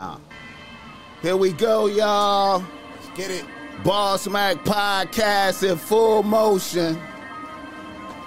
[0.00, 0.16] Uh,
[1.20, 2.64] here we go, y'all.
[2.94, 3.44] Let's get it.
[3.84, 6.98] Boss Mac podcast in full motion.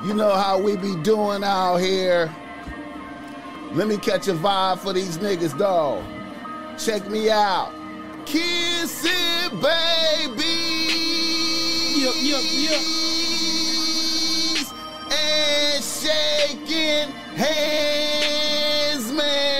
[0.06, 2.32] You know how we be doing out here.
[3.72, 6.04] Let me catch a vibe for these niggas, dog.
[6.78, 7.74] Check me out.
[8.28, 10.44] Kiss it, baby.
[12.02, 12.82] Yup, yup, yup.
[15.12, 19.53] And shaking hands, man.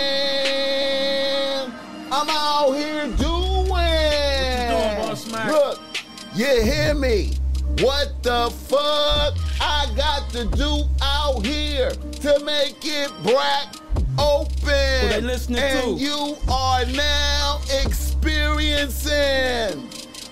[7.84, 13.76] What the fuck I got to do out here to make it black
[14.18, 14.70] open?
[14.72, 15.96] and to?
[15.98, 19.12] you are now experiencing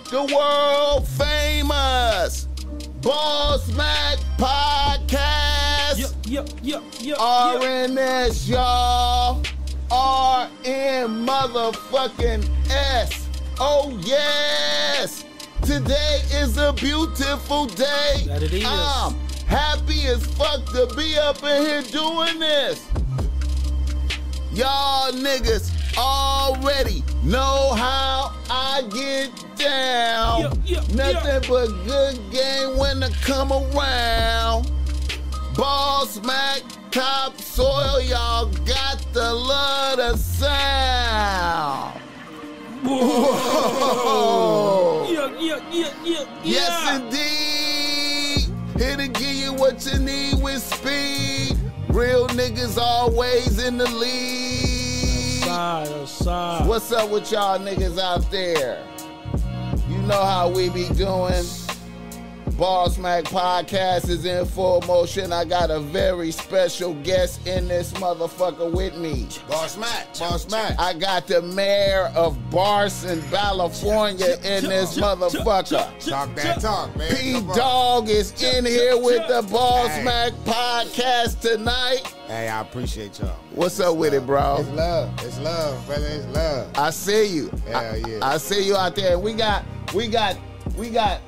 [0.09, 2.47] the world famous
[3.01, 5.99] Boss Mac podcast.
[6.29, 7.19] Yup, yup, yup.
[7.19, 9.41] RNS, y'all.
[9.91, 13.27] RN motherfucking S.
[13.59, 15.25] Oh, yes.
[15.71, 18.25] Today is a beautiful day.
[18.25, 18.65] That it is.
[18.67, 19.13] I'm
[19.47, 22.85] happy as fuck to be up in here doing this.
[24.51, 30.41] Y'all niggas already know how I get down.
[30.41, 31.47] Yup, yup, Nothing yup.
[31.47, 34.69] but good game when I come around.
[35.55, 42.00] Ball smack, top soil, y'all got the love the sound.
[42.83, 44.31] Whoa.
[45.11, 48.49] Yup, yup, yup, yup, Yes, indeed.
[48.77, 51.55] Here to give you what you need with speed.
[51.89, 55.43] Real niggas always in the lead.
[55.43, 56.67] Side, oh, side.
[56.67, 58.83] What's up with y'all niggas out there?
[59.87, 61.43] You know how we be doing.
[62.61, 65.33] Boss Mac podcast is in full motion.
[65.33, 69.27] I got a very special guest in this motherfucker with me.
[69.49, 70.15] Boss Mac.
[70.19, 70.79] Boss Mac.
[70.79, 76.07] I got the mayor of Barson, California in this motherfucker.
[76.07, 77.15] Talk that talk, man.
[77.15, 80.03] P Dog is in here with the Boss Hey.
[80.03, 82.03] Mac podcast tonight.
[82.27, 83.39] Hey, I appreciate y'all.
[83.55, 84.57] What's up with it, bro?
[84.59, 85.11] It's love.
[85.25, 86.05] It's love, brother.
[86.05, 86.69] It's love.
[86.77, 87.49] I see you.
[87.65, 88.19] Hell I, yeah.
[88.21, 89.17] I see you out there.
[89.17, 90.37] We got, we got,
[90.77, 91.21] we got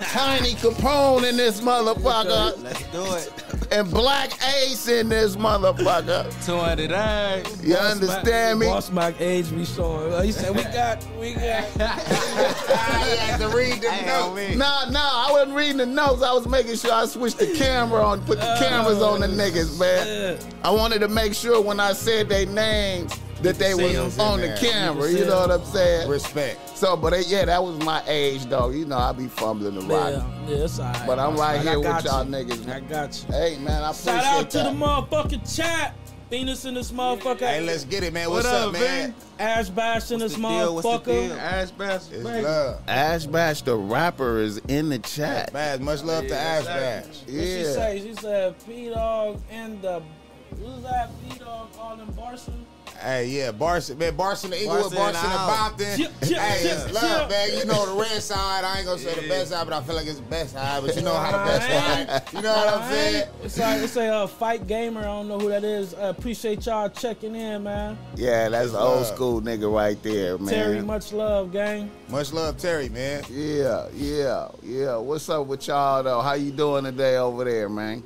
[0.00, 3.32] Tiny Capone in this motherfucker, Let's do it.
[3.72, 6.30] and Black Ace in this motherfucker.
[6.46, 7.64] 200 eyes.
[7.64, 8.66] You understand me?
[8.66, 10.12] Boss Mac age be showing.
[10.12, 11.42] Uh, He said, we got, we got.
[11.80, 14.36] I had to read the Hey, note.
[14.36, 14.56] homie.
[14.56, 16.22] Nah, nah, I wasn't reading the notes.
[16.22, 19.78] I was making sure I switched the camera on, put the cameras on the niggas,
[19.80, 20.06] man.
[20.06, 20.46] shit.
[20.62, 23.12] I wanted to make sure when I said their names
[23.42, 24.56] that they see was on in the there.
[24.56, 25.10] camera.
[25.10, 26.08] You You know what I'm saying?
[26.08, 26.76] Respect.
[26.76, 28.70] So, but it, yeah, that was my age, though.
[28.70, 30.10] You know, I be fumbling the rock.
[30.12, 31.06] Yeah, yeah, it's all right.
[31.06, 32.30] But I'm right I here with y'all you.
[32.32, 33.34] niggas, I got you.
[33.34, 34.22] Hey, man, I appreciate that.
[34.24, 34.64] Shout out to that.
[34.64, 35.94] the motherfucking chat.
[36.30, 37.38] Venus in this motherfucker.
[37.38, 38.28] Hey, let's get it, man.
[38.28, 39.14] What's What up, up, man?
[39.38, 40.74] Ash Bash in What's this the deal?
[40.74, 41.22] What's the deal?
[41.30, 41.38] motherfucker.
[41.38, 41.94] Ash Bash.
[41.94, 42.42] It's baby.
[42.42, 42.80] love.
[42.86, 45.54] Ash Bash, the rapper, is in the chat.
[45.54, 45.80] Bad.
[45.80, 47.32] Much love to Yeah, Ash exactly.
[47.32, 47.38] Bash.
[47.38, 48.02] What she say?
[48.04, 50.02] She said P Dog and the
[50.50, 52.62] who's that P Dog all in Barson?
[53.00, 55.72] Hey, yeah, Barson, man, Barson, the Inglewood, Barson Barson, the the house.
[55.72, 55.98] Bompton.
[55.98, 57.46] Yeah, yeah, hey, yeah, it's love, yeah.
[57.46, 57.58] man.
[57.58, 58.64] You know the red side.
[58.64, 60.82] I ain't gonna say the best side, but I feel like it's the best side.
[60.84, 62.08] But you know how the best Alright.
[62.08, 62.32] side.
[62.32, 63.28] You know what I'm saying?
[63.44, 65.00] It's like it's a uh, fight gamer.
[65.00, 65.94] I don't know who that is.
[65.94, 67.96] I appreciate y'all checking in, man.
[68.16, 69.06] Yeah, that's the old love.
[69.06, 70.48] school nigga right there, man.
[70.48, 71.90] Terry, much love, gang.
[72.08, 73.22] Much love, Terry, man.
[73.30, 74.96] Yeah, yeah, yeah.
[74.96, 76.20] What's up with y'all though?
[76.20, 78.02] How you doing today over there, man?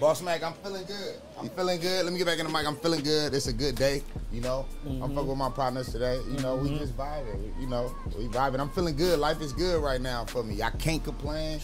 [0.00, 1.20] Boss Mac, I'm feeling good.
[1.38, 2.04] I'm feeling good.
[2.04, 2.66] Let me get back in the mic.
[2.66, 3.34] I'm feeling good.
[3.34, 4.02] It's a good day.
[4.32, 6.20] You know, I'm fucking with my partners today.
[6.30, 7.52] You know, we just vibing.
[7.60, 8.60] You know, we vibing.
[8.60, 9.18] I'm feeling good.
[9.18, 10.62] Life is good right now for me.
[10.62, 11.60] I can't complain.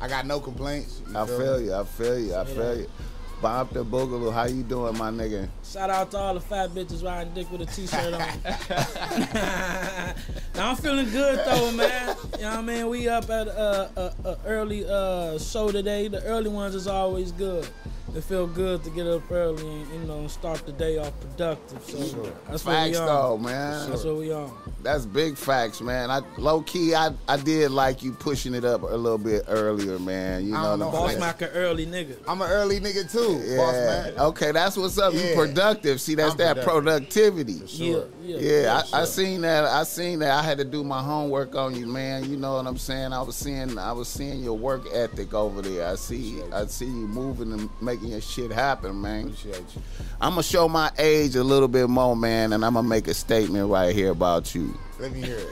[0.00, 1.02] I got no complaints.
[1.08, 1.74] You I feel feel you.
[1.74, 2.34] I feel you.
[2.34, 2.90] I feel you.
[3.40, 5.48] Bob the Boogaloo, how you doing, my nigga?
[5.64, 8.20] Shout out to all the fat bitches riding dick with a t-shirt on.
[10.54, 12.16] now I'm feeling good though, man.
[12.36, 12.88] You know what I mean?
[12.90, 16.08] We up at a, a, a early uh, show today.
[16.08, 17.66] The early ones is always good.
[18.14, 21.82] It feel good to get up early and you know start the day off productive.
[21.84, 21.98] So
[22.48, 23.06] that's what Facts we on.
[23.06, 23.90] though, man.
[23.90, 24.52] That's what we on.
[24.82, 26.10] That's big facts, man.
[26.10, 29.98] I low key, I, I did like you pushing it up a little bit earlier,
[29.98, 30.46] man.
[30.46, 30.90] You I know, don't the know.
[30.92, 32.16] Boss Like- Mac an early nigga.
[32.26, 34.02] I'm an early nigga too, boss Yeah.
[34.10, 34.18] man.
[34.18, 35.12] Okay, that's what's up.
[35.12, 35.34] You Yeah.
[35.36, 36.00] productive.
[36.00, 37.60] See, that's I'm that productivity.
[37.66, 38.00] Yeah,
[38.38, 38.62] yeah.
[38.62, 39.64] Yeah, I, I seen that.
[39.64, 40.32] I seen that.
[40.32, 42.30] I had to do my homework on you, man.
[42.30, 43.12] You know what I'm saying?
[43.12, 45.86] I was seeing, I was seeing your work ethic over there.
[45.86, 49.26] I see, I see you moving and making your shit happen, man.
[49.26, 49.82] Appreciate you.
[50.20, 53.14] I'm gonna show my age a little bit more, man, and I'm gonna make a
[53.14, 54.78] statement right here about you.
[54.98, 55.48] Let me hear it.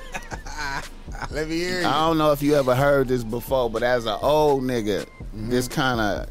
[1.30, 1.86] Let me hear it.
[1.86, 5.50] I don't know if you ever heard this before, but as an old nigga, mm-hmm.
[5.50, 6.28] this kind of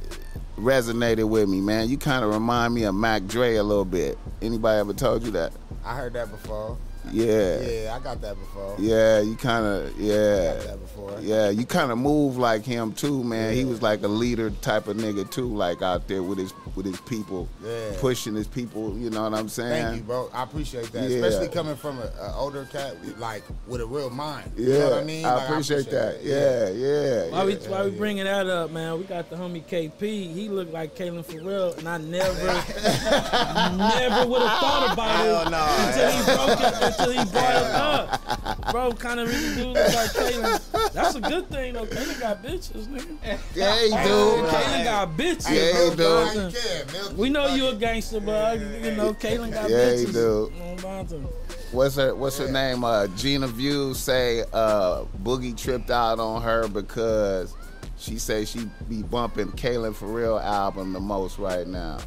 [0.57, 1.89] resonated with me, man.
[1.89, 4.17] You kind of remind me of Mac Dre a little bit.
[4.41, 5.53] Anybody ever told you that?
[5.87, 6.77] I heard that before.
[7.11, 7.59] Yeah.
[7.61, 8.75] Yeah, I got that before.
[8.79, 10.53] Yeah, you kind of yeah.
[10.55, 11.17] Got that before.
[11.21, 13.53] Yeah, you kind of move like him too, man.
[13.53, 16.85] He was like a leader type of nigga too, like out there with his with
[16.85, 17.91] his people, Yeah.
[17.99, 18.97] pushing his people.
[18.97, 19.83] You know what I'm saying?
[19.83, 20.29] Thank you, bro.
[20.33, 21.17] I appreciate that, Yeah.
[21.17, 24.51] especially coming from an older cat, like with a real mind.
[24.55, 25.23] Yeah, you know what I mean.
[25.23, 26.23] Like, appreciate, that.
[26.23, 27.31] Yeah, yeah.
[27.31, 27.69] Why we yeah.
[27.69, 28.97] why we bringing that up, man?
[28.97, 30.33] We got the homie KP.
[30.33, 32.45] He looked like Kalan.FrFr, and I never,
[33.77, 35.65] never would have thought about Hell it no.
[35.79, 38.71] until he broke it, until he brought it up.
[38.71, 40.93] Bro, kind of really do look like Kalen.
[40.93, 41.85] That's a good thing though.
[41.85, 43.39] Kalen got bitches, nigga.
[43.55, 44.47] Yeah, he do.
[44.47, 45.49] Kalen got bitches.
[45.49, 45.89] Yeah, bro.
[45.89, 46.03] he do.
[46.03, 49.95] How you can, Milky We know you a gangster, but you know Kalen got Yeah,
[49.95, 50.13] he bitches.
[50.13, 50.53] do.
[50.59, 51.27] No nonsense.
[51.71, 52.83] What's her What's her name?
[52.83, 57.53] Uh, Gina View say uh, Boogie tripped out on her because
[57.97, 61.97] she say she be bumping Kalan.FrFr album the most right now.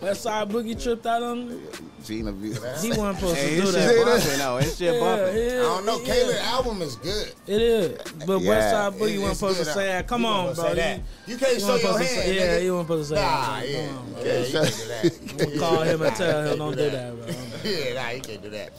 [0.00, 1.68] West Side Boogie tripped out on him.
[2.04, 2.52] Gina View.
[2.52, 2.58] He
[2.90, 3.90] wasn't supposed Hey, to do that.
[3.90, 5.36] shit bumping, no, his shit Yeah, bumping.
[5.36, 5.98] yeah, I don't know.
[6.00, 6.14] yeah.
[6.14, 7.32] Kayla's album is good.
[7.46, 8.48] It is, but Yeah.
[8.48, 10.06] West Side Boogie It- wasn't it's supposed to say that.
[10.06, 10.64] Come You on, bro.
[10.64, 11.00] say You- that.
[11.26, 12.08] You can't you show your supposed hand.
[12.22, 12.62] say- Yeah, nigga.
[12.64, 13.68] you weren't supposed to say Nah, that.
[13.68, 14.22] yeah, Come on, bro.
[14.24, 15.46] yeah, you can't do that.
[15.48, 17.34] We'll call him and tell him Can't don't do that, bro.
[17.70, 18.72] Yeah, nah, you can't do that.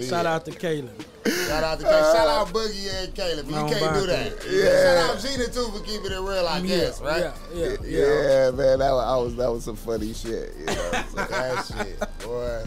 [0.00, 0.88] Shout out to Kalen.
[1.48, 3.46] Shout out to Kay- shout out Boogie and Caleb.
[3.46, 4.06] You can't do Bronco.
[4.06, 4.32] that.
[4.48, 5.06] Yeah.
[5.06, 6.46] Shout out Gina too for keeping it real.
[6.46, 7.20] I guess, right?
[7.20, 7.98] Yeah, yeah, yeah.
[7.98, 10.54] Yeah, man, that was, was that was some funny shit.
[10.58, 12.64] You know, So, That shit, boy.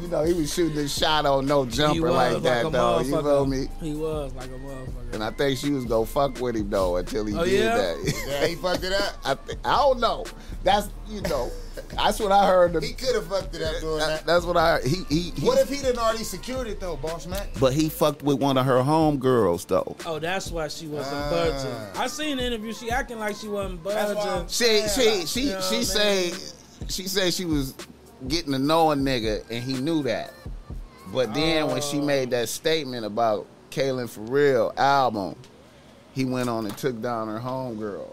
[0.00, 3.00] You know he was shooting this shot on no jumper like like that a though.
[3.00, 3.66] You feel me?
[3.80, 5.14] He was like a motherfucker.
[5.14, 7.76] And I think she was gonna fuck with him though until he Oh, did yeah?
[7.76, 8.24] that.
[8.28, 9.14] Yeah, he fucked it up.
[9.24, 10.24] I think, I don't know.
[10.64, 11.50] That's you know,
[11.94, 12.82] that's what I heard.
[12.82, 14.26] He could have fucked it up doing That- that.
[14.26, 14.84] that's what I heard.
[14.84, 15.30] He he.
[15.30, 17.48] he What if he didn't already secured it though, Boss Mac?
[17.60, 19.96] but he fucked with one of her homegirls though.
[20.04, 21.30] Oh, that's why she wasn't Ah.
[21.30, 22.00] budging.
[22.02, 22.72] I seen the interview.
[22.74, 24.48] She acting like she wasn't That's why budging.
[24.48, 25.84] She she she Yeah, she man.
[25.84, 26.32] say
[26.88, 27.74] she said she was
[28.28, 30.32] getting to know a nigga and he knew that.
[31.12, 32.04] But then when she oh.
[32.04, 35.36] made that statement about Kaylin for real album,
[36.12, 38.10] he went on and took down her homegirl.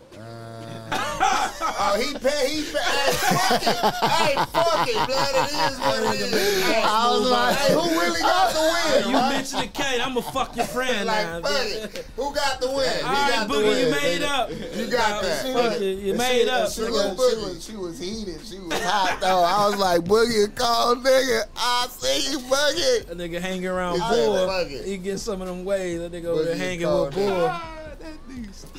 [0.95, 2.50] Oh, he pay.
[2.50, 2.80] He pay.
[2.80, 3.68] Hey, fuck it.
[3.68, 5.34] Hey, fuck it, blood.
[5.36, 6.63] It is what it is.
[6.86, 8.60] I was like, hey, who really got the
[9.04, 9.10] win?
[9.10, 9.30] You right?
[9.36, 10.01] mentioned the Kate.
[10.01, 11.40] I'ma fuck your friend now.
[11.40, 12.06] Like, fuck it.
[12.16, 12.90] Who got the win?
[12.98, 14.30] He All right, got the Boogie, you made nigga.
[14.30, 14.50] up.
[14.51, 15.54] You got that.
[15.54, 16.68] Fuck it, you made up.
[16.69, 18.42] She, Salute was, she, was, she was heated.
[18.45, 19.44] She was hot though.
[19.44, 21.44] I was like, Boogie, a cold nigga.
[21.57, 23.10] I see you, Boogie.
[23.12, 24.66] A nigga hanging around He Bull.
[24.86, 26.00] He get some of them ways.
[26.00, 27.51] That nigga over there Boogie hanging with Bull.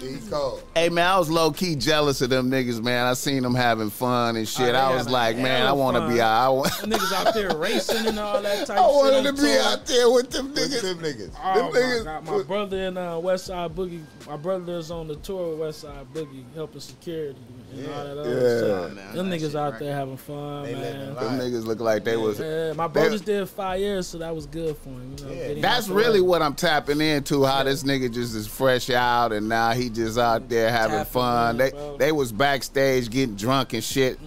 [0.01, 0.63] He cold.
[0.75, 3.07] Hey man, I was low key jealous of them niggas, man.
[3.07, 4.75] I seen them having fun and shit.
[4.75, 6.47] Oh, I was like, man, I want to be out.
[6.47, 8.95] I, want, niggas out there racing and all that type I shit.
[8.95, 9.63] wanted on to be tour.
[9.63, 10.83] out there with them Look at niggas.
[10.83, 11.31] them niggas.
[11.43, 12.25] Oh Them my niggas God.
[12.25, 15.81] My brother in uh, West Side Boogie, my brother is on the tour with West
[15.81, 17.39] Side Boogie, helping security
[17.79, 18.59] and all that other Yeah.
[18.59, 18.93] stuff.
[18.95, 19.81] man, Them niggas shit out right.
[19.81, 21.15] there having fun, They man.
[21.15, 22.39] Them niggas look like they was.
[22.39, 25.17] Yeah, my brothers did five years, so that was good for him.
[25.19, 25.61] You know, Yeah.
[25.61, 27.45] That's really what I'm tapping into.
[27.45, 31.13] How this nigga just is fresh out and now he just out there having Tapping
[31.13, 31.51] fun.
[31.53, 31.81] in, They bro.
[31.81, 31.99] Mm-hmm.
[31.99, 34.19] they was backstage getting drunk and shit.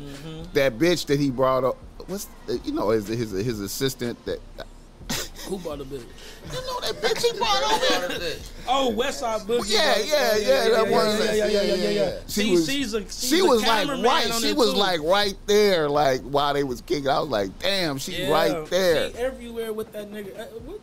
[0.54, 1.78] That bitch that he brought up,
[2.08, 4.40] what's the, you know his his his assistant that.
[5.48, 6.04] Who bought the bitch?
[6.52, 7.64] You know that bitch he brought
[8.12, 8.36] over.
[8.70, 9.66] Oh, West Side Boogie.
[9.72, 10.04] Yeah, bro.
[10.04, 11.06] yeah, yeah, that yeah, one.
[11.18, 12.20] Yeah, yeah, yeah, yeah, yeah, yeah.
[12.28, 14.34] She See, was- she's a, she's she a was like right.
[14.42, 14.78] She was too.
[14.80, 17.08] like right there, like while they was kicking.
[17.08, 19.12] I was like, damn, she Yeah, right there.
[19.12, 20.38] She everywhere with that nigga.
[20.40, 20.80] Uh, What,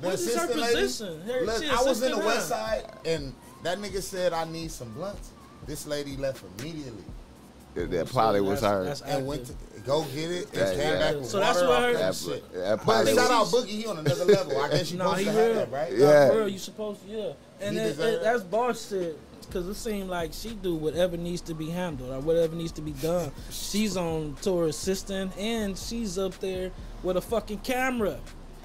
[0.00, 0.74] what is her lady?
[0.80, 1.20] position?
[1.22, 2.26] Her, Look, I was in the her.
[2.26, 5.30] West Side, and that nigga said I need some blunts.
[5.66, 7.02] This lady left immediately
[7.74, 8.84] That, that probably was That's- her.
[8.84, 9.52] that's and went to
[9.86, 10.98] go get it and Yeah, came yeah.
[10.98, 11.68] back with So that's water.
[11.68, 12.52] what all her- kind of That, shit.
[12.54, 14.60] that But probably shout was, out Boogie, he on another level.
[14.60, 15.92] I guess you Nah, supposed he to have that, right?
[15.96, 16.28] Yeah.
[16.30, 17.32] For real, you supposed to, yeah.
[17.60, 18.22] And He it, deserve it, it.
[18.22, 19.18] that's boss shit.
[19.52, 22.82] Cause it seemed like she do whatever needs to be handled or whatever needs to
[22.82, 23.30] be done.
[23.50, 26.72] She's on tour assistant and she's up there
[27.04, 28.18] with a fucking camera.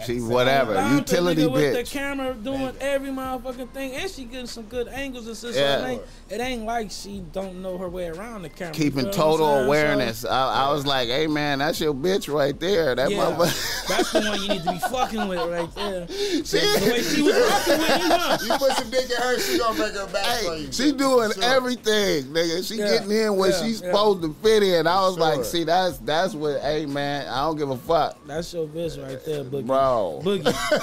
[0.06, 1.92] She whatever Live utility nigga With the bitch.
[1.92, 5.56] camera doing every motherfucking thing, and she getting some good angles and shit.
[5.56, 5.86] Yeah.
[5.86, 8.74] it, ain't, it ain't like she don't know her way around the camera.
[8.74, 10.20] Keeping feel what total awareness.
[10.20, 12.96] So, I, I was like, hey man, that's your bitch right there.
[12.96, 13.88] That yeah, motherfucker.
[13.88, 16.06] that's the one you need to be fucking with right there.
[16.06, 18.38] The way she was fucking with him, huh?
[18.44, 20.72] You put some dick in her, she gonna break her back for you.
[20.72, 21.44] she doing Sure.
[21.44, 22.68] everything, nigga.
[22.68, 23.88] She Yeah, getting in where yeah, she's yeah.
[23.92, 24.88] supposed to fit in.
[24.88, 26.62] I was like, see, that's that's what.
[26.62, 29.66] Hey man, I don't give a fuck, That's your bitch right there, Boogie.
[29.66, 29.91] bro.
[30.24, 30.82] Boogie.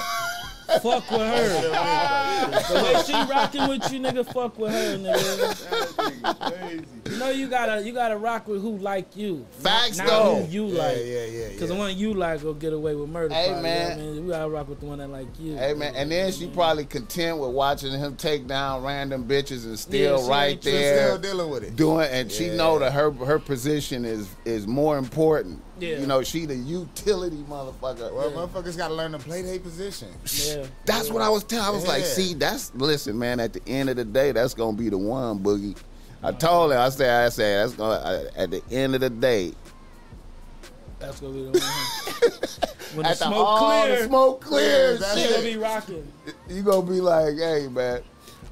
[0.83, 1.49] fuck with her.
[2.69, 6.85] The way she rocking with you, nigga, fuck with her, nigga.
[7.11, 9.47] You know you gotta you gotta rock with who like you.
[9.61, 10.43] Facts, not though.
[10.43, 10.99] who you like.
[10.99, 11.49] yeah, yeah, yeah.
[11.53, 11.67] Cause yeah.
[11.69, 13.35] the one you like will get away with murder.
[13.35, 13.99] Hey, probably, man.
[13.99, 14.25] You know I mean?
[14.27, 15.57] We gotta rock with the one that like you.
[15.57, 19.79] Hey man, and then she probably content with watching him take down random bitches and
[19.79, 21.77] still Yeah, right there still dealing with it.
[21.77, 25.99] doing, and she know that her her position is is more important Yeah.
[25.99, 28.13] You know, she the utility motherfucker.
[28.13, 30.09] Well, motherfuckers got to learn to play their position.
[30.45, 30.67] Yeah.
[30.85, 31.67] That's what I was telling.
[31.67, 33.41] I was like, see, that's listen, man.
[33.41, 35.77] At the end of the day, that's gonna be the one boogie.
[36.23, 38.31] I told her, I said, I said, that's gonna.
[38.35, 39.53] I, at the end of the day,
[40.99, 42.33] That's gonna be the one.
[42.95, 46.13] when the at smoke all clear, the smoke clears, that's shit, gonna be rocking.
[46.49, 48.03] you gonna be like, hey, man.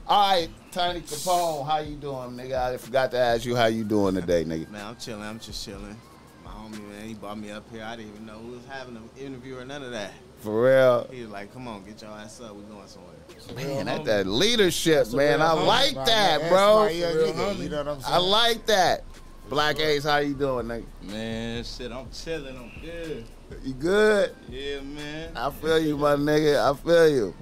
[0.08, 2.74] All right, Tiny Capone, how you doing, nigga?
[2.74, 4.70] I forgot to ask you how you doing today, nigga.
[4.70, 5.24] Man, I'm chilling.
[5.24, 5.96] I'm just chilling.
[6.66, 7.82] My homie, man, he brought me up here.
[7.84, 10.12] I didn't even know who was having an interview or none of that.
[10.40, 12.54] For real, He was like, "Come on, get your ass up.
[12.54, 13.14] We going somewhere."
[13.54, 13.86] man.
[13.86, 15.42] That, that leadership, a man.
[15.42, 16.86] I homie, like that, that's bro.
[16.86, 17.58] Real homie.
[17.58, 18.14] You know what I'm saying?
[18.14, 19.04] I like that.
[19.48, 20.84] Black Ace, how you doing, nigga?
[21.02, 22.56] Man, shit, I'm chilling.
[22.56, 23.24] I'm good.
[23.62, 24.34] You good?
[24.48, 25.36] Yeah, man.
[25.36, 26.58] I feel you, my nigga.
[26.58, 27.34] I feel you.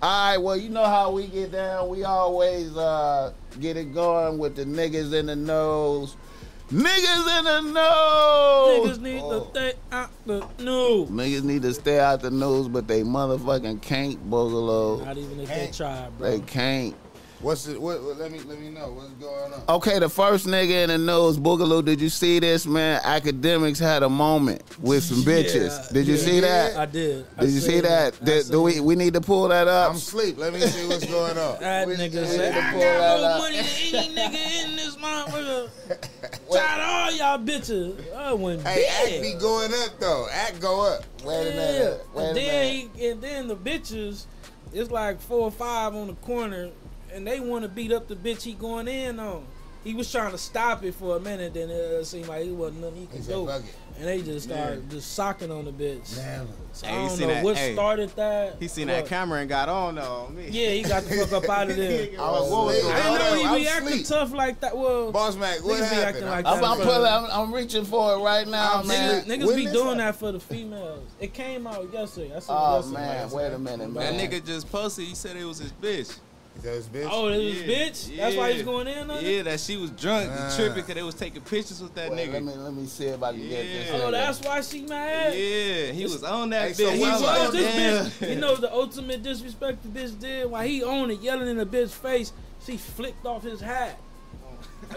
[0.00, 1.88] All right, well, you know how we get down.
[1.88, 6.16] We always uh, get it going with the niggas in the nose.
[6.72, 8.98] Niggas in the nose.
[8.98, 9.40] Niggas need Oh.
[9.40, 11.10] to stay out the news.
[11.10, 15.04] Niggas need to stay out the news, but they motherfucking can't, Boogaloo.
[15.04, 15.66] Not even if Hey.
[15.66, 16.30] they try, bro.
[16.30, 16.94] They can't.
[17.42, 17.80] What's it?
[17.80, 19.62] What, what- let me let me know what's going on.
[19.68, 23.00] Okay, the first nigga in the news, Boogaloo, did you see this, man?
[23.02, 25.76] Akademiks had a moment with some bitches.
[25.86, 26.20] Yeah, did you yeah.
[26.20, 26.76] see that?
[26.76, 27.26] I did.
[27.36, 28.24] I Did you see seen that?
[28.24, 29.90] Did- do we, we need to pull that up?
[29.90, 30.38] I'm asleep.
[30.38, 31.58] Let me see what's going on.
[31.58, 33.66] That We- nigga we said, need to I got that more up." money than
[34.04, 35.68] any nigga in this motherfucker.
[36.52, 38.14] Shout all y'all bitches.
[38.14, 39.14] I went Hey, big.
[39.14, 40.26] act be going up though.
[40.30, 41.02] Act go up.
[41.24, 42.06] Wait a minute.
[42.14, 42.90] Wait and a then minute.
[42.94, 44.26] he, and then the bitches,
[44.72, 46.70] it's like four or five on the corner,
[47.14, 49.44] and they want to beat up the bitch he going in on.
[49.84, 52.82] He was trying to stop it for a minute, then it seemed like it wasn't
[52.82, 53.64] nothing he He could do, and
[54.06, 56.14] they just started just socking on the bitch.
[56.14, 56.46] Damn.
[56.72, 58.56] So Hey, I don't know that- what hey, started that.
[58.60, 60.46] He seen but- that camera and got on though on me.
[60.52, 62.10] Yeah, he got the fuck up out of there.
[62.16, 62.94] I was What was asleep.
[62.94, 64.06] I didn't know he on, be I'm acting asleep.
[64.06, 64.76] tough like that.
[64.78, 66.04] Well, Boss Mac, what Niggas be happened?
[66.04, 66.64] acting like I'm, that.
[66.64, 69.24] I'm, pulling, I'm, I'm reaching for it right now, I'm man.
[69.24, 69.40] sleep.
[69.40, 69.98] niggas When be doing happen?
[69.98, 71.08] that for the females.
[71.18, 72.36] It came out yesterday.
[72.36, 72.94] I said Oh yesterday.
[73.00, 74.16] man, wait a minute, man.
[74.16, 75.06] That nigga just posted.
[75.06, 76.16] He said it was his bitch.
[76.62, 77.08] Those bitch.
[77.10, 78.16] Oh, it was Yeah, bitch.
[78.16, 78.64] That's why he's yeah.
[78.64, 79.36] going in on it.
[79.36, 82.28] Yeah, that she was drunk, and tripping because they was taking pictures with that Wait,
[82.28, 82.32] nigga.
[82.34, 83.90] let me let me see if I can get this.
[83.94, 85.34] Oh, that's why she mad.
[85.34, 86.94] Yeah, he was on that Hey, so bitch.
[86.94, 88.06] He why was was like, this damn.
[88.06, 88.34] bitch.
[88.34, 91.66] You know the ultimate disrespect the bitch did while he on it, yelling in the
[91.66, 92.32] bitch face.
[92.64, 93.98] She flicked off his hat.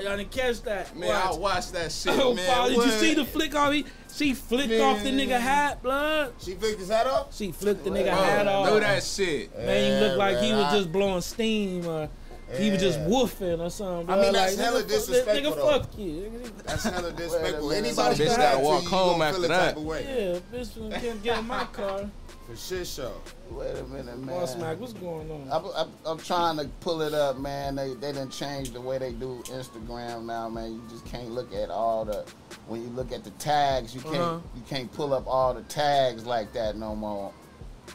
[0.01, 0.95] Y'all didn't catch that.
[0.95, 2.49] Man, I watched that shit, Oh, man.
[2.53, 3.71] Paul, did you see the flick off?
[3.73, 6.33] He, she flicked off the nigga hat, blood.
[6.39, 7.35] She flicked his hat off.
[7.35, 8.65] She flicked the nigga Bro, hat off.
[8.67, 9.55] Know that shit.
[9.57, 12.09] Man, he looked like he was I- just blowing steam or
[12.57, 13.05] he was just Yeah.
[13.07, 14.09] woofing or something.
[14.09, 15.79] I mean, that's like, hella nigga, fuck- disrespectful, Nigga, though.
[15.79, 16.41] fuck you.
[16.63, 17.71] That's hella disrespectful.
[17.71, 19.65] Anybody Bitch do gotta walk home after feel that.
[19.69, 20.41] type of way.
[20.53, 22.09] Yeah, bitch can't get in my car.
[22.47, 23.11] For shit show.
[23.49, 24.27] Wait a minute, man.
[24.39, 25.47] Boss Mac, what's going on?
[25.51, 27.75] I'm, I'm, I'm trying to pull it up, man.
[27.75, 30.73] They they didn't change the way they do Instagram now, man.
[30.73, 32.23] You just can't look at all the
[32.67, 34.39] when you look at the tags, you can't Uh-huh.
[34.55, 37.33] you can't pull up all the tags like that no more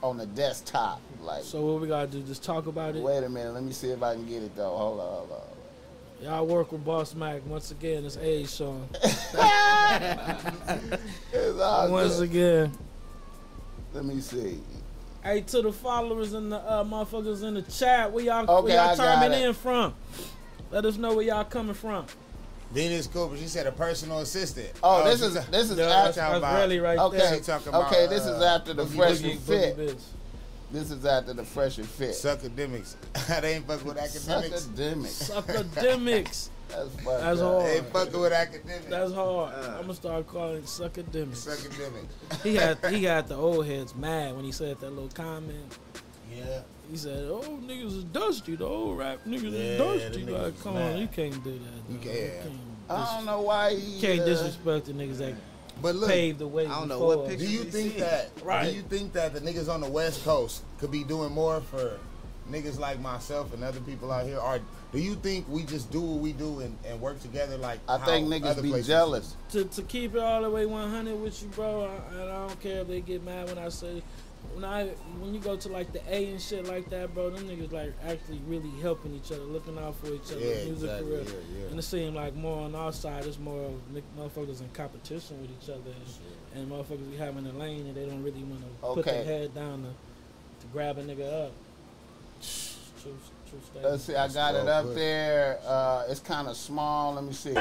[0.03, 1.01] on the desktop.
[1.23, 2.21] Like, So what we gotta do?
[2.23, 3.03] Just talk about it.
[3.03, 4.77] wait a minute, let me see if I can get it though.
[4.77, 6.25] Hold on, hold on.
[6.25, 8.05] Y'all work with Boss Mac once again.
[8.05, 8.89] It's Age Sean.
[11.33, 12.23] Once good.
[12.23, 12.73] again.
[13.93, 14.61] Let me see.
[15.23, 18.77] Hey, to the followers and the uh, motherfuckers in the chat, where y'all, Okay, where
[18.77, 19.49] y'all I chiming it.
[19.49, 19.95] in from?
[20.71, 22.07] Let us know where y'all coming from.
[22.73, 24.71] Venus Cooper, she said a personal assistant.
[24.83, 27.19] Oh, this is ta- this is Yeah, after, that's, that's really right okay.
[27.19, 27.35] there.
[27.35, 28.07] She talking about, okay.
[28.07, 29.77] This is uh, after the Boogie fresh Boogie and fit.
[29.77, 30.01] bitch.
[30.73, 32.11] This is after the fresh and fit.
[32.11, 32.95] Suckademics.
[33.43, 34.69] they ain't fucking with Akademiks.
[34.69, 35.31] Akademiks.
[35.33, 36.49] Suckademics.
[36.71, 37.65] That's fucked That's hard.
[37.67, 38.89] They ain't fucking with Akademiks.
[38.89, 39.55] That's hard.
[39.55, 39.75] Uh.
[39.77, 41.47] I'm gonna start calling it suckademics.
[41.49, 42.43] Suckademics.
[42.43, 45.77] He had he had the old heads mad when he said that little comment.
[46.35, 46.61] Yeah.
[46.91, 48.57] He said, "Oh, niggas is dusty.
[48.57, 50.95] The old rap niggas Yeah, is dusty." niggas Like, come mad.
[50.95, 51.93] on, you can't do that.
[51.93, 52.05] You dog.
[52.43, 52.53] can't.
[52.89, 55.35] I don't know why he can't uh, disrespect the niggas that
[55.81, 56.67] But look, paved the way.
[56.67, 58.71] I don't know before what picture- do you think that Right.
[58.71, 61.99] do you think that the niggas on the West Coast could be doing more for
[62.51, 64.39] niggas like myself and other people out here?
[64.39, 64.59] Or
[64.93, 67.99] do you think we just do what we do and, and work together like I
[67.99, 69.37] think niggas other be places jealous.
[69.51, 72.81] to, to keep it all the way 100 with you, bro, I, I don't care
[72.81, 74.03] if they get mad when I say
[74.55, 74.87] when I
[75.21, 77.93] when you go to like the A and shit like that, bro, them niggas like
[78.07, 81.09] actually really helping each other, looking out for each other, Yeah, music exactly.
[81.11, 81.23] career.
[81.25, 81.67] Yeah, yeah.
[81.71, 85.51] And it seems like more on our side, it's more of motherfuckers in competition with
[85.63, 85.91] each other,
[86.55, 89.25] and, and motherfuckers be having a lane and they don't really want to put their
[89.25, 91.53] head down to, to grab a nigga up.
[93.03, 93.17] True,
[93.51, 93.91] true statement.
[93.93, 94.95] Let's see, I got it up put.
[94.95, 95.59] there.
[95.67, 97.15] Uh, it's kind of small.
[97.15, 97.55] Let me see.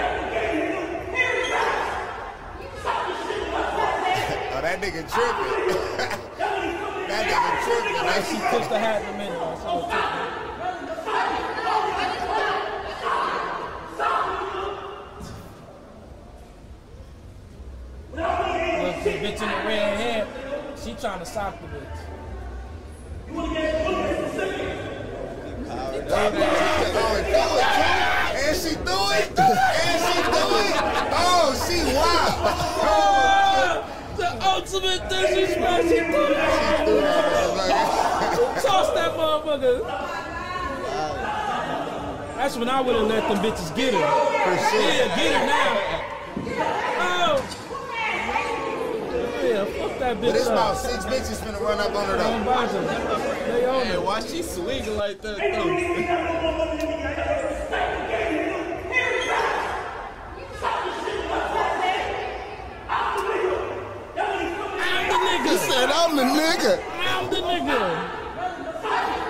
[4.52, 5.78] Oh, that nigga tripping.
[7.08, 8.06] that nigga tripping.
[8.06, 9.40] Like she pushed took the hat in a minute.
[9.40, 10.02] I saw her take
[10.36, 10.40] the-
[19.04, 20.28] The bitch in the red hair,
[20.84, 22.00] she trying to sock the bitch.
[26.00, 26.16] And
[28.56, 29.40] she threw it.
[29.40, 30.76] And she threw it.
[31.12, 31.78] Oh, she
[34.18, 35.84] the ultimate disrespect.
[35.84, 36.86] She threw that.
[38.62, 39.78] Toss that motherfucker.
[42.36, 44.00] That's when I would have let them bitches get her.
[44.00, 44.82] For sure.
[44.82, 45.76] Yeah, get her now.
[47.02, 47.44] Oh.
[49.44, 49.66] Yeah,
[50.00, 50.54] fuck that bitch But it's up.
[50.54, 53.52] about six bitches finna run up on her though.
[53.54, 54.02] They own Hey, it.
[54.04, 56.70] why she swinging like that though?
[64.22, 65.58] I'm the He nigga.
[65.58, 66.84] said, I'm the nigga.
[67.00, 69.29] I'm the nigga.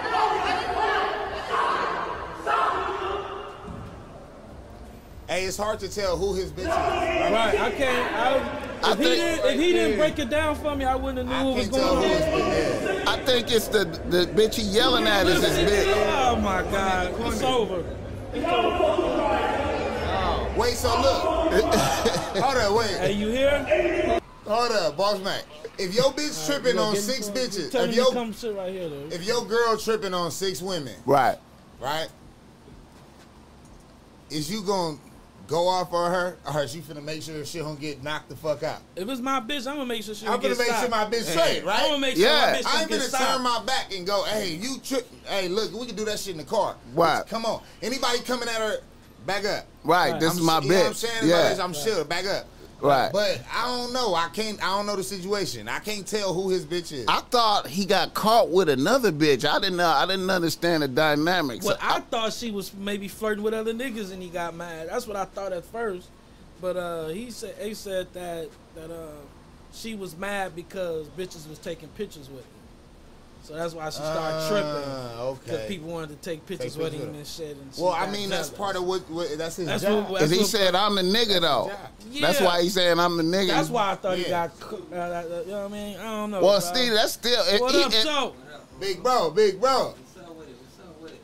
[5.30, 6.66] Hey, it's hard to tell who his bitch is.
[6.66, 8.16] Right, I can't.
[8.16, 10.96] I, if, I he think- didn't, if he didn't break it down for me, I
[10.96, 12.30] wouldn't have I knew what was going who his on.
[12.32, 13.08] bitch.
[13.08, 15.94] I think it's the the bitch he yelling at is his bitch.
[16.18, 17.84] Oh my God, it's over.
[18.34, 18.80] It's over.
[20.60, 21.22] Wait, so look.
[21.24, 23.16] Hold up, Hey, wait.
[23.16, 24.20] you here?
[24.48, 25.44] Hold up, boss man.
[25.78, 28.14] If your bitch tripping You on gonna six him- bitches, Tell if me to your
[28.14, 31.38] come sit right here, if your girl tripping on six women, Right.
[31.80, 32.08] right?
[34.32, 34.98] Is you gonna
[35.50, 38.36] go off on her, or is you finna make sure she don't get knocked the
[38.36, 38.79] fuck out?
[38.96, 40.89] If it's my bitch, I'm gonna make sure she I'm don't gonna get make sure
[40.89, 41.82] my bitch straight, I'm right?
[41.84, 42.51] gonna make sure Yeah.
[42.53, 43.44] my bitch I don't ain't gonna turn stopped.
[43.44, 45.08] my back and go, hey, you trip.
[45.25, 46.75] Hey, look, we can do that shit in the car.
[46.94, 47.25] Right.
[47.27, 47.62] Come on.
[47.82, 48.77] Anybody coming at her,
[49.25, 49.65] back up.
[49.84, 50.12] Right.
[50.12, 50.20] Right.
[50.20, 50.96] This I'm is my sh- you know what I'm bitch.
[50.96, 51.29] saying?
[51.29, 51.63] Yeah.
[51.63, 52.06] I'm sure.
[52.06, 52.46] Back up.
[52.82, 53.12] Right.
[53.12, 54.14] But I don't know.
[54.16, 54.62] I can't.
[54.64, 55.68] I don't know the situation.
[55.68, 57.06] I can't tell who his bitch is.
[57.08, 59.44] I thought he got caught with another bitch.
[59.46, 59.88] I didn't know.
[59.88, 61.66] I didn't understand the dynamics.
[61.66, 64.90] Well, I I- thought she was maybe flirting with other niggas and he got mad.
[64.90, 66.08] That's what I thought at first.
[66.62, 69.12] But uh, he said he said that that uh,
[69.74, 72.59] she was mad because bitches was taking pictures with him.
[73.50, 74.91] So that's why she started tripping.
[74.94, 77.58] Ah, Because people wanted to take pictures Take with him and shit.
[77.58, 79.02] And she well, I got mean, that's part of what.
[79.10, 80.08] what that's his That's job.
[80.08, 81.71] what- and he what- said, "I'm a nigga though."
[82.21, 83.47] That's why he saying I'm a nigga.
[83.47, 84.60] That's why I thought he got.
[84.60, 85.97] coo- Uh, uh, you know what I mean?
[85.97, 86.41] I don't know.
[86.41, 86.69] Well, bro.
[86.74, 87.43] Steve, that's still.
[87.60, 88.34] What he- up, it- Joe?
[88.80, 89.95] big bro, big bro.
[89.95, 90.56] What's up with it?
[90.62, 91.21] What's up with it?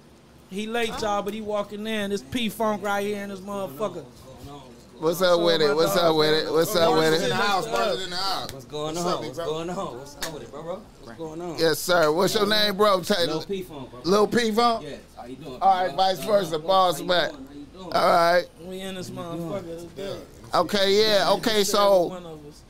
[0.50, 2.10] He late, y'all, but he walking in.
[2.10, 4.04] This P Funk right here in this motherfucker.
[4.04, 4.62] What's going on?
[4.97, 5.76] What's up with it?
[5.76, 6.52] What's up with it?
[6.52, 7.30] What's up with Barters in it?
[7.30, 7.67] the house.
[7.67, 8.52] Barters in the house.
[8.52, 9.08] What's going on?
[9.08, 9.45] up, big What's bro?
[9.45, 9.97] going on?
[10.00, 10.82] What's up with it, bro, bro?
[11.06, 11.58] What's going on?
[11.60, 12.12] Yes, sir.
[12.12, 13.02] What's your name, bro?
[13.02, 14.00] Tay- Lil P phone, bro.
[14.04, 14.84] Lil P Funk?
[14.84, 15.00] Yes.
[15.15, 15.62] How you doing?
[15.62, 17.32] All right, vice versa, boss how you man.
[17.32, 17.94] How you doing?
[17.94, 18.46] All right.
[18.62, 19.88] We in this motherfucker.
[19.96, 20.60] Yeah.
[20.60, 21.02] Okay.
[21.02, 21.32] Yeah.
[21.34, 21.58] Okay.
[21.58, 22.62] One So, of us.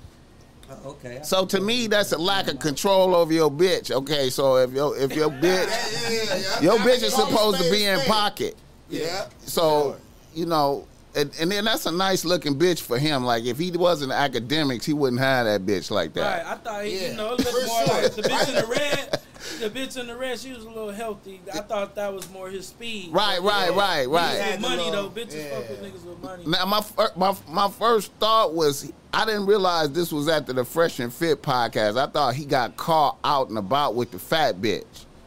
[0.84, 1.20] Oh, okay.
[1.24, 3.92] so to me, that's a lack of control over your bitch.
[3.92, 4.30] Okay.
[4.30, 6.62] So if your if your bitch yeah, yeah, yeah.
[6.62, 8.56] your bitch is supposed to be in pocket.
[8.90, 9.28] Yeah.
[9.40, 9.98] So
[10.34, 10.88] you know.
[11.16, 13.24] And, and then that's a nice looking bitch for him.
[13.24, 16.44] Like if he wasn't Akademiks, he wouldn't have that bitch like that.
[16.46, 17.12] Right, I thought he, Yeah.
[17.12, 18.02] you know, it looked more sure.
[18.02, 19.20] like the bitch in the red.
[19.60, 21.40] The bitch in the red, she was a little healthy.
[21.54, 23.14] I thought that was more his speed.
[23.14, 24.34] Right, right, right, Niggas right.
[24.34, 25.60] with Had money little- though, bitches yeah.
[25.60, 26.44] fuck with niggas with money.
[26.48, 26.82] Now my
[27.16, 31.42] my my first thought was I didn't realize this was after the Fresh and Fit
[31.44, 31.96] podcast.
[31.98, 34.84] I thought he got caught out and about with the fat bitch.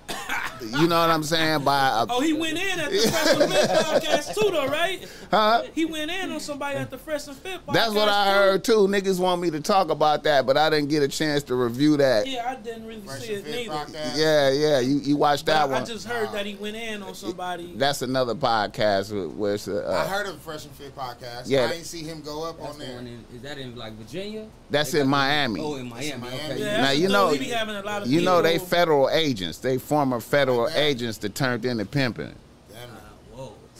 [0.62, 1.62] you know what I'm saying?
[1.64, 5.06] By a, Oh, he went in at the Fresh and Fit podcast too, though, right?
[5.30, 5.62] Huh?
[5.74, 7.72] He went in on somebody at the Fresh and Fit podcast.
[7.74, 8.30] That's what I too.
[8.32, 8.72] heard too.
[8.88, 11.96] Niggas want me to talk about that, but I didn't get a chance to review
[11.98, 12.26] that.
[12.26, 13.70] Yeah, Yeah, I didn't really Fresh see it Fit neither.
[13.92, 14.16] podcast.
[14.16, 14.78] yeah.
[14.80, 15.82] You you watched But that I, one?
[15.82, 17.72] I just heard that he went in on somebody.
[17.76, 21.44] That's another podcast where- where it's, I uh, heard of the Fresh and Fit podcast.
[21.46, 21.64] Yeah.
[21.64, 22.98] I didn't see him go up That's on the there.
[22.98, 24.46] in, is that in like Virginia?
[24.70, 25.60] that's in got the- Miami.
[25.60, 26.20] Oh, in Miami.
[26.22, 26.36] Miami.
[26.36, 26.58] Okay.
[26.60, 29.08] Yeah, Now, you know- dude, he be having a lot of You know they federal
[29.10, 29.58] agents.
[29.58, 32.34] They former federal Like agents that turned into pimping.
[32.70, 32.88] Damn it.
[33.34, 33.52] Whoa.
[33.74, 33.77] Serious?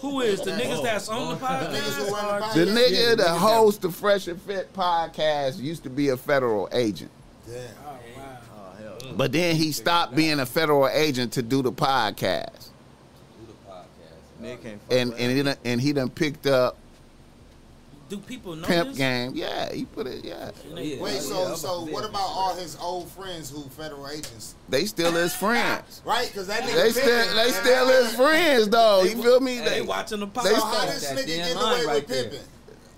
[0.00, 1.72] Who is the niggas that's on the podcast?
[1.72, 5.58] Niggas who run the Or- nigga yeah, that nigga hosts the Fresh and Fit podcast
[5.58, 7.10] used to be a federal agent.
[7.46, 7.56] Damn.
[7.56, 8.38] Oh, wow.
[8.56, 9.12] Oh hell.
[9.16, 12.68] But then he stopped being a federal agent to do the podcast.
[13.38, 14.40] Do the podcast.
[14.40, 16.76] Nick And and he done, and he done picked up
[18.10, 18.98] Do people know Pimp this?
[18.98, 19.32] Game.
[19.36, 20.50] Yeah, he put it, yeah.
[20.74, 24.56] Yeah, Wait, so I'm so what about all his old friends who federal agents?
[24.68, 26.02] They still his friends.
[26.04, 26.26] Right?
[26.26, 29.04] Because that nigga They Pippen- still they still his friends though.
[29.04, 29.60] You feel me?
[29.60, 30.74] They They, watching the They So podcast.
[30.80, 32.24] how this That nigga thin getting line away right with there.
[32.24, 32.38] Pippen?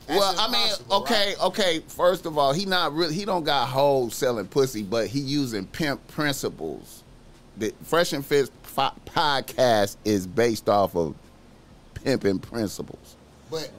[0.07, 0.72] That's well, I mean,
[1.03, 1.40] okay, right?
[1.42, 1.83] okay.
[1.88, 5.66] First of all, he not really he don't got hoes selling pussy, but he using
[5.66, 7.05] pimp principles.
[7.59, 11.14] The Fresh and Fit podcast is based off of
[12.03, 13.16] pimping principles.
[13.51, 13.70] But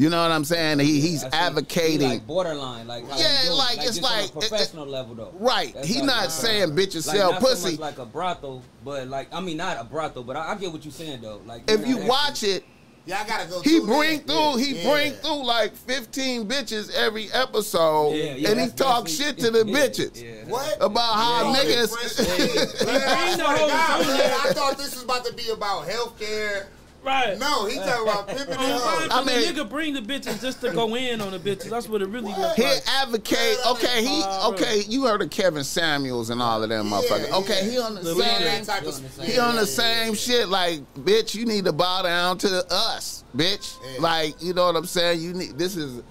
[0.00, 0.78] You know what I'm saying?
[0.78, 1.36] He he's I see.
[1.36, 2.08] He advocating.
[2.08, 4.86] like borderline, like how Yeah, you doing, like, it's just on a like- it- professional
[4.86, 5.32] level though.
[5.38, 5.74] Right.
[5.74, 7.70] That's He like- not saying bitches like, sell not So pussy.
[7.72, 10.72] much like a brothel, but like I mean not a brothel, but I, I get
[10.72, 11.42] what you're saying though.
[11.46, 12.64] Like if you know, watch it,
[13.04, 13.60] Yeah, I gotta go.
[13.60, 14.26] He bring in.
[14.26, 14.90] through, he Yeah.
[14.90, 19.38] bring through like 15 bitches every episode, Yeah, yeah, and he that's talk definitely- shit
[19.44, 20.50] to the yeah, bitches yeah.
[20.50, 20.76] What?
[20.80, 21.58] about how Yeah.
[21.60, 21.92] niggas.
[21.98, 24.16] I the swear to whole God, thing.
[24.16, 26.66] man, I thought this was about to be about healthcare.
[27.02, 27.38] Right.
[27.38, 29.08] No, he talking about pimping and Oh, hoes.
[29.10, 31.70] I I mean, mean- nigga bring the bitches just to go in on the bitches.
[31.70, 32.82] That's what it really looks He like.
[32.86, 33.56] advocate.
[33.68, 34.82] Okay, he okay.
[34.86, 37.30] You heard of Kevin Samuels and all of them Yeah, motherfuckers.
[37.40, 37.70] Okay, yeah.
[37.70, 38.64] he on the The same.
[38.66, 40.14] type of He on the He on the yeah, same yeah.
[40.14, 40.48] shit.
[40.48, 43.76] Like, bitch, you need to bow down to us, bitch.
[43.94, 44.00] Yeah.
[44.02, 45.20] Like, you know what I'm saying?
[45.20, 45.56] You need.
[45.58, 46.02] This is.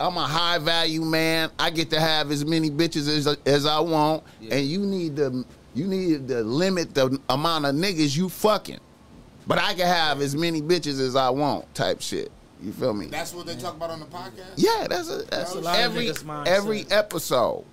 [0.00, 1.50] I'm a high value man.
[1.58, 4.54] I get to have as many bitches as as I want, Yeah.
[4.56, 8.78] and you need to you need to limit the amount of niggas you fucking.
[9.46, 12.30] But I can have as many bitches as I want, type shit.
[12.62, 13.06] You feel me?
[13.06, 14.52] That's what they talk about on the podcast.
[14.56, 17.64] yeah, that's a that's a lot every niggas' every episode.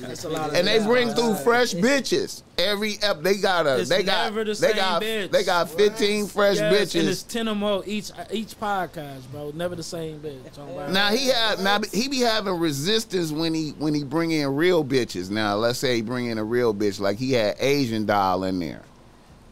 [0.00, 1.14] That's a lot of And they bring mindset.
[1.16, 3.22] through fresh bitches every ep.
[3.22, 3.78] They got a.
[3.78, 4.34] It's they got.
[4.34, 5.00] the they got.
[5.02, 5.30] bitch.
[5.30, 7.28] They got fifteen fresh Yes, and it's bitches.
[7.28, 9.52] ten or more each each podcast, bro.
[9.54, 10.90] Never the same bitch.
[10.90, 11.60] Now he had.
[11.60, 15.30] Now he be having resistance when he when he bring in real bitches.
[15.30, 18.58] Now let's say he bring in a real bitch like he had Asian doll in
[18.58, 18.82] there.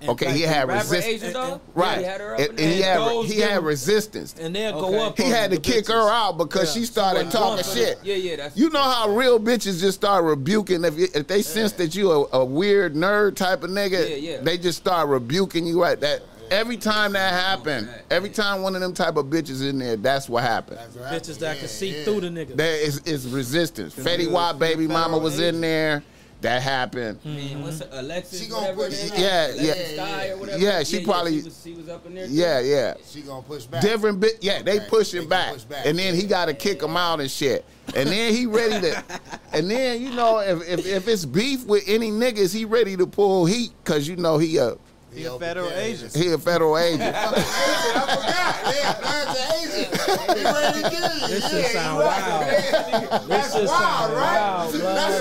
[0.03, 1.35] And Okay, like he had resistance.
[1.75, 4.35] Right, Yeah, he had and, and he had he had resistance.
[4.39, 4.99] and they'll go Okay.
[4.99, 5.17] up.
[5.19, 5.93] He had to kick bitches.
[5.93, 6.81] her out because Yeah.
[6.81, 7.99] she started wasn't talking shit.
[8.03, 11.73] Yeah, yeah, that's You know how real bitches just start rebuking if, if they sense
[11.73, 14.41] that you a, a weird nerd type of nigga, Yeah, yeah.
[14.43, 18.81] they just start rebuking you right that every time that happened, every time one of
[18.81, 20.79] them type of bitches in there, that's what happened.
[20.79, 21.61] That's what Bitches that happened.
[21.61, 22.57] can see Yeah, through the nigga.
[22.57, 23.95] There is is resistance.
[23.95, 26.03] Fetty real- Wap baby mama was in there.
[26.43, 27.25] That happened.
[27.25, 28.43] Man, what's her, Alexis?
[28.43, 29.21] She gonna whatever push her it.
[29.21, 29.97] Yeah, is?
[29.97, 30.35] yeah.
[30.35, 30.59] Or.
[30.59, 32.27] Yeah, she probably- she, was, she was up in there.
[32.27, 32.33] too.
[32.33, 32.95] Yeah, yeah.
[33.09, 33.81] She gonna push back.
[33.83, 34.61] Different bit, yeah.
[34.63, 35.87] They Okay, pushing they back, push back.
[35.87, 37.65] and then he got to kick him out and shit.
[37.95, 39.05] And then he ready to,
[39.53, 43.07] and then you know if, if if it's beef with any niggas, he ready to
[43.07, 44.75] pull heat because you know he a
[45.15, 46.15] He a federal agent.
[46.17, 47.15] he a federal agent.
[47.15, 48.75] I forgot.
[48.75, 49.91] Yeah, Bloods an agent.
[50.39, 51.27] He ready to kill you.
[51.29, 52.23] This yeah, shit he sound right.
[52.23, 53.29] wild.
[53.29, 54.41] That's This shit wild, sound right?
[54.41, 54.97] wild, blood.
[54.97, 55.19] That's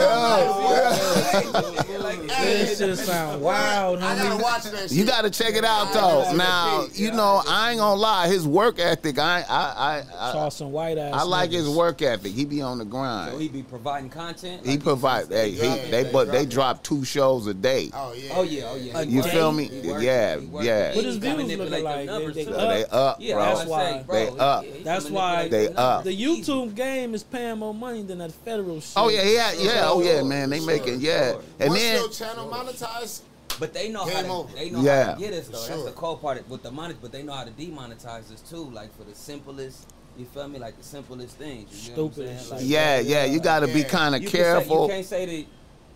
[2.42, 4.92] This shit sound wild, I gotta watch that shit.
[4.94, 6.34] You got to check it out though.
[6.36, 9.20] Now you know I ain't gonna lie, his work ethic.
[9.20, 11.14] I I I Saw some white ass.
[11.14, 12.32] I like his work ethic.
[12.34, 13.42] He be on the So grind.
[13.42, 14.66] he be providing content.
[14.66, 15.28] He provide.
[15.28, 17.90] Hey, he, dropping, they they but they drop two shows a day.
[17.94, 18.34] Oh yeah.
[18.36, 19.04] Oh yeah, oh yeah.
[19.04, 19.32] He You working.
[19.32, 19.70] feel me?
[19.82, 20.06] He working.
[20.06, 20.68] Yeah, He working.
[20.68, 20.86] yeah.
[20.88, 22.06] And What his views manipulate looking like?
[22.06, 23.44] numbers, They- they So they up, Yeah, bro.
[23.46, 24.04] That's gonna say, why.
[24.04, 24.64] bro, They he- up.
[24.64, 26.04] he can That's why They them up.
[26.04, 28.94] The YouTube game is paying more money than that federal shit.
[28.96, 29.82] Oh yeah, yeah, yeah.
[29.90, 30.50] Oh yeah, man.
[30.50, 31.32] They Sure, making yeah.
[31.32, 31.42] sure.
[31.60, 33.22] And Once then your channel monetized,
[33.60, 34.50] But they know Game how over.
[34.50, 35.04] to, they know Yeah.
[35.04, 35.66] how to get us though.
[35.68, 36.96] That's the cool part with the money.
[37.00, 38.70] But they know how to demonetize us too.
[38.74, 39.86] Like for the simplest,
[40.18, 40.58] you feel me?
[40.58, 41.88] Like the simplest things.
[41.90, 42.52] You know what I'm Stupid.
[42.52, 43.26] Like, yeah, yeah.
[43.26, 44.84] You got to be kind of you can say- careful.
[44.84, 45.46] you can't say that.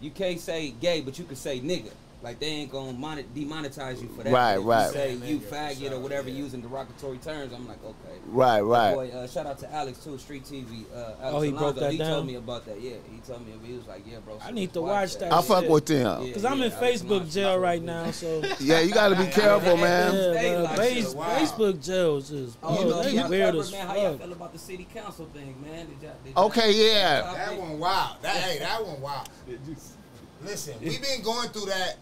[0.01, 1.89] You can't say gay, but you can say nigga.
[2.25, 4.33] Like they ain't gonna mon- demonetize you for that.
[4.33, 4.85] Right, But if right.
[4.87, 6.39] You say you nigga, for faggot or whatever yeah.
[6.43, 7.53] using derogatory terms.
[7.53, 8.17] I'm like, okay.
[8.25, 8.95] Right, right.
[8.95, 10.85] Boy, uh, shout out to Alex too, Street TV.
[10.91, 12.09] Uh, Alex Oh, he broke Alonso, that he down?
[12.09, 12.81] told me about that.
[12.81, 14.39] Yeah, he told me he was like, yeah, bro.
[14.43, 16.23] I need to watch watch that I fuck with them.
[16.25, 16.33] Yeah.
[16.33, 17.31] Cause I'm in Alex Facebook Alonso.
[17.31, 20.33] jail right now, so Yeah, you got to be careful, man.
[20.33, 21.25] yeah, like Face- Wow.
[21.37, 23.85] Facebook jails is Oh, oh, no, they y'all weird covered, as man.
[23.87, 25.85] How y'all feel about the city council thing, man?
[25.85, 27.21] Did y'all, did Okay, yeah.
[27.35, 28.15] that one wild.
[28.23, 29.29] That hey, that one wild.
[30.43, 31.97] Listen, we've been going through that.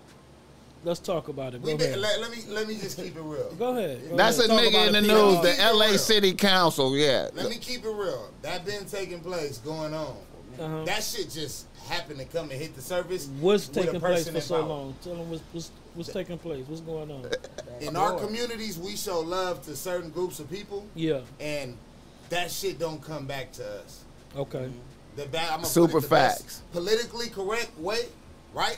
[0.84, 1.62] Let's talk about it.
[1.64, 2.00] Go been ahead.
[2.00, 3.54] let, let me let me just keep it real.
[3.58, 4.02] Go ahead.
[4.10, 4.50] Go That's a ahead.
[4.72, 5.36] Talk nigga in the it, news.
[5.38, 5.42] people.
[5.44, 6.96] The LA City Council.
[6.98, 7.30] Yeah.
[7.34, 8.30] Let me keep it real.
[8.42, 10.18] That been taking place, going on.
[10.60, 10.84] Uh-huh.
[10.86, 13.28] That shit just happened to come and hit the surface.
[13.40, 14.70] What's taking place for so involved.
[14.70, 14.96] long?
[15.04, 16.66] Tell them what's, what's, what's taking place.
[16.68, 17.26] What's going on?
[17.82, 21.22] In our communities, we show love to certain groups of people, Yeah.
[21.40, 21.76] and
[22.30, 24.04] that shit don't come back to us.
[24.36, 24.70] Okay.
[25.16, 26.62] The bad, I'm Super put it the best facts.
[26.72, 28.06] politically correct way,
[28.54, 28.78] right?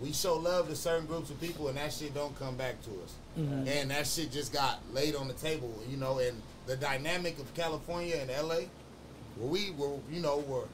[0.00, 2.90] We show love to certain groups of people, and that shit don't come back to
[3.02, 3.12] us.
[3.38, 3.66] Mhm.
[3.68, 6.18] And that shit just got laid on the table, you know.
[6.18, 8.68] And the dynamic of California and LA,
[9.36, 10.64] where we were, you know, where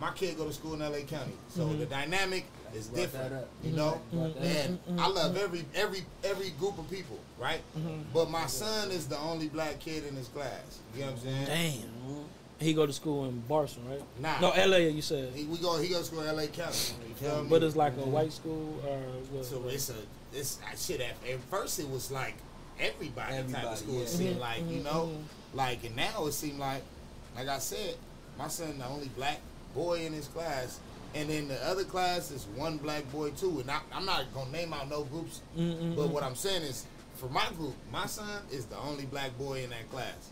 [0.00, 1.78] my kid go to school in LA County, so Mm-hmm.
[1.80, 3.48] the dynamic is Brought that different, up.
[3.62, 4.00] you know.
[4.12, 7.60] Brought that And I love every every every group of people, right?
[7.78, 8.02] Mm-hmm.
[8.14, 10.78] But my son is the only black kid in his class.
[10.94, 11.46] You know what I'm saying?
[11.46, 12.24] Damn.
[12.60, 14.02] He go to school in Barson, right?
[14.20, 14.38] Nah.
[14.40, 14.90] No, L.A.
[14.90, 15.32] You said.
[15.34, 15.78] He, we go.
[15.78, 16.76] He goes to school in LA County.
[17.22, 17.46] You?
[17.48, 18.98] But it's like a white school or
[19.32, 19.44] what?
[19.46, 19.94] So it's a
[20.34, 21.00] it's that shit.
[21.00, 22.34] At, at first, it was like
[22.78, 23.94] everybody, type Everybody, of school.
[23.96, 24.00] yeah.
[24.02, 25.10] It seemed Mhm, like you know,
[25.54, 26.82] like and now it seemed like,
[27.34, 27.94] like I said,
[28.38, 29.38] my son the only black
[29.74, 30.80] boy in his class,
[31.14, 33.60] and then the other class is one black boy too.
[33.60, 35.96] And I, I'm not gonna name out no groups, Mm-mm-mm.
[35.96, 36.84] but what I'm saying is,
[37.16, 40.30] for my group, my son is the only black boy in that class.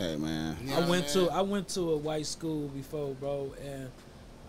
[0.00, 0.56] Hey, man.
[0.62, 1.30] You know I went I'm to?
[1.30, 3.90] I went to a white school before, bro, and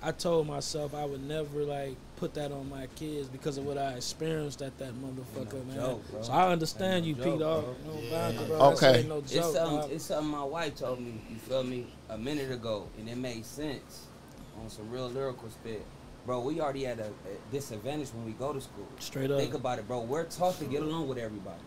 [0.02, 3.78] I told myself I would never like put that on my kids because of what
[3.78, 5.76] I experienced at that motherfucker, no man.
[5.76, 6.22] joke, bro.
[6.24, 7.64] so I understand you, Ain't no P joke, dog.
[7.84, 7.94] bro.
[7.94, 8.10] No Yeah.
[8.10, 8.58] boundary, bro.
[8.70, 9.00] That shit Okay.
[9.00, 9.62] ain't no It's something.
[9.82, 9.92] dog.
[9.92, 11.22] It's something my wife told me.
[11.30, 11.88] You feel me?
[12.10, 14.06] A minute ago, and it made sense
[14.64, 15.86] on some real lyrical spit.
[16.26, 18.88] Bro, we already at a, a disadvantage when we go to school.
[19.00, 19.40] Straight up.
[19.40, 20.00] Think about it, bro.
[20.02, 21.60] We're taught to get along with everybody.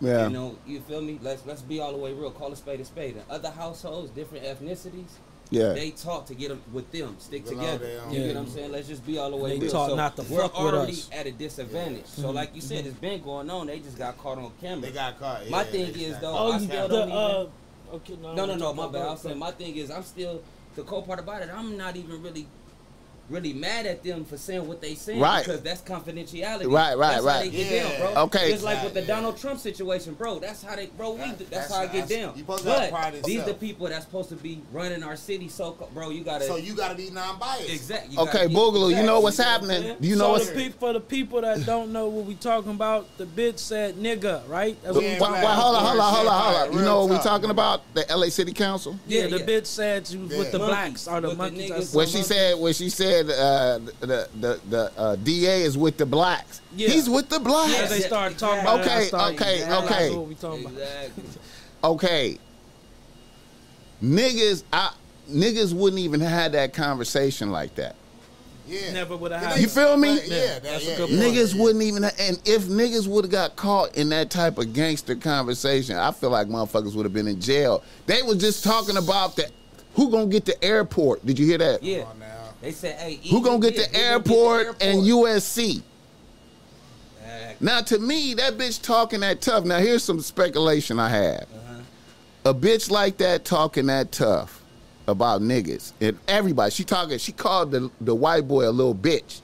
[0.00, 0.24] Yeah.
[0.26, 1.18] You know, you feel me?
[1.22, 2.30] Let's let's be all the way real.
[2.30, 3.16] Call a spade a spade.
[3.16, 5.08] In other households, different ethnicities,
[5.50, 5.72] Yeah.
[5.72, 7.86] they talk to get them with them, stick Get along together.
[7.86, 8.12] their own.
[8.12, 8.26] You Yeah.
[8.26, 8.72] get what I'm saying?
[8.72, 9.72] Let's just be all the way They real.
[9.72, 11.08] taught so not to we're fuck with already us.
[11.12, 12.06] at a disadvantage.
[12.06, 13.68] So, like you said, it's been going on.
[13.68, 14.82] They just got caught on camera.
[14.82, 15.48] They got caught.
[15.48, 16.36] My thing is, got though.
[16.36, 17.46] Oh, I still the don't even- uh,
[17.94, 19.06] okay, no, No, no, I'm no, my bad.
[19.08, 20.42] I'm saying my thing is I'm still
[20.74, 21.48] the cool part about it.
[21.54, 22.46] I'm not even really,
[23.28, 25.44] really mad at them for saying what they saying Right.
[25.44, 26.70] because that's confidentiality.
[26.70, 27.32] Right, right, that's right.
[27.34, 27.82] How they get Yeah.
[27.98, 28.22] down, bro.
[28.24, 28.52] Okay.
[28.52, 29.06] Just like with the Yeah.
[29.06, 30.38] Donald Trump situation, bro.
[30.38, 31.12] That's how they, bro.
[31.12, 32.32] We, that's, that's- how I get that's- down.
[32.34, 35.48] you supposed but pride in these the people that's supposed to be running our city.
[35.48, 37.68] So, bro, you gotta So you got to be non-biased.
[37.70, 38.14] exactly.
[38.14, 39.82] you Okay, get- Boogaloo, you know what's happening?
[39.82, 39.96] saying?
[40.00, 42.70] You know so what's the peop for the people that don't know what we talking
[42.70, 44.76] about, the bitch said nigga, right?
[44.82, 46.78] That's what Yeah, we Why, talking why, hold on, hold on, hold on, hold on.
[46.78, 47.24] You know what we talk.
[47.24, 47.82] talking about?
[47.94, 48.98] The LA City Council?
[49.06, 49.44] Yeah, Yeah, the yeah.
[49.46, 51.70] bitch said she was with the blacks or the monkeys.
[51.70, 51.94] niggas.
[51.94, 55.96] or When she said, when she said, uh, the the the uh, DA is with
[55.96, 56.60] the blacks.
[56.74, 56.88] Yeah.
[56.88, 57.78] He's with the blacks.
[57.78, 60.16] As they started talking about it, Okay, started okay, realizing okay.
[60.16, 60.78] What we talking about.
[60.78, 61.24] Exactly.
[61.84, 62.38] okay,
[64.02, 64.92] niggas, I,
[65.30, 67.96] niggas wouldn't even have that conversation like that.
[68.68, 68.92] Yeah.
[68.92, 69.62] Never would have You happened.
[69.62, 70.16] You feel me?
[70.16, 71.34] But, yeah, that, That's a good yeah, point.
[71.36, 71.62] Niggas yeah.
[71.62, 75.14] wouldn't even, ha- and if niggas would have got caught in that type of gangster
[75.14, 77.84] conversation, I feel like motherfuckers would have been in jail.
[78.06, 79.52] They was just talking about that.
[79.94, 81.24] Who gonna get the airport?
[81.24, 81.82] Did you hear that?
[81.82, 82.04] Yeah.
[82.60, 82.68] Come on now.
[82.68, 85.02] They said, hey, Who gonna get this, the airport, and?
[85.02, 85.82] USC?
[87.22, 87.66] Exactly.
[87.66, 89.64] Now, to me, that bitch talking that tough.
[89.64, 91.42] Now, here's some speculation I have.
[91.42, 92.50] Uh-huh.
[92.50, 94.62] A bitch like that talking that tough
[95.08, 96.70] about niggas and everybody.
[96.70, 97.18] She talking.
[97.18, 99.40] She called the the white boy a little bitch.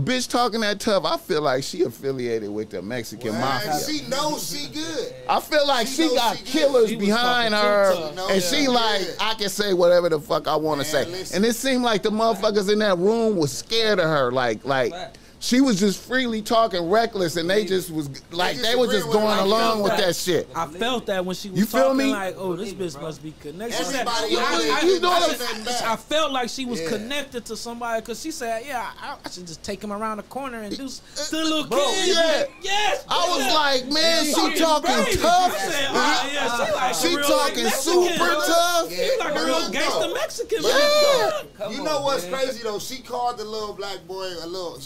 [0.00, 1.04] A bitch talking that tough.
[1.04, 3.80] I feel like she affiliated with the Mexican Well, mafia.
[3.86, 5.12] She knows she good.
[5.28, 8.30] I feel like She she, got she killers She behind her, too tough.
[8.30, 8.68] and she Yeah.
[8.70, 9.06] like, Yeah.
[9.20, 11.04] I can say whatever the fuck I want to say.
[11.04, 11.36] listen.
[11.36, 14.92] And it seemed like the motherfuckers in that room was scared of her, like, like
[14.92, 15.18] Fact.
[15.42, 19.24] She was just freely talking reckless, and they just was like, they was just agreeing
[19.26, 20.00] with going along felt with that.
[20.08, 20.48] that shit.
[20.54, 22.12] I felt that when she was You feel talking, me?
[22.12, 23.02] like, oh, this bitch bro.
[23.02, 23.80] must be connected.
[23.80, 26.66] Everybody I, out I, I, you know I what I'm- nothing I felt like she
[26.66, 26.88] was Yeah.
[26.90, 30.24] connected to somebody because she said, "Yeah, I, I should just take him around the
[30.24, 31.00] corner and do s-
[31.30, 32.44] to the little Bro, kid." yeah.
[32.60, 33.54] Yes, I was yeah.
[33.54, 35.20] like, man, she Fucking talking crazy.
[35.22, 35.54] tough.
[35.54, 38.82] I said, oh, yeah, she uh, like She real talking Mexican, super huh?
[38.82, 38.92] tough.
[38.92, 40.12] She like a real look, gangster.
[40.12, 40.58] Mexican.
[40.62, 41.70] Yeah.
[41.70, 42.78] You know what's crazy though?
[42.78, 44.78] She called the little black boy a little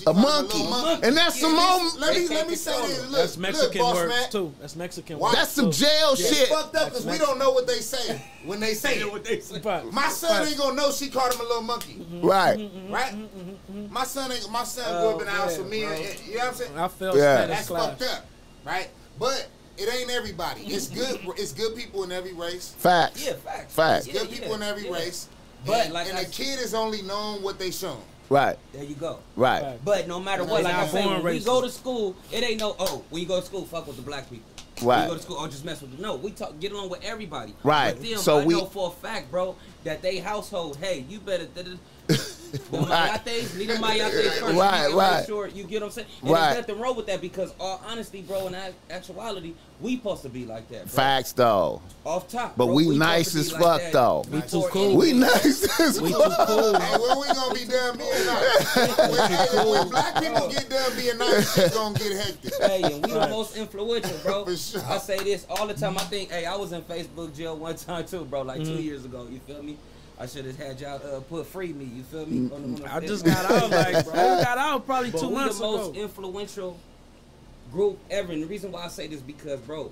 [0.51, 0.87] she A called him monkey.
[0.91, 1.07] monkey.
[1.09, 3.01] And that's some Yeah, more- this- Let me let me say this.
[3.03, 4.31] Look, That's Mexican look, boss words man.
[4.31, 4.55] too.
[4.61, 5.39] That's Mexican Why- words.
[5.39, 6.49] That's some jail It's shit.
[6.49, 9.65] fucked up because we don't know what they say when they say it.
[9.65, 9.85] Right.
[9.93, 12.27] My son ain't gonna know she called him a little monkey, mm-hmm.
[12.27, 12.71] Right.
[12.91, 13.15] right?
[13.91, 14.51] My son ain't.
[14.51, 15.85] My son grew up in the Oh, house with me.
[15.85, 16.79] And, you know what I'm saying?
[16.79, 17.47] I felt Yeah.
[17.47, 17.87] That's class.
[17.99, 18.27] fucked up,
[18.65, 18.89] right?
[19.19, 20.63] But it ain't everybody.
[20.63, 21.21] It's good.
[21.37, 22.75] It's good people in every race.
[22.79, 23.25] Facts.
[23.25, 23.75] Yeah, facts.
[23.75, 24.07] Facts.
[24.07, 24.93] Yeah, Good people yeah, in every yeah.
[24.93, 25.29] race.
[25.67, 28.01] But and, like and I the kid is only known what they shown.
[28.31, 28.57] Right.
[28.73, 29.19] There you go.
[29.37, 29.63] Right.
[29.63, 29.85] Right.
[29.85, 32.43] But no matter what, like I not say, born when we go to school, it
[32.43, 34.47] ain't no oh, when you go to school, fuck with the black people.
[34.81, 35.03] When Right.
[35.05, 36.01] you go to school, oh, just mess with them.
[36.03, 37.55] No, we talk, get along with everybody.
[37.63, 37.97] Right.
[37.97, 41.21] With them, So I we- know for a fact, bro, that they household, hey, you
[41.21, 41.47] better.
[42.59, 43.25] da- da- The Right.
[43.25, 44.43] mayates, need a mayate first.
[44.43, 45.17] Right, You gotta right.
[45.19, 46.07] Make sure you get what I'm saying.
[46.23, 46.53] And Right.
[46.55, 48.57] there's nothing wrong with that because, all honesty, bro, in
[48.91, 50.85] actuality, we supposed to be like that.
[50.85, 50.93] Bro.
[50.95, 51.83] Facts though.
[52.05, 52.57] Off top.
[52.57, 54.25] But bro, we supposed nice as like fuck, that though.
[54.31, 54.83] We before too cool.
[54.83, 54.99] anything.
[54.99, 56.23] We nice as We fuck.
[56.49, 56.79] too cool.
[56.79, 58.77] Hey, when we gonna be done being nice?
[58.77, 62.55] when, hey, when black people get done being nice, it's gonna get hectic.
[62.63, 64.45] Hey, and we the most influential, bro.
[64.45, 64.83] For sure.
[64.89, 65.97] I say this all the time.
[65.99, 68.77] I think, hey, I was in Facebook jail one time too, bro, like Mm-hmm.
[68.77, 69.27] two years ago.
[69.31, 69.77] You feel me?
[70.19, 71.87] I should have had y'all uh, put free me.
[71.87, 72.39] You feel me?
[72.39, 74.15] On the- on the I just got out like, bro.
[74.15, 76.01] I got out probably But two we months the most ago.
[76.03, 76.79] influential
[77.73, 78.33] group ever.
[78.33, 79.91] And the reason why I say this because, bro,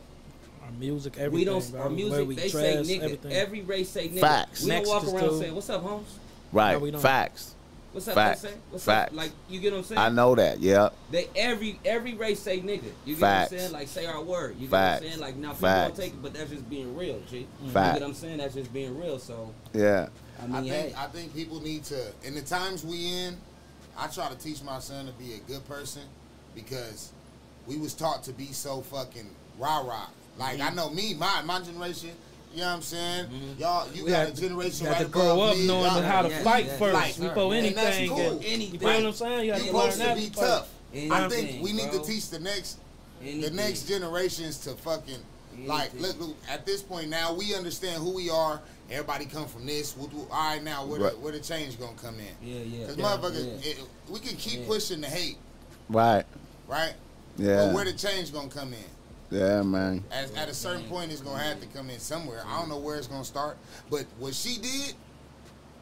[0.63, 1.33] Our music, everything.
[1.35, 1.71] we don't.
[1.73, 1.81] bro.
[1.83, 3.03] Our music, we they say nigga.
[3.03, 3.33] everything.
[3.33, 4.21] Every race say nigga.
[4.21, 4.63] Facts.
[4.63, 6.19] We don't walk around saying, "What's up, Holmes?
[6.53, 6.73] Right.
[6.75, 7.01] No, we don't.
[7.01, 7.55] Facts.
[7.93, 8.43] What's up, Facts.
[8.43, 8.55] Jose?
[8.71, 9.11] What's Facts.
[9.13, 9.99] up?" Like you get what I'm saying?
[10.01, 10.61] I know that.
[10.61, 10.89] Yeah.
[11.11, 12.85] They every every race say nigga.
[13.05, 13.51] You get Facts.
[13.53, 13.73] what I'm saying?
[13.73, 14.55] Like say our word.
[14.57, 15.01] You get Facts.
[15.03, 15.21] what I'm saying?
[15.21, 15.89] Like now people Facts.
[15.99, 17.47] don't take it, but that's just being real, G.
[17.63, 17.99] You Facts.
[17.99, 18.39] get what I'm saying?
[18.39, 19.19] That's just being real.
[19.19, 20.09] So Yeah.
[20.41, 23.37] I I mean, hey, think I think people need to in the times we in.
[23.97, 26.03] I try to teach my son to be a good person
[26.55, 27.13] because
[27.67, 29.29] we was taught to be so fucking
[29.59, 30.07] rah rah.
[30.39, 30.63] Like Mm-hmm.
[30.63, 32.11] I know me, my my generation.
[32.53, 33.27] You know what I'm saying?
[33.59, 35.67] Y'all, you We got had a to- generation You right to grow up me.
[35.67, 37.19] knowing Y'all- how to Yeah, fight yeah, first Right.
[37.21, 38.09] before And that's anything.
[38.09, 38.17] cool.
[38.39, 38.73] get- Anything.
[38.75, 39.45] You feel what I'm saying?
[39.47, 40.39] You got to learn supposed to that be first.
[40.41, 40.69] tough.
[41.11, 42.01] I think we need bro.
[42.01, 42.77] to teach the next
[43.23, 45.15] the next generations to fucking
[45.57, 48.61] Yeah, like, look, look, at this point now, we understand who we are.
[48.91, 49.95] Everybody come from this.
[49.97, 51.13] We'll do, all right, now where, Right.
[51.13, 52.27] the, where the change gonna come in?
[52.47, 52.87] Yeah, yeah.
[52.87, 53.71] Because yeah, motherfuckers, yeah.
[53.71, 54.67] it, we can keep Yeah.
[54.67, 55.37] pushing the hate,
[55.89, 56.25] Right.
[56.67, 56.95] right?
[57.39, 57.67] Yeah.
[57.67, 58.85] But where the change gonna come in?
[59.33, 60.05] Yeah, man.
[60.13, 62.43] At, at a certain point, it's gonna have to come in somewhere.
[62.47, 63.57] I don't know where it's gonna start,
[63.91, 64.95] but what she did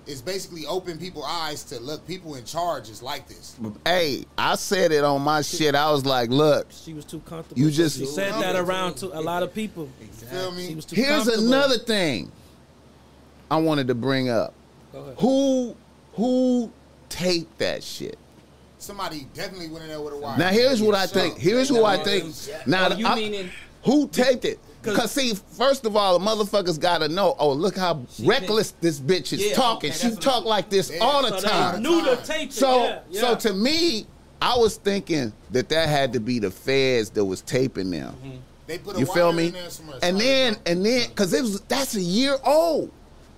[0.06, 2.06] is basically open people's eyes to look.
[2.06, 3.56] People in charge is like this.
[3.84, 5.74] Hey, I said it on my shit.
[5.74, 7.60] I was like, look, She was too comfortable.
[7.60, 9.88] You just- she said that around to a lot of people.
[10.00, 10.66] You feel Exactly.
[10.68, 12.30] She was too here's another thing
[13.50, 14.54] I wanted to bring up.
[14.92, 15.14] Go ahead.
[15.18, 15.76] Who
[16.14, 16.70] who
[17.08, 18.16] taped that shit?
[18.80, 20.38] Somebody definitely went in there with a wire.
[20.38, 21.22] Now here's what I Sure.
[21.22, 21.38] think.
[21.38, 22.34] Here's who I think.
[22.66, 23.50] Now Oh, you I- meaning-
[23.84, 24.58] who taped it?
[24.82, 27.36] Because see, first of all, the motherfuckers gotta know.
[27.38, 29.90] Oh, look how She reckless this bitch is Yeah, talking.
[29.90, 31.00] okay, she talk like this Yeah.
[31.00, 31.82] all the So time.
[31.82, 32.50] they knew to tape.
[32.52, 33.20] So, yeah, yeah.
[33.20, 34.06] so to me,
[34.40, 38.14] I was thinking that that had to be the feds that was taping them.
[38.24, 38.36] Mm-hmm.
[38.66, 39.50] They put a You wire feel in me?
[39.50, 39.68] there.
[40.02, 42.90] And then, and then, cause it was that's a year old.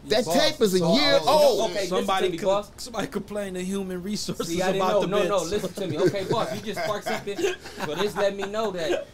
[0.09, 1.71] That Boss, tape is a so- year oh, old.
[1.71, 5.01] okay, somebody to me, co- somebody complained to human resources See, I about know.
[5.03, 5.29] the No, bits.
[5.31, 5.99] no, listen to me.
[5.99, 7.39] Okay, boss, you just sparked something.
[7.87, 9.07] So this let me know that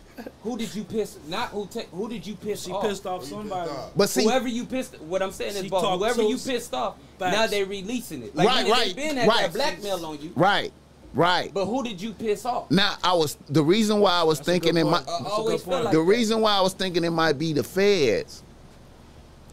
[0.43, 1.19] who did you piss?
[1.29, 1.67] Not who.
[1.67, 2.83] Ta- who did you piss She off?
[2.85, 3.71] pissed off somebody.
[3.95, 4.99] But see, whoever you pissed.
[5.03, 7.37] What I'm saying is, boss, whoever you pissed off, Facts.
[7.37, 8.35] now they're releasing it.
[8.35, 9.43] Like Right, nigga, right, been had right.
[9.43, 10.33] that blackmail on you.
[10.35, 10.73] right,
[11.15, 11.53] right.
[11.53, 12.71] But who did you piss off?
[12.71, 15.27] Now I was the reason why I was That's thinking it might point.
[15.27, 16.05] I always felt like the that.
[16.05, 18.43] reason why I was thinking it might be the feds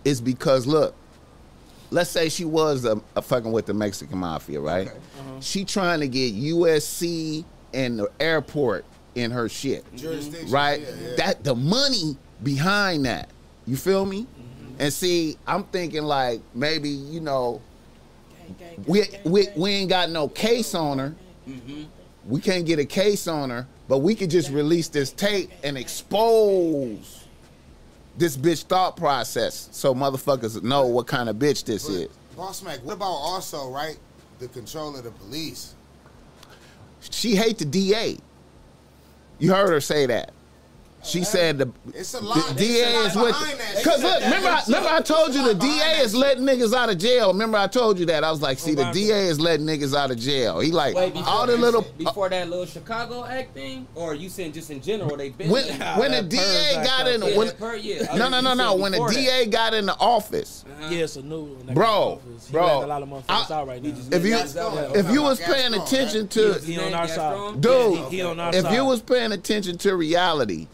[0.05, 0.95] is because look,
[1.95, 4.87] let's say she was a, a fucking with the Mexican mafia, right?
[4.87, 4.99] Okay.
[5.39, 8.83] She trying to get USC and the airport
[9.15, 9.85] in her shit.
[9.85, 9.95] Mm-hmm.
[9.95, 10.51] jurisdiction.
[10.51, 10.81] right?
[10.81, 11.15] Yeah, yeah.
[11.15, 13.29] That the money behind that.
[13.65, 14.23] You feel me?
[14.23, 14.75] Mm-hmm.
[14.79, 17.61] And see, I'm thinking like maybe you know,
[18.85, 21.15] we we we ain't got no case on her.
[21.47, 21.83] Mm-hmm.
[22.27, 25.77] We can't get a case on her, but we could just release this tape and
[25.77, 27.24] expose
[28.17, 32.07] this bitch thought process, so motherfuckers know what kind of bitch this But, is.
[32.35, 33.97] Boss Mac, what about also right
[34.39, 35.75] the control of the police?
[37.11, 38.17] She hate the DA.
[39.39, 40.31] You heard her say that.
[41.05, 42.57] She said the, It's a the lot.
[42.57, 43.25] DA a lot is with.
[43.27, 43.59] behind.
[43.77, 46.43] Because look, remember, I, remember I told you the It's a lot DA is letting
[46.45, 47.31] niggas out of jail.
[47.31, 50.09] Remember I told you that I was like, see, the DA is letting niggas out
[50.09, 50.59] of jail.
[50.59, 51.83] He like Wait, all the little.
[51.97, 55.65] before that little Chicago act thing, or you saying just in general they been when
[55.99, 58.15] when the that DA purge got in, out when, per- yeah.
[58.15, 59.15] No no no no, when the before that.
[59.15, 60.89] DA got in the office, Uh-huh.
[60.91, 61.73] Yeah, a new one.
[61.75, 62.47] Bro, got office.
[62.47, 63.89] He bro, a lot of motherfuckers out right now.
[64.11, 64.95] if you That's all right.
[64.95, 67.15] if you was paying attention to His He on name our Gascón?
[67.53, 67.61] side.
[67.61, 70.67] Dude, Yeah, he, he on our if you was paying attention to reality,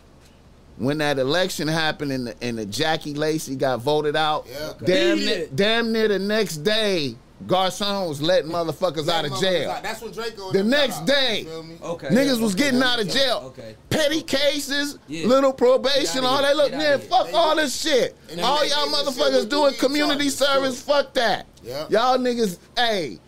[0.81, 4.73] when that election happened and the, and the Jackie Lacey got voted out, Yeah.
[4.83, 7.15] damn, near, damn near the next day,
[7.47, 9.71] Gascón was letting motherfuckers out of jail.
[9.71, 9.81] out.
[9.83, 10.51] That's when Draco.
[10.51, 11.07] The next out.
[11.07, 11.39] day.
[11.39, 11.75] You feel me?
[11.83, 12.07] Okay.
[12.09, 13.41] Niggas was Okay, getting out of jail.
[13.57, 13.75] Okay.
[13.89, 15.27] Petty cases, Yeah.
[15.27, 16.55] little probation, Get all that.
[16.55, 18.15] Look, Get man, fuck They- all this shit.
[18.29, 21.47] All y'all did this shit motherfuckers doing community service, fuck that.
[21.63, 21.85] Yeah.
[21.89, 23.19] Y'all niggas, hey,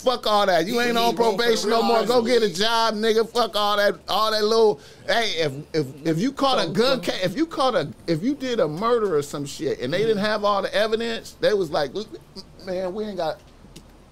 [0.00, 0.66] fuck all that.
[0.66, 2.04] You He- ain't on probation no more.
[2.04, 3.28] Go get a job, nigga.
[3.28, 4.80] Fuck all that, all that little.
[5.06, 8.34] Hey, if if if you caught a gun, ca- if you caught a, if you
[8.34, 11.70] did a murder or some shit, and they didn't have all the evidence, they was
[11.70, 11.92] like,
[12.64, 13.38] man, we ain't got.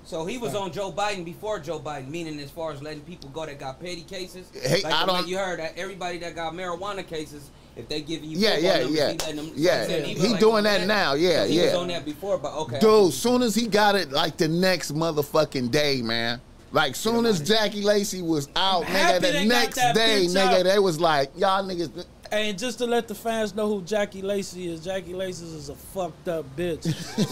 [0.04, 3.28] So he was on Joe Biden before Joe Biden, meaning as far as letting people
[3.28, 4.46] go that got petty cases.
[4.54, 8.30] Hey, like I don't- you heard that everybody that got marijuana cases, if they giving
[8.30, 9.10] you Yeah, yeah, numbers, yeah.
[9.12, 11.78] he them, Yeah, I'm he was doing on that now, yeah, he was yeah.
[11.78, 12.80] on that before, but okay.
[12.80, 16.40] Dude, soon as he got it, like the next motherfucking day, man.
[16.70, 20.64] Like soon as Jackie Lacey was out, nigga, the next day, nigga, out.
[20.64, 22.04] they was like, y'all niggas.
[22.30, 25.74] And just to let the fans know who Jackie Lacey is, Jackie Lacey is a
[25.74, 26.84] fucked up bitch.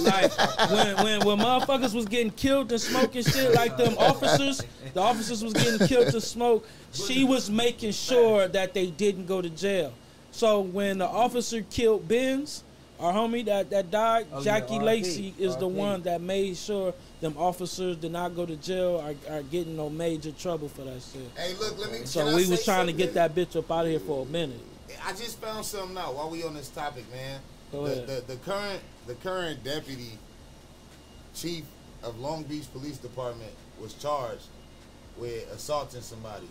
[0.07, 4.63] like when when when motherfuckers was getting killed and smoking shit, like them officers,
[4.95, 6.67] the officers was getting killed to smoke.
[6.93, 9.93] She was making sure that they didn't go to jail.
[10.37, 12.63] So when the officer killed Benz,
[13.01, 15.77] our homie that that died, Oh, Jackie RIP, Lacey is the RIP.
[15.77, 19.89] one that made sure them officers did not go to jail or are getting no
[19.89, 21.23] major trouble for that shit.
[21.39, 22.05] Hey, look, let me.
[22.05, 23.99] So can I we was say trying to get that bitch up out of here
[23.99, 24.61] for a minute.
[25.07, 27.41] I just found something out while we on this topic, man.
[27.73, 28.07] Go the, ahead.
[28.07, 30.19] The, the current the current deputy
[31.35, 31.65] chief
[32.03, 34.49] of Long Beach Police Department was charged
[35.17, 36.47] with assaulting somebody.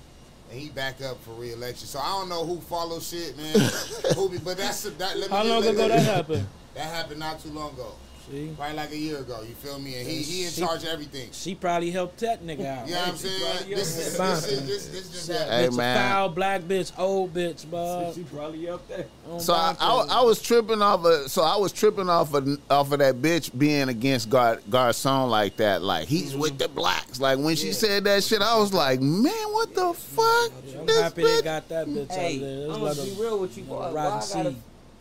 [0.52, 1.88] And he back up for re-election.
[1.88, 3.54] So I don't know who follows shit, man.
[4.16, 5.18] who be, but that's that.
[5.18, 6.48] Let me How long let- ago let that happened?
[6.76, 7.94] That happened not too long ago.
[8.30, 9.42] See, Probably like a year ago.
[9.48, 9.96] You feel me?
[9.96, 11.30] And he he in She- charge of everything.
[11.32, 12.88] she probably helped that nigga out.
[12.88, 13.70] You know what I'm saying?
[13.70, 14.36] This is Fine.
[14.36, 15.54] this is this, this just That happened.
[15.62, 16.10] Hey, bitch a man.
[16.12, 18.16] foul black bitch, old bitch, bud.
[18.16, 19.06] She probably up there.
[19.30, 22.48] Oh, so I, I, I was tripping off of so I was tripping off of
[22.70, 25.82] off of that bitch being against Gar, Gascón like that.
[25.84, 26.42] Like he's mm-hmm.
[26.42, 27.20] with the blacks.
[27.20, 30.52] Like when she said that shit, I was like, man, what the fuck?
[30.80, 32.72] I'm This happy they got that bitch Hey, out there.
[32.76, 33.94] I'm Let's gonna let be real with you, let boy.
[33.94, 34.56] Why I gotta, see.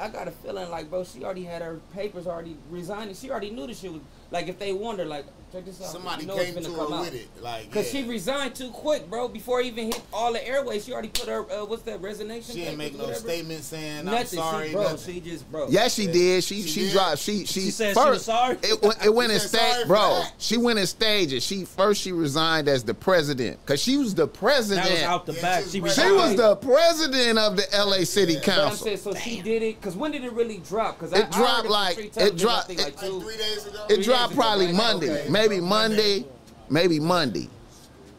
[0.05, 3.15] I got a feeling like, bro, she already had her papers already resigning.
[3.15, 5.89] She already knew the shit was like if they wonder, like, check this out.
[5.89, 7.29] Somebody you know came it's to her with it.
[7.41, 8.03] Like, Cause yeah.
[8.03, 9.29] she resigned too quick, bro.
[9.29, 12.55] Before it even hit all the airways, she already put her uh, what's that resignation?
[12.55, 13.21] She didn't make no whatever.
[13.21, 14.69] statement saying I'm sorry.
[14.69, 14.83] she, bro.
[14.83, 15.15] nothing.
[15.15, 15.67] She just, bro.
[15.69, 16.43] Yes, she did.
[16.43, 16.93] She She she, did?
[16.93, 17.19] dropped.
[17.19, 18.09] She she, She said she first.
[18.11, 18.57] was sorry?
[18.63, 20.23] It, went- it went in She said stage, bro.
[20.39, 21.45] She went in stages.
[21.45, 24.87] She first she resigned as the president because she was the president.
[24.87, 25.65] That was out the Yeah, back.
[25.65, 28.85] she She was she was the president of the LA City But I'm Council.
[28.87, 29.81] saying, so she did it.
[29.81, 30.99] Cause when did it really drop?
[30.99, 33.21] Cause I, It I dropped from like- it dropped- like Like two.
[33.21, 33.87] three days ago.
[33.89, 34.73] It dropped ago, probably?
[34.73, 35.29] Monday, Okay.
[35.31, 36.25] maybe Monday,
[36.69, 37.49] maybe Monday.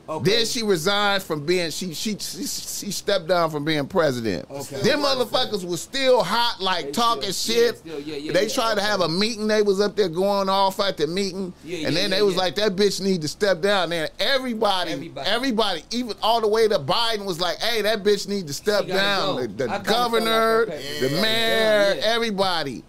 [0.07, 0.35] Okay.
[0.35, 4.45] Then she resigned from being she she she, she stepped down from being president.
[4.51, 4.79] Okay.
[4.83, 7.81] Them motherfuckers was still hot, like They talking still- shit.
[7.83, 9.47] yeah, still- yeah, yeah, they tried to have a meeting.
[9.47, 12.53] They was up there going off at the meeting, Yeah, and then they was like,
[12.53, 15.27] "That bitch need to step down." Then everybody, Everybody.
[15.27, 18.85] everybody, even all the way to Biden was like, "Hey, that bitch need to step
[18.87, 19.41] down." go.
[19.47, 20.99] The, the governor, like that.
[21.01, 22.83] the mayor, everybody,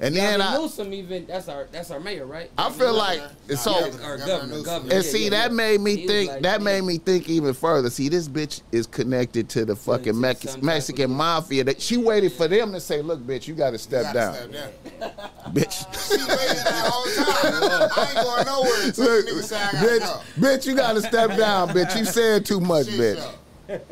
[0.00, 2.50] and Yeah, then I I, Newsom even that's our that's our mayor, right?
[2.58, 3.72] I feel like Nah, so.
[3.72, 4.94] Governor- or Governor governor, governor.
[4.94, 5.56] And see, yeah, that yeah.
[5.56, 6.30] made me He think.
[6.30, 6.64] like, that yeah.
[6.64, 7.90] made me think even further.
[7.90, 11.64] See, this bitch is connected to the fucking to Mex- some type Mexican mafia.
[11.64, 14.52] That she waited for them to say, "Look, bitch, you got to step down, step
[14.52, 15.10] down.
[15.54, 17.90] bitch." She waited that whole time.
[17.96, 20.46] I ain't going nowhere until Look, the nigga say I gotta bitch, go.
[20.46, 21.98] bitch, you got to step down, bitch.
[21.98, 23.16] You said too much, Shit, bitch.
[23.16, 23.30] yo.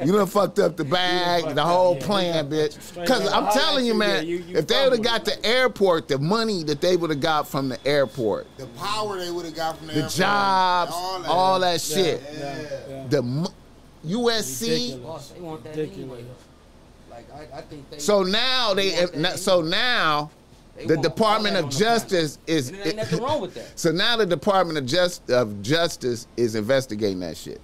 [0.04, 2.06] You done fucked up the bag, fucked the up, whole yeah.
[2.06, 2.94] plan, bitch.
[3.00, 3.28] Because.
[3.32, 6.08] I'm telling you, you- man, yeah, you- you if they would have got the airport,
[6.08, 9.54] the money that they would have got from the airport, The power they would have
[9.54, 10.92] got from the, the airport, jobs,
[11.26, 13.06] all that, Yeah, shit, yeah, yeah.
[13.08, 13.52] the mo-
[14.06, 14.62] USC.
[14.68, 14.94] Ridiculous.
[15.04, 16.18] Boss, they want that Ridiculous.
[16.18, 16.24] anyway.
[17.10, 17.98] Like I, I think they.
[17.98, 20.30] So now they, They want that so now
[20.76, 21.76] they the Department of on the.
[21.76, 22.68] Justice is.
[22.68, 23.76] And there ain't nothing wrong with that.
[23.78, 27.60] So now the Department of Just of Justice is investigating that shit.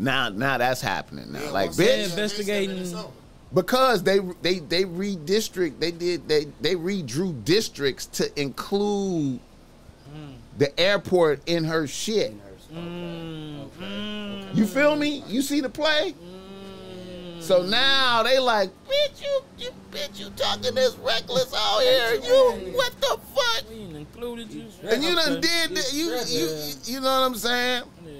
[0.00, 0.04] Yeah.
[0.04, 1.40] Now, now that's happening now.
[1.42, 3.08] Yeah, like, once they- bitch, investigating- they said it's over.
[3.54, 9.40] because they they they redistrict, they did they they redrew districts to include
[10.58, 12.34] the airport in her shit.
[12.72, 15.24] Mm, mm, You feel me?
[15.26, 16.14] You see the play?
[17.50, 22.14] So now they like, bitch, you, you, bitch, you talking this reckless out here.
[22.14, 23.68] You, what the fuck?
[23.68, 24.66] we ain't included you.
[24.84, 25.40] And you done Okay.
[25.40, 25.92] did that.
[25.92, 27.82] You, you, you know what I'm saying?
[28.06, 28.12] Yeah.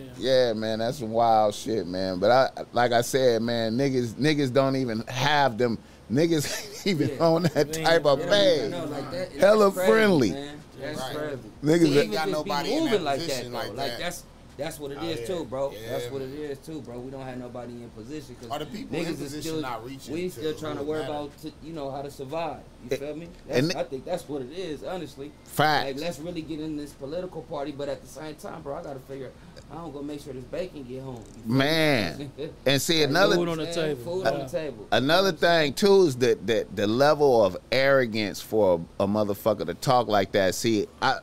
[0.48, 2.18] Yeah, man, that's some wild shit, man.
[2.18, 5.78] But I, like I said, man, niggas, niggas don't even have them.
[6.10, 7.24] Niggas even Yeah.
[7.24, 8.70] on that They type of Yeah, page.
[8.72, 10.30] no, like that- Hella crazy, friendly.
[10.32, 10.60] man.
[10.80, 11.16] That's Right.
[11.16, 11.38] crazy.
[11.86, 13.98] Niggas ain't got nobody be in moving that like that, like Like that.
[14.00, 14.24] that's
[14.60, 15.26] that's what it Oh, is yeah.
[15.26, 15.72] too, bro.
[15.72, 16.98] Yeah, that's what it is too, bro.
[17.00, 19.84] We don't have nobody in position Are because the people niggas is position still not
[19.84, 21.12] reaching we to still trying to worry matter?
[21.12, 22.60] about to, you know how to survive.
[22.84, 23.28] You It- feel me?
[23.48, 25.32] That's, and- I think that's what it is, honestly.
[25.44, 25.86] Facts.
[25.86, 28.82] Like let's really get in this political party, but at the same time, bro, I
[28.82, 29.30] gotta figure
[29.70, 31.22] how I'm gonna make sure this bacon get home.
[31.36, 31.58] You feel me?
[31.58, 32.32] Man.
[32.66, 34.02] And see another Food on the table.
[34.04, 34.86] Food on the table.
[34.92, 39.74] Another thing too is that the, the level of arrogance for a, a motherfucker to
[39.74, 40.54] talk like that.
[40.54, 41.18] See, I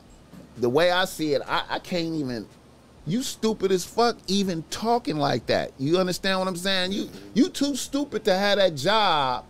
[0.56, 2.48] the way I see it, I, I can't even.
[3.08, 5.72] You stupid as fuck, even talking like that.
[5.78, 6.92] You understand what I'm saying?
[6.92, 9.44] You you too stupid to have that job.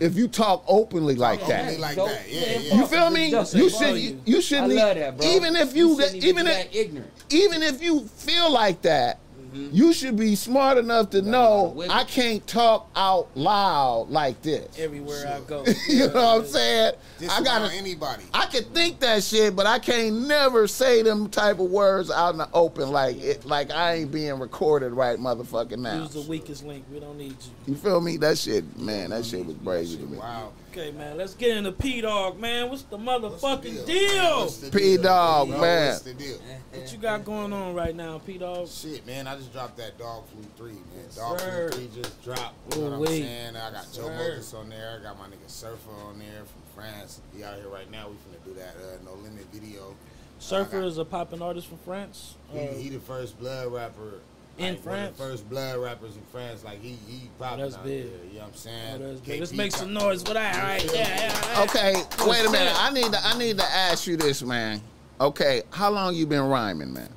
[0.00, 2.08] If you talk openly like Openly that, like Dope.
[2.08, 2.28] that.
[2.28, 2.74] Yeah, yeah.
[2.74, 3.30] you feel me?
[3.30, 5.26] Just You should you, you shouldn't I love that, bro.
[5.28, 7.10] Even if you, shouldn't even if ignorant.
[7.30, 9.20] even if you feel like that,
[9.54, 11.30] you should be smart enough to Mm-hmm.
[11.30, 11.94] Know how to know wiggle.
[11.94, 14.78] I can't talk out loud like this.
[14.78, 15.64] Everywhere I go.
[15.88, 16.94] you know what I'm saying?
[17.18, 17.72] Just I gotta.
[17.74, 18.24] anybody.
[18.32, 22.32] I can think that shit, but I can't never say them type of words out
[22.32, 26.02] in the open like it, like I ain't being recorded right, motherfucking now.
[26.02, 26.84] Use the weakest link.
[26.92, 27.72] We don't need you.
[27.72, 28.16] You feel me?
[28.18, 29.10] That shit, man.
[29.10, 30.18] That shit was crazy to me.
[30.18, 30.52] Wow.
[30.76, 31.16] Okay, man.
[31.16, 32.68] Let's get into P Dog, man.
[32.68, 34.40] What's the What's the motherfucking deal?
[34.40, 34.96] What's P?
[34.96, 35.88] Dog, Bro, man.
[35.92, 36.36] What's the deal?
[36.72, 38.66] What you got going on right now, P Dog?
[38.66, 40.80] Shit, man, I just dropped that Dog Flu 3, man.
[41.14, 41.70] Dog sir.
[41.70, 42.74] Flu 3 just dropped.
[42.74, 43.06] You know what I'm Ooh-wee.
[43.22, 43.56] saying?
[43.56, 44.16] I got Joe Sir.
[44.16, 44.98] Moses on there.
[44.98, 47.20] I got my nigga Surfer on there from France.
[47.36, 48.08] He out here right now.
[48.08, 49.94] We finna do that uh, No Limit video.
[50.40, 52.34] Surfer I got- is a popping artist from France.
[52.52, 54.14] He, Uh, he the first blood rapper.
[54.56, 55.16] In like, one of France?
[55.16, 56.64] the first blood rappers in France.
[56.64, 58.04] Like, he, he popping that's out big.
[58.04, 58.24] there.
[58.26, 59.02] You know what I'm oh, saying?
[59.02, 59.40] that's big.
[59.40, 60.56] Let's make some noise for that.
[60.56, 60.84] All right.
[60.84, 61.62] Yeah, yeah, yeah.
[61.62, 61.94] Okay,
[62.28, 62.68] wait a minute.
[62.68, 62.82] shit.
[62.82, 64.80] I need to I need to ask you this, man.
[65.20, 67.08] Okay, how long you been rhyming, man?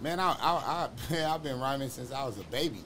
[0.00, 2.80] Man, I, I, I, man, I've been rhyming since I was a baby.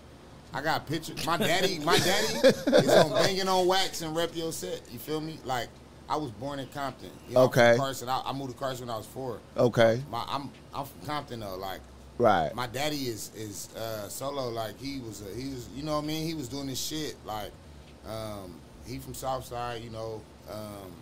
[0.54, 1.24] I got pictures.
[1.24, 4.82] My daddy, my daddy is on banging on wax and rep your set.
[4.90, 5.38] You feel me?
[5.44, 5.68] Like
[6.08, 7.10] I was born in Compton.
[7.28, 7.76] You know, I'm from Okay.
[7.78, 8.08] Carson.
[8.08, 9.40] I, I moved to Carson when I was four.
[9.56, 11.56] Okay, My, I'm, I'm from Compton though.
[11.56, 11.80] Like
[12.18, 12.54] right.
[12.54, 14.48] my daddy is is uh, solo.
[14.48, 16.26] Like he was, a, he was, you know what I mean?
[16.26, 17.16] He was doing this shit.
[17.24, 17.50] Like
[18.08, 18.54] um,
[18.86, 19.82] he from Southside.
[19.82, 20.92] You know, um,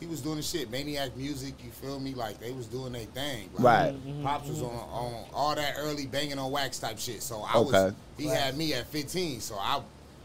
[0.00, 0.70] he was doing this shit.
[0.70, 1.54] Maniac music.
[1.64, 2.14] You feel me?
[2.14, 3.48] Like they was doing their thing.
[3.54, 4.22] Like, Right.
[4.22, 7.22] Pops was on on all that early banging on wax type shit.
[7.22, 7.70] So I Okay.
[7.70, 9.40] was he had me at 15.
[9.40, 9.80] So I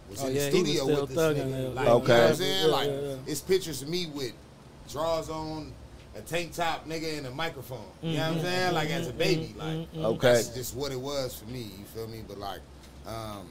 [0.10, 1.52] was Oh, in yeah, the he studio with this nigga.
[1.52, 1.70] there.
[1.70, 2.02] Like, Okay.
[2.02, 2.66] You know what I'm saying?
[2.66, 3.16] Yeah, like, yeah, yeah.
[3.28, 4.34] it's pictures of me with
[4.90, 5.72] drawers on,
[6.20, 7.80] a tank top, nigga, and a microphone.
[8.02, 8.44] You know what I'm mm-hmm.
[8.44, 8.74] saying?
[8.74, 9.18] Like as a mm-hmm.
[9.18, 10.00] baby, mm-hmm.
[10.00, 10.34] like Okay.
[10.34, 11.62] that's just what it was for me.
[11.78, 12.24] You feel me?
[12.28, 12.60] But like,
[13.08, 13.48] um,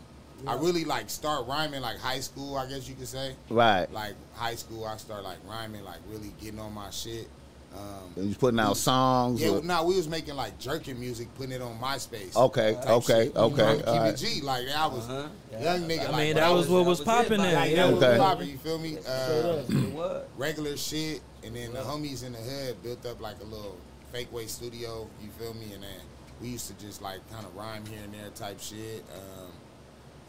[0.46, 2.56] I really like start rhyming like high school.
[2.56, 3.34] I guess you could say.
[3.50, 3.90] Right.
[3.92, 7.28] Like high school, I start like rhyming, like really getting on my shit.
[7.76, 9.40] Um, And you putting out songs.
[9.40, 12.34] yeah, or- no, we was making like jerking music, putting it on MySpace.
[12.34, 13.36] Okay, type okay, shit.
[13.36, 14.14] okay, You know, keep alright.
[14.14, 14.40] it G.
[14.40, 15.28] Like I was Uh-huh.
[15.60, 16.00] Young nigga.
[16.00, 17.54] I like, mean, that was what was it, popping like, there.
[17.60, 17.86] like Yeah.
[17.86, 18.48] that was popping.
[18.48, 18.98] You feel me?
[19.06, 20.24] Uh, It was.
[20.36, 23.76] regular shit, and then the homies in the hood built up like a little
[24.12, 25.06] fake way studio.
[25.22, 25.72] You feel me?
[25.74, 26.00] And then
[26.40, 29.04] we used to just like kind of rhyme here and there type shit.
[29.14, 29.52] Um,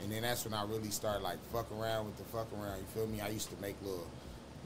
[0.01, 2.77] and then that's when I really started like fuck around with the fuck around.
[2.77, 3.21] You feel me?
[3.21, 4.07] I used to make little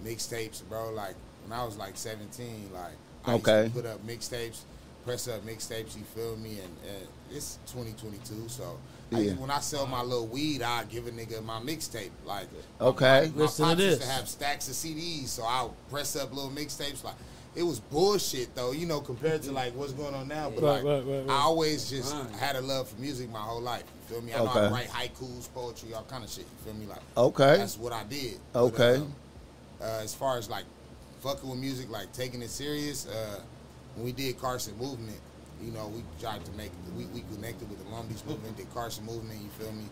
[0.03, 0.91] mixtapes, bro.
[0.91, 1.15] Like
[1.47, 2.83] when I was like 17, like
[3.25, 3.65] I used Okay.
[3.67, 4.59] to put up mixtapes,
[5.05, 5.95] press up mixtapes.
[5.95, 6.59] You feel me?
[6.59, 8.77] And, and it's 2022, so.
[9.11, 9.23] I Yeah.
[9.25, 12.09] used- when I sell my little weed, I give a nigga my mixtape.
[12.25, 12.47] Like,
[12.81, 13.31] Okay.
[13.33, 16.33] my, my Listen to pops used to have stacks of CDs, so I'll press up
[16.33, 17.03] little mixtapes.
[17.03, 17.15] Like
[17.55, 20.49] it was bullshit though, you know, compared to like what's going on now.
[20.49, 21.29] But Right, like right, right, right.
[21.29, 22.31] I always just Right.
[22.39, 23.83] had a love for music my whole life.
[24.09, 24.33] You feel me?
[24.33, 24.67] I know how Okay.
[24.69, 26.45] to write haikus, poetry, all kind of shit.
[26.45, 26.87] You feel me?
[26.87, 27.57] Like Okay.
[27.57, 28.39] that's what I did.
[28.55, 28.95] Okay.
[28.95, 29.13] um,
[29.79, 30.65] uh, as far as like
[31.23, 33.39] fucking with music, like taking it serious, uh,
[33.95, 35.17] when we did Carson Movement,
[35.61, 38.71] you know, we tried to make we, we connected with the Long Beach movement, did
[38.73, 39.85] Carson Movement, you feel me?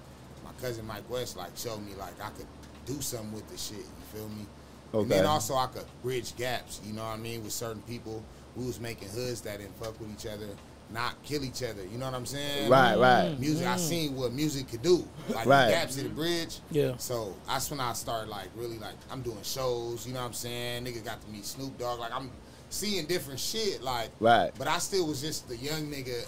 [0.44, 2.48] My cousin Mike West like showed me like I could
[2.86, 4.46] do something with the shit, you feel me?
[4.94, 5.02] Okay.
[5.04, 8.24] And then also I could bridge gaps, you know what I mean, with certain people.
[8.58, 10.48] We was making hoods that didn't fuck with each other,
[10.94, 11.84] not kill each other.
[11.86, 12.70] You know what I'm saying?
[12.70, 13.40] Right, right.
[13.40, 15.08] Music, I seen what music could do.
[15.30, 15.66] Like Right.
[15.68, 16.60] the gaps in the bridge.
[16.72, 16.94] Yeah.
[16.98, 20.34] So that's when I started like really like I'm doing shows, you know what I'm
[20.34, 20.86] saying?
[20.86, 22.00] Nigga got to meet Snoop Dogg.
[22.00, 22.30] Like I'm
[22.70, 23.82] seeing different shit.
[23.82, 24.52] Like Right.
[24.58, 26.26] But I still was just the young nigga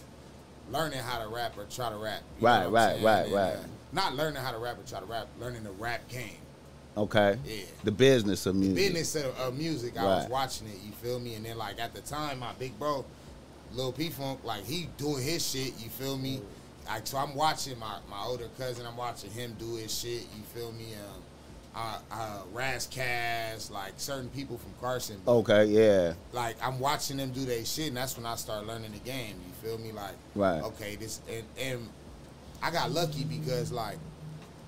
[0.71, 2.21] learning how to rap or try to rap.
[2.39, 3.05] you Right, know what right, I'm saying?
[3.05, 3.53] right, And, right.
[3.53, 6.37] uh, not learning how to rap or try to rap, learning the rap game.
[6.95, 7.37] Okay.
[7.45, 7.63] Yeah.
[7.83, 8.75] The business of music.
[8.93, 9.97] Business of, of music.
[9.97, 11.33] I was watching it, you feel me?
[11.35, 13.03] And then like at the time my big bro,
[13.73, 16.41] Lil P Funk, like he doing his shit, you feel me?
[16.87, 20.43] Like so I'm watching my, my older cousin, I'm watching him do his shit, you
[20.53, 20.93] feel me?
[20.95, 21.21] Um
[21.75, 25.17] uh, uh, Ras Kass, like certain people from Carson.
[25.27, 26.13] Okay, yeah.
[26.31, 29.35] Like I'm watching them do their shit, and that's when I start learning the game.
[29.47, 29.91] You feel me?
[29.91, 30.61] Like, Right.
[30.61, 31.89] okay, this and and
[32.61, 33.97] I got lucky because like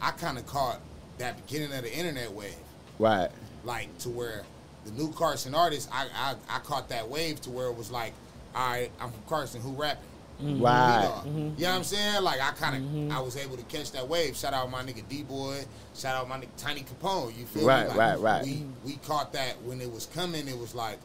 [0.01, 0.79] I kind of caught
[1.19, 2.55] that beginning of the internet wave,
[2.97, 3.29] Right.
[3.63, 4.41] like to where
[4.85, 8.13] the new Carson artists, I I, I caught that wave to where it was like,
[8.55, 10.03] all right, I'm from Carson, who rapping?
[10.41, 10.61] Mm-hmm.
[10.61, 11.01] Right.
[11.03, 11.25] Dog.
[11.25, 11.37] Mm-hmm.
[11.39, 12.23] You know what I'm saying?
[12.23, 13.11] Like I kind of mm-hmm.
[13.11, 14.35] I was able to catch that wave.
[14.35, 15.63] Shout out my nigga D Boy.
[15.95, 17.37] Shout out my nigga Tiny Capone.
[17.37, 17.89] You feel Right, me?
[17.89, 18.43] Like, right, right.
[18.43, 20.47] We we caught that when it was coming.
[20.47, 20.97] It was like,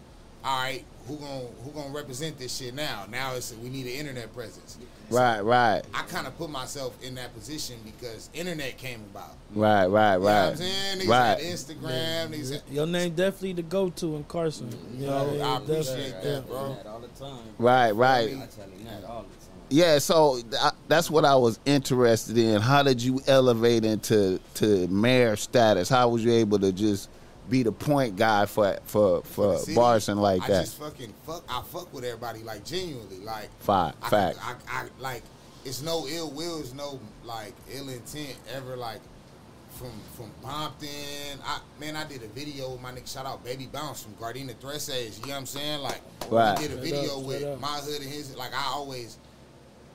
[0.45, 3.07] all right, who gonna who gonna represent this shit now?
[3.09, 4.79] Now it's we need an internet presence.
[4.81, 4.87] So
[5.17, 5.83] Right, right.
[5.93, 9.35] I kind of put myself in that position because internet came about.
[9.55, 10.49] Right, right, You know what right.
[10.51, 10.99] I'm saying?
[11.01, 11.27] Niggas Right.
[11.27, 12.29] had Instagram.
[12.31, 14.71] Niggas had, Your name definitely the go-to in Carson.
[14.97, 16.77] You know, I appreciate that, bro.
[17.21, 17.55] That all the time.
[17.59, 18.29] Right, right.
[18.29, 19.55] I tell you that all the time.
[19.69, 22.61] Yeah, so th- that's what I was interested in.
[22.61, 25.89] How did you elevate into to mayor status?
[25.89, 27.09] How was you able to just
[27.51, 29.77] be the point guy for for for the city.
[29.77, 30.61] Barson like I that?
[30.63, 31.45] just fucking fuck.
[31.49, 33.19] I fuck with everybody like genuinely.
[33.19, 34.39] Like Fact, I, fact.
[34.43, 35.23] I, I like.
[35.65, 36.61] It's no ill will.
[36.61, 38.77] It's no like ill intent ever.
[38.77, 39.01] Like
[39.81, 41.39] from from Bompton.
[41.45, 43.11] I man, I did a video with my nigga.
[43.11, 45.19] Shout out Baby Bounce from Gardena Threshes.
[45.21, 45.81] You know what I'm saying?
[45.81, 46.01] Like
[46.31, 46.59] Right.
[46.59, 47.61] we did a Straight video up, with up.
[47.61, 48.37] my hood and his.
[48.37, 49.17] Like I always,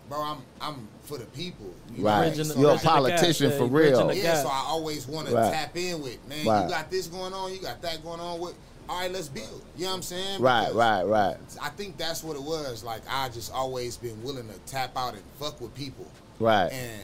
[0.09, 0.19] bro.
[0.21, 1.71] I'm I'm for the people.
[1.95, 2.09] You know?
[2.09, 2.27] Right.
[2.29, 4.13] Bridging the- So, You're a like, bridging politician Yeah, for you real.
[4.15, 4.37] yeah, gap.
[4.43, 6.63] so I always want to tap in with, man, Right.
[6.63, 8.39] you got this going on, you got that going on.
[8.39, 8.55] With,
[8.89, 9.61] all right, let's build.
[9.77, 10.41] You know what I'm saying?
[10.41, 12.83] Right, Because right, right, I think that's what it was.
[12.83, 16.07] Like I just always been willing to tap out and fuck with people,
[16.39, 16.71] right.
[16.71, 17.03] and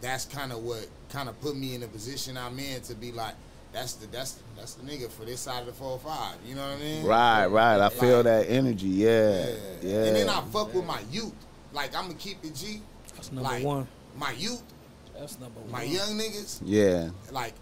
[0.00, 3.12] that's kind of what kind of put me in the position I'm in to be
[3.12, 3.34] like,
[3.72, 6.36] that's the that's that's the nigga for this side of the four oh five.
[6.46, 7.06] You know what I mean?
[7.06, 7.80] Right, right.
[7.80, 8.88] I feel that energy.
[8.88, 9.46] Yeah,
[9.80, 10.04] yeah.
[10.04, 11.34] And then I fuck with my youth.
[11.72, 12.82] Like I'm gonna keep it G.
[13.14, 13.86] That's number like, one.
[14.16, 14.62] My youth,
[15.18, 15.70] That's number one.
[15.70, 17.54] my young niggas, yeah, like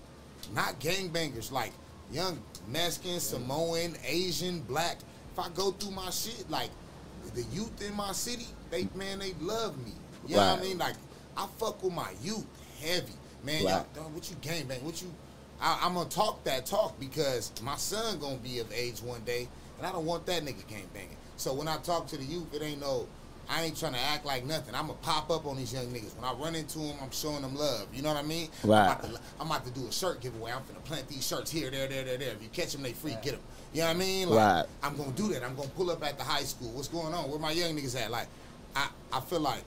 [0.52, 1.72] not gangbangers, like
[2.10, 4.98] young Mexican, Samoan, Asian, black.
[5.32, 6.70] If I go through my shit, like
[7.34, 9.92] the youth in my city, they man, they love me.
[10.26, 10.78] You know what I mean?
[10.78, 10.96] Like
[11.36, 12.46] I fuck with my youth
[12.80, 13.12] heavy,
[13.44, 13.64] man.
[13.64, 13.70] Right.
[13.72, 14.82] Y'all, dog, what you gangbang?
[14.82, 15.12] What you?
[15.60, 19.48] I, I'm gonna talk that talk because my son gonna be of age one day,
[19.78, 21.16] and I don't want that nigga game banging.
[21.36, 23.06] So when I talk to the youth, it ain't no.
[23.52, 24.76] I ain't trying to act like nothing.
[24.76, 26.14] I'm gonna pop up on these young niggas.
[26.16, 27.88] When I run into them, I'm showing them love.
[27.92, 28.48] You know what I mean?
[28.62, 28.78] Right.
[28.78, 30.52] I'm about, to, I'm about to do a shirt giveaway.
[30.52, 32.30] I'm gonna plant these shirts here, there, there, there, there.
[32.32, 33.16] If you catch them, they free.
[33.22, 33.40] Get them.
[33.72, 34.30] You know what I mean?
[34.30, 34.64] Like, Right.
[34.84, 35.42] I'm gonna do that.
[35.42, 36.68] I'm gonna pull up at the high school.
[36.70, 37.28] What's going on?
[37.28, 38.10] Where my young niggas at?
[38.12, 38.28] Like,
[38.76, 39.64] I, I feel like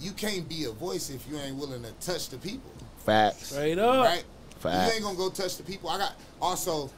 [0.00, 2.70] you can't be a voice if you ain't willing to touch the people.
[3.04, 3.48] Facts.
[3.52, 4.04] Straight up.
[4.04, 4.24] right?
[4.58, 4.86] Facts.
[4.88, 5.88] You ain't gonna go touch the people.
[5.90, 6.90] I got also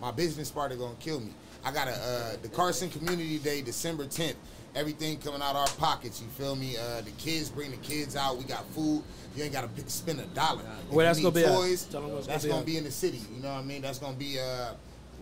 [0.00, 1.32] my business partner gonna kill me.
[1.64, 4.34] I got a uh, the Carson Community Day, December 10th.
[4.74, 6.22] Everything coming out our pockets.
[6.22, 6.76] You feel me?
[6.76, 8.38] Uh, the kids bring the kids out.
[8.38, 9.02] We got food.
[9.34, 10.62] You ain't gotta p- spend a dollar.
[10.88, 11.42] If Where you that's gonna be?
[11.42, 11.84] Toys.
[11.84, 13.20] Tell 'em where it's that's gonna gonna be be in the city.
[13.34, 13.82] You know what I mean?
[13.82, 14.38] That's gonna be.
[14.38, 14.72] Uh,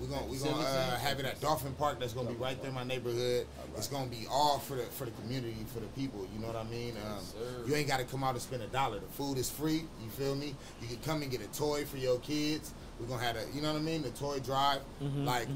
[0.01, 1.99] we're gonna we gonna uh, have it at Dolphin Park.
[2.01, 3.47] That's gonna be right there in my neighborhood.
[3.77, 6.27] It's gonna be all for the for the community, for the people.
[6.35, 6.95] You know what I mean?
[7.05, 7.25] Um,
[7.67, 8.99] you ain't got to come out and spend a dollar.
[9.01, 9.85] The food is free.
[10.03, 10.55] You feel me?
[10.81, 12.73] You can come and get a toy for your kids.
[13.01, 14.03] We're gonna have a, you know what I mean?
[14.03, 14.81] The toy drive.
[15.01, 15.49] like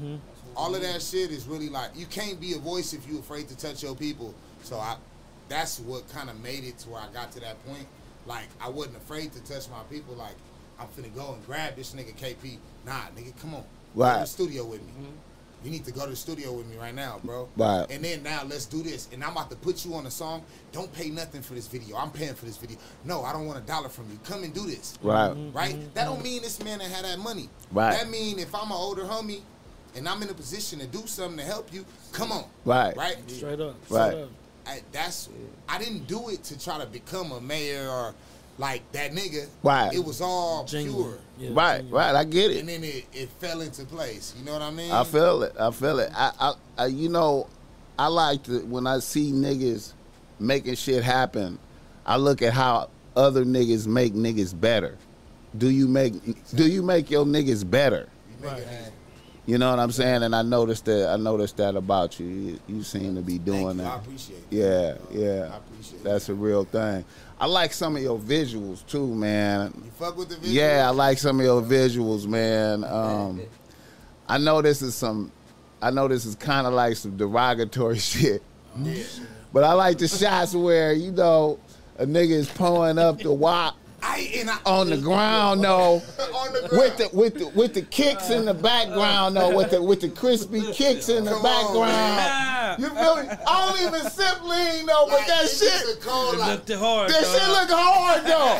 [0.55, 3.47] all of that shit is really like you can't be a voice if you afraid
[3.49, 4.33] to touch your people.
[4.63, 4.97] So I,
[5.49, 7.87] that's what kind of made it to where I got to that point.
[8.25, 10.15] Like I wasn't afraid to touch my people.
[10.15, 10.35] Like
[10.79, 12.57] I'm finna go and grab this nigga KP.
[12.85, 13.63] Nah, nigga, come on.
[13.95, 14.19] Go to Right.
[14.21, 14.93] the studio with me.
[15.63, 17.47] You need to go to the studio with me right now, bro.
[17.55, 17.85] Right.
[17.89, 19.07] And then now let's do this.
[19.13, 20.43] And I'm about to put you on a song.
[20.73, 21.95] Don't pay nothing for this video.
[21.95, 22.77] I'm paying for this video.
[23.05, 24.19] No, I don't want a dollar from you.
[24.25, 24.97] Come and do this.
[25.01, 25.31] Right.
[25.53, 25.93] Right?
[25.93, 27.49] That don't mean this man that had that money.
[27.71, 27.91] Right.
[27.97, 29.39] That mean if I'm an older homie
[29.95, 32.43] and I'm in a position to do something to help you, come on.
[32.65, 32.95] Right.
[32.97, 33.15] Right?
[33.31, 33.75] Straight up.
[33.85, 34.13] Straight Right.
[34.15, 34.29] up.
[34.65, 35.29] I, that's
[35.69, 38.15] I didn't do it to try to become a mayor or
[38.57, 39.47] like that nigga.
[39.63, 39.93] Right.
[39.93, 41.03] It was all Genuine.
[41.03, 41.19] pure.
[41.37, 41.77] Yeah, Right.
[41.77, 41.91] genuine.
[41.93, 42.15] Right.
[42.15, 42.57] I get it.
[42.59, 44.33] And then it, it fell into place.
[44.37, 44.91] You know what I mean?
[44.91, 45.53] I feel it.
[45.59, 46.11] I feel it.
[46.13, 47.47] I, I, I you know,
[47.97, 49.93] I like to when I see niggas
[50.39, 51.57] making shit happen.
[52.05, 54.97] I look at how other niggas make niggas better.
[55.57, 56.13] Do you make
[56.55, 58.09] Do you make your niggas better?
[58.41, 58.63] You Right.
[59.45, 60.23] You know what I'm saying?
[60.23, 61.09] And I noticed that.
[61.09, 62.25] I noticed that about you.
[62.27, 63.83] You, you seem to be Thank doing you.
[63.83, 63.97] I that.
[63.97, 64.45] appreciate it.
[64.49, 65.49] Yeah, yeah.
[65.53, 67.03] I appreciate That's a real thing.
[67.43, 69.73] I like some of your visuals too, man.
[69.83, 70.63] You fuck with the video?
[70.63, 72.85] Yeah, I like some of your visuals, man.
[72.85, 73.41] Um,
[74.29, 75.29] I know this is some.
[75.81, 78.41] I know this is kind of like some derogatory shit,
[79.51, 81.59] but I like the shots where you know
[81.97, 83.75] a nigga is pulling up the wop
[84.05, 86.01] I and I on the ground though.
[86.35, 86.83] on the ground.
[86.83, 90.09] With the with the with the kicks in the background though, with the with the
[90.09, 91.89] crispy kicks in the Come background.
[91.89, 93.29] Ah, You feel me?
[93.47, 97.09] I don't even sip lean though, but Like, that shit, cold, it like, looked hard.
[97.11, 97.39] that dog.
[97.39, 98.57] shit look hard though.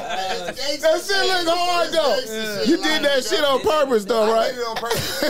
[0.54, 2.18] That shit look hard though.
[2.22, 2.68] gangsta.
[2.68, 4.52] You did that shit on purpose though, I right?
[4.52, 5.24] did it on purpose.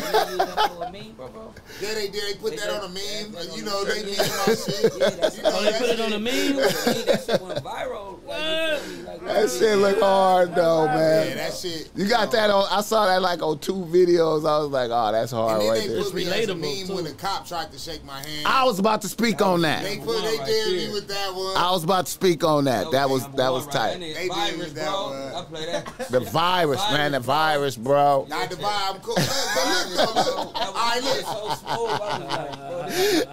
[1.82, 1.90] You use that for a meme, bro, bro?
[1.90, 2.24] Yeah, they did.
[2.24, 3.32] They put They that on a meme.
[3.34, 4.94] They You know, they meme my shit.
[4.98, 6.56] Yeah, that's You know, Oh, they put it on a meme?
[6.56, 8.20] That shit went viral.
[8.26, 9.04] Like, you feel me?
[9.04, 11.38] Like, That shit look hard though, Yeah, man.
[11.38, 11.90] that shit.
[11.96, 12.68] You got that on?
[12.72, 14.48] I saw that like on two videos.
[14.48, 16.04] I was like, oh, that's And hard then right they there.
[16.04, 18.46] put me as a relatable, meme when a cop tried to shake my hand.
[18.48, 19.84] I was about to speak on that.
[19.84, 20.06] They that.
[20.06, 21.58] put, they Right dared me with that one.
[21.58, 22.92] I was about to speak on that.
[22.92, 23.94] That was that was tight.
[23.94, 25.10] That They did virus, with that bro.
[25.10, 25.34] one.
[25.36, 26.10] I play that.
[26.14, 27.12] The virus, man.
[27.14, 28.26] The virus, bro.
[28.30, 28.96] Not the vibe.
[28.96, 29.16] I'm cool.
[29.16, 30.56] Look, but look, though, look.
[30.56, 32.00] All right, was smooth.
[32.00, 33.24] I was like, bro, this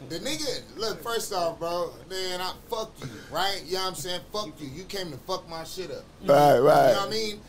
[0.09, 3.63] the nigga, look, first off, bro, man, I fuck you, right?
[3.67, 4.21] You know what I'm saying?
[4.33, 4.69] Fuck you.
[4.69, 6.05] You came to fuck my shit up.
[6.25, 6.89] Right, right.
[6.89, 7.41] You know what I mean?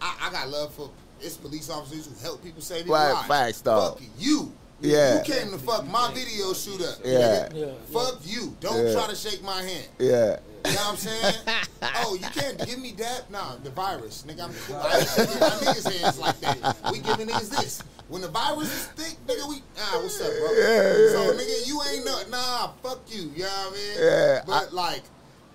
[0.00, 0.90] I, I got love for
[1.20, 3.28] it's police officers who help people save their Right, lives.
[3.28, 3.98] facts, dog.
[3.98, 4.52] Fuck you.
[4.80, 5.18] Yeah.
[5.18, 6.96] You came to fuck my video shoot up.
[7.04, 7.48] Yeah.
[7.54, 7.66] Yeah.
[7.92, 8.56] Fuck you.
[8.60, 8.94] Don't Yeah.
[8.94, 9.88] try to shake my hand.
[9.98, 10.38] Yeah.
[10.66, 11.34] You know what I'm saying?
[11.96, 13.30] oh, you can't give me that?
[13.30, 14.24] Nah, the virus.
[14.26, 14.76] Nigga, I'm cool.
[14.76, 16.76] I ain't my niggas' hands like that.
[16.92, 17.82] We giving niggas this.
[18.08, 20.52] When the virus is thick, nigga, we, ah, what's up, bro?
[20.52, 23.30] Yeah, So, nigga, you ain't no, nah, fuck you.
[23.36, 24.04] You know what I mean?
[24.04, 25.02] Yeah, But, like,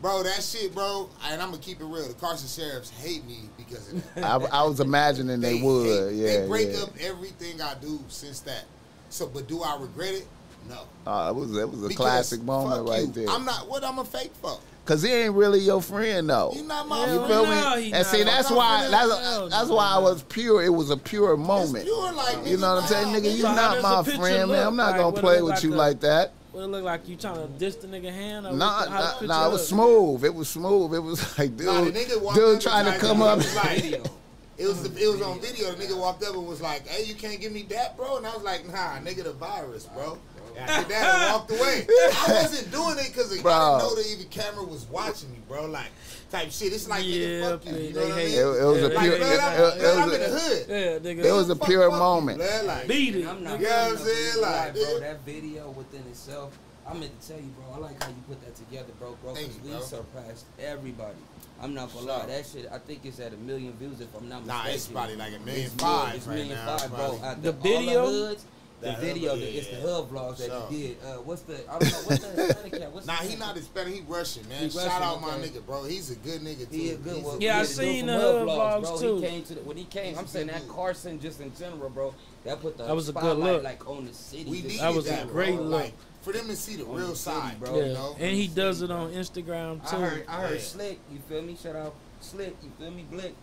[0.02, 2.08] bro, that shit, bro, and I'm going to keep it real.
[2.08, 4.24] The Carson Sheriffs hate me because of that.
[4.54, 6.14] I, I was imagining they, would.
[6.14, 6.42] hate- yeah.
[6.42, 6.84] They break yeah.
[6.84, 8.64] up everything I do since that.
[9.10, 10.28] So, but do I regret it?
[10.70, 10.80] No.
[11.06, 13.08] Oh, it was it was a Because classic moment right you.
[13.12, 13.30] there.
[13.30, 14.58] I'm not, what I'm a fake for?
[14.86, 16.52] Cause he ain't really your friend though.
[16.56, 17.28] You not my You friend.
[17.28, 17.82] feel No, me?
[17.86, 20.64] he And see, that's why that's, Hell that's why I was pure.
[20.64, 21.86] It was a pure moment.
[21.86, 23.36] pure, like, You know what I'm saying, nigga?
[23.36, 24.68] You So not my friend, man.
[24.68, 26.34] I'm not Like, gonna play with like you a- like that.
[26.52, 27.10] What it look like?
[27.10, 28.46] You trying to diss the nigga hand?
[28.46, 30.24] Or Nah, what the- how the nah, nah, it was smooth.
[30.24, 30.94] It was smooth.
[30.94, 33.40] It was like, dude, Nah, dude trying to come up.
[33.40, 34.12] It was like-
[34.58, 35.72] It was the, it was on video.
[35.74, 38.26] The nigga walked up and was like, "Hey, you can't give me that, bro." And
[38.26, 40.18] I was like, "Nah, nigga, the virus, bro."
[40.58, 41.88] And I that and walked away.
[41.90, 45.66] I wasn't doing it because I didn't know that even camera was watching me, bro.
[45.66, 45.88] Like
[46.32, 46.74] type shit.
[46.74, 47.78] It's like Yeah, nigga, fuck you.
[47.78, 48.28] You know what I mean?
[48.28, 48.96] It, it was a pure.
[48.96, 50.66] Like, It, I'm, it- it I'm was in the a, hood.
[50.70, 51.26] Yeah, nigga.
[51.26, 52.40] it was a Fuck, pure fuck you, moment.
[52.66, 53.28] like, beat it.
[53.28, 53.60] I'm not.
[53.60, 54.42] You know what I'm saying?
[54.42, 57.66] Like, bro, that video within itself, I meant to tell you, bro.
[57.76, 59.34] I like how you put that together, bro, bro.
[59.34, 59.80] Because we bro.
[59.82, 61.18] surpassed everybody.
[61.62, 62.18] I'm not gonna Sure.
[62.20, 62.68] lie, that shit.
[62.72, 64.48] I think it's at a million views if I'm not mistaken.
[64.48, 64.76] Nah, mistaken.
[64.76, 66.78] it's probably like a million It's more, five It's right million now.
[66.78, 66.98] five, bro.
[66.98, 67.28] probably.
[67.28, 68.36] Out The the, video?
[68.84, 69.82] All the That video, hood, the, yeah, it's the yeah.
[69.82, 70.68] hood vlogs that Sure.
[70.70, 70.98] he did.
[71.04, 71.54] Uh, what's the?
[71.72, 71.98] I don't know.
[72.06, 72.92] What's the Hispanic cat?
[72.92, 73.40] What's Nah, his he name?
[73.40, 73.94] not Hispanic.
[73.96, 74.64] He Russian, man.
[74.64, 75.48] He Shout Russian, out my okay.
[75.50, 75.84] nigga, bro.
[75.86, 76.76] He's a good nigga too.
[76.78, 77.42] He a good He's one.
[77.42, 79.00] Yeah, I seen the Hood hood vlogs, bro.
[79.00, 79.16] too.
[79.18, 80.10] He came to the, when he came.
[80.10, 80.68] He's I'm saying good that.
[80.70, 82.14] Carson just in general, bro.
[82.44, 83.64] That put the That was a good spotlight, look.
[83.64, 84.44] like on the city.
[84.50, 85.64] We needed That was a great bro.
[85.64, 85.82] look.
[85.82, 87.70] Like, for them to see the On real the city, side, bro.
[87.70, 87.80] bro.
[87.80, 88.16] Yeah, You know?
[88.20, 89.96] and he does it on Instagram I too.
[89.98, 90.60] heard, I heard Yeah.
[90.62, 91.00] Slick.
[91.12, 91.56] You feel me?
[91.62, 92.56] Shout out Slick.
[92.64, 93.06] You feel me?
[93.10, 93.36] Blick.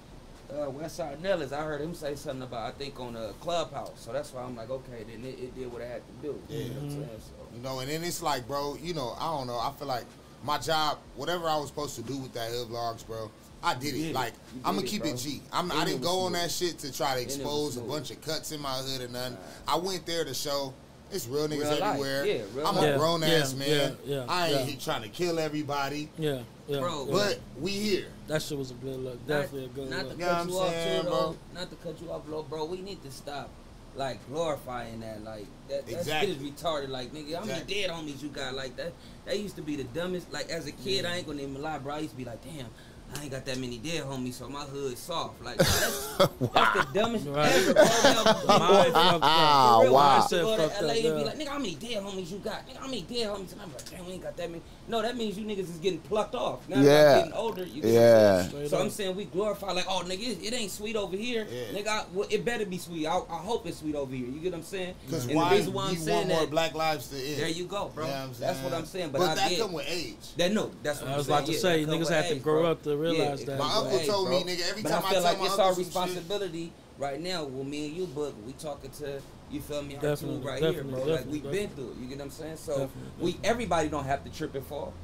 [0.53, 1.53] Uh, Westside Nellis.
[1.53, 3.93] I heard him say something about I think on a clubhouse.
[3.97, 6.39] So that's why I'm like, okay, then it, it did what I had to do.
[6.51, 6.91] You know what I'm Mm-hmm.
[7.01, 7.09] saying?
[7.21, 7.57] So.
[7.57, 9.59] You know, and then it's like, bro, you know, I don't know.
[9.59, 10.05] I feel like
[10.45, 13.31] my job, whatever I was supposed to do with that hood vlogs, bro,
[13.63, 13.99] I did it.
[13.99, 14.15] did it.
[14.15, 15.11] Like, You I'm gonna did it, keep bro.
[15.13, 15.41] it G.
[15.53, 17.37] I'm, And I didn't was go on that shit to try to And it was
[17.37, 19.39] expose a bunch of cuts in my hood or nothing.
[19.67, 20.75] I went there to show
[21.13, 22.25] it's real niggas Real everywhere.
[22.27, 22.95] Yeah, real I'm life.
[22.95, 23.97] a grown ass Yeah, man.
[24.05, 24.79] yeah, yeah, I ain't yeah.
[24.81, 26.39] trying to kill everybody, yeah,
[26.69, 27.13] yeah, Bro, yeah.
[27.13, 28.07] but we here.
[28.29, 29.19] that shit was a good look.
[29.27, 30.13] Not- Definitely a good not look.
[30.13, 31.21] to You know cut you I'm off saying, too, bro?
[31.21, 31.37] though.
[31.61, 32.43] Not to cut you off, bro.
[32.45, 33.51] Bro, we need to stop
[33.95, 35.23] like glorifying that.
[35.25, 36.33] Like that, that Exactly.
[36.35, 36.89] shit is retarded.
[36.89, 37.75] Like nigga, how many Exactly.
[37.83, 38.55] dead homies you got?
[38.55, 38.93] Like that.
[39.27, 40.33] That used to be the dumbest.
[40.33, 41.95] Like as a kid, I ain't gonna even lie, bro.
[41.95, 42.67] I used to be like, damn.
[43.15, 45.43] I ain't got that many dead homies, so my hood soft.
[45.43, 47.53] Like that's, that's the dumbest Right.
[47.53, 47.83] ever, bro.
[47.85, 49.21] Now, Mind fucked up.
[49.23, 50.01] Ah, For real, wow.
[50.01, 51.27] I used to go Mindset to fucked LA up, and be yeah.
[51.27, 52.69] like, nigga, how many dead homies you got?
[52.69, 53.53] Nigga, how many dead homies?
[53.53, 54.63] And I'm like, damn, we ain't got that many.
[54.89, 56.69] No, that means you niggas is getting plucked off.
[56.69, 57.13] Now that Yeah.
[57.13, 58.37] I'm getting older, you get what I'm Yeah.
[58.39, 58.49] saying?
[58.51, 58.83] Straight So up.
[58.83, 61.47] I'm saying we glorify like, oh, nigga, it, it ain't sweet over here.
[61.51, 61.79] Yeah.
[61.79, 63.07] Nigga, I, well, it better be sweet.
[63.07, 64.27] I, I hope it's sweet over here.
[64.27, 64.95] You get what I'm saying?
[65.07, 67.17] Because and why the reason why I'm you saying want more that, black lives to
[67.17, 67.41] end?
[67.41, 68.05] there you go, bro.
[68.07, 68.73] You know what That's what?
[68.75, 69.11] I'm saying.
[69.11, 70.17] But, But I that get, come with age.
[70.37, 72.97] that no, that's what I was about to say, niggas have to grow up to
[73.03, 73.59] realize it that.
[73.59, 75.45] My uncle age, told me, nigga, every but time I I feel tell like my
[75.47, 77.45] it's our some shit- responsibility right now.
[77.45, 79.97] Well, me and you, book, we talking to you feel me?
[79.97, 80.99] Our Definitely, two right definitely, here, bro.
[81.01, 81.91] Like definitely, we've been through.
[81.93, 82.57] it, You get what I'm saying?
[82.57, 84.95] So Definitely, we everybody don't have to trip and fall.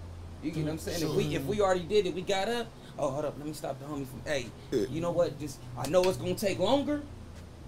[0.42, 1.02] You get what I'm saying?
[1.02, 2.66] If we if we already did it, we got up.
[2.98, 4.22] Oh, hold up, let me stop the homie from.
[4.24, 5.38] Hey, you know what?
[5.38, 7.02] Just I know it's gonna take longer,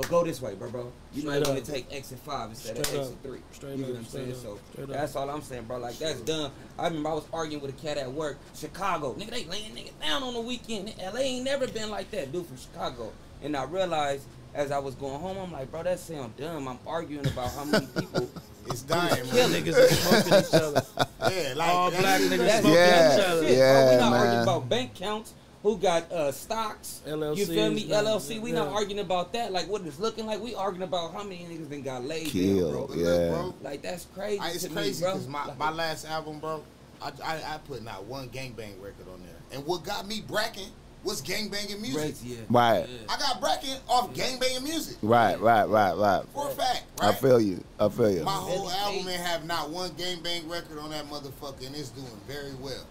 [0.00, 0.92] but go this way, bro, bro.
[1.12, 1.64] You might Straight want up.
[1.64, 3.00] to take exit five instead Straight of up.
[3.02, 3.38] exit three.
[3.52, 4.32] Straight you get up, what I'm straight saying?
[4.32, 4.90] up, So straight up.
[4.96, 5.78] that's all I'm saying, bro.
[5.78, 6.52] Like that's dumb.
[6.78, 9.12] I remember I was arguing with a cat at work, Chicago.
[9.14, 10.94] Nigga, they laying niggas down on the weekend.
[10.98, 13.12] LA ain't never been like that, dude from Chicago.
[13.42, 14.24] And I realized
[14.54, 16.66] as I was going home, I'm like, bro, that sound dumb.
[16.66, 18.28] I'm arguing about how many people.
[18.66, 19.62] It's dying, Kill man.
[19.64, 20.82] Niggas is smoking each other.
[21.34, 23.42] Yeah, like All black shit- niggas smoking Yeah, each other.
[23.48, 23.90] shit, yeah, bro.
[23.90, 24.20] We not man.
[24.20, 25.34] arguing about bank counts.
[25.62, 27.02] Who got uh, stocks?
[27.06, 27.86] LLCs, you feel me?
[27.86, 28.40] nah, LLC.
[28.40, 29.52] We not arguing about that.
[29.52, 30.40] Like what it's looking like.
[30.40, 32.90] We arguing about how many niggas then got laid down, bro.
[32.94, 33.06] Yeah.
[33.06, 34.40] look, bro, Like that's crazy.
[34.40, 36.62] I, it's to crazy because my, Like, my last album, bro,
[37.02, 39.36] I, I, I put not one gangbang record on there.
[39.52, 40.68] And what got me bracking
[41.04, 42.00] was gangbanging music.
[42.00, 42.36] crazy, yeah.
[42.48, 42.86] Right.
[43.08, 44.96] I got bracking off gangbanging music.
[45.02, 46.22] Right, right, right, right.
[46.32, 47.62] For a fact, I feel you.
[47.78, 48.22] I feel you.
[48.22, 52.08] My whole album ain't have not one gangbang record on that motherfucker, and it's doing
[52.26, 52.84] very well.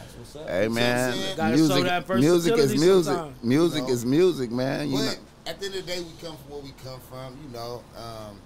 [0.00, 0.48] That's what's up.
[0.48, 1.36] Hey what I'm man, saying?
[1.36, 3.04] Show music, that music is music.
[3.14, 3.34] sometime.
[3.42, 3.92] Music You know?
[3.92, 4.88] is music, man.
[4.90, 5.12] You know.
[5.46, 7.82] At the end of the day, we come from where we come from, you know.
[7.96, 8.38] Um,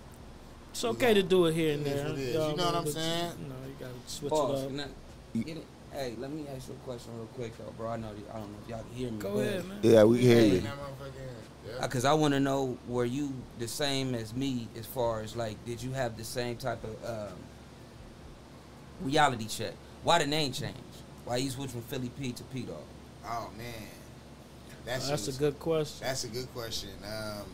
[0.71, 2.07] It's okay to do it here and there.
[2.09, 2.35] it is.
[2.35, 3.33] Y'all know what I'm saying?
[3.43, 4.63] You know, you gotta switch Pause.
[4.63, 4.71] it up.
[4.71, 5.65] Can I get it?
[5.93, 7.91] Hey, let me ask you a question real quick though, bro.
[7.91, 9.19] I know you- I don't know if y'all can hear me.
[9.19, 9.79] Go but- ahead, man.
[9.83, 10.61] Yeah, we can hear you.
[10.61, 10.71] that
[11.69, 11.81] yeah.
[11.87, 15.63] Because I want to know, were you the same as me as far as like,
[15.65, 17.37] did you have the same type of um,
[19.03, 19.73] reality check?
[20.03, 20.75] Why the name change?
[21.25, 22.77] Why you switch from Philly P to P Dog?
[23.27, 23.67] Oh man,
[24.85, 26.07] that shit That's a good question.
[26.07, 26.91] That's a good question.
[27.05, 27.45] Um,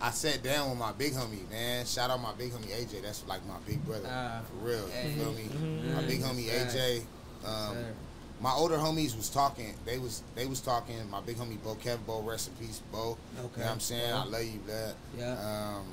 [0.00, 1.86] I sat down with my big homie, man.
[1.86, 3.02] Shout out my big homie AJ.
[3.02, 4.88] That's like my big brother, Ah, for real.
[4.88, 5.10] hey.
[5.10, 5.42] You feel me?
[5.44, 5.94] Mhm.
[5.94, 7.02] My big homie AJ.
[7.44, 7.76] Um,
[8.40, 9.74] my older homies was talking.
[9.84, 10.96] They was they was talking.
[11.08, 13.16] My big homie Bo Kev Bo, rest in peace, Bo.
[13.38, 13.60] You Okay.
[13.60, 14.12] know what I'm saying?
[14.12, 14.94] I love you, blood.
[15.16, 15.76] Yeah.
[15.76, 15.84] Um,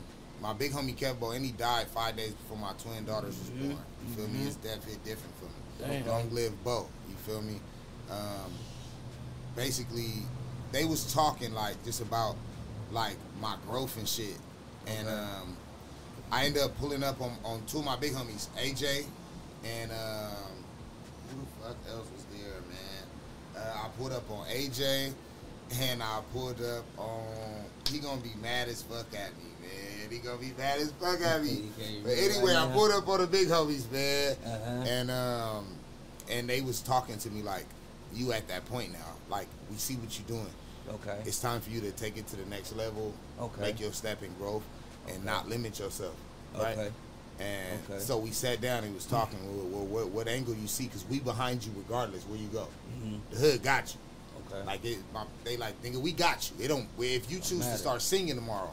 [0.41, 3.49] my big homie Kev Bo, and he died five days before my twin daughters was
[3.49, 3.59] Mhm.
[3.73, 3.83] born.
[4.07, 4.39] You feel me?
[4.39, 4.45] Mhm.
[4.45, 5.38] His death hit different for me.
[5.79, 6.07] Damn.
[6.07, 6.87] Long live Bo.
[7.09, 7.59] You feel me?
[8.11, 8.51] Um,
[9.55, 10.13] basically,
[10.71, 12.35] they was talking like just about
[12.91, 14.37] like my growth and shit,
[14.87, 15.17] and Okay.
[15.17, 15.57] um,
[16.31, 19.05] I ended up pulling up on, on two of my big homies, AJ,
[19.63, 20.63] and um,
[21.29, 23.57] who the fuck else was there, man?
[23.57, 25.11] Uh, I pulled up on AJ,
[25.81, 27.65] and I pulled up on.
[27.89, 29.88] He gonna be mad as fuck at me, man.
[30.09, 31.69] He gonna be mad as fuck at me.
[32.03, 34.69] But anyway, I pulled up on the big homies, man, Uh-huh.
[34.87, 35.67] and um,
[36.29, 37.65] and they was talking to me like,
[38.13, 39.13] "You at that point now?
[39.29, 40.51] Like, we see what you're doing.
[40.89, 41.19] Okay.
[41.25, 43.61] It's time for you to take it to the next level, Okay.
[43.61, 44.63] make your step in growth,
[45.07, 45.25] and Okay.
[45.25, 46.15] not limit yourself,
[46.55, 46.91] right?" Okay.
[47.39, 48.03] And Okay.
[48.03, 49.39] so we sat down and was talking.
[49.45, 50.85] Well, well, what, what angle you see?
[50.85, 52.67] Because we behind you regardless where you go.
[53.01, 53.19] Mhm.
[53.31, 53.99] The hood got you.
[54.51, 54.65] Okay.
[54.65, 56.57] Like it, my, they like nigga, we got you.
[56.57, 56.87] They don't.
[56.99, 58.71] If you choose to start singing tomorrow,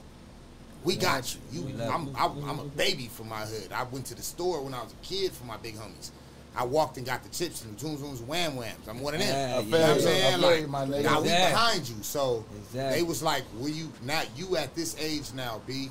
[0.87, 1.41] we We got you.
[1.53, 1.61] you.
[1.61, 2.15] You, We love I'm, you.
[2.45, 3.73] I'm, I'm a baby from my hood.
[3.73, 6.11] I went to the store when I was a kid for my big homies.
[6.59, 8.89] I walked and got the chips and the tunes, tunes, wham whams.
[8.89, 9.29] I'm one of them.
[9.29, 10.35] Yeah, you know what I'm saying?
[10.35, 11.03] I feel you, Like, my nigga.
[11.03, 11.97] now we behind you.
[12.03, 12.99] So Exactly.
[12.99, 14.27] they was like, "Will you not?
[14.37, 15.91] You at this age now, B,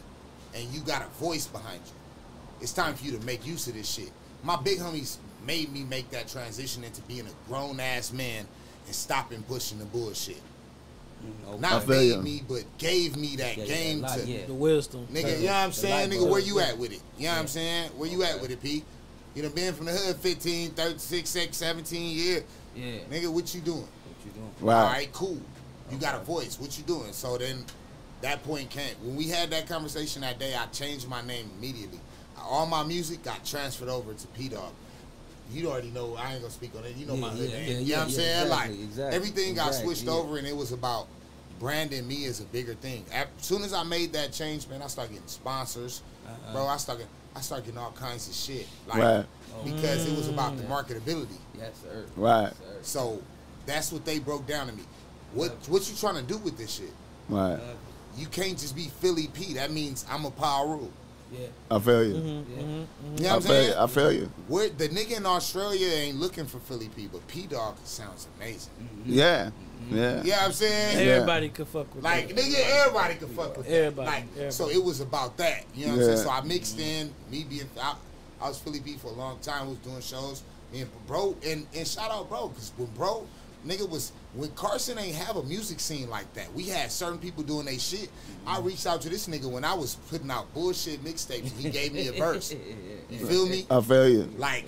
[0.56, 1.92] and you got a voice behind you.
[2.62, 4.10] It's time for you to make use of this shit.
[4.44, 8.48] My big homies made me make that transition into being a grown ass man
[8.88, 10.42] and stopping pushing the bullshit.
[11.48, 11.60] Okay.
[11.60, 12.22] Not feel made you.
[12.22, 14.46] me, but gave me that Yeah, yeah, game like, to yeah.
[14.46, 15.08] The wisdom.
[15.12, 16.10] Nigga, you know what I'm saying?
[16.12, 17.02] Nigga, where you at with it?
[17.18, 17.92] You know what I'm saying?
[17.92, 18.84] Where you at with it, P?
[19.36, 22.44] You know, been from the hood 15, 36, 6, 17 years.
[22.76, 23.00] Yeah.
[23.12, 23.80] Nigga, what you doing?
[23.80, 24.52] What you doing?
[24.62, 24.82] Right.
[24.82, 25.42] All right, cool.
[25.92, 26.60] You got a voice.
[26.60, 27.12] What you doing?
[27.14, 27.64] So then
[28.22, 28.96] that point came.
[29.04, 32.00] When we had that conversation that day, I changed my name immediately.
[32.38, 34.72] All my music got transferred over to P Dog.
[35.52, 36.96] You already know, I ain't gonna speak on it.
[36.96, 37.70] You know my hood yeah, name.
[37.70, 38.42] yeah, you know what I'm yeah, saying?
[38.44, 40.12] exactly, like, exactly, everything got switched yeah.
[40.12, 41.08] over and it was about
[41.60, 43.06] branding me is a bigger thing.
[43.14, 46.02] As soon as I made that change, man, I started getting sponsors.
[46.28, 46.54] Uh-uh.
[46.54, 48.68] Bro, I started, I started getting all kinds of shit.
[48.88, 49.26] Like, Right.
[49.64, 50.70] because it was about the Mm.
[50.70, 51.38] marketability.
[51.58, 52.06] Yes, sir.
[52.16, 52.44] Right.
[52.44, 52.78] Yes, sir.
[52.82, 53.22] So
[53.66, 54.84] that's what they broke down to me.
[55.34, 56.94] What what you trying to do with this shit?
[57.30, 57.60] Right.
[58.18, 59.54] You can't just be Philly P.
[59.56, 60.92] That means I'm a power rule.
[61.34, 61.48] yeah.
[61.70, 62.14] I feel you.
[62.14, 62.20] Yeah.
[62.22, 63.18] Mm-hmm, mm-hmm, mm-hmm.
[63.18, 63.68] You know I what I'm feel you.
[63.72, 63.78] saying?
[63.78, 64.30] I feel you.
[64.78, 68.72] The nigga in Australia ain't looking for Philly P, but P Dog sounds amazing.
[69.06, 69.50] Yeah.
[69.90, 70.14] You Yeah.
[70.16, 70.98] know what I'm saying?
[71.08, 71.14] Yeah.
[71.14, 72.38] Everybody could fuck with Like that.
[72.38, 74.12] nigga, everybody could fuck with Everybody, that.
[74.12, 74.52] Like everybody.
[74.52, 75.64] so, it was about that.
[75.76, 76.18] You know what I'm saying?
[76.20, 77.70] So I mixed in me being.
[77.82, 77.96] I,
[78.42, 79.70] I was Philly P for a long time.
[79.70, 80.44] Was doing shows.
[80.74, 83.26] Me and bro, and and shout out bro, because when bro,
[83.66, 86.52] nigga was when Carson ain't have a music scene like that.
[86.54, 88.10] We had certain people doing they shit.
[88.46, 88.68] I mm-hmm.
[88.68, 91.42] reached out to this nigga when I was putting out bullshit mixtapes.
[91.44, 92.54] and He gave me a verse.
[93.10, 93.66] You feel me?
[93.70, 94.24] I feel you.
[94.38, 94.66] Like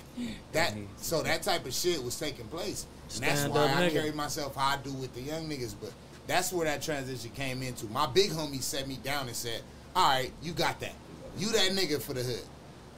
[0.52, 0.70] that.
[0.70, 0.84] Mm-hmm.
[0.96, 3.92] So that type of shit was taking place, and that's Stand why up I nigga.
[3.92, 5.74] carry myself how I do with the young niggas.
[5.80, 5.92] But
[6.26, 7.86] that's where that transition came into.
[7.86, 9.62] My big homie set me down and said,
[9.96, 10.94] "All right, you got that.
[11.38, 12.42] You that nigga for the hood.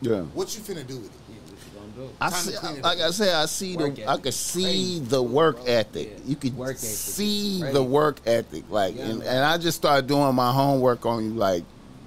[0.02, 0.20] Yeah.
[0.34, 2.14] What you finna do with it?" Yeah, what you gonna do?
[2.20, 2.98] I Time to see, like.
[3.00, 5.64] I said, I see Work the, I could see Crazy, the work bro.
[5.66, 6.08] ethic.
[6.12, 6.30] Yeah.
[6.30, 7.72] You could Work see Crazy.
[7.72, 11.30] the work ethic, like, Yeah, and, and I just started doing my homework on you,
[11.34, 11.64] like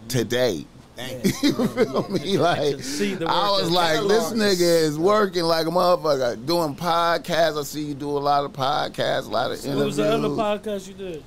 [0.09, 0.65] today.
[0.95, 1.31] Thank you.
[1.57, 2.37] You feel me?
[2.37, 6.45] Like, see the I was like, this Catalog is- nigga is working like a motherfucker,
[6.45, 7.59] doing podcasts.
[7.59, 9.75] I see you do a lot of podcasts, a lot of interviews.
[9.75, 11.23] What was the other podcast you did?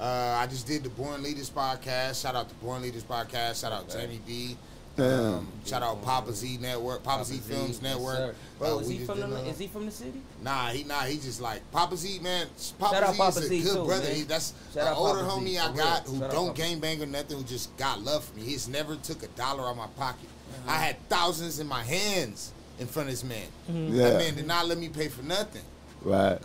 [0.00, 2.22] Uh, I just did the Born Leaders podcast.
[2.22, 3.60] Shout out to Born Leaders podcast.
[3.60, 4.56] Shout out to Jamie B.
[4.98, 5.34] Damn.
[5.34, 8.16] Um, shout out Papa Z Network, Papa, Z Films Yes, Network.
[8.16, 8.34] sir.
[8.58, 9.26] Bro, is he from the?
[9.46, 10.20] Is he from the city?
[10.42, 12.48] Nah, he nah, he just like Papa Z, man.
[12.80, 14.02] Papa Shout out Z Papa is a Z good too, brother.
[14.04, 14.14] man.
[14.16, 16.80] He, that's Shout an older Papa homie for I got who Shout don't Papa gang
[16.80, 18.42] bang or nothing, who just got love for me.
[18.42, 20.28] He's never took a dollar out of my pocket.
[20.50, 20.72] Uh-huh.
[20.72, 23.46] I had thousands in my hands in front of this man.
[23.94, 24.10] Yeah.
[24.10, 25.62] That man did not let me pay for nothing.
[26.02, 26.38] Right.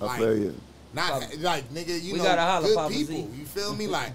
[0.00, 0.54] I Like- feel you.
[0.94, 2.98] Not Papa- like nigga, you We know, gotta holla, good Papa Z.
[3.06, 3.30] people.
[3.36, 3.86] You feel me?
[3.88, 4.12] Like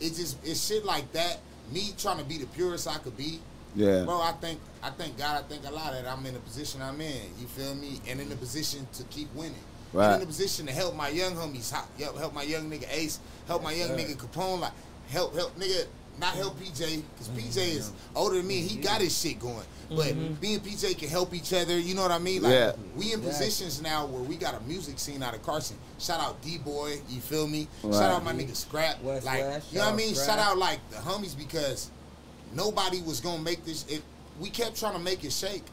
[0.00, 1.38] it just it's shit like that.
[1.72, 3.40] Me trying to be the purest I could be.
[3.74, 4.04] Yeah.
[4.04, 6.80] Bro, I think I thank God, I think a lot that I'm in the position
[6.82, 7.22] I'm in.
[7.38, 8.00] You feel me?
[8.08, 9.54] And in the position to keep winning.
[9.92, 10.14] And Right.
[10.14, 13.20] in the position to help my young homies, help, help help my young nigga Ace,
[13.46, 13.96] help my young sir.
[13.96, 14.72] nigga Capone, like
[15.10, 15.86] help help nigga,
[16.18, 18.60] not help PJ, because PJ is older than me.
[18.60, 19.64] He got his shit going.
[19.88, 21.78] But me and PJ can help each other.
[21.78, 22.42] You know what I mean?
[22.42, 22.72] Like Yeah.
[22.96, 23.28] we in Yeah.
[23.28, 25.76] positions now where we got a music scene out of Carson.
[25.98, 27.68] Shout out D Boy, you feel me?
[27.82, 27.94] Right.
[27.94, 29.02] Shout out my nigga Scrap.
[29.02, 30.10] West like West, you know what I mean?
[30.10, 31.90] out Shout out like the homies because
[32.54, 33.84] nobody was gonna make this.
[33.88, 34.02] It,
[34.40, 35.64] we kept trying to make it shake.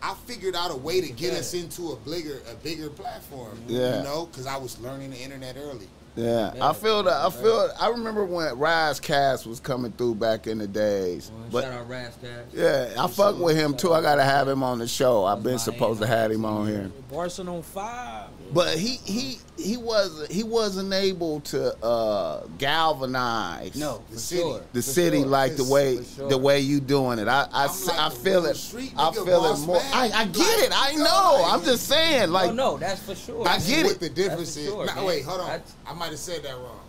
[0.00, 3.60] I figured out a way to get us into a bigger a bigger platform.
[3.68, 3.98] Yeah.
[3.98, 5.88] You know, because I was learning the internet early.
[6.14, 7.24] Yeah, Yeah, I feel that.
[7.26, 7.70] I feel.
[7.80, 11.30] I remember when Ras Kass was coming through back in the days.
[11.50, 12.44] But Shout out Ras Kass.
[12.52, 13.94] yeah, I fuck with him too.
[13.94, 15.24] I gotta have him on the show.
[15.24, 16.90] I've been supposed to have him on here.
[17.10, 18.28] Barson on five.
[18.52, 24.40] But he he he was he wasn't able to uh, galvanize No, The city.
[24.42, 24.60] sure.
[24.72, 25.26] the For city sure.
[25.26, 26.28] like the way for sure.
[26.28, 27.28] the way you doing it.
[27.28, 28.56] I I, I'm like I a feel it.
[28.56, 29.76] street I feel it more.
[29.76, 29.90] man.
[29.94, 30.72] I, I Like, get it.
[30.74, 31.38] I know, know.
[31.42, 32.30] like- I'm just saying.
[32.30, 33.46] Like oh no, that's for sure.
[33.48, 34.00] I get what it.
[34.00, 34.66] the difference That's is.
[34.68, 35.46] sure, Nah, wait, hold on.
[35.48, 36.80] That's- I might have said that wrong.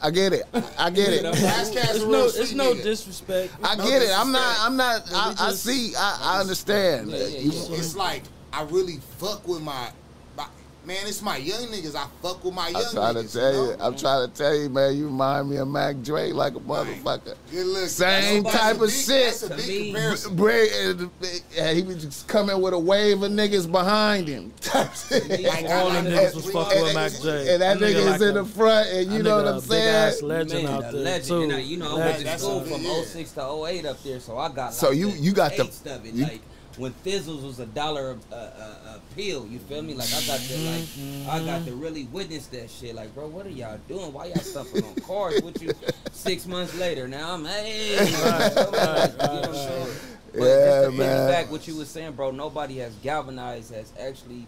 [0.00, 0.44] I get it.
[0.78, 1.24] I get it.
[1.24, 2.82] Last It's no, it's no nigga.
[2.84, 3.52] disrespect.
[3.64, 4.10] I No get it.
[4.16, 4.56] I'm not.
[4.60, 5.02] I'm not.
[5.12, 5.92] I, we I see.
[5.96, 7.10] I, I understand.
[7.10, 7.76] Yeah, yeah, yeah.
[7.76, 9.90] It's like I really fuck with my, my
[10.88, 10.96] man.
[11.06, 11.94] It's my young niggas.
[11.94, 13.32] I fuck with my young I'm trying to niggas.
[13.34, 13.76] tell you.
[13.76, 13.84] know?
[13.84, 14.96] I'm trying to tell you, man.
[14.96, 17.36] You remind me of Mac Dre like a motherfucker.
[17.50, 17.88] Good look.
[17.88, 19.24] Same type of big- shit.
[19.26, 20.36] That's a big comparison.
[20.36, 21.10] Bray, eh, and
[21.56, 24.52] eh, he was just coming with a wave of niggas behind him.
[24.60, 24.90] Type.
[25.10, 27.52] Like, All I- them niggas was we- fucking with Mac J.
[27.52, 30.24] and that That nigga nigga is in the front, and you know what I'm saying.
[30.26, 31.42] legend Man, out there legend.
[31.44, 33.02] And I, you know, I went to school from yeah.
[33.04, 36.06] 06 to 08 up there, so I got So like you- you got the- of
[36.06, 36.14] it.
[36.14, 36.40] you- like
[36.78, 39.94] when Thizzles was a dollar a, a, a pill, you feel me?
[39.94, 40.84] Like I got to like
[41.28, 41.80] I got to mm-hmm.
[41.80, 42.94] really witness that shit.
[42.94, 44.12] Like, bro, what are y'all doing?
[44.12, 45.72] Why y'all stuffing on cars with you?
[46.12, 49.96] Six months later, now I'm hey, you know what I'm saying?
[50.32, 51.30] But Yeah, just to man.
[51.30, 54.46] piggyback what you was saying, bro, nobody has galvanized, has actually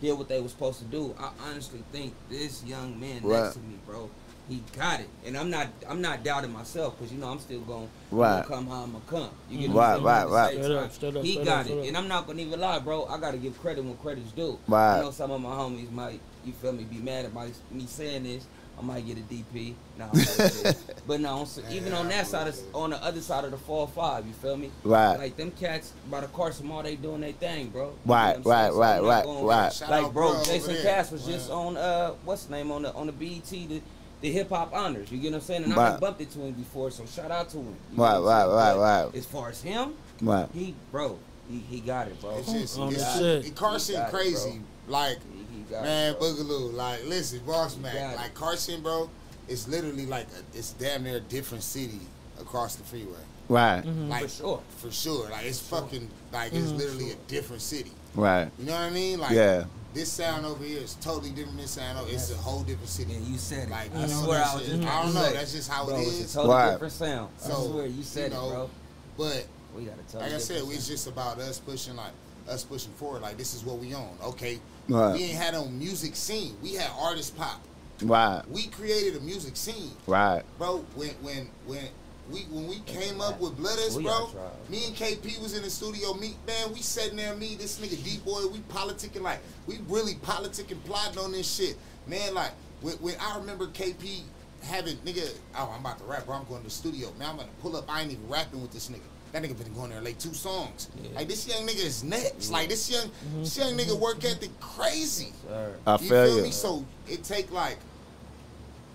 [0.00, 1.14] did what they was supposed to do.
[1.18, 4.10] I honestly think this young man next to me, bro,
[4.48, 7.60] he got it, and I'm not I'm not doubting myself because you know I'm still
[7.60, 8.42] going Right.
[8.42, 9.30] to come how I'm gonna come.
[9.50, 10.52] You get Right, what I'm right, At the same right.
[10.64, 11.84] Straight up, straight up, He straight got up, it, up.
[11.86, 13.06] and I'm not gonna even lie, bro.
[13.06, 14.58] I gotta give credit when credit's due.
[14.68, 14.98] Right.
[14.98, 18.24] You know, some of my homies might you feel me be mad about me saying
[18.24, 18.46] this.
[18.76, 19.74] I might get a DP.
[19.96, 20.08] Nah,
[21.06, 23.56] but no, on s- even on that side, of, on the other side of the
[23.56, 24.70] four five, you feel me?
[24.82, 25.16] Right.
[25.16, 27.84] Like them cats by the Carson Mall, they doing their thing, bro.
[27.84, 28.44] You know Right, saying?
[28.44, 29.80] right, So right, right, gonna- right.
[29.88, 30.82] Like bro, Bro Jason there.
[30.82, 31.30] Cass was Wow.
[31.32, 33.80] just on uh what's the name on the on the BET the
[34.24, 35.12] the hip hop honors.
[35.12, 35.64] You get what I'm saying?
[35.64, 35.90] And I Right.
[35.90, 37.66] have bumped into him before, so shout out to him.
[37.90, 39.14] You get Right, what right, right, right.
[39.14, 40.48] As far as him, Right.
[40.54, 41.18] he bro,
[41.50, 42.38] he, he got it, bro.
[42.38, 43.46] It's just, Oh, it's, shit.
[43.46, 44.60] it- Carson He got it, crazy.
[44.88, 46.20] like, He, he man, it.
[46.20, 46.72] Boogaloo.
[46.72, 48.14] Like, listen, Boss got Mac.
[48.14, 48.16] it.
[48.16, 49.10] Like, Carson, bro,
[49.46, 52.00] it's literally like, a, it's damn near a different city
[52.40, 53.18] across the freeway.
[53.50, 53.82] Right.
[53.82, 54.08] Mm-hmm.
[54.08, 54.62] Like, For sure.
[54.78, 55.28] For sure.
[55.28, 56.78] Like, it's fucking, like, it's mm-hmm.
[56.78, 57.92] literally a different city.
[58.14, 58.48] Right.
[58.58, 59.20] You know what I mean?
[59.20, 59.64] Like, Yeah.
[59.94, 62.88] This sound over here is totally different than this sound over It's a whole different
[62.88, 63.12] city.
[63.12, 63.70] Yeah, you said it.
[63.70, 65.22] Like, I you know swear I was just I don't know.
[65.22, 66.30] say, That's just how bro, it it's is.
[66.32, 66.70] a totally Right.
[66.72, 67.30] different sound.
[67.42, 68.70] I So, swear, you said you know, it, bro.
[69.16, 72.12] But We got a totally like I said, different it's just about us pushing like
[72.48, 73.22] us pushing forward.
[73.22, 74.16] Like this is what we own.
[74.22, 75.14] Okay, Right.
[75.14, 76.56] we ain't had no music scene.
[76.62, 77.60] We had artist pop.
[78.02, 78.42] Right.
[78.50, 80.42] We created a music scene, Right.
[80.58, 80.84] bro.
[80.96, 81.86] When when when
[82.32, 84.30] we when we came up with Blooders, bro.
[84.68, 86.14] Me and KP was in the studio.
[86.14, 87.34] Me man, we sitting there.
[87.34, 88.46] Me this nigga D boy.
[88.52, 92.34] We politicking like we really politicking plotting on this shit, man.
[92.34, 94.22] Like when, when I remember KP
[94.62, 95.30] having nigga.
[95.56, 96.36] Oh, I'm about to rap, bro.
[96.36, 97.12] I'm going to the studio.
[97.18, 97.84] Man, I'm gonna pull up.
[97.88, 99.00] I ain't even rapping with this nigga.
[99.32, 100.88] That nigga been going there like two songs.
[101.02, 101.10] Yeah.
[101.16, 102.50] Like this young nigga is next.
[102.50, 105.32] Like this young, this young nigga work ethic crazy.
[105.48, 105.74] Sir.
[105.86, 106.42] I You feel feel you.
[106.44, 106.50] me?
[106.52, 107.78] So it take like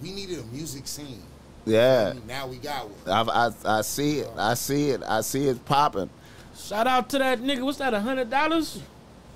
[0.01, 1.21] we needed a music scene.
[1.65, 2.13] Yeah.
[2.27, 3.29] Now we got one.
[3.29, 4.29] I, I, I see it.
[4.37, 5.01] I see it.
[5.07, 6.09] I see it popping.
[6.57, 7.63] Shout out to that nigga.
[7.63, 7.93] What's that?
[7.93, 8.81] A hundred dollars?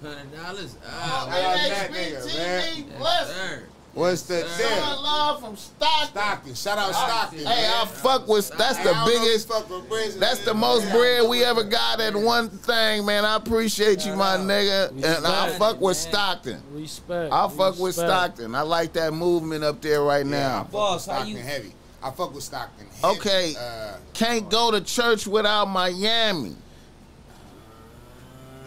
[0.02, 0.76] Hundred dollars.
[0.86, 2.86] Oh, Ah, man, that nigga, man.
[3.00, 3.64] yes, sir.
[3.94, 4.82] What's the Yes, there?
[4.82, 6.08] love from Stockton.
[6.10, 6.56] Stockton.
[6.56, 7.40] Shout out Stockton.
[7.40, 8.50] Hey, Hey, I fuck with.
[8.58, 9.48] That's the I don't know if biggest.
[9.48, 10.94] fuck with Brizzy, That's the most Yeah.
[10.94, 13.24] bread we ever got at one thing, man.
[13.24, 14.48] I appreciate you, my Shout out.
[14.48, 14.90] nigga.
[15.18, 16.12] And I fuck with man.
[16.12, 16.64] Stockton.
[16.74, 17.32] Respect.
[17.32, 17.94] I fuck with.
[17.94, 18.56] Stockton.
[18.56, 20.64] I like that movement up there right Yeah, now.
[20.64, 21.74] fuck Boss, with how Stockton you- heavy.
[22.04, 23.18] I fuck with Stockton heavy.
[23.18, 23.56] Okay.
[23.58, 26.56] Uh, Can't go to church without Miami.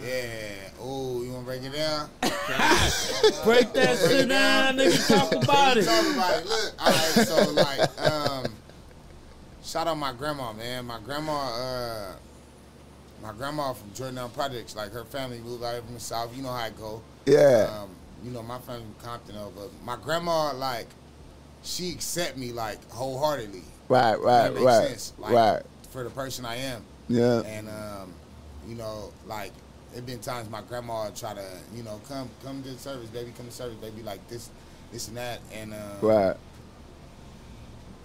[0.03, 0.53] yeah.
[0.81, 2.09] Oh, you wanna break it down?
[3.45, 5.09] Break that shit down, nigga.
[5.09, 5.85] Talk about it.
[5.85, 6.47] Talk about it.
[6.47, 7.27] Look, all right.
[7.27, 8.47] So like, um,
[9.65, 10.85] shout out my grandma, man.
[10.85, 12.13] My grandma, uh,
[13.23, 14.77] my grandma from Jordan Projects.
[14.77, 16.37] Like her family moved out here from the south.
[16.37, 17.03] You know how it go.
[17.25, 17.69] Yeah.
[17.83, 17.91] Um,
[18.23, 20.87] you know my family from Compton, though, but my grandma like,
[21.67, 23.63] she accept me like wholeheartedly.
[23.89, 25.13] Right, right, That makes right, sense.
[25.19, 25.63] Like, right.
[25.91, 26.85] For the person I am.
[27.09, 27.43] Yeah.
[27.43, 28.15] And um,
[28.67, 29.53] you know, like
[29.95, 31.45] it been times my grandma would try to,
[31.75, 34.51] you know, come come to the service, baby, come to service, baby, like this,
[34.93, 36.37] this and that, and um, Right.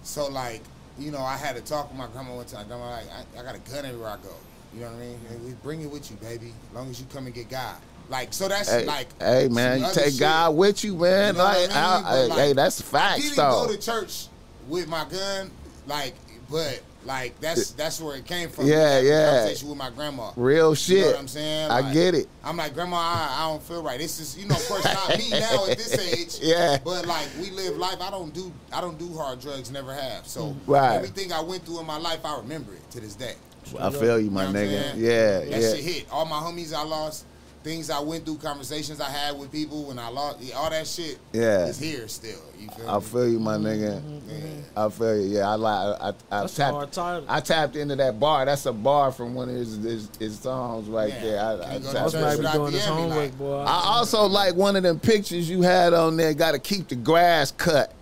[0.02, 0.62] So like,
[0.98, 2.66] you know, I had to talk with my grandma one time.
[2.66, 4.34] Grandma like, I, I got a gun everywhere I go.
[4.74, 5.20] You know what I mean?
[5.30, 7.76] And we bring it with you, baby, as long as you come and get God.
[8.08, 10.20] Like, so that's Hey, like, hey man, you take shit.
[10.20, 11.34] God with you, man.
[11.34, 11.70] You know like, I mean?
[11.72, 13.66] I- But, like, hey, that's I facts, didn't though.
[13.66, 14.26] go to church
[14.68, 15.50] with my gun,
[15.86, 16.14] like,
[16.50, 18.66] but like that's that's where it came from.
[18.66, 19.30] Yeah, That yeah.
[19.38, 20.30] Conversation with my grandma.
[20.36, 20.98] Real shit.
[20.98, 21.70] You know what I'm saying?
[21.70, 22.28] I get it.
[22.44, 23.98] I'm like, Grandma, I, I don't feel right.
[23.98, 26.38] This is, you know, of course, not me now at this age.
[26.46, 26.78] Yeah.
[26.84, 27.96] But like, we live life.
[28.00, 29.70] I don't do, I don't do hard drugs.
[29.72, 30.28] Never have.
[30.28, 30.94] So Right.
[30.94, 33.34] everything I went through in my life, I remember it to this day.
[33.80, 34.92] I feel you, my You know nigga.
[34.96, 35.58] Yeah, That yeah.
[35.74, 36.06] shit hit.
[36.12, 37.24] All my homies I lost,
[37.62, 41.18] things I went through, conversations I had with people when I lost, all that shit.
[41.32, 41.66] Yeah.
[41.66, 42.40] is here still.
[42.58, 43.04] You feel I me?
[43.04, 44.02] feel you, my nigga.
[44.28, 44.84] Yeah.
[44.84, 45.38] I feel you.
[45.38, 46.00] Yeah, I like.
[46.00, 47.26] I, I, I That's a hard tapped.
[47.28, 48.44] I tapped into that bar.
[48.44, 51.20] That's a bar from one of his his, his songs right Yeah.
[51.22, 51.40] there.
[51.40, 53.58] I, I Can't to tapped Boss might be doing his homework, like- boy.
[53.66, 56.34] I also like one of them pictures you had on there.
[56.34, 57.92] Got to keep the grass cut,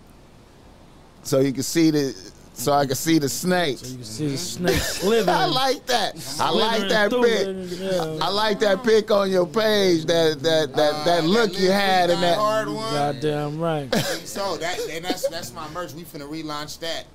[1.23, 2.31] so you can see the,
[2.61, 3.81] so I can see the snakes.
[3.81, 5.29] so you can see the snake slithering.
[5.29, 6.37] I like that.
[6.39, 7.79] I like that pic.
[7.79, 8.17] yeah.
[8.25, 10.05] I like that pic on your page.
[10.05, 12.37] That that that Uh, that look Live you had in that.
[12.37, 12.93] hard one.
[12.93, 13.93] Goddamn right.
[14.25, 15.93] So that and that's that's my merch.
[15.93, 17.05] We finna relaunch that.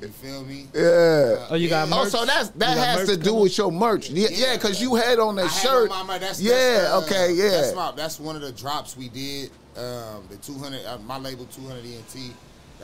[0.00, 0.66] You feel me?
[0.74, 1.46] Yeah.
[1.50, 1.94] Oh, you got Yeah.
[2.00, 3.40] Oh, so that's that has to do coming?
[3.42, 4.10] with your merch.
[4.10, 4.52] Yeah, Yeah.
[4.52, 5.90] yeah, cause you had on I that had shirt.
[5.90, 7.50] on my- that's- yeah, that's, uh, okay, yeah.
[7.50, 9.50] That's my that's one of the drops we did.
[9.76, 12.32] Um, the 200, uh, my label 200 ENT.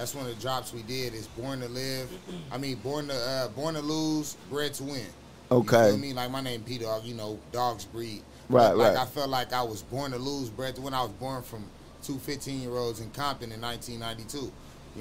[0.01, 1.12] That's one of the drops we did.
[1.12, 2.11] Is born to live.
[2.51, 5.05] I mean, born to uh, born to lose, bred to win.
[5.51, 5.84] Okay.
[5.84, 6.14] You feel me?
[6.14, 7.05] Like my name P Dog.
[7.05, 8.22] You know, dogs breed.
[8.48, 9.03] Right, like right.
[9.03, 10.94] I felt like I was born to lose, bred to win.
[10.94, 11.66] I was born from
[12.03, 14.38] two 15 year olds in Compton in 1992.
[14.38, 14.42] You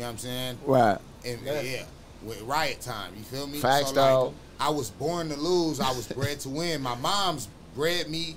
[0.02, 0.58] know what I'm saying?
[0.66, 0.98] right.
[1.24, 1.86] And yeah,
[2.22, 3.14] with riot time.
[3.16, 3.60] You feel me?
[3.60, 4.26] Facts, so, dog.
[4.26, 5.80] like, I was born to lose.
[5.80, 6.82] I was bred to win.
[6.82, 8.36] My mom's bred me.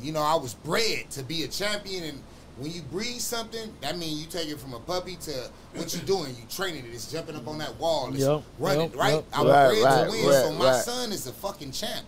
[0.00, 2.04] You know, I was bred to be a champion.
[2.04, 2.22] And
[2.60, 6.04] when you breed something, that means you take it from a puppy to what you're
[6.04, 6.36] doing.
[6.36, 6.92] You training it.
[6.92, 8.10] It's jumping up on that wall.
[8.10, 9.14] It's Yep, running, yep, right?
[9.14, 9.24] yep.
[9.32, 10.84] I was Right, bred right, to win, right, so my right.
[10.84, 12.06] son is a fucking champ.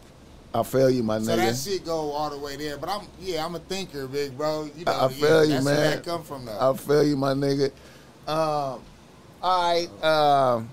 [0.55, 1.25] I feel you, my nigga.
[1.25, 2.77] So that shit go all the way there.
[2.77, 4.69] But I'm, yeah, I'm a thinker, big bro.
[4.77, 6.73] You know, I feel you, that's Where that come from, though.
[6.73, 7.73] I feel you, my nigga.
[8.29, 8.83] Um,
[9.43, 10.05] all right.
[10.05, 10.69] Um,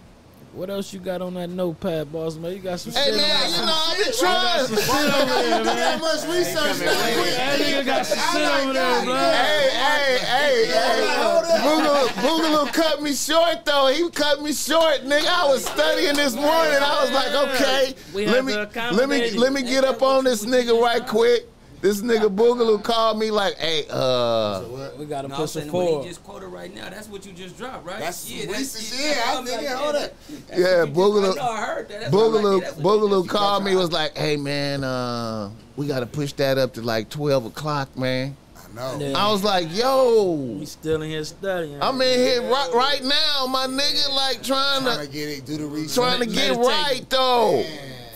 [0.59, 2.51] What else you got on that notepad, boss man?
[2.51, 4.67] You got some hey shit man, on you know I be Got trying.
[4.67, 6.91] some shit over there, do that much research now.
[6.91, 9.15] That nigga got some shit over there, bro.
[9.15, 11.59] Hey, hey, hey, hey.
[11.63, 13.87] Boogaloo, Boogaloo cut me short though.
[13.87, 15.27] He cut me short, nigga.
[15.27, 16.79] I was studying this morning.
[16.81, 17.95] I was like, okay,
[18.25, 21.47] let me let me let me get up on this nigga right quick.
[21.81, 24.63] This nigga Boogaloo called me like, hey, uh,
[24.97, 26.89] We gotta No, push it saying what he just quoted right now.
[26.89, 27.99] That's what you just dropped, right?
[27.99, 29.17] That's yeah, recent that's shit.
[29.27, 30.11] I I'm think, like, hold yeah, up.
[30.47, 31.99] that's Yeah, what you just- Boogaloo- I know, I heard that.
[32.01, 33.81] That's why I'm like, Boogaloo yeah, that's what you Boogaloo just called me dropped.
[33.83, 38.35] was like, hey man, uh, we gotta push that up to like twelve o'clock, man.
[38.57, 38.97] I know.
[38.99, 39.17] Yeah.
[39.17, 41.81] I was like, yo, We still in here studying.
[41.81, 45.45] I'm in here right right now, my nigga, like trying Trying to to get it,
[45.45, 45.95] do the research.
[45.95, 46.65] trying to get Meditate.
[46.67, 47.63] right though.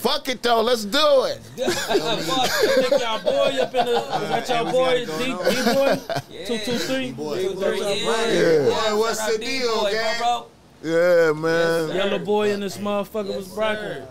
[0.03, 1.39] Fuck it though, let's do it.
[1.55, 3.91] Fuck, think y'all boy up in the.
[4.21, 5.05] Is that y'all boy?
[5.05, 5.99] D, D boy?
[6.29, 6.45] Yeah.
[6.45, 7.11] Two two three.
[7.13, 7.41] boy.
[7.41, 8.33] Two, Two, three, three, yeah.
[8.33, 8.65] Yeah.
[8.91, 10.43] Boy, what's the deal, gang?
[10.83, 11.87] Yeah, man.
[11.87, 13.77] Yes, Yellow boy in this motherfucker Yes, was Brockle.
[13.77, 14.07] sir.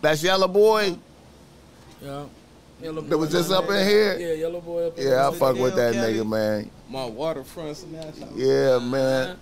[0.00, 0.96] That's Yellow Boy.
[2.00, 2.26] Yeah.
[2.80, 3.08] Yellow boy.
[3.08, 4.16] That was just up in here.
[4.20, 6.70] Yeah, yellow boy up in Yeah, I fuck with that Deal, nigga, man.
[6.88, 8.14] My waterfront snatch.
[8.36, 9.38] Yeah, man.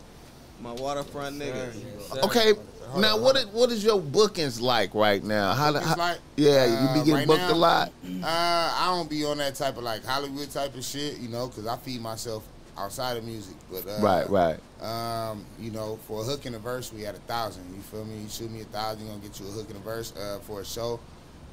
[0.62, 2.22] My waterfront nigga.
[2.24, 2.54] Okay,
[3.00, 5.52] now what is, what is your bookings like right now?
[5.54, 6.18] How, how like?
[6.36, 7.52] yeah, you Uh, be getting right booked now?
[7.52, 7.92] a lot.
[8.22, 11.48] Uh, I don't be on that type of like Hollywood type of shit, you know,
[11.48, 12.44] because I feed myself
[12.76, 13.54] outside of music.
[13.70, 14.58] But uh, Right, right.
[14.82, 17.64] Um, you know, for a hook and a verse, we had a thousand.
[17.74, 18.18] You feel me?
[18.18, 20.12] You shoot me a thousand, you gonna get you a hook and a verse.
[20.16, 21.00] Uh, for a show,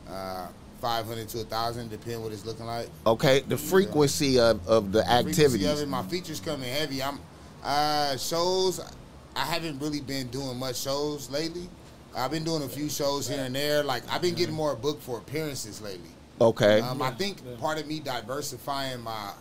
[0.09, 0.47] uh,
[0.81, 2.89] five hundred to a thousand, depending what it's looking like.
[3.05, 5.67] Okay, the frequency of, of the Frequency activities.
[5.67, 7.01] Of it, my features coming heavy.
[7.03, 7.19] I'm
[7.63, 8.81] uh, shows.
[9.35, 11.69] I haven't really been doing much shows lately.
[12.15, 13.83] I've been doing a few shows here and there.
[13.83, 16.09] Like I've been getting more booked for appearances lately.
[16.39, 16.81] Okay.
[16.81, 19.31] Um, I think part of me diversifying my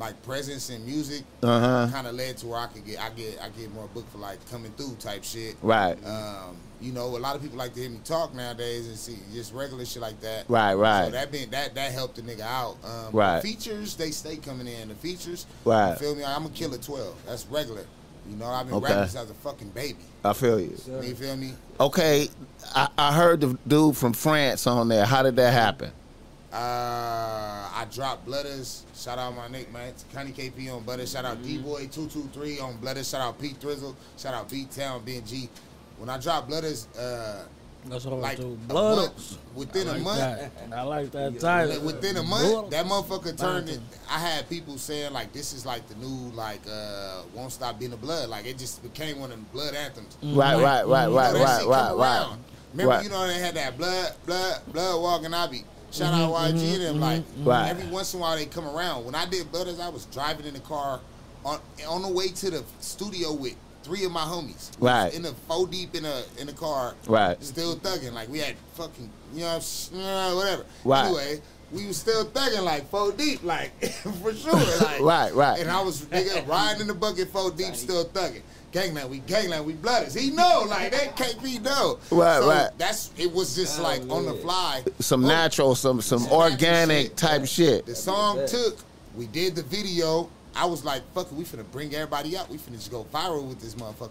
[0.00, 1.88] like presence in music Uh huh.
[1.92, 4.18] kind of led to where I could get I get I get more booked for
[4.18, 5.56] like coming through type shit.
[5.62, 5.96] Right.
[6.06, 9.18] Um, you know, a lot of people like to hear me talk nowadays and see
[9.32, 10.44] just regular shit like that.
[10.48, 11.04] Right, right.
[11.06, 12.76] So that been that that helped the nigga out.
[12.84, 13.40] Um, Right.
[13.40, 14.88] The features they stay coming in.
[14.88, 15.46] The features.
[15.64, 15.90] Right.
[15.90, 16.24] You feel me?
[16.24, 17.14] I'm a killer twelve.
[17.26, 17.84] That's regular.
[18.28, 18.86] You know, I've been Okay.
[18.92, 19.98] rapping since I was a fucking baby.
[20.24, 20.76] I feel you.
[21.02, 21.54] You feel me?
[21.80, 22.28] Okay,
[22.74, 25.06] I, I heard the dude from France on there.
[25.06, 25.90] How did that happen?
[26.52, 28.82] Uh, I dropped Blooders.
[28.94, 29.92] Shout out my Nick, man.
[30.12, 31.06] Connie KP on Butter.
[31.06, 33.10] Shout out D Boy two two three on Blooders.
[33.10, 33.94] Shout out Pete Thizzle.
[34.18, 35.48] Shout out B Town BNG.
[35.98, 37.44] When I dropped Blooders, uh,
[37.90, 38.52] That's what I like do.
[38.52, 38.96] a Blood.
[38.98, 40.52] month, within I a like month, that.
[40.72, 41.74] I like that title.
[41.76, 43.80] like, within a month, that motherfucker turned it.
[44.10, 47.90] I had people saying like, this is like the new like uh, won't stop being
[47.90, 48.28] the blood.
[48.28, 50.16] Like it just became one of the blood anthems.
[50.22, 50.36] Mm-hmm.
[50.38, 52.36] Right, right, right, You right, know, that right, right, come right.
[52.72, 53.04] Remember, Right.
[53.04, 55.32] you know, they had that blood, blood, blood walking.
[55.32, 56.94] I be shout out mm-hmm, YG and them.
[56.96, 57.22] Mm-hmm, like
[57.62, 57.68] Right.
[57.70, 59.06] every once in a while they come around.
[59.06, 61.00] When I did Blooders, I was driving in the car
[61.44, 61.58] on
[61.88, 64.70] on the way to the studio with three of my homies.
[64.80, 65.12] Right.
[65.14, 66.94] In the four deep in the in the car.
[67.06, 67.42] Right.
[67.42, 68.12] Still thugging.
[68.12, 70.64] Like we had fucking you know sh- whatever.
[70.84, 71.06] Right.
[71.06, 71.40] Anyway.
[71.70, 73.70] We was still thugging like four deep, like
[74.22, 74.54] for sure.
[74.54, 75.60] Like Right, right.
[75.60, 78.40] And I was nigga riding in the bucket four deep, still thugging.
[78.72, 80.18] Gangland, we gangland, we blooders.
[80.18, 81.98] He know, like that can't be no.
[82.10, 82.70] Right, so right.
[82.78, 84.82] That's it was just like on the fly.
[84.98, 87.16] Some Oh, natural, some some some organic shit.
[87.18, 87.84] type shit.
[87.84, 88.78] The song took.
[89.14, 90.30] We did the video.
[90.58, 92.50] I was like, "Fuck it, we finna bring everybody out.
[92.50, 94.10] We finna just go viral with this motherfucker."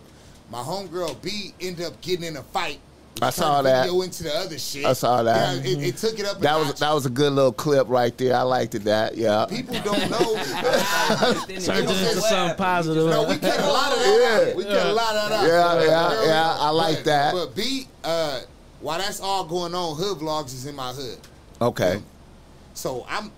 [0.49, 2.79] My homegirl B ended up getting in a fight.
[3.21, 3.85] I saw that.
[3.85, 4.85] Video into the other shit.
[4.85, 5.63] I saw that.
[5.65, 6.37] Yeah, it, it took it up.
[6.37, 6.79] a That was notch.
[6.79, 8.35] that was a good little clip right there.
[8.35, 8.83] I liked it.
[8.83, 9.45] That yeah.
[9.49, 10.35] People don't know.
[10.37, 13.09] Turned it into something positive.
[13.09, 14.49] no, we cut a lot of that Yeah.
[14.51, 14.55] out.
[14.55, 15.47] We cut a lot of that out.
[15.47, 17.33] Yeah, yeah, Girl, yeah, I like but- that.
[17.33, 18.41] But B, uh,
[18.81, 21.17] while that's all going on, Hood Vlogs is in my hood.
[21.59, 21.99] Okay.
[22.75, 23.31] So I'm.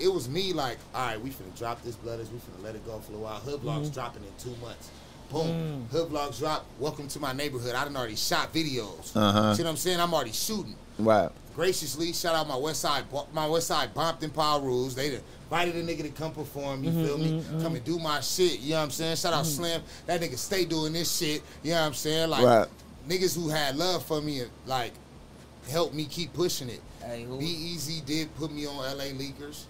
[0.00, 2.84] It was me like, all right, we finna drop this blooders, we finna let it
[2.86, 3.38] go for a while.
[3.38, 3.94] Hood vlogs Mm-hmm.
[3.94, 4.90] dropping in two months.
[5.30, 5.46] Boom.
[5.46, 5.90] Mm.
[5.90, 6.64] Hood vlogs drop.
[6.78, 7.74] Welcome to my neighborhood.
[7.74, 9.14] I done already shot videos.
[9.14, 9.54] Uh-huh.
[9.54, 10.00] See what I'm saying?
[10.00, 10.74] I'm already shooting.
[10.98, 11.28] Right.
[11.54, 14.94] Graciously, shout out my West Side, my West Side Bompton Pirus.
[14.94, 16.82] They done invited a nigga to come perform.
[16.84, 17.30] You mm-hmm, feel me?
[17.32, 17.62] Mm-hmm, mm-hmm.
[17.62, 18.60] Come and do my shit.
[18.60, 19.16] You know what I'm saying?
[19.16, 19.82] Shout out Slim.
[20.06, 21.42] That nigga stay doing this shit.
[21.62, 22.30] You know what I'm saying?
[22.30, 22.68] Like Right.
[23.08, 24.92] niggas who had love for me and like
[25.68, 26.80] helped me keep pushing it.
[27.04, 27.26] Hey.
[27.38, 29.64] Be Easy did put me on LA Leakers.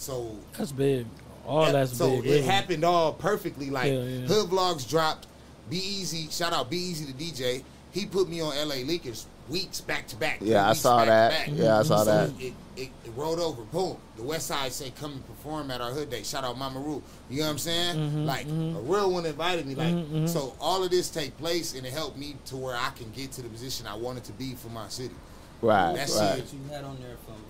[0.00, 1.06] So That's big.
[1.46, 2.18] All that's so big.
[2.18, 2.42] it really.
[2.42, 3.70] happened all perfectly.
[3.70, 4.26] Like Yeah, yeah.
[4.26, 5.26] Hood Vlogs dropped.
[5.68, 7.62] Be Easy, shout out Be Easy the DJ.
[7.92, 9.26] He put me on LA Leakers.
[9.48, 10.38] weeks back to back.
[10.40, 11.48] Yeah, I saw that.
[11.48, 12.30] Yeah, I saw So that.
[12.40, 13.62] It, it, it rolled over.
[13.62, 13.96] Boom.
[14.16, 16.22] The West Side say come and perform at our hood day.
[16.22, 17.02] Shout out Mama Roo.
[17.28, 17.96] You know what I'm saying?
[17.96, 19.74] Mm-hmm, mm-hmm, like a real one invited me.
[19.74, 20.26] Like mm-hmm, mm-hmm.
[20.26, 23.32] so, all of this take place and it helped me to where I can get
[23.32, 25.14] to the position I wanted to be for my city.
[25.62, 26.38] Right, That's right.
[26.38, 26.44] it.
[26.44, 27.49] What you had on there from from Nellis,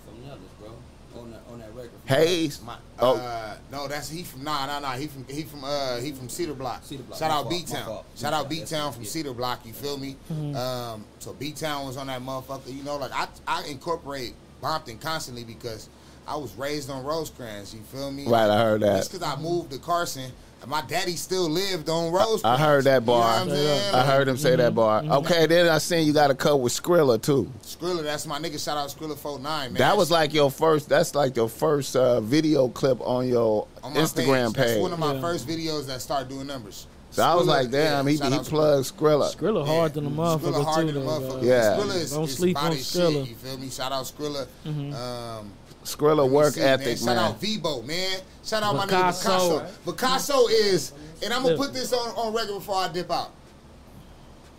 [1.33, 1.91] On that on that record.
[2.05, 2.61] Hayes.
[2.61, 3.15] My, Oh.
[3.17, 6.29] uh, no, that's he from nah nah nah he from he from uh he from
[6.29, 6.83] Cedar Block.
[6.83, 7.99] Cedar Block, Shout out fault, B Town.
[8.15, 9.09] Shout out B-Town, B that's Town it, from yeah.
[9.09, 9.65] Cedar Block.
[9.65, 10.15] You feel me?
[10.55, 12.73] Um, so B Town was on that motherfucker.
[12.75, 15.89] You know, like I I incorporate Bompton constantly because
[16.27, 17.73] I was raised on Rosecrans.
[17.73, 18.27] You feel me?
[18.27, 18.97] Right, I heard that.
[18.97, 20.31] Just because I moved to Carson.
[20.61, 22.43] And My daddy still lived on Rosecrans.
[22.45, 23.39] I heard that bar.
[23.41, 23.95] You know what I'm saying?
[23.95, 25.03] I heard him say that bar.
[25.03, 27.51] Okay, then I seen you got a cut with Skrilla too.
[27.63, 28.63] Skrilla, that's my nigga.
[28.63, 29.79] Shout out Skrilla 49, man.
[29.79, 30.87] That was like your first.
[30.89, 34.81] That's like your first uh, video clip on your on Instagram That's page.
[34.81, 35.21] one of my Yeah.
[35.21, 36.87] first videos that started doing numbers.
[37.13, 38.49] So I was like, damn, yeah, he, he out Skrilla.
[38.49, 39.35] plugged Skrilla.
[39.35, 41.43] Skrilla hard than a Skrilla motherfucker hard too, than a motherfucker.
[41.43, 41.77] Yeah.
[41.77, 43.11] Skrilla is, Don't is sleep on Skrilla.
[43.25, 43.29] shit.
[43.29, 43.69] You feel me?
[43.69, 44.47] Shout out Skrilla.
[44.65, 45.51] Um,
[45.83, 46.97] Skrilla work see, ethic, man.
[46.97, 47.17] Shout man.
[47.17, 48.19] out Vibo, man.
[48.43, 49.29] Shout out my Picasso.
[49.29, 49.91] nigga Picasso.
[49.91, 50.93] Picasso is,
[51.23, 53.31] and I'm gonna put this on, on record before I dip out.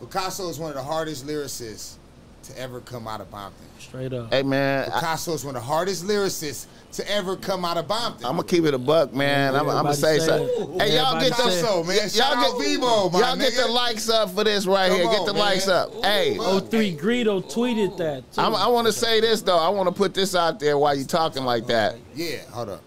[0.01, 1.97] Picasso is one of the hardest lyricists
[2.44, 3.52] to ever come out of Bompton.
[3.78, 4.32] Straight up.
[4.32, 7.86] Hey man, I, Picasso is one of the hardest lyricists to ever come out of
[7.86, 8.24] Bompton.
[8.24, 9.55] I'm gonna keep it a buck, man.
[9.55, 10.81] I'm, I'm gonna say say something.
[10.81, 11.62] Hey, y'all get the say it.
[11.62, 11.97] Picasso, man.
[11.97, 15.01] y'all Shout out get Vivo, my y'all get the likes up for this right Come
[15.01, 15.10] here.
[15.10, 15.40] Get the man.
[15.40, 15.93] likes up.
[16.05, 16.60] Hey, Ooh.
[16.60, 18.31] 03 Greedo tweeted that.
[18.32, 18.40] Too.
[18.40, 19.59] I'm, want to say this though.
[19.59, 21.97] I want to put this out there while you're talking like that.
[22.14, 22.82] Yeah, hold up.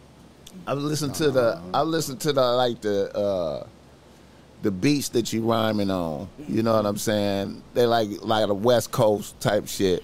[0.68, 3.68] I listened to the I listened to the like the uh
[4.66, 6.28] the beats that you rhyming on.
[6.50, 7.62] You know what I'm saying?
[7.76, 10.04] They like like a West Coast type shit.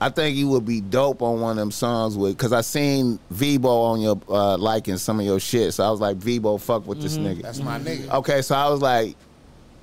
[0.00, 3.18] I think you would be dope on one of them songs with because I seen
[3.32, 5.74] Vibo on your uh liking some of your shit.
[5.74, 7.42] So I was like, Vibo, fuck with this nigga.
[7.42, 8.10] That's my nigga.
[8.14, 9.14] Okay, so I was like,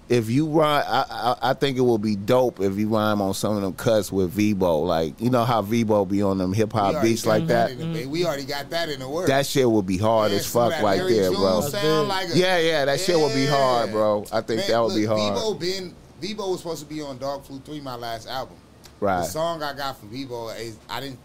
[0.07, 3.34] if you rhyme, I, I I think it will be dope if you rhyme on
[3.34, 4.86] some of them cuts with Vibo.
[4.86, 7.72] Like you know how Vibo be on them hip hop beats like that.
[7.72, 9.27] in the- We already got that in the work.
[9.27, 11.61] That shit will be hard Man, as fuck right Larry there, June bro.
[11.61, 14.26] Sound like a, Yeah, yeah, that shit will be hard, bro.
[14.32, 15.34] I think Man, that would be hard.
[15.34, 18.57] Vivo been Vivo was supposed to be on Dog Flu Three, my last album.
[18.99, 19.22] Right.
[19.22, 21.19] The song I got from Vivo is I didn't.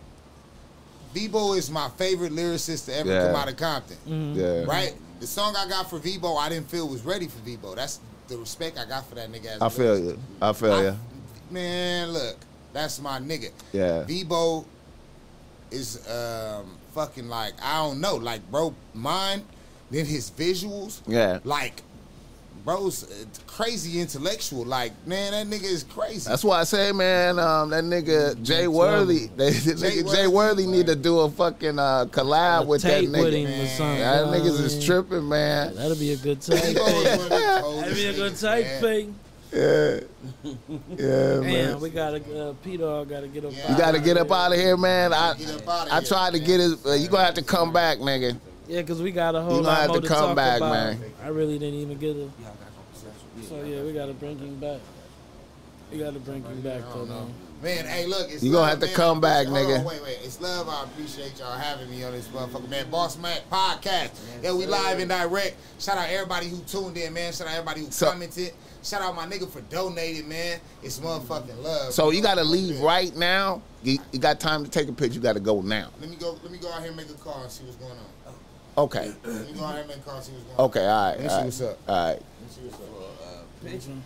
[1.12, 3.26] Vivo is my favorite lyricist to ever Yeah.
[3.26, 4.34] come out of Compton.
[4.36, 4.62] Yeah.
[4.64, 4.94] Right.
[5.20, 7.74] The song I got for Vivo, I didn't feel was ready for Vivo.
[7.74, 9.58] That's the respect I got for that nigga.
[9.60, 10.18] I feel you.
[10.40, 10.96] I feel I- you.
[11.50, 12.36] Man, look,
[12.72, 13.50] that's my nigga.
[13.72, 14.04] Yeah.
[14.08, 14.64] Vibo
[15.70, 19.44] is um fucking like I don't know, like bro, mine.
[19.90, 21.40] Then his visuals, Yeah.
[21.42, 21.82] like
[22.64, 24.64] bro's crazy intellectual.
[24.64, 26.28] Like man, that nigga is crazy.
[26.28, 30.26] That's why I say, man, um, that nigga Jay Worthy, they, the Jay nigga Jay
[30.26, 33.48] Worthy, Worthy need to do a fucking uh, collab A with that tape with him
[33.48, 33.80] nigga.
[33.80, 33.98] or.
[33.98, 35.74] That you niggas what is tripping, man.
[35.74, 36.76] That'll be a good tape.
[36.76, 38.80] Vibo is one of the coldest That'd be a good niggas, tape, man.
[38.80, 39.14] thing.
[39.52, 40.00] Yeah.
[40.96, 41.80] Yeah, Man, man.
[41.80, 42.18] we gotta,
[42.50, 43.52] uh, Peter gotta get up.
[43.52, 43.72] Yeah.
[43.72, 45.12] You got to get up out of here, man.
[45.12, 46.86] I Get up outta I tried to get his.
[46.86, 48.38] Uh, you gonna have to come back, nigga.
[48.70, 50.58] Yeah, because we got a whole You lot have more to to come talk back,
[50.58, 50.72] about.
[50.72, 51.04] man.
[51.24, 52.30] I really didn't even get it.
[53.48, 54.78] So yeah, we gotta bring him back.
[55.90, 57.34] We gotta bring him back though, man.
[57.62, 58.94] Man, hey, look, it's You gonna love, have to man.
[58.94, 59.80] come back, hold nigga.
[59.80, 60.68] on, wait, wait, it's love.
[60.68, 62.88] I appreciate y'all having me on this motherfucker, man.
[62.90, 64.10] Boss Mac podcast.
[64.42, 65.56] Yeah, we live and direct.
[65.78, 67.32] Shout out everybody who tuned in, man.
[67.32, 68.52] Shout out everybody who So- commented.
[68.82, 70.58] Shout out my nigga for donating, man.
[70.82, 71.92] It's motherfucking love.
[71.92, 72.82] So you got to leave that.
[72.82, 73.60] right now.
[73.82, 75.16] You, you got time to take a picture.
[75.16, 75.90] You got to go now.
[76.00, 76.38] Let me go.
[76.42, 77.98] Let me go out here and make a call and see what's going on.
[78.80, 79.06] Okay.
[79.06, 79.12] You
[79.54, 80.64] go ahead and call see what's going on.
[80.66, 81.20] Okay, all right.
[81.20, 81.78] Let's see what's up.
[81.88, 82.12] All right.
[82.14, 82.86] Let me see what's up.
[82.96, 84.00] Uh, uh,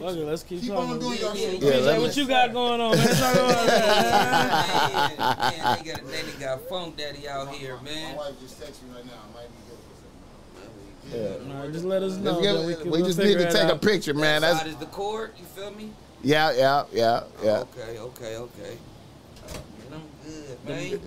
[0.00, 0.90] Fuck it, let's keep, Keep talking.
[0.90, 1.62] on doing your shit.
[1.62, 3.06] Yeah, PJ, what you got going on, man?
[3.06, 5.16] Talk about that.
[5.16, 8.16] man, man, they got, they got Funk Daddy out here, My man.
[8.16, 9.12] wife just texted me right now.
[9.12, 11.48] I might be good for something.
[11.48, 11.54] Yeah.
[11.56, 12.40] All right, just let us know.
[12.42, 14.40] Get- we, we, can, we'll just need to it take a picture, man.
[14.40, 15.90] That That's side is the cord, you feel me?
[16.22, 17.50] yeah, yeah, yeah, yeah.
[17.60, 18.78] Okay, okay, okay.
[20.66, 20.98] Man, man.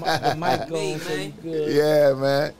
[0.00, 1.72] The mic on, so good.
[1.74, 2.52] Yeah, man.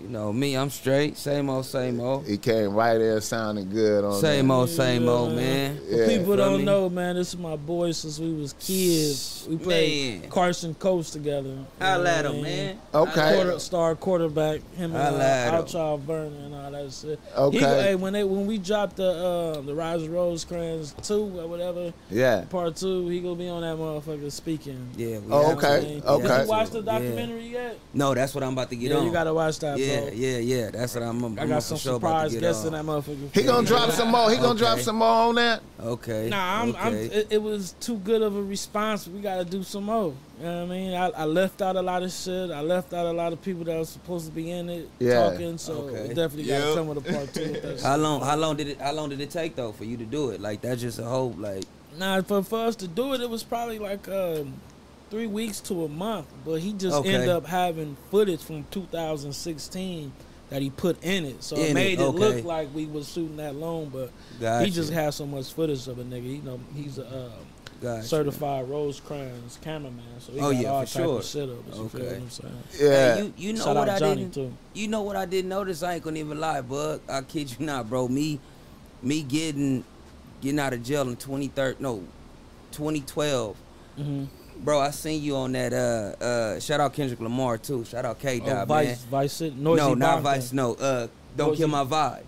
[0.00, 1.16] You know me, I'm straight.
[1.16, 2.24] Same old, same old.
[2.24, 4.54] He came right there sounding good on Same that.
[4.54, 5.10] old, same Yeah.
[5.10, 5.76] old, man.
[5.78, 6.06] For Yeah.
[6.18, 6.64] people don't me?
[6.64, 9.44] know, man, this is my boy since we was kids.
[9.50, 10.30] We played Man.
[10.30, 11.48] Carson Coast together.
[11.48, 12.78] You Holla know at what I him, man.
[12.94, 13.34] Okay.
[13.34, 15.64] Quarter, star quarterback, him and Holla uh, at him.
[15.64, 17.18] Outchild Vernon and all that shit.
[17.36, 17.58] Okay.
[17.58, 21.48] He, hey, when they when we dropped the uh, the Rise of Rosecrans two or
[21.48, 22.42] whatever Yeah.
[22.50, 24.78] part two, he gonna be on that motherfucker speaking.
[24.96, 25.18] Yeah.
[25.18, 25.94] We Oh, have okay.
[25.94, 26.42] Did okay.
[26.42, 26.84] you watch the Yeah.
[26.98, 27.78] documentary yet?
[27.94, 29.04] No, that's what I'm about to get yeah, on.
[29.06, 30.70] you gotta watch that, Yeah, Yeah, so yeah, yeah.
[30.70, 31.24] That's what I'm.
[31.24, 33.34] I'm I got for some sure about surprise guests in that motherfucker.
[33.34, 34.30] He gonna drop some more.
[34.30, 35.62] He gonna drop some more on that.
[35.80, 36.28] Okay.
[36.28, 39.06] Nah, I'm, I'm, it, it was too good of a response.
[39.06, 40.12] We got to do some more.
[40.40, 40.94] You know what I mean?
[40.94, 42.50] I, I left out a lot of shit.
[42.50, 45.30] I left out a lot of people that was supposed to be in it Yeah.
[45.30, 45.56] talking.
[45.58, 46.02] So Okay.
[46.08, 46.74] we definitely got to Yep.
[46.76, 47.52] come with a part two.
[47.52, 48.20] With that How long?
[48.22, 48.80] How long did it?
[48.80, 50.40] How long did it take though for you to do it?
[50.40, 51.64] Like that's just a whole like.
[51.96, 54.54] Nah, for, for us to do it, it was probably like um,
[55.10, 56.26] three weeks to a month.
[56.44, 57.14] But he just Okay.
[57.14, 60.12] ended up having footage from 2016
[60.50, 61.42] that he put in it.
[61.42, 62.18] So In it it, made it, okay.
[62.18, 63.90] look like we was shooting that long.
[63.92, 64.10] But
[64.40, 64.64] Gotcha.
[64.64, 66.36] he just had so much footage of a nigga.
[66.36, 67.30] You know, he's a uh,
[67.80, 68.06] Gotcha.
[68.08, 70.02] certified Rosecrans cameraman.
[70.20, 71.18] So he Oh, got yeah, all for type sure.
[71.18, 71.56] of shit up.
[71.66, 72.06] You feel Okay.
[72.06, 72.62] what I'm saying?
[72.80, 72.90] Yeah.
[73.14, 74.34] Hey, you, you know Shout what I Johnny didn't.
[74.34, 74.52] too.
[74.74, 75.82] You know what I didn't notice?
[75.82, 77.00] I ain't gonna even lie, bud.
[77.08, 78.08] I kid you not, bro.
[78.08, 78.40] Me,
[79.02, 79.84] me getting
[80.40, 82.02] getting out of jail in 2013, no,
[82.72, 83.56] 2012.
[83.98, 84.24] Mm-hmm.
[84.64, 85.72] Bro, I seen you on that.
[85.72, 87.84] Uh, uh, shout out Kendrick Lamar too.
[87.84, 88.66] Shout out K Oh, Dot, man.
[88.66, 90.22] Vice, Vice Noisey no, not Bonfire.
[90.22, 90.52] Vice.
[90.52, 91.06] No, uh,
[91.36, 92.22] don't Noisey- kill my vibe.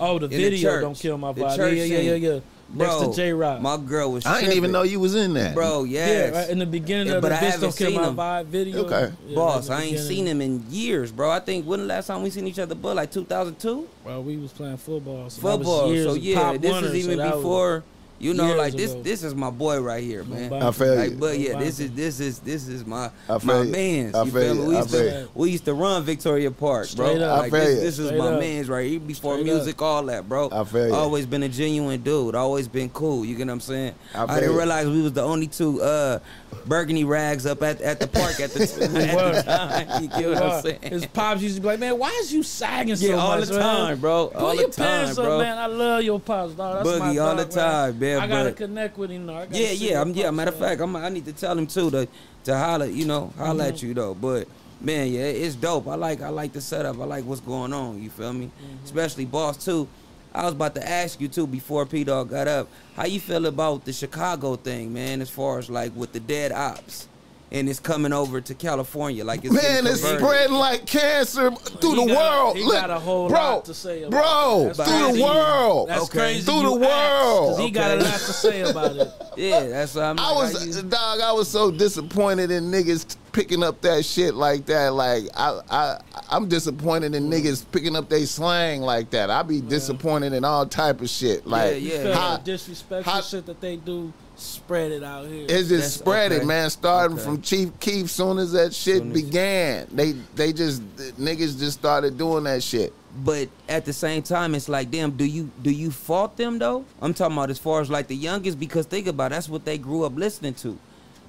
[0.00, 0.80] Oh, the the video church.
[0.82, 1.38] don't kill my vibe.
[1.50, 2.22] Yeah, church yeah, yeah, yeah, scene.
[2.22, 2.40] yeah.
[2.74, 3.60] Next Bro, to Jay Rock.
[3.60, 4.24] My girl was.
[4.24, 5.54] I didn't even know you was in that.
[5.54, 8.00] Bro, Yeah, right in the beginning Yeah, of the but I Bitch Don't Kill seen
[8.00, 8.16] My him.
[8.16, 8.84] Vibe video.
[8.86, 9.12] Okay.
[9.28, 11.30] Yeah, Boss, I ain't seen him in years, bro.
[11.30, 14.38] I think when the last time we seen each other, but like 2002 Well, we
[14.38, 15.28] was playing football.
[15.28, 15.92] So that was football.
[15.92, 17.84] years So yeah, this Warner, is so even was- before.
[18.22, 18.92] You know, years like this.
[18.92, 19.02] ago.
[19.02, 20.52] This is my boy right here, man.
[20.52, 21.16] I feel Like, you.
[21.16, 23.72] but yeah, this is this is this is my I feel my you.
[23.72, 24.14] man's.
[24.14, 24.60] I You feel feel me?
[24.62, 24.68] you.
[24.68, 27.06] We I used, feel to, we used to run Victoria Park, bro.
[27.08, 27.36] Straight up.
[27.36, 27.80] I Like feel this, you.
[27.80, 28.40] this is Straight my up.
[28.40, 29.56] man's right here before Straight up.
[29.56, 30.48] music, all that, bro.
[30.52, 30.94] I feel you.
[30.94, 32.34] Always been a genuine dude.
[32.36, 33.24] Always been cool.
[33.24, 33.94] You get what I'm saying?
[34.14, 36.20] I I, didn't realize we was the only two uh,
[36.66, 40.02] burgundy rags up at, at the park at the, at the time.
[40.02, 40.78] You get what I'm saying?
[40.82, 43.48] His pops used to be like, "Man, why is you sagging so Yeah, all much,
[43.48, 43.62] the man?
[43.88, 44.28] time, bro.
[44.28, 45.38] Pull All your the time, pants bro.
[45.38, 45.58] up, man.
[45.58, 46.84] I love your pops, dog.
[46.84, 49.46] That's my Boogie all the time, man, I gotta but- connect with him, though.
[49.50, 50.30] Yeah, yeah, I'm, yeah.
[50.30, 52.08] Matter of fact, I'm, I need to tell him too to
[52.44, 53.74] to holler, you know, holler Mm-hmm.
[53.74, 54.14] at you though.
[54.14, 54.48] But
[54.80, 55.86] man, yeah, it's dope.
[55.88, 56.98] I like I like the setup.
[57.00, 58.02] I like what's going on.
[58.02, 58.46] You feel me?
[58.46, 58.84] Mm-hmm.
[58.84, 59.86] Especially boss too.
[60.34, 62.68] I was about to ask you too before P Dog got up.
[62.96, 65.20] How you feel about the Chicago thing, man?
[65.20, 67.06] As far as like with the dead ops,
[67.52, 72.06] and it's coming over to California, like it's Man, it's spreading like cancer through He
[72.06, 72.56] the got- world.
[72.56, 74.76] he Look, got a whole bro, lot to say about bro, that.
[74.78, 75.18] That's through crazy.
[75.18, 75.88] the world.
[75.88, 76.18] That's Okay.
[76.18, 76.42] crazy.
[76.42, 77.60] Through the asked, 'cause world.
[77.60, 79.08] he got a lot to say about it.
[79.34, 80.18] Yeah, that's what I'm.
[80.18, 81.20] I was, how you- dog.
[81.22, 84.92] I was so disappointed in niggas picking up that shit like that.
[84.92, 86.00] Like I, I,
[86.30, 89.30] I'm disappointed in niggas picking up they slang like that.
[89.30, 91.46] I be disappointed in all type of shit.
[91.46, 94.12] Like, Yeah, Feel how- disrespectful how- shit that they do,
[94.42, 95.42] spread it out here.
[95.44, 96.68] It's just That's- spread it, man.
[96.70, 97.24] Starting Okay.
[97.24, 100.82] from Chief Keef, soon as that shit Soon as- began, they they just
[101.18, 102.92] niggas just started doing that shit.
[103.24, 106.84] But at the same time, it's like, damn, do you do you fault them though?
[107.00, 109.64] I'm talking about as far as like the youngest, because think about it, that's what
[109.64, 110.78] they grew up listening to.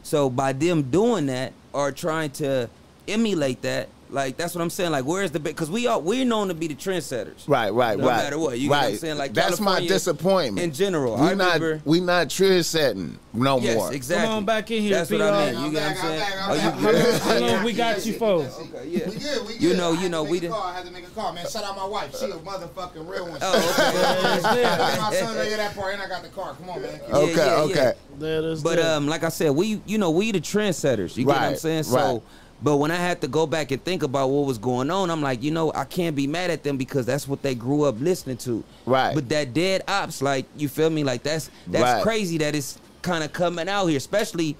[0.03, 2.69] So by them doing that or trying to
[3.07, 4.91] emulate that, like that's what I'm saying.
[4.91, 5.39] Like, where's the?
[5.39, 7.47] Because we are we're known to be the trendsetters.
[7.47, 8.17] Right, right, No right.
[8.17, 9.17] No matter what, you get what I'm saying?
[9.17, 11.15] Like, that's my disappointment in general.
[11.15, 13.91] We I not remember- we not trend setting no Yes, more.
[13.93, 14.25] exactly.
[14.27, 15.55] Come on back in here, That's what I mean.
[15.57, 16.19] I'm You get what I'm I'm saying?
[16.19, 16.73] back, I'm Oh, back.
[16.73, 17.21] How long, good?
[17.21, 18.25] how long we got you for?
[18.25, 19.09] Okay, yeah.
[19.09, 19.61] We good, we good.
[19.63, 21.47] You know, you know, we make did- I had to make a call, man.
[21.49, 22.15] Shout out my wife.
[22.17, 23.39] She a motherfucking real one.
[23.41, 23.97] Oh, okay.
[23.99, 24.71] Yeah, it's there.
[24.71, 26.53] I got my son to hear that part, and I got the car.
[26.59, 26.99] Come on, man.
[27.11, 27.73] Okay, okay.
[27.75, 27.91] yeah.
[28.19, 31.17] There it is But um, like I said, we you know we the trendsetters.
[31.17, 31.83] You get what I'm saying?
[31.83, 32.21] So, right.
[32.63, 35.21] But when I had to go back and think about what was going on, I'm
[35.21, 37.95] like, you know, I can't be mad at them because that's what they grew up
[37.99, 38.63] listening to.
[38.85, 39.13] Right.
[39.13, 41.03] But that dead ops, like you feel me?
[41.03, 42.03] Like that's that's Right.
[42.03, 44.55] crazy that it's kind of coming out here, especially.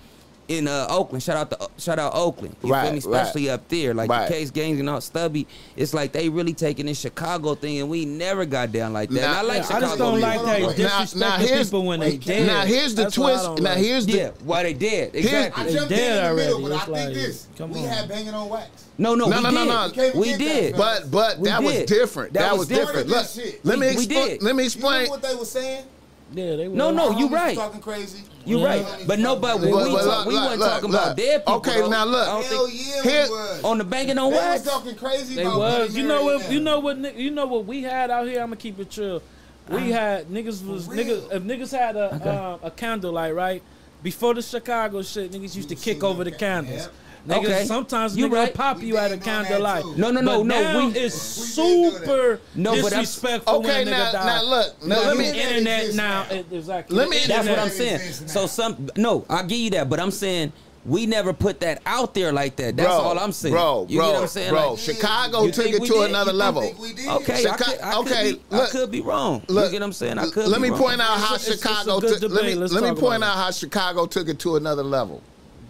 [0.49, 2.55] In uh, Oakland, shout out to shout out Oakland.
[2.63, 2.97] You Right, feel me?
[2.97, 4.27] Especially up there, like Right.
[4.27, 5.47] the case gangs and all stubby.
[5.77, 9.23] It's like they really taking this Chicago thing, and we never got down like that.
[9.23, 10.27] and Nah, I like Yeah, I just don't music.
[10.29, 10.67] like that on, you.
[10.67, 12.47] Now- disrespect now here's- people when they dead.
[12.47, 13.43] Now here's the That's twist.
[13.45, 13.77] Now like.
[13.77, 15.11] here's the yeah, why they dead?
[15.13, 15.63] Exactly.
[15.63, 16.45] I They jumped dead in in the already.
[16.45, 17.47] middle, but I think like, this.
[17.57, 17.85] come we on.
[17.87, 18.69] had banging on wax.
[18.97, 19.55] No, no, No, we no, did.
[19.55, 20.11] no, no.
[20.13, 20.73] We we did.
[20.73, 22.33] that, But but We that was different.
[22.33, 23.07] That That, was was different.
[23.07, 23.35] different.
[23.37, 24.37] Look, let me We- we explain.
[24.41, 25.09] Let me explain.
[25.09, 25.85] what they were saying?
[26.33, 26.75] Yeah, they were.
[26.75, 27.55] No, no, you homies right.
[27.55, 28.23] Talking crazy.
[28.45, 28.65] You Yeah.
[28.65, 30.91] right, but no, but when But- we, but talk, look, we look, weren't look, talking
[30.91, 31.01] look.
[31.01, 31.53] about dead people.
[31.55, 31.89] Okay, though.
[31.89, 32.27] now look.
[32.27, 33.63] I don't Hell think yeah, Here- we was.
[33.63, 34.63] on the banging on They was wax.
[34.63, 35.95] talking crazy They about was.
[35.95, 36.51] You know what?
[36.51, 37.15] You know what?
[37.17, 38.41] You know what we had out here.
[38.41, 39.21] I'm gonna keep it chill.
[39.69, 41.31] We had niggas was niggas.
[41.31, 43.61] If niggas had a um, a candlelight right
[44.01, 46.39] before the Chicago shit, niggas used to kick over the that.
[46.39, 46.89] candles.
[47.25, 47.37] Yep.
[47.41, 47.65] Niggas Okay.
[47.65, 48.53] sometimes You nigga right.
[48.53, 49.85] pop We you at a banged on that candlelight.
[49.97, 51.99] No, no, no, but no, Now we- it's We did do that.
[52.05, 54.25] super No, but I'm- disrespectful Okay, when a nigga now- die.
[54.25, 56.25] now look, now The let me- internet now.
[56.29, 56.43] now.
[56.51, 56.97] exactly.
[56.97, 58.01] Let The me- That's what I'm saying.
[58.27, 60.51] So some no, I give you that, but I'm saying
[60.85, 62.75] we never put that out there like that.
[62.75, 63.53] That's bro, all I'm saying.
[63.53, 64.49] Bro, you bro, get what I'm saying?
[64.49, 64.71] bro.
[64.71, 66.09] Like, Chicago took it to did?
[66.09, 66.61] another You level.
[66.61, 67.07] think we did?
[67.07, 68.67] okay, I could, I okay, could be, look.
[68.67, 69.41] I could be wrong.
[69.47, 70.17] Look, you get what I'm saying?
[70.19, 70.49] I could.
[70.49, 70.79] Let be me wrong.
[70.79, 72.21] point out how It's a- it's a Chicago took.
[72.29, 72.55] Let me.
[72.55, 75.21] Let's me point out how Chicago took it to another level.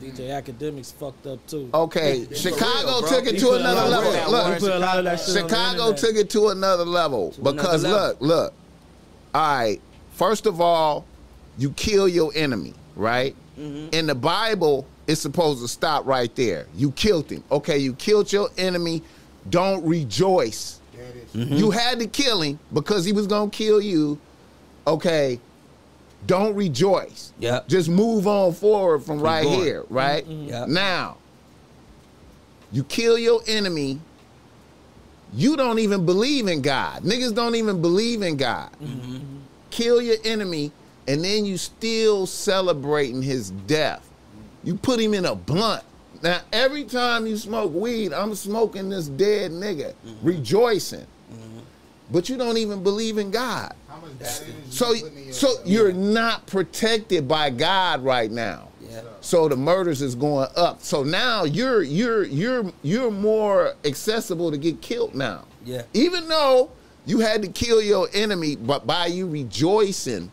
[0.04, 1.70] DJ Akademiks fucked up too.
[1.74, 4.12] Okay, for Chicago real, took it He to another level.
[4.12, 5.98] work- Look, he put a lot of that shit Chicago internet.
[5.98, 8.54] took it to another level because another look, look.
[9.36, 9.82] All right,
[10.14, 11.06] first of all,
[11.58, 13.36] you kill your enemy, right?
[13.60, 13.90] Mm-hmm.
[13.94, 16.66] In the Bible, it's supposed to stop right there.
[16.76, 17.44] You killed him.
[17.52, 19.02] Okay, you killed your enemy.
[19.50, 20.80] Don't rejoice.
[20.96, 21.44] There.
[21.46, 21.54] Mm-hmm.
[21.56, 24.20] You had to kill him because he was gonna kill you.
[24.88, 25.40] Okay,
[26.26, 27.34] don't rejoice.
[27.40, 27.62] Yeah.
[27.68, 29.60] Just move on forward from right going.
[29.60, 30.26] here, right?
[30.26, 30.50] Mm-hmm.
[30.50, 30.68] Yep.
[30.70, 31.18] Now,
[32.72, 34.00] you kill your enemy.
[35.34, 37.04] You don't even believe in God.
[37.04, 38.72] Niggas don't even believe in God.
[38.82, 39.20] Mm-hmm.
[39.72, 40.72] Kill your enemy,
[41.08, 44.08] and then you still celebrating his death.
[44.64, 45.84] You put him in a blunt.
[46.22, 50.26] Now, every time you smoke weed, I'm smoking this dead nigga, mm-hmm.
[50.26, 51.08] rejoicing.
[52.12, 53.74] But you don't even believe in God.
[54.20, 58.04] How much bad energy So, you putting in your- so you're not protected by God
[58.04, 58.70] right now.
[58.90, 59.02] Yeah.
[59.22, 60.84] So the murders is going up.
[60.84, 65.46] So now you're you're you're you're more accessible to get killed now.
[65.66, 65.84] Yeah.
[65.94, 66.70] Even though
[67.06, 70.32] you had to kill your enemy, but by you rejoicing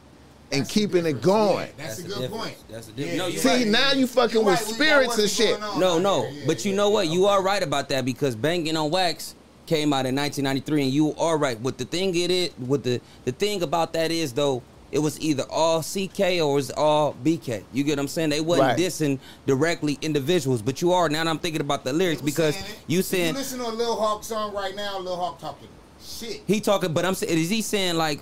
[0.53, 1.69] and That's keeping it going.
[1.69, 2.43] Yeah, that's, That's a the good difference.
[2.43, 2.57] point.
[2.69, 3.13] That's the difference.
[3.13, 3.67] Yeah, No, you're you're See, right.
[3.69, 5.61] now you fucking You're with right, spirits and shit.
[5.61, 6.27] No, no.
[6.29, 7.07] Yeah, but you yeah, know what?
[7.07, 7.13] yeah.
[7.13, 9.37] You are right about that because Banging on Wax
[9.71, 11.59] came out in 1993, and you are right.
[11.61, 15.21] What the thing it is, what the the thing about that is though, it was
[15.21, 17.63] either all CK or it was all BK.
[17.73, 18.31] You get what I'm saying?
[18.31, 18.79] They wasn't Right.
[18.79, 21.09] dissing directly individuals, but you are.
[21.09, 23.71] Now I'm thinking about the lyrics because saying you If saying you listen to a
[23.71, 25.69] Lil Hawk song right now, Lil Hawk talking
[26.05, 26.43] shit.
[26.49, 28.21] he talking, but I'm saying is he saying like.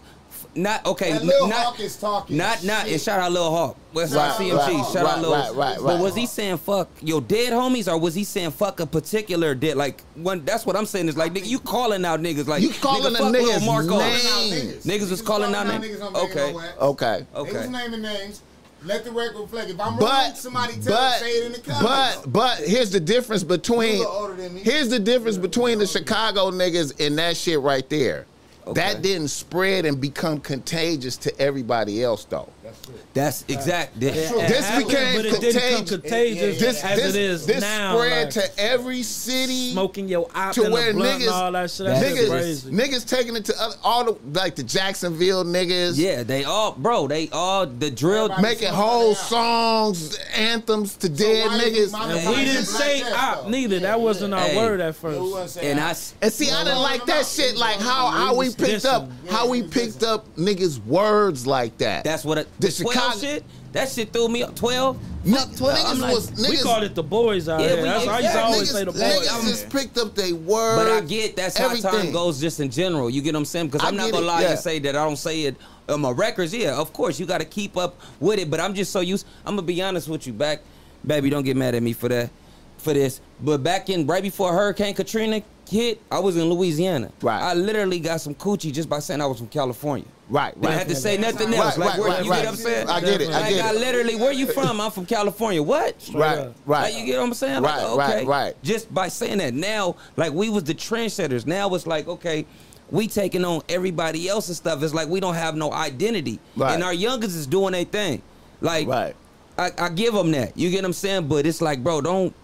[0.59, 1.13] Not okay.
[1.13, 3.77] N- Lil not, Hawk is talking Not not and shout out Lil Hawk.
[3.95, 4.57] West Right, CMG.
[4.57, 5.33] right, shout out Lil.
[5.33, 8.81] right, right, But was he saying fuck your dead homies or was he saying fuck
[8.81, 9.77] a particular dead?
[9.77, 10.45] Like one.
[10.45, 13.19] That's what I'm saying is like nigga, you calling out niggas like You calling nigga,
[13.19, 13.99] fuck Lil nigga's Marco.
[13.99, 14.73] name.
[14.81, 15.85] Niggas was calling out names.
[15.85, 16.55] niggas on Okay.
[16.81, 17.27] Okay.
[17.35, 17.69] Okay.
[17.71, 18.43] naming names.
[18.85, 19.71] Let the record reflect.
[19.71, 22.23] If I'm wrong, somebody tell but say it in the comments.
[22.27, 24.61] but but here's the difference between You a little older than me.
[24.61, 28.27] here's the difference between the Chicago niggas and that shit right there.
[28.69, 28.81] Okay.
[28.81, 32.51] That didn't spread and become contagious to everybody else though.
[32.69, 32.95] That's true.
[33.15, 34.01] That's exact.
[34.01, 35.91] That- It This became but it didn't come contagious.
[36.01, 37.97] contagious This as this it is this now.
[37.97, 39.73] spread like, to every city.
[39.73, 41.87] smoking your op to where niggas, and all that shit.
[41.87, 42.71] That niggas, crazy.
[42.71, 45.93] niggas taking it to other, all the like the Jacksonville niggas.
[45.97, 47.07] yeah, they all, bro.
[47.09, 48.25] They all the drill.
[48.25, 51.93] Everybody- Making whole songs, anthems to dead niggas.
[51.95, 53.49] And we didn't say like op though?
[53.51, 53.81] neither.
[53.81, 54.57] That wasn't our Hey.
[54.57, 55.21] word at first.
[55.21, 57.57] we wasn't saying And I And see, I didn't like that shit.
[57.57, 61.47] Like how how we picked up how we Yeah, we was picked up niggas' words
[61.47, 62.05] like that.
[62.05, 63.45] that's what it, The the Chicago- shit.
[63.73, 64.57] That shit threw me up.
[64.57, 64.99] Twelve.
[65.25, 65.79] Ni- Fuck twelve.
[65.79, 67.77] Niggas like, was we called it the boys out Yeah, here.
[67.77, 68.53] we- That's, I used to exactly.
[68.55, 69.01] always say the boys.
[69.29, 70.83] niggas just picked up their words.
[70.83, 73.11] But I get that's how time goes just in general.
[73.11, 73.67] You get what I'm saying?
[73.67, 74.51] Because I I'm not gonna it, lie yeah.
[74.53, 75.57] and say that I don't say it
[75.89, 76.55] on my records.
[76.55, 78.51] Yeah, of course you got to keep up with it.
[78.51, 79.27] But I'm just so used.
[79.45, 80.33] I'm gonna be honest with you.
[80.33, 80.63] Back,
[81.07, 82.31] baby, don't get mad at me for that,
[82.79, 83.21] for this.
[83.41, 87.11] But back in right before Hurricane Katrina hit, I was in Louisiana.
[87.23, 87.41] Right.
[87.41, 90.07] I literally got some coochie just by saying I was from California.
[90.31, 90.55] Right, right.
[90.55, 90.79] Didn't right.
[90.79, 91.79] have to say nothing Right, else.
[91.79, 92.37] Like, right, where, right, you right.
[92.43, 92.89] get what I'm saying?
[92.89, 93.29] I get it.
[93.29, 93.79] I Like, get I it.
[93.81, 94.81] literally, where you from?
[94.81, 95.63] I'm from California.
[95.63, 96.11] What?
[96.13, 96.55] Right, up.
[96.67, 96.83] right.
[96.83, 97.63] Like, you get what I'm saying?
[97.63, 98.63] Right, like, right, right.
[98.63, 99.55] Just by saying that.
[99.55, 101.47] Now, like we was the trendsetters.
[101.47, 102.45] Now it's like, okay,
[102.91, 104.83] we taking on everybody else's stuff.
[104.83, 106.41] It's like we don't have no identity.
[106.57, 106.75] Right.
[106.75, 108.21] And our youngest is doing their thing.
[108.61, 109.17] Like Right.
[109.59, 110.57] I, I give them that.
[110.59, 111.29] You get what I'm saying?
[111.29, 112.35] But it's like, bro, don't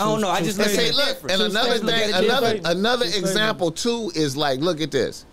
[0.00, 0.28] I don't know.
[0.28, 4.10] I just And say, look, and another thing, look at it another another example too
[4.14, 5.24] is like, look at this.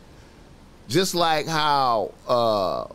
[0.87, 2.85] Just like how uh,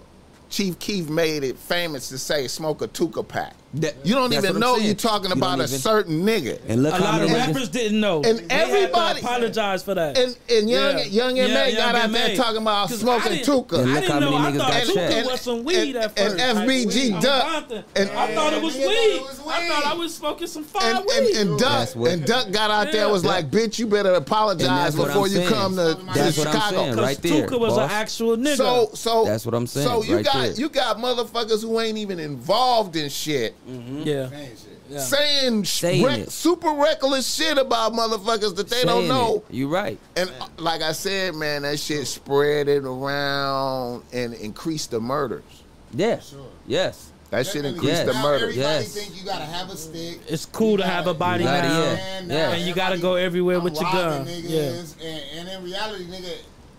[0.48, 4.44] Chief Keef made it famous to say, "Smoke a Tooka pack." That- You don't that's
[4.44, 4.86] even know saying.
[4.86, 6.58] you're talking You about don't a even- certain nigga.
[6.68, 8.16] And look A lot of many niggas- rappers didn't know.
[8.22, 10.18] And They everybody- apologized for that.
[10.18, 11.04] And and young Yeah.
[11.04, 11.68] young Yeah, M.A.
[11.68, 13.78] Young got out there talking about smoking didn't- Tooka.
[13.78, 14.38] And I didn't how know.
[14.38, 16.40] many I thought got Tooka was some weed And- at and.
[16.40, 19.22] FBG Like, Duck- I'm and- I thought it was Yeah, weed.
[19.48, 21.36] I thought I was smoking some fire And, and, weed.
[21.36, 23.12] and Duck and Duck got out there Yeah.
[23.12, 27.02] was like, bitch, you better apologize before you come to, to That's what I'm Chicago.
[27.02, 28.56] right there, Tooka was an actual nigga.
[28.56, 30.52] So so That's what I'm saying, So you right got there.
[30.54, 33.54] you got motherfuckers who ain't even involved in shit
[34.04, 34.28] yeah.
[34.28, 34.66] Saying shit.
[34.88, 34.98] Yeah.
[34.98, 39.44] saying, Saying rec- super reckless shit about motherfuckers that they don't know.
[39.48, 39.54] it.
[39.54, 39.98] You right.
[40.16, 45.44] And uh, like I said, man, that shit spread it around and increased the murders.
[45.94, 46.18] Yeah.
[46.20, 46.40] Sure.
[46.66, 47.12] Yes.
[47.30, 47.70] That shit Definitely.
[47.78, 48.06] increased Yes.
[48.06, 48.42] the Now murders.
[48.58, 48.94] Everybody Yes.
[48.94, 50.20] think you gotta have a stick.
[50.26, 51.52] It's cool to have a body now.
[51.54, 51.96] yeah.
[52.18, 52.50] And Yeah.
[52.50, 54.26] And you gotta go everywhere I'm with your gun.
[54.26, 56.32] Niggas, and, and in reality, nigga,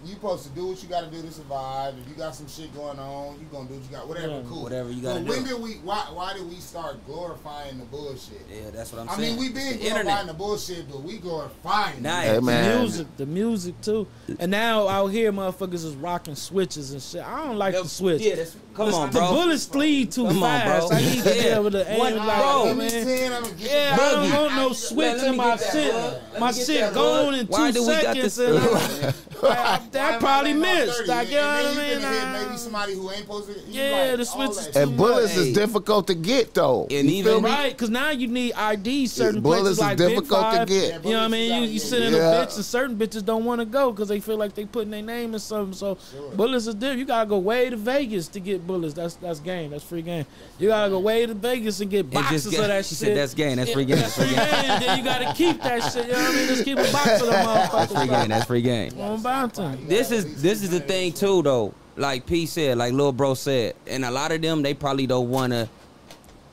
[0.03, 1.93] you supposed to do what you gotta do to survive.
[2.01, 4.07] If you got some shit going on, you gonna do what you got.
[4.07, 4.41] Whatever, Yeah.
[4.49, 4.63] cool.
[4.63, 5.25] Whatever you gotta do.
[5.29, 5.73] when did we?
[5.83, 6.05] Why?
[6.11, 8.41] Why did we start glorifying the bullshit?
[8.51, 9.33] Yeah, that's what I'm I saying.
[9.37, 10.27] I mean, we been The glorifying internet.
[10.27, 12.01] the bullshit, but we glorifying.
[12.01, 12.23] Nah, it.
[12.25, 12.41] Hey, The
[12.79, 14.07] music, the music too.
[14.39, 17.21] And now out here, motherfuckers is rocking switches and shit.
[17.23, 18.21] I don't like the switch.
[18.21, 19.21] Yeah, that's, Come on, bro.
[19.21, 19.33] the bro.
[19.33, 20.87] bullets flee too Come on, fast.
[20.89, 20.97] bro.
[20.97, 21.59] I need to be Yeah.
[21.59, 22.89] able to aim What- like, bro, man.
[22.89, 25.93] 10, I'ma Yeah, the I don't want no switch let in my shit.
[25.93, 26.21] hood.
[26.39, 28.35] My shit that gone in two Why do we got seconds.
[28.35, 31.09] this- and I, I, that probably missed.
[31.09, 32.11] I get what I And mean.
[32.11, 33.59] hit maybe somebody who ain't supposed to.
[33.69, 34.79] Yeah, like, the switch is too.
[34.79, 36.83] And bullets is difficult to get though.
[36.91, 37.49] And You even- feel me?
[37.49, 40.67] Right, because now you need ID certain Bullets places is like Big difficult to Five.
[40.67, 41.03] get.
[41.05, 41.63] You know what I mean?
[41.63, 44.19] You, you sit in a bitch and certain bitches don't want to go because they
[44.19, 45.73] feel like they putting their name in something.
[45.73, 45.97] So
[46.35, 46.99] bullets is different.
[46.99, 48.93] You gotta go way to Vegas to get bullets.
[48.93, 49.71] That's that's game.
[49.71, 50.25] That's free game.
[50.59, 52.97] You gotta go way to Vegas and get And boxes just of that she shit.
[52.99, 53.57] said that's game.
[53.57, 53.97] That's free game.
[53.97, 54.39] That's free game.
[54.39, 56.07] And then you gotta keep that shit.
[56.07, 56.47] You know what I mean?
[56.47, 57.71] Just keep a box of them motherfuckers.
[57.71, 58.29] That's free game.
[58.29, 58.99] That's free game.
[58.99, 59.83] On Bounty.
[59.85, 61.73] This is this is the thing too though.
[61.97, 65.29] Like P said, like Lil Bro said, and a lot of them they probably don't
[65.29, 65.67] want to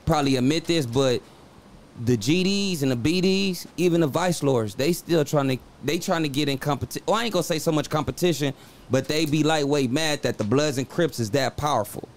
[0.05, 1.21] probably admit this, but
[2.05, 6.23] the GDs and the BDs, even the Vice Lords, they still trying to they trying
[6.23, 7.03] to get in competition.
[7.07, 8.53] Oh, well, I ain't gonna say so much competition,
[8.91, 12.07] but they be lightweight mad that the Bloods and Crips is that powerful.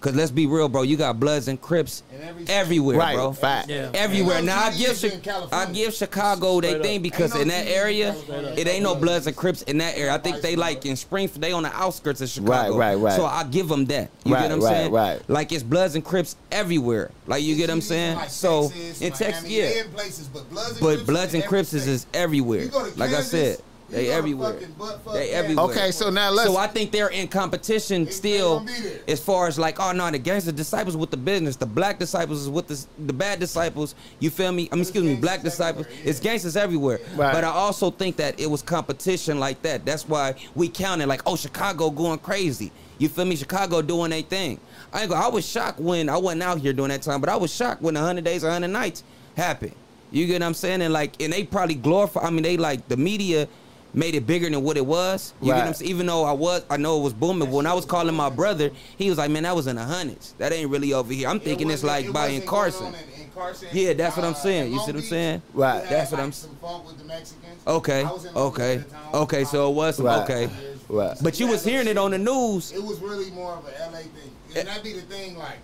[0.00, 0.82] Cause let's be real, bro.
[0.82, 3.32] You got Bloods and Crips In every- everywhere, Right, bro.
[3.34, 3.68] fact.
[3.70, 3.88] Yeah.
[3.94, 4.38] Everywhere.
[4.38, 7.48] And Now I give GDs Chi- I give Chicago they Straight thing because Ain't in
[7.50, 8.14] that GDs area
[8.56, 10.12] it ain't no Bloods and Crips in that area.
[10.12, 11.40] I think they like in Springfield.
[11.40, 12.76] They on the outskirts of Chicago.
[12.76, 13.14] Right, right, right.
[13.16, 14.10] So I give them that.
[14.24, 14.90] You Right, get what I'm right, saying?
[14.92, 15.20] right.
[15.28, 17.12] Like it's Bloods and Crips everywhere.
[17.28, 18.16] Like you get what I'm saying?
[18.16, 19.82] like So Texas, in Texas, Miami, yeah.
[19.84, 22.62] in places, but Bloods and But Crips Bloods and Crips is, is everywhere.
[22.62, 24.52] You go to Like I said, you they go to everywhere.
[24.54, 25.64] fucking butt fuck They everywhere.
[25.66, 26.48] Okay, so now let's.
[26.50, 29.00] So I think they're in competition They- still, they gonna be there.
[29.08, 32.42] as far as like, oh no, the gangster disciples with the business, the black disciples
[32.42, 33.94] is with the the bad disciples.
[34.18, 34.68] You feel me?
[34.72, 35.86] I mean, excuse me, black disciples.
[35.90, 36.10] yeah.
[36.10, 37.00] It's gangsters everywhere.
[37.16, 37.32] Right.
[37.32, 39.84] But I also think that it was competition like that.
[39.84, 42.72] That's why we counted like, oh, Chicago going crazy.
[42.98, 43.36] You feel me?
[43.36, 44.60] Chicago doing their thing.
[44.92, 47.28] I ain't go, I was shocked when I wasn't out here during that time, but
[47.30, 49.02] I was shocked when 100 days or 100 nights
[49.36, 49.74] happened.
[50.10, 50.82] You get what I'm saying?
[50.82, 52.20] And like, and they probably glorify.
[52.20, 53.48] I mean, they like the media
[53.94, 55.34] made it bigger than what it was.
[55.40, 55.90] You get what I'm saying?
[55.90, 57.48] Even though I was, I know it was booming.
[57.48, 59.84] But when I was calling my brother, he was like, "Man, that was in the
[59.84, 60.34] hundreds.
[60.38, 62.86] That ain't really over here." I'm It thinking it's like it by in Carson.
[62.86, 63.68] in- in Carson.
[63.72, 64.66] Yeah, that's what I'm Uh, saying.
[64.66, 65.42] in You see what I'm saying?
[65.54, 65.80] Right.
[65.84, 67.60] had, That's what I'm s- some funk with the Mexicans.
[67.66, 69.14] Okay, I was in Long Beach okay, at the time.
[69.14, 69.44] okay.
[69.44, 70.22] So it was some Right.
[70.30, 70.50] okay.
[70.88, 71.16] Right.
[71.22, 72.72] But you was hearing it on the news.
[72.72, 74.30] It was really more of a LA thing.
[74.56, 75.58] And that be the thing, like,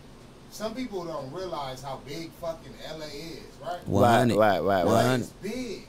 [0.51, 3.87] some people don't realize how big fucking LA is, right?
[3.87, 4.87] 100, right, right, right.
[4.87, 5.87] 100, It's big.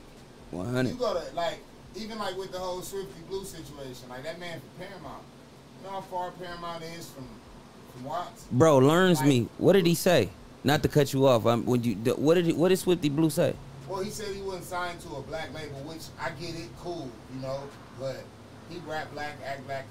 [0.50, 0.88] 100.
[0.90, 1.60] You go to, like,
[1.96, 5.22] even like with the whole Swifty Blue situation, like that man from Paramount.
[5.80, 7.26] You know how far Paramount is from,
[7.92, 8.44] from Watts?
[8.52, 9.48] Bro, learns me.
[9.58, 10.28] What did he say?
[10.62, 11.46] Not to cut you off.
[11.46, 13.54] Um, when you, what did he, what did Swifty Blue say?
[13.88, 17.08] Well, he said he wasn't signed to a black label, which I get it, cool,
[17.34, 17.60] you know,
[17.98, 18.22] but
[18.68, 19.84] he rap black, act black,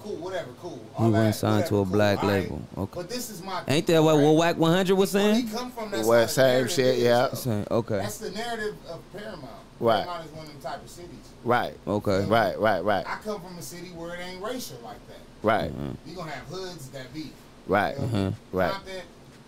[0.00, 0.82] cool, whatever, cool.
[0.96, 2.42] He wasn't signed whatever, to a cool, black all right.
[2.44, 2.62] label.
[2.78, 2.92] Okay.
[2.94, 4.22] But this is my Ain't that what right?
[4.22, 5.50] Will Wack 100 was Well, he saying?
[5.50, 7.34] come from that Well, side same of the narrative shit, yeah.
[7.34, 7.96] Saying, Okay.
[7.98, 9.65] That's the narrative of Paramount.
[9.78, 10.04] Right.
[10.04, 11.10] Paramount is one of them type of cities.
[11.44, 11.74] Right.
[11.86, 12.24] Okay.
[12.24, 12.58] Right.
[12.58, 12.80] Right.
[12.84, 13.06] Right.
[13.06, 15.18] I come from a city where it ain't racial like that.
[15.42, 15.70] Right.
[16.06, 17.32] you gonna have hoods that beef.
[17.66, 17.94] Right.
[17.96, 18.08] You know?
[18.08, 18.56] Mm-hmm.
[18.56, 18.72] Right.
[18.72, 19.02] Compton,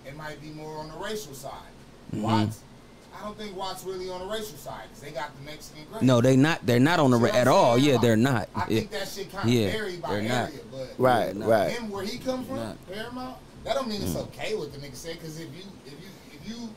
[0.06, 1.52] it might be more on the racial side.
[2.12, 2.22] Mm-hmm.
[2.22, 2.60] Watts,
[3.18, 6.02] I don't think Watts really on the racial side because they got the Mexican grace.
[6.02, 6.64] No, they not.
[6.64, 7.76] They're not on the ra- at all.
[7.78, 8.48] Yeah, they're not.
[8.54, 8.64] I Yeah.
[8.80, 10.50] think that shit kind of Yeah, vary by they're area, not.
[10.70, 11.34] but Right.
[11.36, 11.46] Nah.
[11.48, 11.70] Right.
[11.72, 15.14] him where he come from, Paramount, that don't mean it's okay what the nigga said.
[15.18, 16.68] Because if you, if you, if you,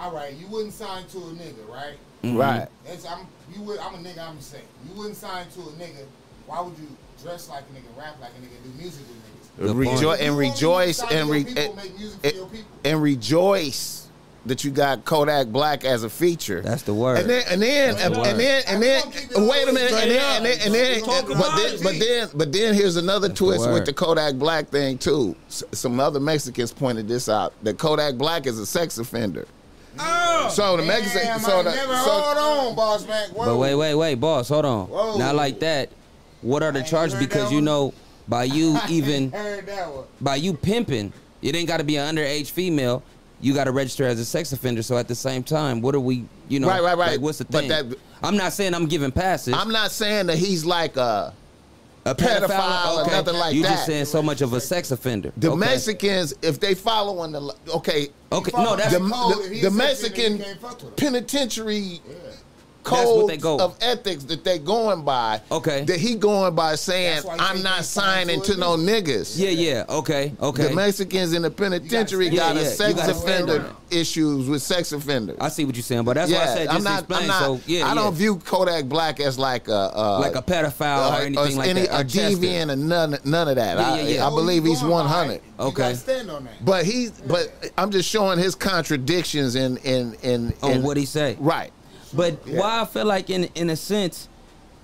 [0.00, 1.96] all right, you wouldn't sign to a nigga, right?
[2.24, 2.68] Right.
[2.86, 4.26] That's, I'm, you would, I'm a nigga.
[4.28, 6.04] I'm saying you wouldn't sign to a nigga.
[6.46, 6.88] Why would you
[7.22, 9.76] dress like a nigga, rap like a nigga, do music with niggas?
[9.76, 9.76] Good.
[9.76, 12.70] Rejo- and rejoice and re- people, and- make music for and- your people.
[12.84, 14.06] and rejoice
[14.46, 16.62] that you got Kodak Black as a feature.
[16.62, 17.18] That's the word.
[17.18, 19.72] And then and then and, the then and then I'm gonna keep it wait a
[19.72, 22.96] minute and then and then, and then Talk but then but then but then here's
[22.96, 25.36] another That's the twist with the Kodak Black thing too.
[25.48, 29.46] S- Some other Mexicans pointed this out that Kodak Black is a sex offender.
[29.98, 30.48] Oh.
[30.52, 33.30] So the Mexican Damn, so I the never so, hold on, boss man.
[33.30, 33.46] Whoa.
[33.46, 34.86] But wait, wait, wait, boss, hold on.
[34.88, 35.18] Whoa.
[35.18, 35.90] Not like that.
[36.42, 37.18] What are the charges?
[37.18, 37.92] Because you know,
[38.28, 40.04] by you even ain't heard that one.
[40.20, 41.12] by you pimping,
[41.42, 43.02] it ain't got to be an underage female.
[43.42, 44.82] You got to register as a sex offender.
[44.82, 46.26] So at the same time, what are we?
[46.48, 47.12] You know, Right, right, right.
[47.12, 47.68] Like, what's the But thing?
[47.70, 49.54] that- I'm not saying I'm giving passes.
[49.54, 51.32] I'm not saying that he's like a
[52.06, 53.70] a pedophile or nothing like you that.
[53.70, 55.32] just saying so much of a sex offender.
[55.36, 55.58] the Okay.
[55.58, 59.70] Mexicans if they following the okay Okay, no, that's the, the, the a sex offender,
[59.76, 60.92] Mexican you can't fuck with him.
[60.96, 62.29] penitentiary That's what
[62.82, 63.58] codes go.
[63.58, 65.40] of ethics that they going by.
[65.50, 65.84] Okay.
[65.84, 69.38] That he going by saying, That's why he I'm not signing to to no niggas.
[69.38, 69.84] yeah, yeah.
[69.88, 70.68] Okay, okay.
[70.68, 73.74] The Mexicans in the penitentiary got gotta a stay- sex yeah, you gotta stay offender
[73.90, 75.36] issues with sex offenders.
[75.40, 76.98] I see what you're saying, but that's why I said just I'm not.
[77.00, 77.22] explain.
[77.22, 77.42] I'm not.
[77.42, 81.22] so yeah, I don't view Kodak Black as like a uh, like a pedophile or
[81.22, 81.90] anything like any, that.
[81.94, 82.36] A or Chester.
[82.38, 83.78] deviant or none, none of that.
[83.78, 84.26] Yeah, I, yeah, yeah.
[84.26, 85.34] I believe he's going by 100.
[85.34, 85.94] You Okay.
[85.94, 86.64] stand on that.
[86.64, 87.10] But he's.
[87.10, 91.36] But I'm just showing his contradictions in in in, on in what he say.
[91.38, 91.72] Right.
[92.12, 94.28] But why I feel like in in a sense,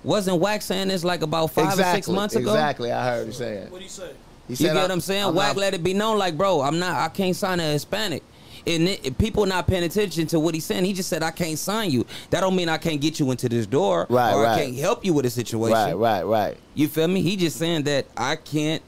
[0.03, 1.91] wasn't Wax saying this like about five exactly.
[1.91, 2.51] or six months ago?
[2.51, 2.91] Exactly.
[2.91, 3.69] I heard you saying.
[3.71, 4.09] What do you say?
[4.47, 5.23] He You said, get what I- I'm saying?
[5.25, 7.63] I'm Wack not- let it be known, like, bro, I'm not, I can't sign a
[7.73, 8.23] Hispanic.
[8.65, 10.85] And it, people not paying attention to what he's saying.
[10.85, 12.05] He just said, I can't sign you.
[12.31, 14.53] That don't mean I can't get you into this door, Right, or right.
[14.57, 15.73] I can't help you with a situation.
[15.73, 16.57] Right, right, right.
[16.75, 17.21] You feel me?
[17.21, 18.81] He just saying that I can't.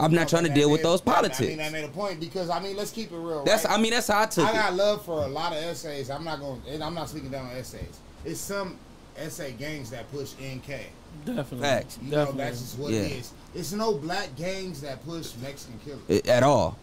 [0.00, 1.40] I'm not trying to deal with made- those I politics.
[1.40, 3.44] mean, that made a point because I mean, let's keep it real.
[3.44, 3.78] That's, right?
[3.78, 4.54] I mean, that's how I took I it.
[4.54, 6.10] got love for a lot of essays.
[6.10, 6.60] I'm not going.
[6.82, 7.98] I'm not speaking down on essays.
[8.24, 8.76] It's some
[9.16, 10.86] essay gangs that push NK.
[11.24, 11.58] Definitely.
[11.60, 11.98] Facts.
[12.02, 12.38] You Definitely.
[12.38, 13.00] know, that's just what Yeah.
[13.00, 13.32] it is.
[13.54, 16.00] It's no black gangs that push Mexican killers.
[16.08, 16.76] It- at all,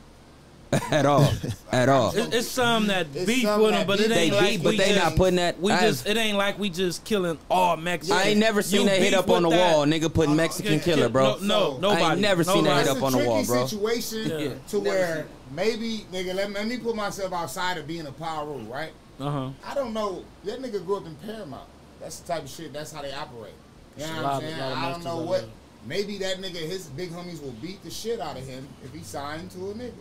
[0.91, 1.29] at all,
[1.71, 2.15] at all.
[2.15, 4.15] It- it's some that It's beef some with that them, but it beef.
[4.15, 5.59] They ain't like beef, but we they just, not putting that.
[5.61, 8.19] We as- just it ain't like we just killing all Mexicans.
[8.19, 9.73] I ain't never seen You that hit up on the that.
[9.73, 10.13] wall, nigga.
[10.13, 11.37] Putting Uh, Mexican yeah, killer, bro.
[11.41, 12.03] No, no, nobody.
[12.03, 13.65] I ain't never seen that hit It's up a on the tricky wall, bro.
[13.67, 14.49] situation Yeah.
[14.69, 18.57] to Never where maybe nigga let, let me put myself outside of being a Piru,
[18.69, 18.91] right?
[19.19, 19.49] Uh huh.
[19.65, 20.23] I don't know.
[20.43, 21.67] That nigga grew up in Paramount.
[22.01, 22.73] That's the type of shit.
[22.73, 23.53] That's how they operate.
[23.97, 24.61] You know It's what a I'm saying?
[24.61, 25.45] I don't know what.
[25.87, 29.01] Maybe that nigga, his big homies will beat the shit out of him if he
[29.03, 29.91] signed to a nigga.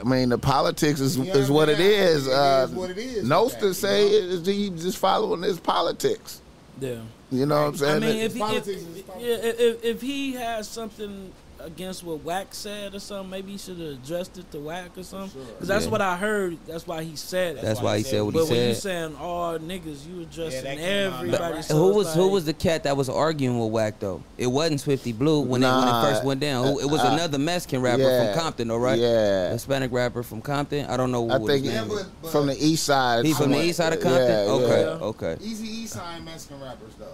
[0.00, 2.02] I mean, the politics is, You know is what what I'm it saying?
[2.16, 2.26] is.
[2.26, 4.16] It uh, is what it is with Nostra that, you say know?
[4.16, 6.40] it is he just following his politics.
[6.80, 7.00] Yeah.
[7.30, 7.96] You know what I'm saying?
[7.96, 11.32] I mean, if he, if, yeah, if, if he has something
[11.64, 15.02] against what Wack said or something, maybe he should have addressed it to Wack or
[15.02, 15.30] something.
[15.42, 15.52] Sure.
[15.52, 15.90] Because that's Yeah.
[15.90, 16.58] what I heard.
[16.66, 17.62] That's why he said it.
[17.62, 18.48] That's why he said what he said.
[18.48, 21.18] but when you saying all niggas, you addressing that came out.
[21.24, 21.62] everybody.
[21.62, 24.22] So who it's was who was the cat that was arguing with Wack though?
[24.38, 26.66] It wasn't Swifty Blue when it when it first went down.
[26.66, 28.98] Who- It was uh, another Mexican rapper yeah, from Compton, all right?
[28.98, 29.50] yeah.
[29.52, 30.86] Hispanic rapper from Compton.
[30.86, 31.28] I don't know.
[31.30, 32.02] I what think his Yeah, name is.
[32.04, 33.24] but, but from the east side.
[33.24, 34.26] He's from the east side of Compton.
[34.28, 34.52] yeah.
[34.52, 35.06] okay, Yeah.
[35.06, 35.36] okay.
[35.40, 37.06] Eazy E signed Mexican rappers though,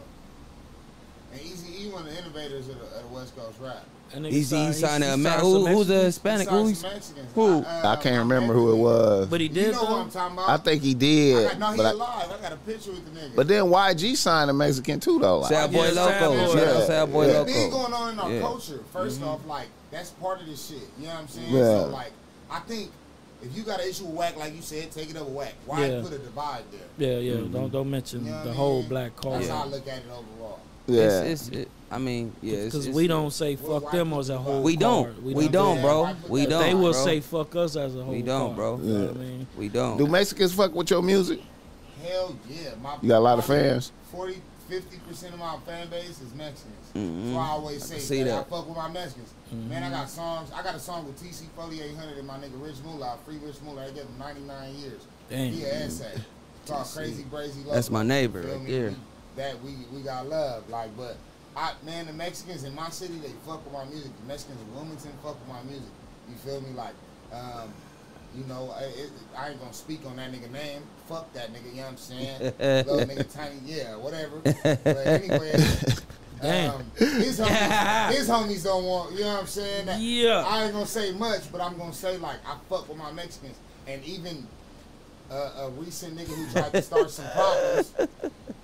[1.39, 3.85] and Eazy E one of the innovators of the, of the West Coast rap.
[4.13, 5.33] That nigga Eazy signed- signed a man.
[5.33, 6.41] signed Who, who's a Mexicans, Hispanic?
[6.41, 7.33] He signed Who's some Mexicans.
[7.35, 7.59] who?
[7.63, 9.27] uh, I can't remember who it was.
[9.29, 9.93] But he You did know what.
[9.93, 10.49] I'm talking about?
[10.49, 11.49] I think he I did.
[11.51, 12.33] got, no, he but, I- alive.
[12.39, 13.35] I got a picture with the nigga.
[13.35, 15.41] but then YG signed a Mexican too, though.
[15.41, 16.37] Like, Sad Boy Yeah, Sad Loco.
[16.47, 16.55] Boy.
[16.59, 16.87] Shout out Yeah.
[16.87, 17.41] Sad Boy Yeah.
[17.43, 18.41] It's big going on in our Yeah.
[18.41, 18.81] culture.
[18.95, 19.29] 1st Mm-hmm.
[19.29, 20.79] off, like that's part of this shit.
[20.99, 21.53] You know what I'm saying?
[21.53, 21.61] Yeah.
[21.81, 22.13] So like,
[22.51, 22.91] I think
[23.43, 25.55] if you got an issue with Wack, like you said, take it up with Wack.
[25.67, 26.03] Why Yeah.
[26.03, 27.09] put a divide there?
[27.11, 27.33] Yeah, yeah.
[27.41, 27.53] Mm-hmm.
[27.53, 28.89] Don't don't mention You know the I whole mean?
[28.89, 29.49] black That's culture.
[29.53, 30.61] how I look at it overall.
[30.87, 31.23] Yeah.
[31.23, 32.65] It's, it's, it, I mean, yeah.
[32.65, 34.63] Because we don't say fuck them as a whole.
[34.63, 35.05] We don't.
[35.05, 35.23] card.
[35.25, 36.15] We don't, bro.
[36.29, 36.63] We they don't.
[36.63, 37.05] They will bro.
[37.05, 38.13] say fuck us as a whole.
[38.13, 38.79] We don't, card, bro.
[38.83, 39.47] You know what I mean?
[39.57, 39.97] We don't.
[39.99, 41.41] Do Mexicans fuck with your music?
[42.05, 42.71] Hell yeah.
[42.83, 43.93] My, You got a lot of fans?
[44.11, 44.41] 40,
[44.71, 46.75] 50% of my fan base is Mexicans.
[46.95, 47.25] Mhm.
[47.25, 48.41] That's why I always say can see that.
[48.41, 49.33] I fuck with my Mexicans.
[49.53, 50.51] Man, I got songs.
[50.55, 53.85] I got a song with TC 4800 and my nigga Rich Moolah, Free Rich Moolah.
[53.85, 55.01] I gave him 99 years.
[55.31, 55.53] Damn.
[55.53, 56.13] He an essay.
[56.67, 57.75] Called Crazy Brazy Love.
[57.75, 58.71] That's my neighbor Feel right me?
[58.73, 58.95] there.
[59.37, 60.69] We- That we we got love.
[60.71, 61.17] Like, but
[61.57, 64.11] I man, the Mexicans in my city, they fuck with my music.
[64.23, 65.89] The Mexicans in Wilmington fuck with my music.
[66.29, 66.71] You feel me?
[66.75, 66.95] Like,
[67.33, 67.73] um,
[68.37, 70.83] you know, I, it, I ain't gonna speak on that nigga name.
[71.09, 71.71] Fuck that nigga.
[71.71, 72.41] You know what I'm saying?
[72.59, 74.39] Little nigga, tiny, yeah, whatever.
[74.43, 75.53] But anyway.
[76.43, 79.89] Um, his, homies, his homies don't want, you know what I'm saying?
[79.99, 80.45] Yeah.
[80.47, 83.57] I ain't gonna say much, but I'm gonna say like I fuck with my Mexicans,
[83.87, 84.47] and even
[85.31, 87.94] uh, a recent nigga who tried to start some problems,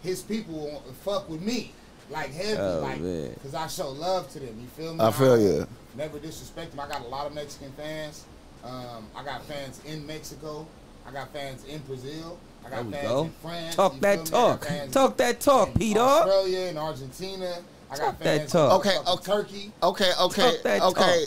[0.03, 1.73] his people won't fuck with me
[2.11, 3.01] like heavy, Oh, like
[3.35, 4.59] because I show love to them.
[4.61, 5.01] You feel me?
[5.05, 5.67] I feel don't you.
[5.97, 6.81] Never disrespect them.
[6.81, 8.25] I got a lot of Mexican fans.
[8.65, 10.67] Um, I got fans in Mexico.
[11.07, 12.39] I got fans in Brazil.
[12.65, 13.25] I There got we fans go.
[13.25, 13.75] in France.
[13.77, 14.47] Talk that feel me?
[14.47, 14.91] I got talk.
[14.93, 16.29] Talk that talk, in P Dog.
[16.29, 17.57] Australia and Argentina.
[17.91, 18.81] I got Talk that fans talk.
[18.81, 19.25] Okay, fucking okay.
[19.33, 19.73] Turkey.
[19.83, 21.27] Okay, okay, Talk that okay.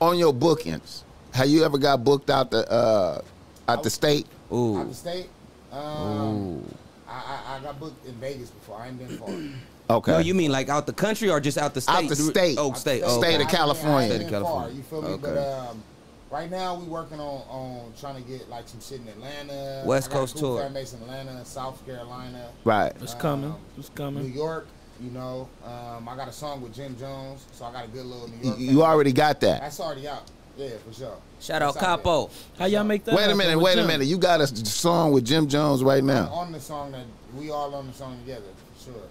[0.00, 3.20] On your bookings, have you ever got booked out the uh,
[3.68, 4.26] out the state?
[4.50, 4.84] out Ooh.
[4.88, 5.28] the state.
[5.70, 6.64] Um, Ooh.
[7.08, 8.78] I, I, I got booked in Vegas before.
[8.80, 9.96] I ain't been far.
[9.96, 10.12] Okay.
[10.12, 11.92] No, you mean like out the country or just out the state?
[11.94, 12.56] Out the state.
[12.58, 13.02] Oh, state.
[13.04, 13.44] Oh, State okay.
[13.44, 14.08] of California.
[14.08, 14.76] State of been far, California.
[14.76, 15.08] you feel me?
[15.08, 15.22] Okay.
[15.22, 15.82] But um,
[16.30, 19.82] right now we working on on trying to get like some shit in Atlanta.
[19.86, 20.62] West I got a Coast cool tour.
[20.62, 22.92] fan base in Atlanta, South Carolina, Right.
[23.02, 23.50] It's coming.
[23.50, 24.28] Um, It's New.
[24.28, 24.66] York.
[25.00, 28.06] You know, um, I got a song with Jim Jones, so I got a good
[28.06, 28.58] little New You, York.
[28.60, 28.78] you fan.
[28.78, 29.60] already got that.
[29.60, 30.22] That's already out.
[30.56, 31.16] Yeah, for sure.
[31.40, 31.98] Shout out That's out.
[32.02, 32.30] Capo.
[32.58, 33.14] How y'all make that?
[33.14, 33.56] Wait a minute.
[33.56, 34.06] with Wait a minute.
[34.06, 36.28] You got a song with Jim Jones right now.
[36.28, 37.04] on the song that
[37.36, 38.42] we all on the song together
[38.76, 39.02] for sure.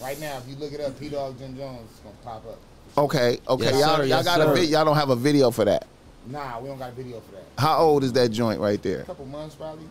[0.00, 2.58] Right now, if you look it up, P Dog Jim Jones, it's gonna pop up.
[2.96, 3.40] Okay.
[3.48, 3.64] Okay.
[3.64, 4.02] Yes, y'all, sir.
[4.02, 4.54] y'all Yes, got a sir.
[4.54, 5.86] vi- y'all don't have a video for that.
[6.26, 7.44] Nah, we don't got a video for that.
[7.58, 9.00] How old is that joint right there?
[9.00, 9.84] A couple months probably.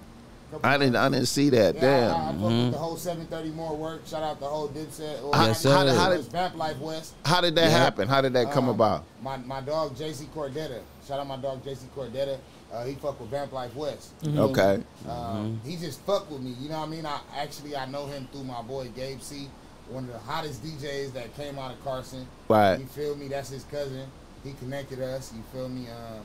[0.52, 0.96] Couple I didn't.
[0.96, 1.76] I didn't see that.
[1.76, 2.12] Yeah, Damn.
[2.12, 4.06] I, I, I fuck with the whole 730 more work.
[4.08, 5.24] Shout out the whole Dipset.
[5.24, 5.96] Or How- Yes, how, sir.
[5.96, 7.14] how did Vamp Life West.
[7.26, 7.78] how did that Yeah.
[7.78, 8.08] happen?
[8.08, 9.04] How did that come Um, about?
[9.22, 10.80] My my dog JC Cordetta.
[11.08, 12.38] Shout out my dog JC Cordetta.
[12.72, 14.12] Uh, he fuck with Vamp Life West.
[14.26, 14.82] Okay.
[15.08, 16.56] Um, He just fuck with me.
[16.60, 17.06] You know what I mean?
[17.06, 19.48] I actually I know him through my boy Gabe C,
[19.90, 22.26] one of the hottest DJs that came out of Carson.
[22.48, 22.78] Right.
[22.80, 23.28] You feel me?
[23.28, 24.08] That's his cousin.
[24.44, 25.32] He connected us.
[25.36, 25.88] You feel me?
[25.90, 26.22] Um,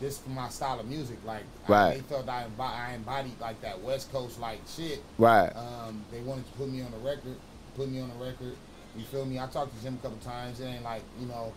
[0.00, 1.94] just for my style of music, like I, Right.
[1.96, 5.00] they felt I, embo- I embodied like that West Coast like shit.
[5.18, 5.50] Right.
[5.54, 7.36] Um, they wanted to put me on the record,
[7.76, 8.56] put me on the record.
[8.96, 9.38] You feel me?
[9.38, 10.58] I talked to Jim a couple times.
[10.60, 11.52] It ain't like you know,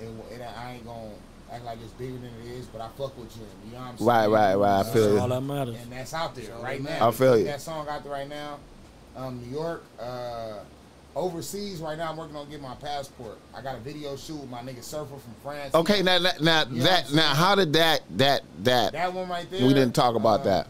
[0.00, 1.10] and, and I ain't gonna
[1.52, 3.42] act like it's bigger than it is, but I fuck with you.
[3.66, 4.08] You know what I'm saying?
[4.08, 4.80] Right, right, right.
[4.80, 5.76] I You feel know, All that matters.
[5.82, 7.08] And that's out there Sure right now.
[7.08, 7.44] I feel you.
[7.44, 8.58] That song out there right now.
[9.16, 10.60] Um, New York, uh,
[11.16, 12.10] overseas right now.
[12.10, 13.36] I'm working on getting my passport.
[13.54, 15.74] I got a video shoot with my nigga Surfer from France.
[15.74, 19.28] Okay, now, now, now You know that now how did that that that That one
[19.28, 19.66] right there.
[19.66, 20.66] we didn't talk about uh, that.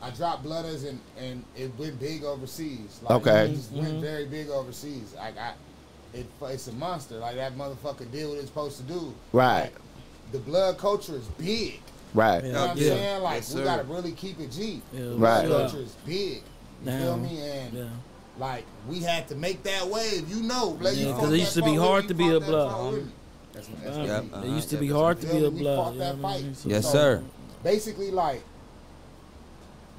[0.00, 3.00] I dropped Blooders and and it went big overseas.
[3.02, 3.44] Like, Okay.
[3.46, 5.14] it just went very big overseas.
[5.16, 5.54] Like I,
[6.12, 7.16] it, it's a monster.
[7.16, 9.12] Like that motherfucker did what it's supposed to do.
[9.32, 9.62] Right.
[9.62, 9.74] Like,
[10.34, 11.80] the blood culture is big.
[12.12, 12.42] Right.
[12.44, 12.88] You know what I'm Yeah.
[12.88, 13.22] saying?
[13.22, 14.82] Like Yes, we gotta really keep it G.
[14.92, 15.46] Yeah, Right.
[15.46, 16.42] Blood culture is big.
[16.82, 17.40] You Now, feel me?
[17.40, 17.84] And Yeah.
[18.38, 20.28] like we had to make that wave.
[20.28, 22.72] You know, like, you Yeah, 'cause it used to be hard to be a blood.
[22.72, 23.12] fight with me.
[23.52, 24.06] That's, that's Right.
[24.06, 24.42] Yep, uh-huh.
[24.44, 25.76] It used to be but hard to be a blood.
[25.76, 26.42] fought you know what I fight.
[26.44, 26.54] mean?
[26.56, 27.22] So- Yes, So, sir.
[27.62, 28.42] Basically, like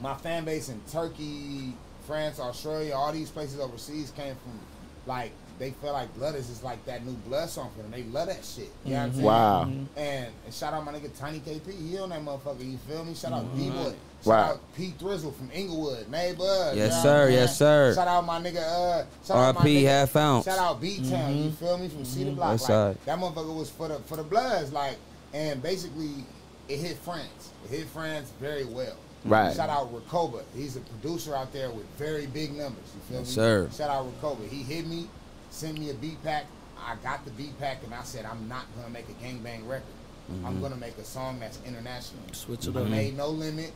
[0.02, 1.74] my fan base in Turkey,
[2.06, 4.60] France, Australia, all these places overseas came from
[5.08, 7.92] like they felt like Blooders is like that new blood song for them.
[7.92, 8.70] They love that shit.
[8.84, 9.16] You know what I'm mm-hmm.
[9.16, 9.26] saying?
[9.26, 9.64] Wow.
[9.66, 10.00] Mm-hmm.
[10.00, 11.90] And, and shout out my nigga Tiny KP.
[11.90, 12.70] He on that motherfucker.
[12.70, 13.14] You feel me?
[13.14, 13.58] Shout out mm-hmm.
[13.58, 13.84] D Boy.
[13.84, 13.96] Shout
[14.26, 14.50] Right.
[14.50, 16.10] out Pete Thizzle from Inglewood.
[16.10, 16.74] Neighbor.
[16.76, 17.30] Yes, sir.
[17.30, 17.94] Yes, sir.
[17.94, 18.58] Shout out my nigga.
[18.58, 20.46] Uh, shout out my RP nigga- half ounce.
[20.46, 21.36] Shout out B Town.
[21.36, 21.88] You feel me?
[21.88, 22.50] From Cedar Block.
[22.52, 22.98] West Like, side.
[23.06, 24.74] that motherfucker was for the for the Bloods.
[24.74, 24.98] Like,
[25.34, 26.26] and basically
[26.68, 27.52] it hit France.
[27.66, 28.96] It hit France very well.
[29.26, 29.56] Right.
[29.56, 30.44] Shout out Rakoba.
[30.56, 32.84] He's a producer out there with very big numbers.
[32.94, 33.34] You feel Yes, me?
[33.34, 33.70] sir.
[33.76, 34.48] Shout out Rakoba.
[34.48, 35.08] He hit me,
[35.56, 36.46] sent me a beat pack.
[36.78, 39.84] I got the beat pack and I said I'm not gonna make a gangbang record.
[40.32, 40.46] Mm-hmm.
[40.46, 42.22] I'm gonna make a song that's international.
[42.34, 42.88] Switch it I up.
[42.90, 43.72] made no limit.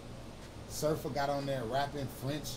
[0.68, 2.50] Surfer got on there rapping French,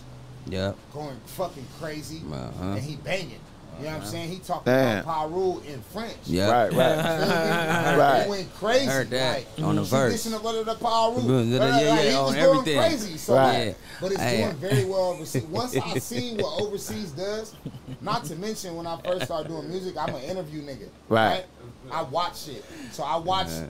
[0.47, 0.75] Yep.
[0.93, 2.63] going fucking crazy, Uh-huh.
[2.73, 3.39] and he banging.
[3.79, 4.29] You know what I'm saying?
[4.29, 5.03] He talking Damn.
[5.03, 6.15] about Piru in French.
[6.25, 6.51] Yep.
[6.51, 6.97] Right, right.
[7.93, 7.97] Right.
[7.97, 8.19] Right.
[8.21, 8.85] It went crazy.
[8.85, 10.23] Heard that like, on the verse.
[10.23, 11.43] Tradition of under the Piru.
[11.43, 12.79] Yeah, Right, yeah, like, he was on going everything.
[12.79, 13.17] crazy.
[13.17, 13.67] So, Right.
[13.67, 13.73] Yeah.
[13.99, 14.37] but it's Hey.
[14.43, 15.43] doing very well overseas.
[15.49, 17.55] Once I see what overseas does,
[18.01, 20.89] not to mention when I first started doing music, I'm an interview nigga.
[21.09, 21.43] Right.
[21.91, 22.63] I watch it.
[22.91, 23.65] So I watch Yeah.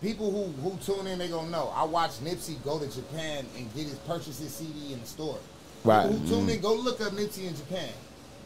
[0.00, 1.18] people who who tune in.
[1.18, 1.72] They gonna know.
[1.74, 5.38] I watch Nipsey go to Japan and get his purchase his CD in the store.
[5.84, 6.04] Right.
[6.08, 6.62] People who tune in, mm.
[6.62, 7.90] go look up Nipsey in Japan.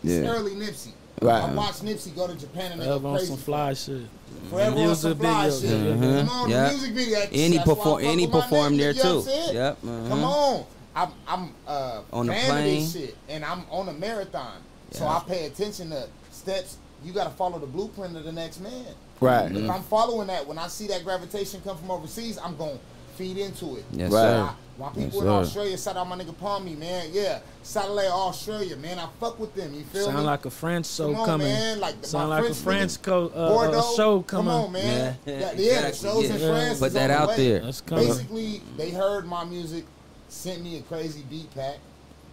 [0.02, 0.30] It's Yeah.
[0.30, 0.92] early Nipsey.
[1.20, 1.42] Right.
[1.42, 3.28] I watched Nipsey go to Japan and they Have go on crazy.
[3.30, 4.02] some fly shit.
[4.50, 5.70] Forever on some fly videos, shit.
[5.70, 6.18] yeah.
[6.20, 6.64] Come on, Yeah.
[6.64, 7.14] the music video.
[7.20, 9.48] That's- And he that's why I perform- and he performed there you know what I'm
[9.48, 9.54] too.
[9.54, 10.08] Yep, uh-huh.
[10.08, 10.64] Come on.
[10.94, 12.88] I'm I'm uh On the plane.
[12.90, 14.56] shit, and I'm on a marathon,
[14.90, 16.76] so I pay attention to steps.
[17.04, 18.84] You got to follow the blueprint of the next man.
[19.20, 19.50] Right.
[19.50, 22.80] If I'm following that, when I see that gravitation come from overseas, I'm going to
[23.16, 23.84] feed into it.
[23.92, 24.20] Yes, Right.
[24.20, 24.50] sir.
[24.78, 25.28] My people Yes, in sir.
[25.28, 27.10] Australia, shout out my nigga Palmy, man.
[27.12, 28.98] Yeah, Satellite Australia, man.
[28.98, 29.74] I fuck with them.
[29.74, 30.22] You feel Sound me?
[30.24, 31.46] like a French show Come on, coming.
[31.46, 31.78] man.
[31.80, 34.64] Like the- Sound my like a French French co- uh, Bordeaux, uh, show come coming.
[34.66, 35.16] on, man.
[35.26, 35.32] Yeah.
[35.32, 36.38] Yeah, yeah, the Exactly, shows in.
[36.38, 36.78] France.
[36.78, 37.36] Put is that on the out way.
[37.48, 37.60] there.
[37.60, 39.84] Basically, they heard my music,
[40.28, 41.78] sent me a crazy beat pack.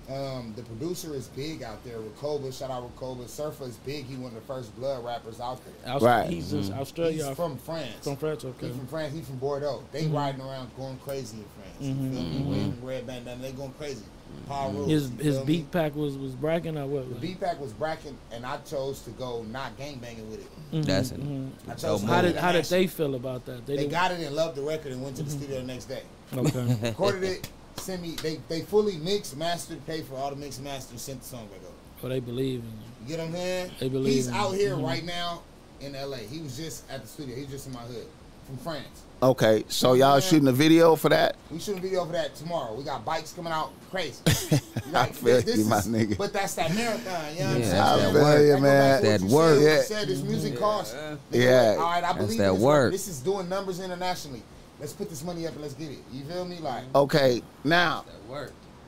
[0.10, 1.98] Um, the producer is big out there.
[1.98, 3.30] Rakoba, shout out Rakoba.
[3.30, 4.06] Surfer is big.
[4.06, 5.94] He one of the first blood rappers out there.
[5.94, 6.30] Aus- Right.
[6.30, 6.80] He's just mm-hmm.
[6.80, 7.14] Australia.
[7.14, 8.04] He's or from France.
[8.04, 8.68] from France, okay.
[8.68, 9.14] He from France.
[9.14, 9.84] He's from Bordeaux.
[9.92, 10.16] They mm-hmm.
[10.16, 11.78] riding around going crazy in France.
[11.80, 12.40] You feel me?
[12.40, 12.50] Mm-hmm.
[12.50, 13.42] Waving red bandana.
[13.42, 14.04] They going crazy.
[14.48, 14.90] Power rules.
[14.90, 15.46] His his feel me?
[15.46, 17.10] beat pack was was bragging or what?
[17.10, 20.86] The beat pack was bracken, and I chose to go not gang banging with it.
[20.86, 21.20] That's it.
[21.68, 23.66] I chose Dope to How did how did they feel about that?
[23.66, 25.86] They didn't- got it and loved the record and went to the studio the next
[25.86, 26.04] day.
[26.36, 26.78] okay.
[26.84, 27.50] Recorded it,
[27.80, 28.12] sent me.
[28.22, 31.48] They they fully mixed, mastered, paid for all the mix and master, sent the song
[31.48, 31.74] back over.
[32.02, 32.72] Well, they believe in you.
[33.02, 33.72] You get what I'm saying?
[33.80, 34.58] They believe He's in out you.
[34.60, 34.84] here Mhm.
[34.86, 35.42] right now
[35.82, 36.18] in LA.
[36.18, 37.36] He was just at the studio.
[37.36, 38.08] He was just in my hood
[38.46, 38.88] from France.
[39.22, 41.36] Okay, so y'all shooting a video for that?
[41.52, 42.74] We shooting a video for that tomorrow.
[42.74, 44.16] We got bikes coming out crazy.
[44.96, 46.18] I feel this you, my is- nigga.
[46.18, 47.34] But that's that marathon.
[47.36, 47.72] You know what I'm Yeah, saying?
[47.72, 48.24] that's That that work.
[48.24, 48.48] work.
[48.48, 49.58] That go back to That you work.
[49.60, 49.82] Said, Yeah.
[49.82, 50.96] Said this music costs.
[51.32, 51.76] Yeah.
[51.78, 52.92] All right, I That's believe that in this work.
[52.94, 54.42] This is doing numbers internationally.
[54.80, 56.00] Let's put this money up and let's get it.
[56.12, 56.58] You feel me?
[56.60, 58.06] Like, Okay, now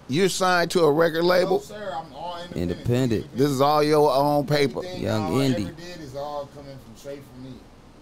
[0.08, 1.60] you're signed to a record no, label.
[1.60, 2.72] sir, I'm all independent.
[2.72, 3.38] Independent.
[3.38, 4.80] This is all your own paper.
[4.80, 5.68] Everything Young y'all indie.
[5.68, 7.54] ever did is all coming from straight from me.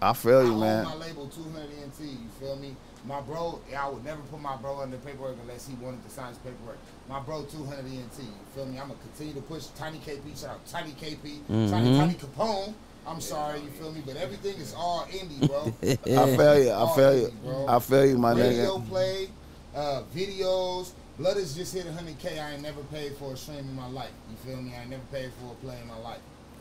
[0.01, 0.83] I feel you, own man.
[0.85, 1.99] my label 200 NT.
[2.01, 2.75] You feel me?
[3.05, 6.29] My bro, I would never put my bro under paperwork unless he wanted to sign
[6.29, 6.77] his paperwork.
[7.09, 8.19] My bro 200 NT.
[8.19, 8.77] You feel me?
[8.79, 10.39] I'm gonna continue to push Tiny KP.
[10.39, 11.41] Shout out Tiny KP.
[11.47, 11.97] Tiny Mhm.
[11.97, 12.73] Tiny Capone.
[13.07, 14.01] I'm sorry, you feel me?
[14.05, 15.73] But everything is all indie, bro.
[15.83, 16.69] I feel you.
[16.69, 17.27] I All feel you.
[17.27, 17.69] indie.
[17.69, 18.87] I feel you, my Radio nigga.
[18.89, 19.27] play,
[19.75, 20.91] uh, videos.
[21.17, 22.39] Blood has just hit 100K.
[22.41, 24.11] I ain't never paid for a stream in my life.
[24.29, 24.73] You feel me?
[24.77, 26.19] I ain't never paid for a play in my life.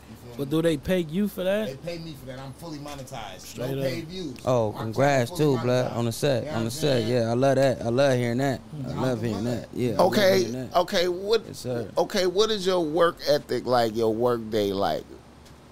[0.09, 0.51] You feel But me?
[0.51, 1.67] do they pay you for that?
[1.67, 2.39] They pay me for that.
[2.39, 3.41] I'm fully monetized.
[3.41, 3.83] Straight no up.
[3.85, 4.35] paid views.
[4.43, 5.93] Oh, My congrats too, blood.
[5.93, 7.03] On the set, You know on the I'm set.
[7.03, 7.81] Yeah, I love that.
[7.83, 8.59] I love hearing that.
[8.85, 9.67] I I'm love hearing that.
[9.73, 9.97] Yeah.
[10.01, 11.07] Okay, okay.
[11.07, 11.43] What?
[11.45, 11.65] Yes.
[11.97, 13.95] Okay, what is your work ethic like?
[13.95, 15.03] Your work day like?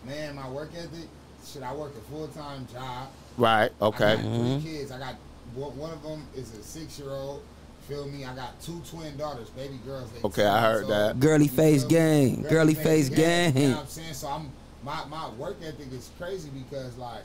[0.07, 1.07] Man, my work ethic.
[1.45, 3.07] should I work a full time job.
[3.38, 3.71] Right.
[3.81, 4.15] I Okay.
[4.17, 4.61] got Mhm.
[4.61, 4.91] three kids.
[4.91, 5.15] I got
[5.55, 7.41] one one of them is a six year old.
[7.88, 8.25] Feel me?
[8.25, 10.09] I got two twin daughters, baby girls.
[10.11, 11.19] They Okay, 10 I heard months that.
[11.21, 12.45] Girly face gang.
[12.49, 13.53] Girly face You gang.
[13.53, 14.13] know what I'm saying?
[14.13, 14.51] So I'm
[14.84, 17.23] my my work ethic is crazy because like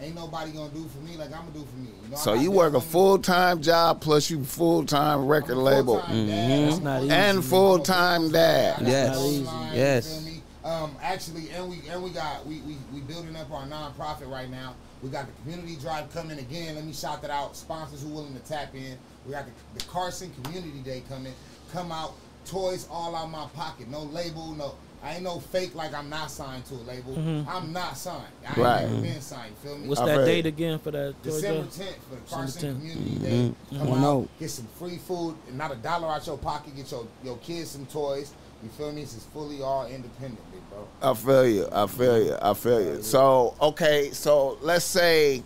[0.00, 1.90] ain't nobody gonna do for me like I'm gonna do for me.
[2.04, 5.26] You know, So you work a full time job plus you full time I'm a
[5.26, 6.50] record label full-time dad.
[6.50, 6.68] Mhm.
[6.68, 7.10] It's not easy.
[7.12, 8.76] and full time dad.
[8.86, 9.08] Yes.
[9.08, 9.44] my own Not easy.
[9.44, 10.22] line, Yes.
[10.68, 10.92] You feel me?
[10.92, 14.50] Um, actually, and we and we got we we we building up our nonprofit right
[14.50, 14.74] now.
[15.02, 16.74] We got the community drive coming again.
[16.74, 17.56] Let me shout that out.
[17.56, 18.98] Sponsors who willing to tap in.
[19.26, 21.32] We got the, the Carson Community Day coming.
[21.72, 22.14] Come out,
[22.44, 23.88] toys all out my pocket.
[23.88, 24.74] No label, no.
[25.00, 27.16] I ain't no fake like I'm not signed to a label.
[27.48, 28.24] I'm not signed.
[28.44, 28.88] I ain't Right.
[28.88, 29.54] never been signed.
[29.62, 29.86] You feel me?
[29.88, 31.14] What's I that feel date again for that?
[31.22, 31.84] toy December day?
[31.84, 32.78] 10th for the Carson 10th.
[32.80, 33.22] Community Mhm.
[33.22, 33.54] Day.
[33.78, 34.28] Come One out, out.
[34.40, 36.74] get some free food and not a dollar out your pocket.
[36.74, 38.32] Get your, your kids some toys.
[38.62, 39.02] You feel me?
[39.02, 40.86] This is fully all independent, big bro.
[41.00, 41.68] I feel you.
[41.70, 42.36] I feel you.
[42.42, 43.02] I feel you.
[43.02, 45.42] So okay, so let's say,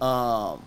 [0.00, 0.62] um,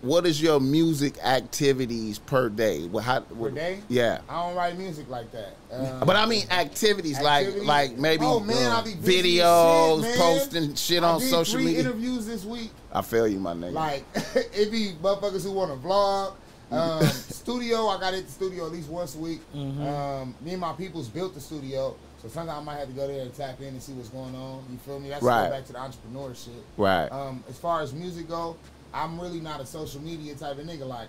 [0.00, 2.86] what is your music activities per day?
[2.88, 3.80] What how Per day?
[3.88, 4.20] Yeah.
[4.28, 5.56] I don't write music like that.
[5.72, 7.62] Um, But I mean activities, Activities?
[7.62, 11.08] like like maybe Oh, man, uh, I be busy as videos, shit, posting shit I
[11.08, 11.80] on social media.
[11.80, 12.70] interviews this week.
[12.92, 13.72] I feel you, my nigga.
[13.72, 14.04] Like
[14.34, 16.34] it be motherfuckers who want to vlog.
[16.74, 19.40] Um, studio, I got at the studio at least once a week.
[19.54, 23.06] Um, me and my peoples built the studio, so sometimes I might have to go
[23.06, 24.64] there and tap in and see what's going on.
[24.70, 25.08] You feel me?
[25.10, 25.42] That's Right.
[25.42, 25.50] right.
[25.50, 26.52] back to the entrepreneur shit.
[26.76, 27.08] right.
[27.10, 28.56] Um, as far as music go,
[28.92, 30.86] I'm really not a social media type of nigga.
[30.86, 31.08] Like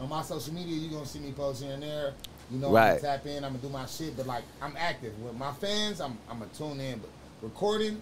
[0.00, 2.14] on my social media, you are gonna see me post here and there.
[2.50, 3.44] You know, I'm gonna tap in.
[3.44, 6.00] I'm gonna do my shit, but like I'm active with my fans.
[6.00, 7.08] I'm I'm gonna tune in, but
[7.40, 8.00] recording,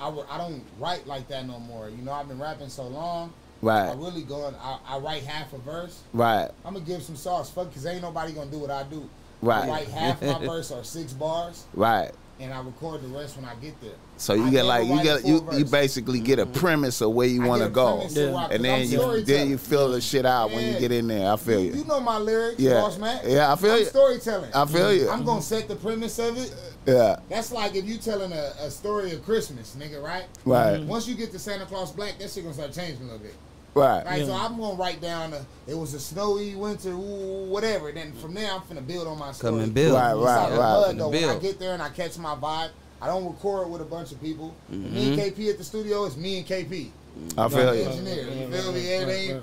[0.00, 1.88] I, w- I don't write like that no more.
[1.88, 3.32] You know, I've been rapping so long.
[3.66, 3.96] I right.
[3.98, 4.54] really going.
[4.60, 6.02] I, I write half a verse.
[6.12, 6.48] Right.
[6.64, 7.50] I'm gonna give some sauce.
[7.50, 9.08] Fuck, cause ain't nobody gonna do what I do.
[9.42, 9.64] Right.
[9.64, 12.10] I write half my verse or six bars, Right.
[12.40, 13.92] and I record the rest when I get there.
[14.16, 15.58] So you I get like you get you verse.
[15.58, 16.54] you basically get a mm-hmm.
[16.60, 18.30] premise of where you want to go, Yeah.
[18.30, 19.24] rock, 'cause and I'm then you storytelling.
[19.26, 21.30] then you fill the shit out when you get in there.
[21.32, 21.78] I feel You, you.
[21.80, 22.80] you know my lyrics, Yeah.
[22.80, 23.22] Boss Mac.
[23.26, 23.84] Yeah, I feel I'm you.
[23.86, 24.50] storytelling.
[24.54, 25.10] I feel you.
[25.10, 26.54] I'm gonna set the premise of it.
[26.86, 27.16] Yeah.
[27.28, 30.24] That's like if you telling a, a story of Christmas, nigga, right?
[30.44, 30.74] Right.
[30.78, 30.88] Mm-hmm.
[30.88, 33.34] Once you get to Santa Claus Black, that shit gonna start changing a little bit.
[33.74, 34.04] Right.
[34.04, 37.90] Right, so I'm gonna write down a, it was a snowy winter, ooh, whatever.
[37.92, 39.52] Then from there, I'm finna build on my story.
[39.52, 39.94] Come and build.
[39.94, 40.58] Right, It's right, like right.
[40.58, 41.10] mud, though.
[41.10, 42.70] Finna When I get there and I catch my vibe,
[43.02, 44.54] I don't record with a bunch of people.
[44.68, 44.96] Me Mm-hmm.
[45.20, 46.90] and KP at the studio, it's me and KP.
[47.36, 47.82] I feel you.
[47.82, 48.80] Engineer, you feel me?
[48.80, 49.42] It ain't.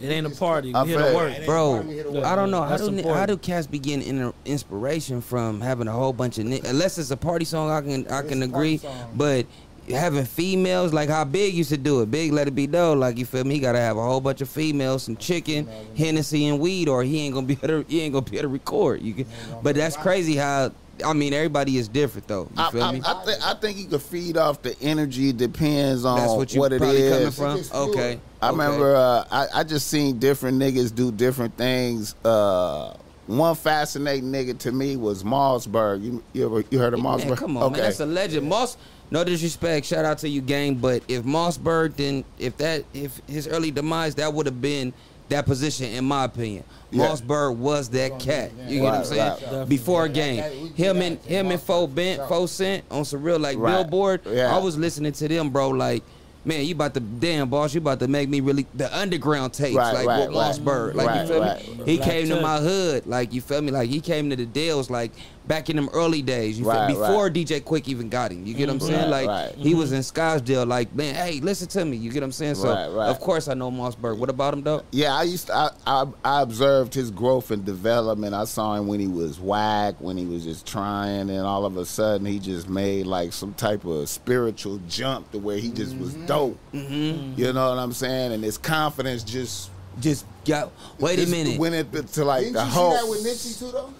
[0.00, 0.74] It ain't a party.
[0.74, 1.16] I We here feel to you.
[1.18, 1.46] work.
[1.46, 2.24] Bro, party, we here to work.
[2.24, 6.12] I don't know how do how do cats be getting inspiration from having a whole
[6.12, 9.12] bunch of ni- unless it's a party song I can I can agree, song.
[9.14, 9.46] but
[9.88, 13.18] having females like how Big used to do it, Big let it be known like
[13.18, 16.60] you feel me, he gotta have a whole bunch of females, some chicken, Hennessy and
[16.60, 19.02] weed, or he ain't gonna be able to he ain't gonna be able to record.
[19.02, 19.26] You can,
[19.62, 20.72] but that's crazy how
[21.04, 22.48] I mean everybody is different though.
[22.56, 23.02] You I, feel I, me?
[23.04, 25.32] I, th- I think you could feed off the energy.
[25.32, 27.60] Depends on that's what you it probably coming from.
[27.90, 28.20] Okay.
[28.40, 28.58] I okay.
[28.58, 32.14] remember uh, I, I just seen different niggas do different things.
[32.24, 32.96] Uh,
[33.26, 36.02] one fascinating nigga to me was Mausberg.
[36.02, 37.28] You, you ever you heard of Mausberg?
[37.28, 37.80] Man, come on, man.
[37.80, 38.48] That's a legend.
[38.48, 38.76] Moss,
[39.14, 40.74] no disrespect, shout out to you, gang.
[40.74, 44.92] But if Mausberg, then if that, if his early demise, that would have been
[45.28, 46.64] that position, in my opinion.
[46.90, 47.06] Yeah.
[47.08, 48.50] Mausberg was that cat.
[48.68, 49.36] You get what I'm saying?
[49.52, 49.68] right.
[49.68, 51.64] Before Yeah, game, that- that- we- him and him and Mausberg.
[51.64, 52.26] Fo Bent, Yeah.
[52.28, 53.72] Fo Cent on some real like Right.
[53.72, 54.20] Billboard.
[54.30, 54.54] Yeah.
[54.54, 55.70] I was listening to them, bro.
[55.70, 56.02] Like.
[56.46, 57.72] Man, you about to damn boss.
[57.72, 60.54] You about to make me really the underground tapes Right, like right, with right.
[60.54, 60.94] Mausberg.
[60.94, 61.78] Like Right, you feel right.
[61.78, 61.84] me?
[61.86, 63.06] He Black came to my hood.
[63.06, 63.70] Like you feel me?
[63.72, 65.12] Like he came to the deals like
[65.46, 66.58] back in them early days.
[66.58, 67.32] You Right, feel before right.
[67.32, 68.46] DJ Quik even got him.
[68.46, 69.10] You get what I'm Right, saying?
[69.10, 69.54] Like right.
[69.56, 70.66] he was in Scottsdale.
[70.66, 71.96] Like man, hey, listen to me.
[71.98, 72.54] You get what I'm saying?
[72.54, 73.08] So Right, right.
[73.10, 74.16] of course I know Mausberg.
[74.18, 74.82] What about him though?
[74.90, 78.34] Yeah, I used to, I, I I observed his growth and development.
[78.34, 81.76] I saw him when he was whack, when he was just trying, and all of
[81.76, 85.96] a sudden he just made like some type of spiritual jump to where he just
[85.96, 86.58] was dope.
[86.72, 87.38] Mm-hmm.
[87.40, 88.32] You know what I'm saying?
[88.32, 90.72] And his confidence just Just got.
[90.98, 91.58] Wait a just minute.
[91.58, 92.92] went into to like Didn't the you whole.
[92.92, 93.92] see that with Nipsey too, though?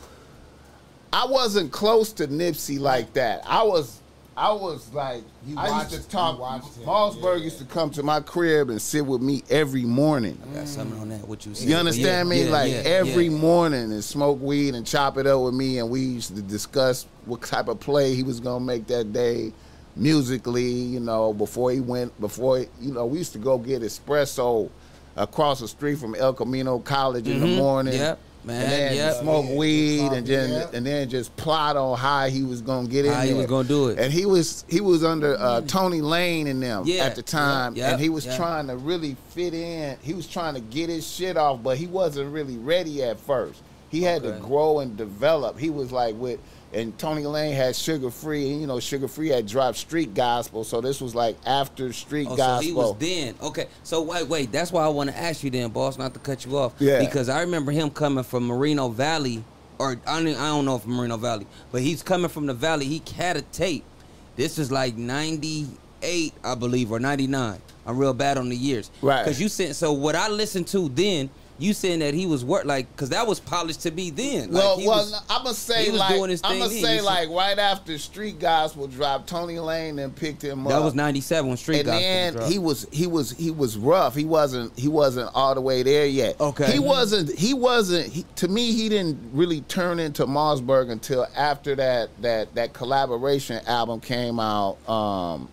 [1.15, 3.43] I wasn't close to Nipsey like that.
[3.47, 4.01] I was,
[4.37, 6.35] I was like, You I watched- used to talk.
[6.35, 7.45] you watched him, Mausberg yeah.
[7.45, 10.37] used to come to my crib and sit with me every morning.
[10.51, 11.29] I got something on that.
[11.29, 11.69] What you said.
[11.69, 12.45] You understand yeah, me?
[12.47, 13.39] yeah, like yeah, every yeah.
[13.39, 17.07] morning and smoke weed and chop it up with me, and we used to discuss
[17.27, 19.53] what type of play he was gonna make that day,
[19.95, 20.69] musically.
[20.69, 24.69] You know, before he went, before you know, we used to go get espresso
[25.17, 27.57] across the street from El Camino College in the Mhm.
[27.57, 27.95] morning.
[27.95, 29.17] Yep, man, And then yep.
[29.17, 30.67] smoke Yeah, weed and then yeah.
[30.73, 33.37] and then just plot on how he was gonna get in How he there.
[33.39, 33.99] was gonna do it.
[33.99, 37.75] And he was he was under uh, Tony Lane and them Yeah, at the time,
[37.77, 38.37] yeah, and he was yeah.
[38.37, 39.97] trying to really fit in.
[40.03, 43.63] He was trying to get his shit off, but he wasn't really ready at first.
[43.91, 45.57] He had to grow and develop.
[45.59, 46.41] He was like with,
[46.75, 50.65] and Tony Lane had Suga Free, and you know Suga Free had dropped Street Gospel,
[50.65, 52.63] so this was like after Street Oh, Gospel.
[52.63, 53.35] so he was then.
[53.43, 53.67] Okay.
[53.83, 54.53] So wait, wait.
[54.53, 56.75] That's why I want to ask you then, boss, not to cut you off.
[56.79, 56.99] Yeah.
[56.99, 59.43] Because I remember him coming from Moreno Valley,
[59.79, 62.87] or I don't, I don't know if Moreno Valley, but he's coming from the Valley.
[62.87, 63.85] He had a tape.
[64.37, 67.61] This is like 98, I believe, or 99.
[67.87, 68.91] I'm real bad on the years.
[69.03, 69.23] Right.
[69.23, 69.93] Because you said so.
[69.93, 73.39] What I listened to then, you saying that he was work like because that was
[73.39, 74.51] polished to me then.
[74.53, 76.13] Like, Well, he well, was- I'm gonna say like
[76.45, 80.73] I'ma say see- like right after Street Gospel dropped, Tony Lane and picked him up.
[80.73, 82.53] that was 97 when Street and Gospel then dropped.
[82.53, 84.15] he was he was he was rough.
[84.17, 86.41] He wasn't he wasn't all the way there yet.
[86.41, 86.73] Okay.
[86.73, 91.77] He wasn't he wasn't he, to me he didn't really turn into Mausberg until after
[91.77, 94.77] that that that collaboration album came out.
[94.89, 95.49] Um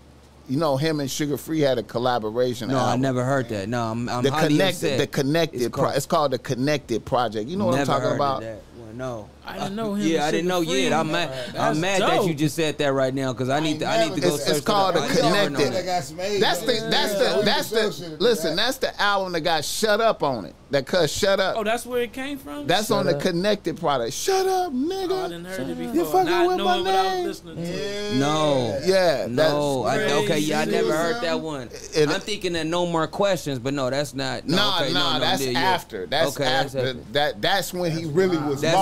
[0.52, 3.70] you know him and Suga Free had a collaboration no, I never heard that.
[3.70, 7.06] No, I'm, I'm the connected the connected It's it's, pro, called- it's called the connected
[7.06, 7.48] project.
[7.50, 8.42] You know what never I'm talking about?
[8.42, 8.62] That.
[8.78, 10.84] one, no, I didn't know him Yeah, I didn't know Free.
[10.84, 10.94] yet.
[10.94, 11.30] I'm mad.
[11.30, 13.86] That's I'm mad that you just said that right now because I need to.
[13.86, 14.58] I need to go It's- search.
[14.58, 15.52] it's called for the the, Connected.
[15.52, 15.86] know that.
[15.86, 18.56] got some AIDS That's the that's the that's the listen.
[18.56, 20.56] That's the album that got shut up on it.
[20.70, 21.56] That cuz shut up.
[21.58, 22.66] Oh, that's where it came from.
[22.68, 24.14] That's on the connected product.
[24.14, 25.10] Shut up, nigga.
[25.12, 26.06] Oh, I didn't heard it You before.
[26.06, 27.58] fucking Not with knowing my what I was name?
[27.58, 27.66] listening
[28.12, 28.16] to.
[28.20, 28.80] No.
[28.86, 31.70] Yeah, No, I, okay, yeah, I never heard that one.
[31.94, 34.48] It- I'm thinking that no more questions, but no, that's not.
[34.48, 35.60] No, Nah, okay, nah, no, no, that's yeah, yeah.
[35.60, 36.06] after.
[36.06, 36.88] That's Okay, that's after.
[36.90, 37.00] after.
[37.12, 38.76] That that's when he really was That's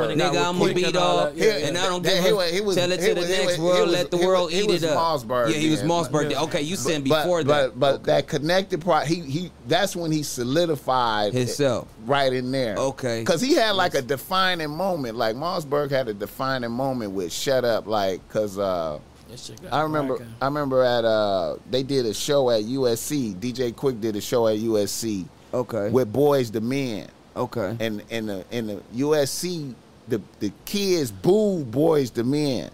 [0.00, 0.18] when he- Mausberg.
[0.18, 1.66] when he got Nigga, I'm gonna beat and all dog, that, yeah.
[1.68, 3.28] and I don't That- give he a was- he was- tell it to the was-
[3.30, 4.96] next was- world, let the world eat it up.
[4.98, 6.32] Mausberg yeah, he was Mausberg.
[6.34, 7.78] Okay, you said before but, that.
[7.80, 8.02] But okay.
[8.06, 9.52] that connected part, he he.
[9.66, 11.86] That's when he solidified Himself.
[12.06, 12.76] right in there.
[12.76, 13.20] Okay.
[13.20, 15.16] because he had like a defining moment.
[15.16, 18.58] Like Mausberg had a defining moment with "Shut Up," like because.
[18.58, 18.98] uh
[19.30, 20.14] That shit got I remember.
[20.14, 20.34] rocking.
[20.40, 23.34] I remember at uh, they did a show at USC.
[23.38, 25.90] DJ Quik did a show at USC Okay.
[25.90, 27.76] with Boyz II Men, okay.
[27.78, 29.74] and in the in the USC,
[30.08, 32.70] the the kids boo Boyz II Men.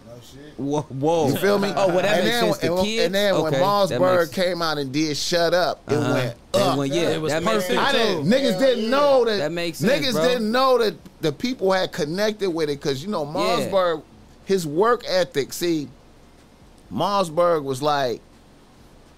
[0.57, 0.83] Whoa.
[0.83, 1.27] whoa.
[1.27, 1.73] You feel me?
[1.75, 2.57] Oh, well, that and makes then, sense.
[2.59, 3.05] The and, kids.
[3.07, 6.13] and then when okay, that Mausberg makes- came out and did "Shut Up," it uh-huh.
[6.13, 6.77] went It up.
[6.77, 7.79] went- yeah, It was that makes perfect.
[7.81, 8.25] I didn't.
[8.27, 8.89] Niggas Hell didn't yeah.
[8.89, 9.37] know that.
[9.37, 10.27] That makes sense, Niggas bro.
[10.29, 13.97] didn't know that the people had connected with it because you know Yeah.
[14.45, 15.51] His work ethic.
[15.51, 15.89] See,
[16.93, 18.21] Mausberg was like,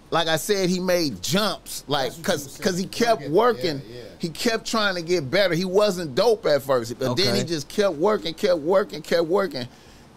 [0.10, 3.82] like I said, he made jumps, like cause cause he kept Yeah, working.
[3.90, 4.02] yeah.
[4.20, 5.54] He kept trying to get better.
[5.54, 9.68] He wasn't dope at first, but then he just kept working, kept working, kept working.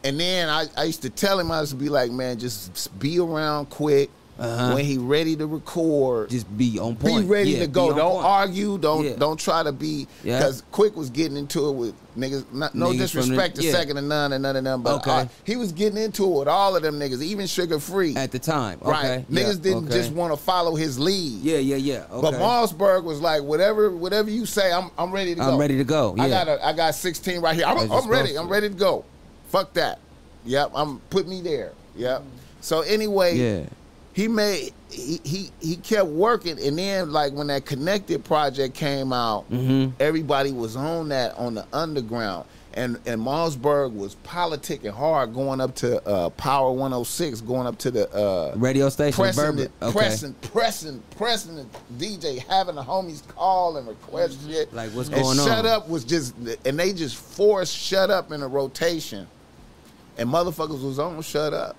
[0.02, 2.98] And then I, I used to tell him I used to be like, man, just
[2.98, 4.10] be around quick.
[4.40, 4.72] Uh-huh.
[4.74, 7.24] When he ready to record, Just be on point.
[7.26, 7.94] be ready Yeah, to go.
[7.94, 8.24] Don't point.
[8.24, 8.78] argue.
[8.78, 9.16] Don't Yeah.
[9.18, 12.44] don't try to be because Quik was getting into it with niggas.
[12.50, 14.94] Not, no Niggas from the- disrespect to second and none and none of them, but
[15.06, 15.10] Okay.
[15.10, 18.16] uh, he was getting into it with all of them niggas, even Suga Free.
[18.16, 18.78] At the time.
[18.80, 18.90] Okay.
[18.90, 19.30] right?
[19.30, 19.98] Niggas didn't okay.
[19.98, 21.42] just want to follow his lead.
[21.42, 22.04] Yeah, yeah, yeah.
[22.10, 22.22] Okay.
[22.30, 25.52] But Mausberg was like, whatever, whatever you say, I'm, I'm ready to go.
[25.52, 26.14] I'm ready to go.
[26.18, 27.66] I got a, I got 16 right here.
[27.66, 28.38] I'm, I'm ready.
[28.38, 29.04] I'm ready to go.
[29.48, 29.98] Fuck that.
[30.46, 30.70] Yep.
[30.74, 31.72] I'm put me there.
[31.96, 32.22] Yep.
[32.62, 33.66] So anyway, Yeah.
[34.12, 39.12] He made he, he he kept working and then like when that connected project came
[39.12, 39.92] out Mhm.
[40.00, 45.76] everybody was on that on the underground and and Mausberg was politicking hard going up
[45.76, 49.14] to uh, Power 106 going up to the uh, Radio station.
[49.16, 49.92] pressing it, okay.
[49.96, 51.66] pressing pressing pressing the
[52.04, 55.66] DJ having the homies call and request shit Like, what's and going shut on?
[55.66, 56.34] up was just
[56.64, 59.28] and they just forced shut up in a rotation
[60.18, 61.76] and motherfuckers was on shut up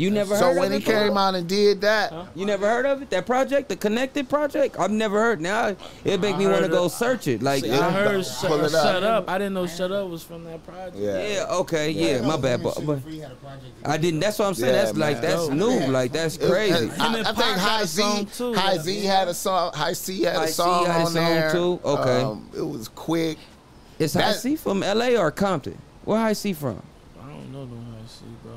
[0.00, 1.08] You never so heard when of he it, bro?
[1.08, 3.10] came out and did that You never heard of it?
[3.10, 4.78] That project, the Connected Project?
[4.78, 5.42] I've never heard.
[5.42, 7.42] Now it make I me want to go search it.
[7.42, 8.82] Like, See, I heard Pull shut, it up.
[8.82, 9.28] shut up.
[9.28, 10.96] I didn't know shut up was from that project.
[10.96, 11.26] Yeah.
[11.28, 12.62] yeah, okay, yeah, my bad.
[12.62, 14.20] But, but Free had a project I didn't.
[14.20, 14.74] That's what I'm saying.
[14.74, 15.52] Yeah, that's like that's Dope.
[15.52, 15.86] new.
[15.88, 16.90] Like that's It- crazy.
[16.98, 18.54] I, I think Hi-C, too.
[18.54, 19.72] Hi-C had a song.
[19.74, 21.80] Hi-C had High a C song had a on song there too?
[21.84, 22.20] Okay.
[22.22, 23.36] Um, it was quick.
[23.98, 25.18] Is Hi-C from L.A.
[25.18, 25.76] or Compton?
[26.06, 26.82] Where Hi-C from?
[27.22, 28.52] I don't know them high C, bro.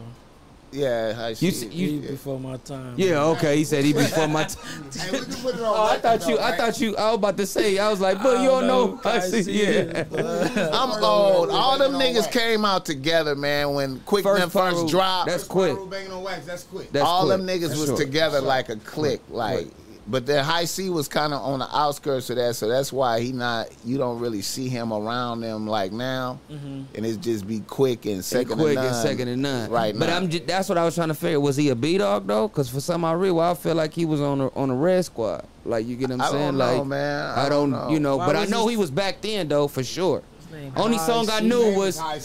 [0.74, 1.46] Yeah, Hi-C.
[1.46, 2.12] You see- you- He yeah.
[2.12, 2.96] before my time.
[2.98, 3.58] Yeah, okay.
[3.58, 4.44] He said he before my.
[4.46, 4.58] T-
[5.00, 6.38] Hey, we can put it on oh, I thought you.
[6.38, 6.96] though, I thought you.
[6.98, 7.78] I was about to say.
[7.78, 8.98] I was like, but you don't know.
[8.98, 9.42] High C.
[9.52, 10.04] Yeah.
[10.74, 11.50] I'm old.
[11.52, 13.74] All them niggas came out together, man.
[13.74, 15.78] When Quik First them first Pyro- dropped, That's quick.
[15.90, 16.46] Banging on wax.
[16.46, 16.92] That's quick.
[16.92, 17.38] That's all quick.
[17.38, 18.00] them niggas That's was short.
[18.00, 19.68] together like a clique, like.
[20.06, 23.32] But then Hi-C was kind of on the outskirts of that, so that's why he
[23.32, 23.68] not.
[23.86, 26.82] You don't really see him around them like now, mm-hmm.
[26.94, 29.02] and it's just be quick and And second quick and and none.
[29.06, 29.72] second and none.
[29.72, 30.18] Right But now.
[30.18, 30.30] I'm.
[30.30, 31.40] Just, that's what I was trying to figure.
[31.40, 32.50] Was he a B dog though?
[32.50, 35.06] Because for some odd reason, I feel like he was on a, on a red
[35.06, 35.46] squad.
[35.64, 36.58] Like you get what I'm I don't saying?
[36.58, 37.26] know, like man.
[37.38, 37.72] I, I don't.
[37.72, 37.94] don't know.
[37.94, 38.18] You know.
[38.18, 40.22] Why but I know his- he was back then though for sure.
[40.54, 41.98] Name Only song I knew was.
[41.98, 42.20] High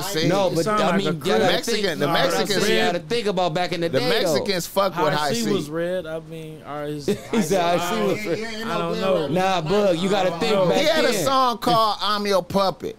[0.00, 0.28] C.
[0.28, 2.76] No, but I mean, a you gotta Mexican- think, the no, but I'm Mexicans- you
[2.76, 4.22] gotta think about back in the, The day.
[4.24, 4.34] though.
[4.34, 5.52] Mexicans fuck with High Hi-C C.
[5.52, 6.06] was red.
[6.06, 8.24] I mean, or is He said Hi-C was.
[8.24, 9.28] Yeah, yeah, ain't I don't know.
[9.28, 9.96] Nah, bug.
[9.98, 10.68] You gotta think know.
[10.68, 11.24] back He had a then.
[11.24, 12.96] song called "I'm Your Puppet."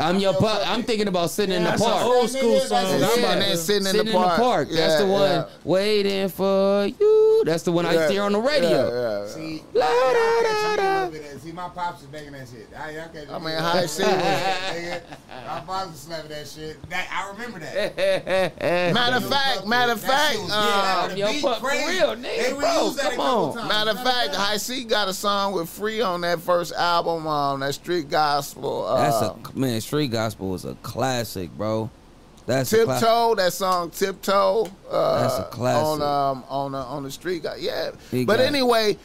[0.00, 0.62] I'm your pup.
[0.66, 2.04] I'm thinking about sitting in the That's an park.
[2.04, 2.84] old school song.
[2.98, 3.24] that's I'm it.
[3.24, 3.54] about Yeah.
[3.56, 4.68] sitting, Sitting in the park.
[4.70, 5.30] That's the Yeah, one.
[5.30, 5.44] yeah.
[5.64, 7.42] Waiting for you.
[7.46, 8.70] That's the one I used to hear on the radio.
[8.70, 9.26] Yeah, yeah, yeah.
[9.28, 10.94] See, La, I da, da, da.
[11.04, 11.42] little bit making that.
[11.42, 12.68] See, my pops is making that shit.
[12.76, 13.88] I, I, can't I mean, do High that.
[13.90, 15.00] C was- Nigga,
[15.46, 16.90] My pops was slapping that shit.
[16.90, 18.94] That I remember that.
[18.94, 21.68] Matter of fact, matter of That fact, shit was- uh, yeah, that yo, beat for
[21.68, 23.68] real, nigga, bro, reused that a come on.
[23.68, 27.74] Matter of fact, Hi-C got a song with Free on that first album, um, that
[27.74, 28.86] Street Gospel.
[28.86, 29.80] Uh, That's a man.
[29.90, 31.90] Street Gospel is a classic, bro.
[32.46, 33.34] That's tiptoe.
[33.34, 34.68] that song tiptoe.
[34.88, 37.44] Uh, That's a uh, classic on um on the, on the street.
[37.58, 38.96] Yeah, he but anyway,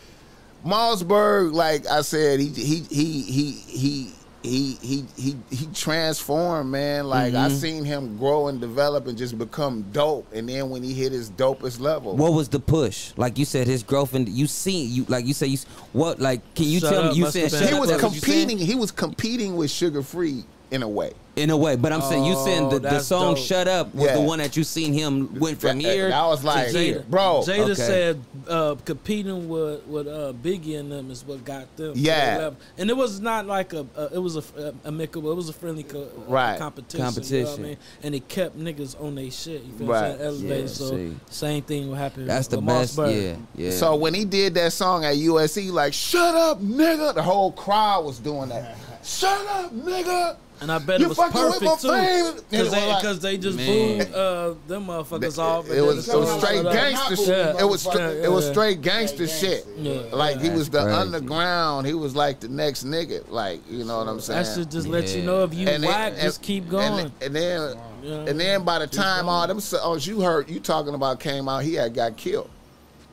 [0.64, 4.12] Mausberg, like I said, he he he he he.
[4.44, 7.08] He he he he transformed, man.
[7.08, 7.46] Like mm-hmm.
[7.46, 10.32] I seen him grow and develop and just become dope.
[10.34, 13.12] And then when he hit his dopest level, what was the push?
[13.18, 15.58] Like you said, his growth and you seen you like you said you
[15.94, 18.60] what like can you Shut tell up, me you said he was competing.
[18.60, 20.44] He was competing with Suga Free
[20.76, 21.12] in a way.
[21.38, 23.44] in a way, but I'm saying you saying the, Oh, the that's song dope.
[23.44, 24.14] "Shut Up" was Yeah.
[24.14, 26.08] the one that you seen him went from That- here.
[26.08, 27.04] that was like, to here.
[27.10, 27.44] bro.
[27.46, 27.74] Jada Okay.
[27.74, 31.94] said uh, competing with with uh, Biggie and them is what got them.
[31.94, 32.14] to Yeah.
[32.38, 32.60] that level.
[32.78, 35.30] and it was not like a, a it was a, a amicable.
[35.30, 36.58] It was a friendly co- uh, Right.
[36.58, 37.00] competition.
[37.00, 37.66] You know what Competition.
[37.66, 37.78] I mean?
[38.04, 39.62] And it kept niggas on their shit.
[39.66, 40.02] You feel Right.
[40.12, 40.30] what I'm saying?
[40.52, 40.62] Elevated.
[40.70, 41.16] Yeah, so see.
[41.30, 42.28] same thing will happen.
[42.28, 42.96] That's the with best.
[42.96, 43.22] Mausberg.
[43.58, 43.72] Yeah, yeah.
[43.72, 48.06] So when he did that song at USC, like "Shut up, nigga," the whole crowd
[48.06, 48.78] was doing that.
[49.04, 50.38] Shut up, nigga.
[50.66, 52.34] And I bet You it was fucking with my perfect too, fame.
[52.50, 53.98] Because they, like- they just Man.
[54.00, 55.70] booed uh, them motherfuckers off.
[55.70, 57.28] It was, it was straight gangster shit.
[57.28, 57.60] Yeah.
[57.62, 59.68] It was straight, Yeah, it was straight gangster shit.
[60.12, 60.98] Like he was the crazy.
[60.98, 61.86] underground.
[61.86, 63.30] He was like the next nigga.
[63.30, 64.44] Like you know what I'm saying?
[64.44, 67.12] That should just let you know if you And then- whack, and- just keep going.
[67.22, 68.26] And, then, Yeah.
[68.28, 71.60] and then by the time all them songs you heard you talking about came out,
[71.64, 72.50] he had got killed.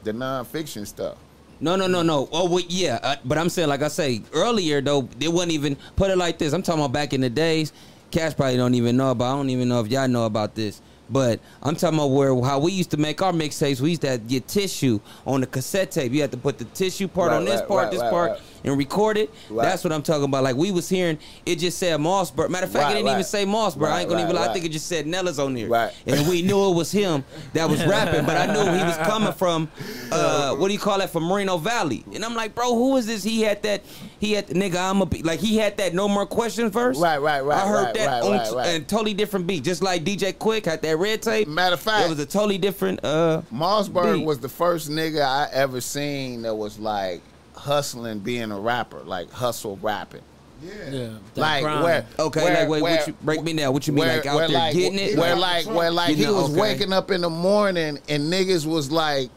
[0.04, 1.16] The nonfiction stuff.
[1.62, 2.28] No, no, no, no.
[2.32, 2.98] Oh, well, yeah.
[3.02, 6.36] Uh, but I'm saying, like I say earlier, though, it wasn't even put it like
[6.36, 6.52] this.
[6.52, 7.72] I'm talking about back in the days.
[8.10, 9.32] Cash probably don't even know about.
[9.32, 10.82] I don't even know if y'all know about this.
[11.08, 13.80] But I'm talking about where how we used to make our mixtapes.
[13.80, 16.10] We used to get tissue on the cassette tape.
[16.12, 18.40] You had to put the tissue part Right, on this right, part, right, this part.
[18.64, 19.30] And record it.
[19.50, 19.64] Right.
[19.64, 20.44] That's what I'm talking about.
[20.44, 22.48] Like we was hearing, it just said Mausberg.
[22.50, 23.86] Matter of fact, Right, it didn't even say Mausberg.
[23.86, 24.48] I Right, ain't gonna right, even lie.
[24.48, 25.68] I think it just said Nellis on there.
[25.68, 25.92] Right.
[26.06, 27.24] And we knew it was him
[27.54, 29.68] that was rapping, but I knew he was coming from
[30.12, 32.04] uh, what do you call that from Moreno Valley.
[32.14, 33.22] And I'm like, bro, who is this?
[33.24, 33.82] He had that.
[34.20, 34.76] He had the nigga.
[34.76, 36.98] I'm a be like he had that no more questions verse.
[36.98, 38.66] Right, right, right, I heard right, that right, on right, t- right.
[38.68, 41.48] a totally different beat, just like DJ Quik had that red tape.
[41.48, 43.04] Matter of fact, it was a totally different.
[43.04, 44.24] uh Mausberg beat.
[44.24, 47.20] was the first nigga I ever seen that was like
[47.62, 50.22] hustling being a rapper, like hustle rapping.
[50.62, 50.90] Yeah.
[50.90, 51.82] Yeah, Like grind.
[51.84, 53.72] where Okay, where, like wait, where, what you break me down?
[53.72, 55.18] What you mean, where- like out there like, getting it?
[55.18, 56.60] Where Like- like where like he was okay.
[56.60, 59.30] waking up in the morning and niggas was like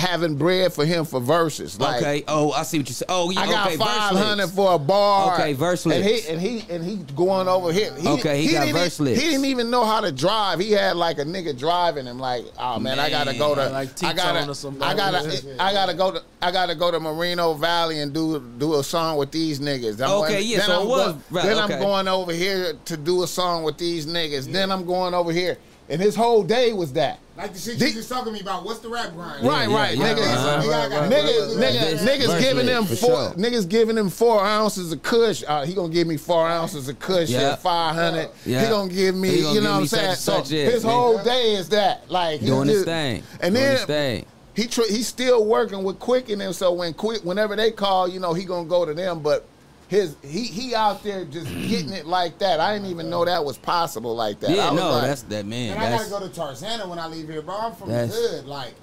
[0.00, 1.78] having bread for him for verses.
[1.78, 2.24] Like okay.
[2.26, 3.06] Oh, I see what you said.
[3.08, 3.40] Oh, yeah.
[3.40, 5.34] I got okay, verse five hundred for a bar.
[5.34, 7.94] Okay, verse and he and he and he going over here.
[7.96, 10.58] He, Okay, he got didn't verse He didn't even know how to drive.
[10.60, 12.18] He had like a nigga driving him.
[12.18, 13.60] Like, oh man, I gotta go to.
[13.62, 14.68] Man, like I T-Tone gotta.
[14.68, 14.72] or.
[14.82, 15.56] I gotta.
[15.60, 16.22] I gotta go to.
[16.42, 20.00] I gotta go to Moreno Valley and do do a song with these niggas.
[20.00, 21.74] I'm Okay, going- yeah, Then so I'm it was- go- right, then okay.
[21.74, 24.50] I'm going over here to do a song with these niggas.
[24.50, 25.58] Then I'm going over here,
[25.90, 27.18] and his whole day was that.
[27.36, 28.64] Like the shit Di- you just talking to me about.
[28.64, 29.46] What's the rap grind?
[29.46, 31.10] Right, yeah, right, yeah, niggas, right, right.
[31.10, 33.08] Niggas, to niggas, niggas giving lick, him for four.
[33.10, 33.30] sure.
[33.32, 35.42] Niggas giving him four ounces of Kush.
[35.46, 37.52] Uh, he gonna give me four ounces of Kush Yeah.
[37.52, 38.28] at five hundred.
[38.44, 38.62] Yeah.
[38.62, 39.40] He gonna give me.
[39.42, 40.08] Gonna you know what I'm saying?
[40.10, 40.92] and So such, his man.
[40.92, 42.10] whole day is that.
[42.10, 43.22] Like Doing his thing.
[43.40, 44.26] And Doing then his thing.
[44.54, 46.52] he tr- he's still working with Quik and them.
[46.52, 49.20] So when Quik, whenever they call, you know he gonna go to them.
[49.20, 49.46] But
[49.90, 52.60] his he he out there just getting it like that.
[52.60, 54.50] I didn't even know that was possible like that.
[54.50, 55.76] Yeah, no, like, that's that man.
[55.76, 57.56] And I gotta go to Tarzana when I leave here, bro.
[57.56, 58.46] I'm from the hood.
[58.46, 58.74] Like,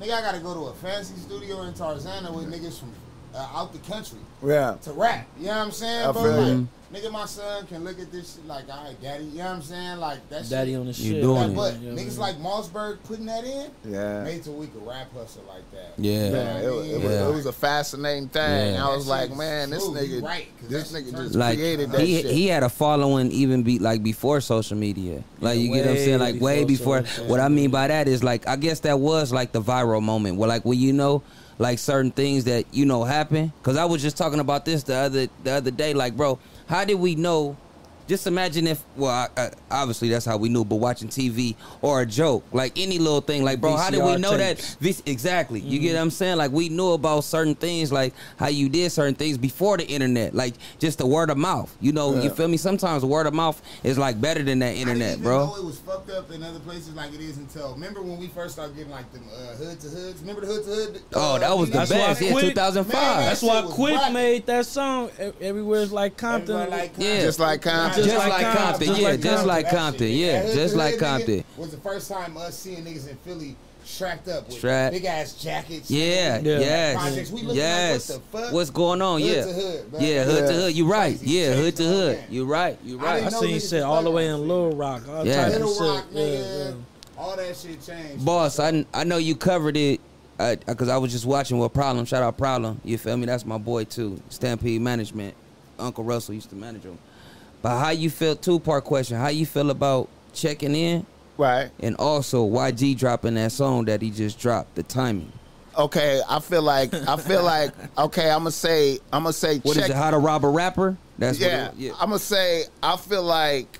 [0.00, 2.92] nigga, I gotta go to a fancy studio in Tarzana with niggas from
[3.34, 4.76] uh, out the country yeah.
[4.82, 5.26] to rap.
[5.38, 6.68] You know what I'm saying, I feel Like, you.
[6.92, 9.24] nigga, my son can look at this shit like, all right, daddy.
[9.24, 9.98] You know what I'm saying?
[9.98, 10.80] Like that Daddy shit.
[10.80, 11.04] on the shit.
[11.06, 11.22] You shit.
[11.22, 11.56] doing Like, it.
[11.78, 12.20] but Yeah, niggas yeah.
[12.20, 14.24] like Mausberg putting that in Yeah.
[14.24, 15.92] made so we could rap hustle like that.
[15.96, 16.12] Yeah.
[16.24, 16.90] You know Yeah, what it, I was, mean?
[16.94, 17.28] it, was, Yeah.
[17.28, 18.74] it was a fascinating thing.
[18.74, 18.84] Yeah.
[18.86, 19.96] I was That like, man, this true.
[20.00, 22.30] You nigga, right, 'cause this nigga just like created that he shit.
[22.32, 25.22] he had a following even be like before social media.
[25.40, 26.18] Like Yeah, you get what I'm saying?
[26.18, 27.06] Like way before before.
[27.06, 30.02] social What I mean by that is like I guess that was like the viral
[30.02, 31.22] moment where like when you know
[31.60, 33.52] like certain things that you know happen.
[33.62, 35.92] Cause I was just talking about this the other the other day.
[35.94, 37.56] Like bro, how did we know?
[38.10, 42.00] Just imagine if, well, I, I, obviously that's how we knew, but watching TV or
[42.00, 44.74] a joke, like any little thing, like, bro, how did we know tapes.
[44.74, 44.80] that?
[44.80, 45.60] This exactly.
[45.60, 46.36] You get what I'm saying?
[46.36, 50.34] Like, we knew about certain things, like how you did certain things before the internet,
[50.34, 51.72] like just the word of mouth.
[51.80, 52.56] You know, you feel me?
[52.56, 55.46] Sometimes word of mouth is like better than that I didn't internet, even bro.
[55.46, 57.74] know it was fucked up in other places like it is until.
[57.74, 60.20] Remember when we first started getting like them uh, hood to hoods?
[60.20, 61.02] Remember the hood to hood?
[61.14, 62.22] Oh, uh, that was the That's why best.
[62.22, 62.92] Yeah, 2005.
[62.92, 65.10] Man, That's That why shit was Quik made that song.
[65.40, 66.56] Everywhere's like Compton.
[66.56, 67.20] Everybody like Yeah.
[67.20, 67.99] Just like Compton.
[68.04, 70.74] Just, Just like, like Compton, Compton, yeah, just like just like That Compton, yeah, just
[70.76, 71.44] like hood nigga Compton.
[71.56, 74.92] Was the first time us seeing niggas in Philly strapped up with Strap.
[74.92, 75.90] big ass jackets.
[75.90, 76.58] Yeah, Yeah.
[76.58, 78.10] yes, We yes.
[78.10, 78.52] like, what the fuck?
[78.52, 79.20] What's going on?
[79.20, 80.74] Hood yeah, to hood, yeah, hood to hood.
[80.74, 81.18] You right.
[81.18, 82.18] Crazy Yeah, hood to hood.
[82.18, 82.24] on.
[82.30, 82.78] You right.
[82.84, 83.10] You I right.
[83.12, 85.08] I didn't know seen niggas shit all the way in Little Rock.
[85.08, 85.48] All Yeah.
[85.48, 85.94] Little.
[85.94, 86.66] Rock, Yeah, nigga.
[86.70, 86.72] yeah.
[87.18, 88.24] All that shit changed.
[88.24, 90.00] Boss, I, I know you covered it
[90.38, 92.04] because I was just watching what Problem.
[92.04, 92.80] Shout out Problem.
[92.84, 93.26] You feel me?
[93.26, 94.22] That's my boy too.
[94.28, 95.34] Stampede Management.
[95.78, 96.98] Uncle Russell used to manage him.
[97.62, 98.36] But how you feel?
[98.36, 99.16] Two part question.
[99.18, 101.04] How you feel about checking in,
[101.36, 101.70] Right.
[101.80, 104.74] and also YG dropping that song that he just dropped?
[104.76, 105.32] The timing.
[105.76, 108.30] Okay, I feel like I feel like okay.
[108.30, 109.90] I'm gonna say I'm gonna say What is check.
[109.90, 109.96] it?
[109.96, 110.96] How to rob a rapper?
[111.18, 111.92] That's yeah, What it, yeah.
[112.00, 113.78] I'm gonna say I feel like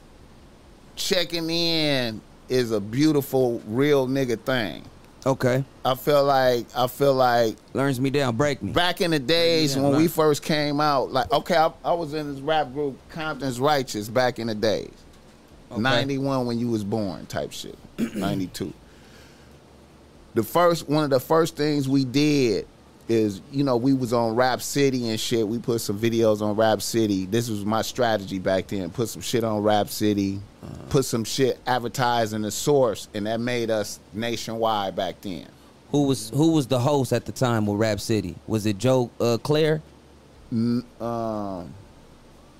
[0.96, 4.84] checking in is a beautiful real nigga thing.
[5.26, 5.64] Okay.
[5.84, 8.36] I feel like I feel like Learns me down.
[8.36, 8.72] Break me.
[8.72, 9.98] back in the days when right.
[9.98, 14.08] we first came out, like okay, I, I was in this rap group Compton's Righteous
[14.08, 14.92] back in the days.
[15.70, 15.80] Okay.
[15.80, 17.78] 91 when you was born type shit.
[17.98, 18.72] 92.
[20.34, 22.66] The first one of the first things we did
[23.08, 25.46] is, you know, we was on Rap City and shit.
[25.46, 27.26] We put some videos on Rap City.
[27.26, 28.90] This was my strategy back then.
[28.90, 30.40] Put some shit on Rap City,
[30.88, 35.46] put some shit advertising the source, and that made us nationwide back then.
[35.90, 38.36] Who was who was the host at the time with Rap City?
[38.46, 39.82] Was it Joe uh, Clair?
[40.52, 41.74] Um,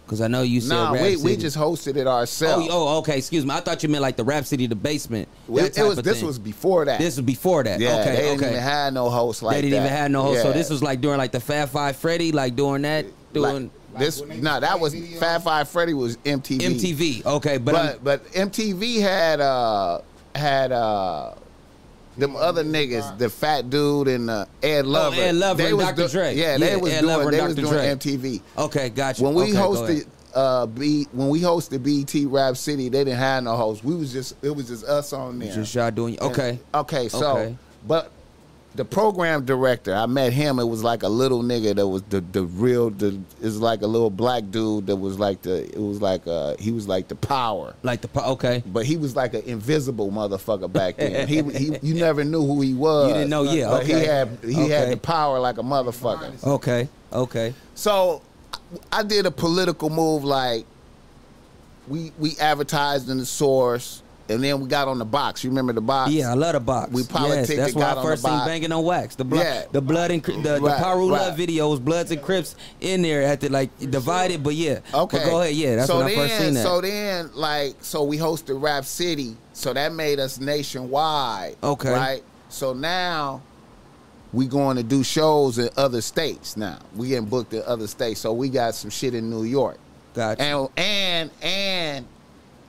[0.05, 1.23] Because I know you said nah, Rap we, City.
[1.25, 2.67] we just hosted it Oh, ourselves.
[2.71, 3.19] oh, okay.
[3.19, 3.53] Excuse me.
[3.55, 5.29] I thought you meant like the Rap City, the basement.
[5.49, 6.27] that it, was this thing.
[6.27, 6.99] was before that.
[6.99, 7.79] this was before that.
[7.79, 8.51] yeah, okay, they didn't okay.
[8.51, 9.63] even have no host like that.
[9.63, 9.87] they didn't that.
[9.91, 10.43] even have no host.
[10.43, 13.73] So this was like during like the Fab Five Freddy, like doing that, doing Like
[14.01, 15.19] this no, just that was videos?
[15.19, 16.59] Fab Five Freddy was MTV.
[16.61, 17.27] MTV.
[17.27, 17.73] Okay, but,
[18.03, 20.01] but but MTV had uh
[20.35, 21.35] had uh
[22.17, 25.17] them other niggas, the fat dude and uh, Ed Lover.
[25.17, 26.03] Oh, Ed Lover they and was Dr.
[26.03, 26.35] do- Dre.
[26.35, 27.87] Yeah, they Yeah, was Ed doing they was doing Dre.
[27.95, 28.43] MTV.
[28.59, 29.23] okay, gotcha.
[29.23, 33.45] When we Okay, hosted uh B when we hosted BET Rap City, they didn't have
[33.45, 33.83] no host.
[33.85, 35.53] We was just it was just us on there.
[35.55, 36.59] just y'all doing okay.
[36.75, 37.57] Okay, so Okay.
[37.87, 38.11] but
[38.77, 40.59] the program director, I met him.
[40.61, 43.87] It was like a little nigga that was the the real the was like a
[43.87, 47.17] little black dude that was like the it was like uh he was like the
[47.17, 47.75] power.
[47.83, 48.63] Like the po- okay.
[48.65, 51.27] But he was like an invisible motherfucker back then.
[51.27, 53.09] he, he you never knew who he was.
[53.09, 54.01] You didn't know, yeah, But okay.
[54.01, 54.69] he had he Okay.
[54.69, 56.45] had the power like a motherfucker.
[56.47, 56.89] Okay.
[57.13, 57.55] Okay.
[57.75, 58.23] So
[58.93, 60.65] I did a political move like
[61.89, 65.43] we we advertised in the source and then we got on the box.
[65.43, 66.13] You remember the box?
[66.13, 66.93] Yeah, I love the box.
[66.93, 69.17] We politic yes, that's got I first seen banging on wax.
[69.17, 69.65] The blood, Yeah.
[69.73, 71.21] the blood and the, the Right, Piru right.
[71.23, 74.81] Love videos, Bloods and Crips in there had to like divided, but yeah.
[74.95, 75.19] Okay.
[75.19, 75.77] But go ahead, yeah.
[75.77, 76.63] That's so when then, I first seen that.
[76.63, 81.57] So then, like, so we hosted Rap City, so that made us nationwide.
[81.63, 81.91] Okay.
[81.93, 82.23] Right.
[82.49, 83.43] So now
[84.33, 86.57] we going to do shows in other states.
[86.57, 89.79] Now we getting booked in other states, so we got some shit in New York,
[90.15, 90.41] gotcha.
[90.43, 92.07] and and and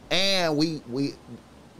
[0.09, 1.13] and we we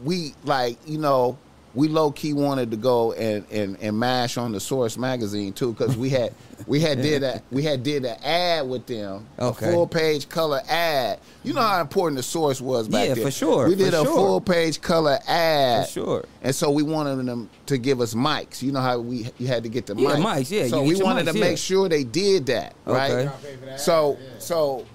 [0.04, 1.38] we like you know.
[1.74, 5.72] We low key wanted to go and, and, and mash on the Source magazine too
[5.72, 6.34] because we had
[6.66, 9.68] we had did a we had did an ad with them Okay.
[9.70, 11.18] a full page color ad.
[11.44, 13.08] You know how important the Source was back then.
[13.08, 13.24] Yeah, then.
[13.24, 14.14] for sure, We did for a sure.
[14.14, 15.86] full page color ad.
[15.86, 16.24] For sure.
[16.42, 18.60] And so we wanted them to give us mics.
[18.62, 20.22] You know how we you had to get the Yeah, mics.
[20.42, 21.44] mics, yeah, So we wanted mics, to yeah.
[21.44, 23.10] make sure they did that, right?
[23.12, 23.24] Okay.
[23.24, 23.80] Y'all pay for that?
[23.80, 24.28] So Yeah.
[24.40, 24.86] so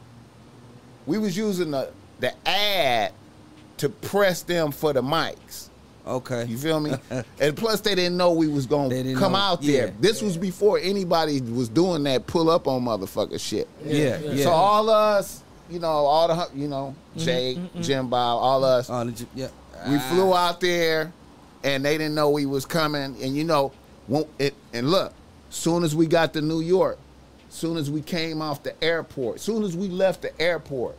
[1.08, 1.90] we was using the
[2.20, 3.14] the ad
[3.78, 5.70] to press them for the mics.
[6.06, 6.46] Okay.
[6.46, 6.94] You feel me?
[7.40, 9.88] and plus, they didn't know we was gonna come know, out there.
[9.88, 9.94] yeah.
[10.00, 13.68] This was before anybody was doing that pull up on motherfucker shit.
[13.84, 14.44] Yeah, yeah.
[14.44, 19.04] So all us, you know, all the you know, Jake, Jim Bob, all us, Oh,
[19.04, 19.50] legit- yeah.
[19.90, 21.12] we flew out there,
[21.64, 23.18] and they didn't know we was coming.
[23.22, 23.74] And you know,
[24.08, 25.14] won't it, and look,
[25.50, 26.98] soon as we got to New York,
[27.50, 30.96] soon as we came off the airport, soon as we left the airport,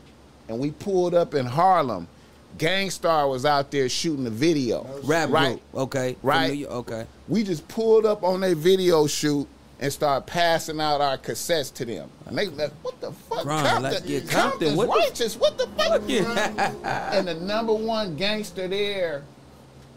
[0.51, 2.09] and we pulled up in Harlem,
[2.59, 4.85] Gang Starr was out there shooting the video.
[5.05, 5.51] Rap right?
[5.53, 5.63] group.
[5.75, 6.17] Okay.
[6.23, 6.53] Right.
[6.55, 7.07] New Okay.
[7.29, 9.47] We just pulled up on their video shoot
[9.81, 12.11] and started passing out our cassettes to them.
[12.27, 13.45] And they like, what the fuck?
[13.45, 15.37] Grind, Compton, like, yeah, Compton, Compton's what the- righteous.
[15.37, 16.03] What the fuck?
[16.07, 17.11] Yeah.
[17.13, 19.23] and the number one gangster there,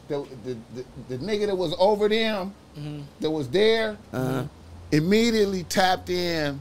[0.07, 2.53] the the, the, the nigga that was over them,
[3.21, 4.43] that was there, Uh-huh.
[4.91, 6.59] immediately tapped in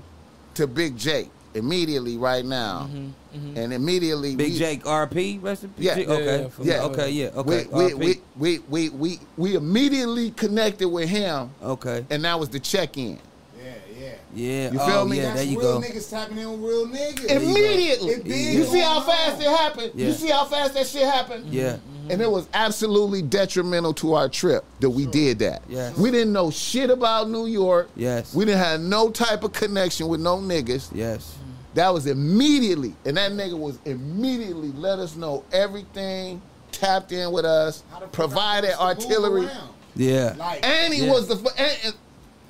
[0.54, 1.30] to Big Jake.
[1.54, 3.56] Immediately, right now, mm-hmm, mm-hmm.
[3.56, 5.42] and immediately Big we, Jake RP.
[5.42, 5.84] Rest in peace.
[5.86, 5.96] Yeah.
[5.98, 6.42] Yeah, Okay.
[6.42, 6.82] yeah, for Yeah.
[6.84, 7.10] Okay.
[7.10, 7.26] Yeah.
[7.34, 7.66] Okay.
[7.72, 12.06] we, we, we, we, we, we, we immediately connected with him, Okay.
[12.08, 13.18] and that was the check-in.
[13.58, 14.12] Yeah, yeah.
[14.32, 14.70] Yeah.
[14.72, 15.16] You oh, feel me?
[15.16, 15.22] Yeah.
[15.24, 15.86] That's There you real go.
[15.86, 17.30] niggas tapping in with real niggas.
[17.30, 18.10] Immediately.
[18.10, 19.92] It big You see how fast it happened?
[19.94, 20.06] Yeah.
[20.06, 21.52] You see how fast that shit happened?
[21.52, 21.78] Yeah.
[22.12, 25.62] And it was absolutely detrimental to our trip that we did that.
[25.68, 25.96] Yes.
[25.96, 27.90] We didn't know shit about New York.
[27.96, 28.34] Yes.
[28.34, 30.90] We didn't have no type of connection with no niggas.
[30.94, 31.36] Yes.
[31.74, 36.42] That was immediately, and that nigga was immediately let us know everything,
[36.72, 39.48] tapped in with us, How to put provided the artillery.
[39.94, 40.34] Yeah.
[40.36, 41.12] Like, And he Yeah.
[41.12, 41.94] was the and, and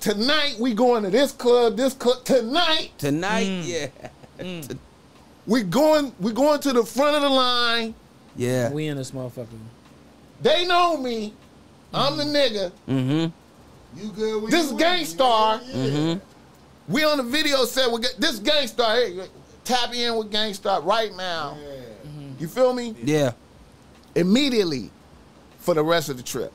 [0.00, 2.92] tonight we going to this club, this club tonight.
[2.98, 3.66] Tonight, Mm.
[4.38, 4.62] yeah.
[5.46, 7.94] We going we going to the front of the line.
[8.36, 8.70] Yeah.
[8.70, 9.48] We in this motherfucker.
[10.42, 11.34] They know me.
[11.92, 12.72] I'm the nigga.
[12.88, 14.00] Mm-hmm.
[14.00, 15.60] you good when This you Gangstar.
[15.70, 16.92] Mm-hmm.
[16.92, 18.94] We on the video set with this Gang Starr.
[18.96, 19.28] Hey,
[19.64, 21.58] tap in with Gang Starr right now.
[21.60, 21.80] Yeah.
[22.38, 22.94] You feel me?
[23.02, 23.32] Yeah.
[24.14, 24.90] Immediately
[25.58, 26.52] for the rest of the trip.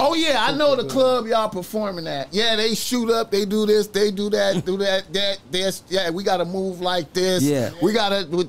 [0.00, 2.32] Oh yeah, I know the club y'all performing at.
[2.32, 5.82] Yeah, they shoot up, they do this, they do that, do that, that, this.
[5.88, 7.42] Yeah, we gotta move like this.
[7.42, 7.70] Yeah.
[7.82, 8.48] we gotta.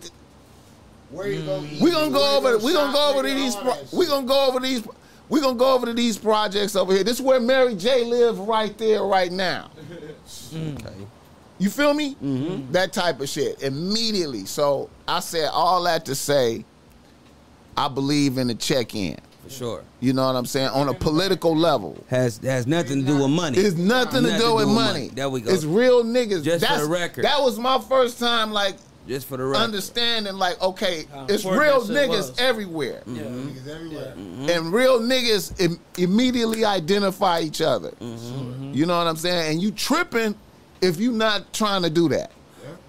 [1.16, 1.60] With, Where you go?
[1.82, 2.58] we gonna go over.
[2.58, 3.56] We gonna go over to these.
[3.56, 4.86] Pro, we gonna go over these.
[5.30, 7.04] We gonna go over to these projects over here.
[7.04, 9.72] This is where Mary J live right there, right now.
[10.54, 10.94] Okay.
[11.58, 12.16] You feel me?
[12.16, 12.72] Mm-hmm.
[12.74, 14.46] That type of shit immediately.
[14.46, 16.66] So I said all that to say,
[17.78, 19.18] I believe in the check-in.
[19.44, 19.84] For sure.
[20.00, 20.70] You know what I'm saying?
[20.70, 22.04] On a political level.
[22.10, 23.58] Has has nothing to do with money.
[23.58, 25.10] It's nothing to do with money.
[25.14, 25.52] There we go.
[25.52, 26.44] It's real niggas.
[26.44, 27.24] Just for the record.
[27.24, 28.76] That was my first time, like
[29.08, 29.62] Just for the record.
[29.62, 32.40] understanding, like okay, How it's real niggas was.
[32.40, 33.22] everywhere, Yeah.
[33.24, 34.14] Niggas everywhere.
[34.18, 37.92] and real niggas Im- immediately identify each other.
[37.92, 38.74] Mm-hmm.
[38.74, 39.52] You know what I'm saying?
[39.54, 40.36] And you tripping
[40.82, 42.32] if you not trying to do that.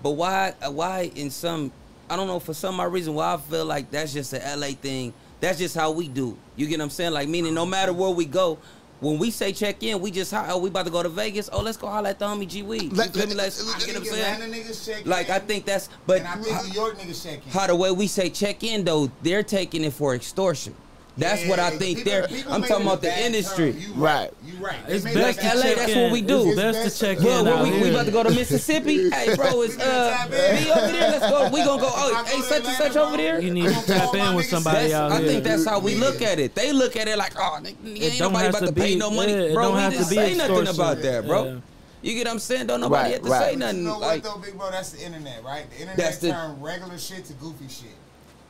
[0.02, 0.55] But why?
[0.64, 1.70] uh, Why in some?
[2.09, 2.38] I don't know.
[2.38, 5.12] For some odd reason, why I feel like that's just a LA thing.
[5.40, 6.36] That's just how we do.
[6.56, 7.12] You get what I'm saying?
[7.12, 8.59] Like meaning, no matter where we go,
[9.01, 11.48] when we say check in, we just oh, we about to go to Vegas.
[11.52, 12.93] Oh, let's go holler at the homie G Weed.
[12.93, 14.43] Let- let- Let's, let- you get I what I'm saying?
[14.43, 15.89] Atlanta niggas check Like I think that's.
[16.06, 17.52] But and I think New York niggas check in.
[17.52, 20.74] how the way we say check in though, they're taking it for extortion.
[21.18, 22.28] That's what I think people- they're.
[22.28, 23.70] people I'm talking about the industry.
[23.72, 24.30] You Right.
[24.44, 24.76] You right.
[24.86, 26.02] It's They best it to LA, check that's in.
[26.02, 26.36] what we do.
[26.40, 27.44] It's It's best best to check to- Well, in.
[27.47, 29.10] well, out we, we about to go to Mississippi.
[29.14, 31.10] hey, bro, it's uh, be over there.
[31.12, 31.48] Let's go.
[31.51, 31.90] We gonna go.
[31.90, 33.40] Oh, hey, such and such over there.
[33.40, 36.20] You need to tap in with somebody That's, out I think that's how we look
[36.20, 36.55] at it.
[36.55, 39.52] They look at it like, oh, nigga, ain't nobody about to to pay no money,
[39.55, 39.62] bro.
[39.62, 41.62] don't We have didn't say nothing about that, bro.
[42.02, 42.66] You get what I'm saying?
[42.68, 43.43] Don't nobody Right, have to right.
[43.43, 43.84] say You nothing.
[43.84, 44.70] know Like, though, big bro?
[44.70, 45.68] That's the internet, right?
[45.70, 47.88] The internet That's the- turn regular shit to goofy shit.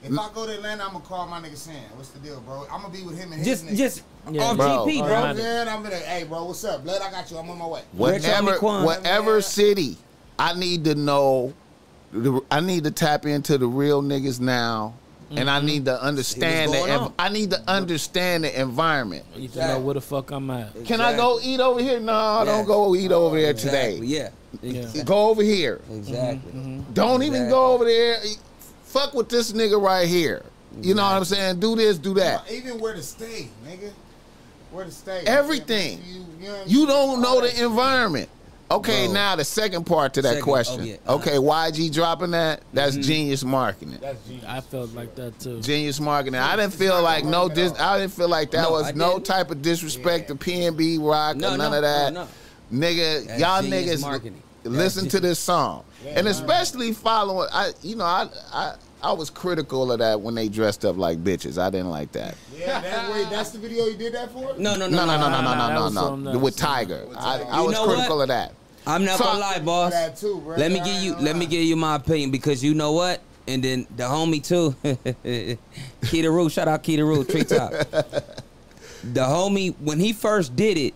[0.06, 1.74] If I go to Atlanta, I'm gonna call my nigga Sam.
[1.94, 2.66] What's the deal, bro?
[2.70, 3.76] I'm gonna be with him and his just, niggas.
[3.76, 4.42] just Yeah.
[4.42, 4.66] off Bro.
[4.86, 5.08] GP, bro.
[5.08, 5.68] what I'm saying?
[5.68, 6.84] I'm gonna, hey, bro, what's up?
[6.84, 7.38] Blood, I got you.
[7.38, 7.82] I'm on my way.
[7.92, 9.96] Whatever, whatever city,
[10.38, 11.54] I need to know.
[12.50, 14.94] I need to tap into the real niggas now,
[15.30, 15.66] and I mm-hmm.
[15.66, 16.78] need to understand the.
[16.78, 19.24] env- I need to understand the environment.
[19.34, 20.84] You need to know where the fuck I'm at.
[20.84, 21.98] Can I go eat over here?
[22.00, 22.46] No, Yes.
[22.46, 24.00] don't go eat over there Exactly.
[24.00, 24.06] today.
[24.06, 24.28] Yeah.
[24.62, 25.02] Yeah.
[25.02, 25.80] Go over here.
[25.90, 26.52] Exactly.
[26.52, 26.92] Mm-hmm.
[26.94, 28.18] Don't even go over there.
[28.96, 30.42] Fuck with this nigga right here.
[30.80, 31.60] You know what I'm saying?
[31.60, 32.50] Do this, do that.
[32.50, 33.92] Even where to stay, nigga.
[34.70, 35.22] Where to stay.
[35.26, 36.00] Everything.
[36.06, 38.30] You, you, know, You don't know the environment.
[38.70, 39.14] Okay, Bro.
[39.14, 40.80] now the second part to that Second- question.
[40.80, 40.94] oh, yeah.
[41.06, 41.14] Uh-huh.
[41.16, 42.62] Okay, YG dropping that?
[42.72, 43.98] That's genius marketing.
[44.00, 44.44] That's genius.
[44.48, 45.60] I felt like that too.
[45.60, 46.40] Genius marketing.
[46.40, 47.78] I didn't feel like no dis.
[47.78, 51.52] I didn't feel like that No, was no type of disrespect to PNB Rock No,
[51.54, 52.12] or none no, of that.
[52.14, 52.28] no,
[52.72, 54.42] Nigga, That's y'all niggas marketing.
[54.64, 57.48] listen That's to this song, and especially following.
[57.52, 61.22] I, you know, I, I, I was critical of that when they dressed up like
[61.22, 61.58] bitches.
[61.58, 62.34] I didn't like that.
[62.56, 63.24] Yeah, that way.
[63.30, 64.54] That's the video you did that for?
[64.58, 66.38] No, no, No, no, no, no, no, nah, that no, no, something no.
[66.38, 68.22] With Tyga, I, I was critical what?
[68.22, 68.52] of that.
[68.86, 69.92] I'm not So- gonna lie, boss.
[69.92, 70.56] That too, bro.
[70.56, 71.50] Let me I give you gonna let me lie.
[71.50, 73.20] give you my opinion because you know what?
[73.48, 74.74] And then the homie too.
[76.02, 77.70] Keita Roo, shout out Keita Roo, Treetop.
[77.92, 80.94] the homie, when he first did it,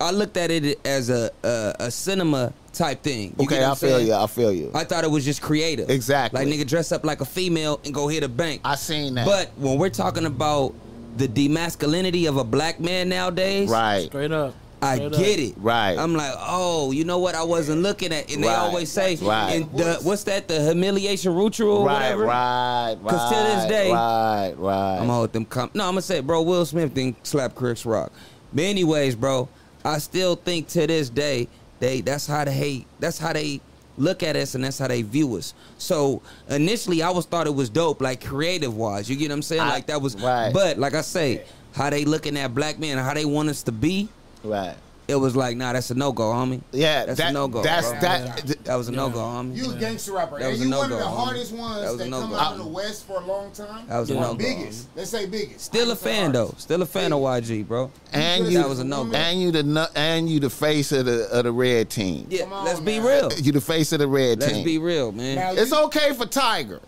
[0.00, 3.34] I looked at it as a a, a cinema type thing.
[3.38, 4.06] You Okay, I I'm feel saying?
[4.08, 4.14] you.
[4.14, 4.70] I feel you.
[4.74, 5.90] I thought it was just creative.
[5.90, 6.44] Exactly.
[6.44, 8.60] Like nigga dress up like a female and go hit a bank.
[8.64, 9.26] I seen that.
[9.26, 10.74] But when we're talking about
[11.16, 14.54] the demasculinity of a black man nowadays, right, Straight up.
[14.80, 15.18] I Straight up.
[15.20, 15.54] get it.
[15.58, 15.96] Right.
[15.96, 17.36] I'm like, oh, you know what?
[17.36, 18.32] I wasn't looking at.
[18.32, 19.50] And they always say, Right.
[19.62, 20.48] and the, what's that?
[20.48, 22.24] The humiliation ritual or right, whatever.
[22.24, 24.92] right, Because to this day- right, right.
[24.94, 25.44] I'm gonna hold them.
[25.44, 28.10] Com- no, I'm gonna say, bro, Will Smith didn't slap Chris Rock.
[28.52, 29.48] But anyways, bro,
[29.84, 31.46] I still think to this day
[31.82, 32.86] they that's how they hate.
[33.00, 33.60] That's how they
[33.98, 35.52] look at us and that's how they view us.
[35.78, 39.10] So initially, I was thought it was dope, like creative wise.
[39.10, 39.60] You get what I'm saying?
[39.62, 40.14] I- like that was.
[40.22, 40.52] right.
[40.52, 41.44] But like I say,
[41.74, 44.08] how they looking at black men, how they want us to be.
[44.44, 44.76] right.
[45.08, 46.62] It was like, nah, that's a no go, homie.
[46.70, 48.00] Yeah, That's that, a no-go, That's bro.
[48.00, 48.64] that.
[48.64, 49.56] That was a no go, homie.
[49.56, 50.38] You a gangster rapper.
[50.38, 51.24] That and was a you one of no-go, the homie.
[51.24, 52.36] hardest ones That was that, a come no-go.
[52.36, 53.86] out of the West for a long time.
[53.88, 54.20] That was a Yeah.
[54.20, 54.34] no go.
[54.38, 54.88] biggest.
[54.94, 55.60] Let's say biggest.
[55.64, 56.54] Still a Biggest fan though.
[56.56, 57.90] Still a fan of YG, bro.
[58.12, 59.12] And That you, was a no-go.
[59.16, 62.26] and you the nu- and you the face of the of the red team.
[62.30, 63.30] Yeah, Come on, let's be real.
[63.32, 64.50] You the face of the red team.
[64.52, 65.34] Let's be real, man.
[65.36, 66.78] Now, it's you- okay for Tyga.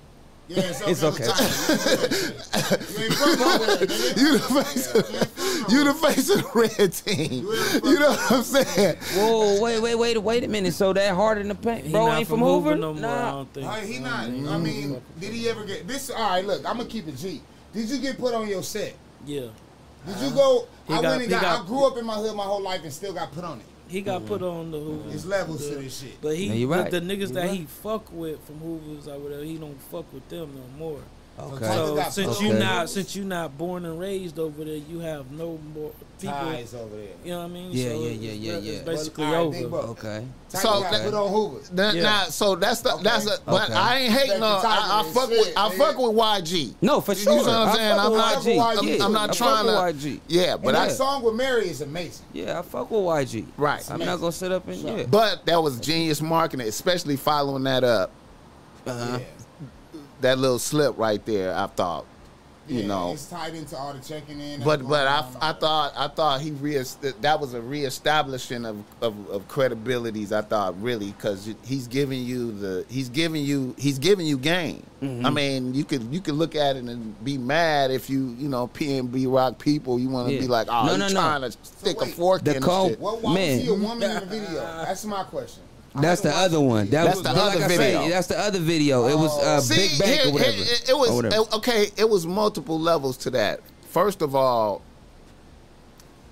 [0.46, 1.24] Yeah, it's okay.
[1.24, 2.98] It's okay.
[2.98, 3.80] you ain't from nowhere.
[3.80, 4.94] You the face.
[4.94, 7.46] Of, you the face of the red team.
[7.82, 8.96] You know what I'm saying?
[9.14, 10.74] Whoa, wait, wait, wait, wait a minute.
[10.74, 12.74] So that hard in the paint, bro, not ain't from Hoover?
[12.76, 13.04] no more.
[13.10, 13.30] I Nah.
[13.32, 13.66] don't think.
[13.66, 14.24] All right, he not.
[14.26, 16.10] I mean, did he ever get this?
[16.10, 17.40] All right, look, I'm gonna keep it G.
[17.72, 18.94] Did you get put on your set?
[19.24, 19.46] Yeah.
[20.06, 20.68] Did you go?
[20.86, 22.60] He I got- went and got, got- I grew up in my hood my whole
[22.62, 23.66] life and still got put on it.
[23.89, 24.28] He got mm-hmm.
[24.28, 25.11] put on the Hoovers.
[25.11, 26.20] There's levels to this shit.
[26.20, 26.90] But he, Yeah, you the- right.
[26.90, 27.51] the, niggas You that right.
[27.51, 31.01] he fuck with from Hoovers or whatever, he don't fuck with them no more.
[31.36, 31.66] Okay.
[31.66, 35.01] Tyler So since put you not since you not born and raised over there, you
[35.01, 35.90] have no more
[36.20, 36.32] people.
[36.36, 37.09] ties over there.
[37.24, 37.69] You know what I mean?
[37.73, 38.82] Yeah, so yeah, it's, yeah, yeah, it's yeah.
[38.85, 39.52] basically Well, over.
[39.52, 40.24] think about- Okay.
[40.48, 41.69] So got put on Hoovers.
[41.70, 42.02] That, Yeah.
[42.05, 43.73] Nah, so that's the that's a, but Okay.
[43.74, 44.65] I ain't hating Respect on.
[44.65, 46.74] I, I fuck and with shit, I fuck with YG.
[46.81, 47.32] No, for sure.
[47.32, 47.98] You know what I'm saying?
[47.98, 48.59] I'm not- YG.
[48.61, 49.05] I'm- yeah.
[49.05, 50.20] I'm not I fuck trying to- with YG.
[50.28, 52.24] Yeah, but and I song with Mary is amazing.
[52.32, 53.47] Yeah, I fuck with YG.
[53.56, 53.85] Right.
[53.90, 55.02] I'm not gonna sit up and yeah.
[55.11, 58.12] but that was genius marketing, especially following that up.
[58.86, 59.19] Uh-huh.
[59.19, 59.24] Yeah.
[60.24, 62.06] That little slip right there, I thought.
[62.66, 64.62] You Yeah, know, it's tied into all the checking in.
[64.64, 65.22] But but I.
[65.51, 66.82] I thought I thought he re
[67.20, 70.32] that was a reestablishing of, of, of credibilities.
[70.32, 74.82] I thought really because he's giving you the he's giving you he's giving you game.
[75.02, 75.26] Mm-hmm.
[75.26, 78.48] I mean you could you could look at it and be mad if you you
[78.48, 80.40] know PNB Rock people you want to Yeah.
[80.40, 81.12] be like oh No, you no, no.
[81.20, 82.98] trying to stick a wait, fork the in the shit.
[82.98, 83.56] Well, why Man.
[83.59, 84.55] was he a woman in the video?
[84.86, 85.62] That's my question.
[85.96, 86.88] I That's the other one.
[86.90, 87.04] That.
[87.04, 88.08] That's was the but like other I say, video.
[88.08, 89.06] that's the other video.
[89.06, 90.52] It was uh, See, Big Bank here- or whatever.
[90.52, 91.36] here- it, it was Or whatever.
[91.54, 91.90] okay.
[91.96, 93.60] It was multiple levels to that.
[93.90, 94.82] First of all,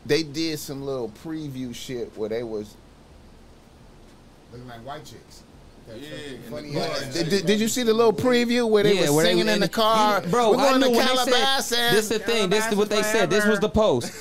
[0.05, 2.75] they did some little preview shit where they was.
[4.51, 5.43] looking like white chicks.
[5.89, 6.09] Yeah,
[6.49, 9.47] funny the Did, did, did you see the little preview where they yeah, was singing
[9.47, 10.21] they, in the car?
[10.23, 10.53] bro.
[10.53, 11.67] We're I going knew to when they Calabasas.
[11.67, 12.09] said this.
[12.09, 12.51] The thing.
[12.51, 13.31] This is what they Calabasas said.
[13.31, 14.13] This was the post.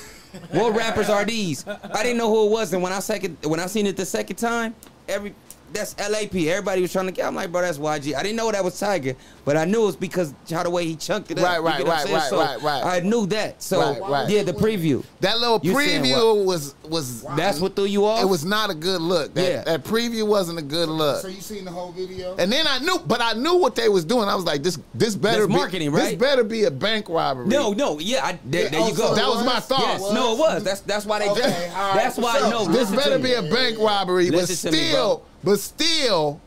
[0.51, 1.65] what rappers are these?
[1.67, 4.05] I didn't know who it was, and when I second when I seen it the
[4.05, 4.73] second time,
[5.11, 5.35] every
[5.73, 6.35] that's LAP.
[6.35, 7.25] Everybody was trying to get.
[7.25, 8.15] I'm like, bro, that's YG.
[8.15, 9.15] I didn't know that was Tyga,
[9.45, 11.43] but I knew it was because how the way he chunked it up.
[11.45, 12.83] Right, right, I'm right, right, So right, right.
[12.85, 13.61] I knew that.
[13.61, 14.29] So Right, right.
[14.29, 15.03] yeah, the preview.
[15.21, 18.21] that little You saying preview was was That's what threw you off.
[18.21, 19.33] it was not a good look.
[19.33, 19.63] That, Yeah.
[19.63, 21.21] that preview wasn't a good look.
[21.21, 22.35] So you seen the whole video?
[22.37, 24.27] And then I knew, but I knew what they was doing.
[24.27, 27.47] I was like, this this better That's be marketing, This better be a bank robbery.
[27.47, 29.07] No, no, yeah, I, there, there you Oh, go.
[29.09, 29.79] so That was my thought.
[29.81, 30.63] Yes, Was- no, it was.
[30.63, 31.29] That's that's why they.
[31.29, 32.49] Okay, just, all right, that's for why sure.
[32.49, 32.65] no.
[32.65, 35.25] This better be a bank robbery, but Listen to me, still, bro.
[35.43, 36.39] But still,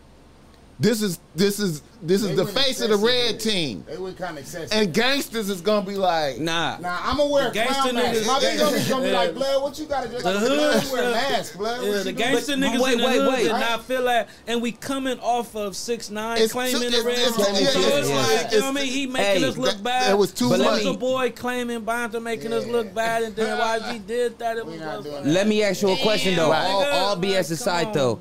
[0.78, 3.96] this is this is this is They the face of the red with team, They
[3.98, 4.70] went kind of excessive.
[4.72, 6.78] and gangsters is gonna be like, Nah.
[6.78, 8.20] Nah, I'm gonna wear a The gangsta clown mask.
[8.20, 9.18] niggas- My big homies gonna be Yeah.
[9.18, 10.14] like, blood, what you gotta do?
[10.14, 11.78] Like, The blood, hood you wear a mask, blood.
[11.80, 13.42] What Yeah, the gangster But niggas wait, in the wait, hood wait.
[13.44, 16.98] did not feel that, and we coming off of six nine It's claiming too- the
[16.98, 17.44] it's- red it's- team.
[17.64, 18.16] yeah, so yeah, it's yeah.
[18.16, 18.92] like, you know what I mean?
[18.92, 20.08] He making Hey, us look that- bad.
[20.10, 23.34] that was too But let Soulja me- Boy claiming Bonta making us look bad, and
[23.36, 24.56] then YG did that.
[24.58, 25.24] It We was not doing like.
[25.26, 26.50] Let me ask you a question though.
[26.52, 28.18] Damn, All, nigga, all BS like, aside though,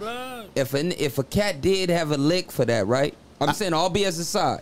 [0.55, 3.13] if an, if a cat did have a lick for that, right?
[3.49, 4.61] I'm saying all BS aside.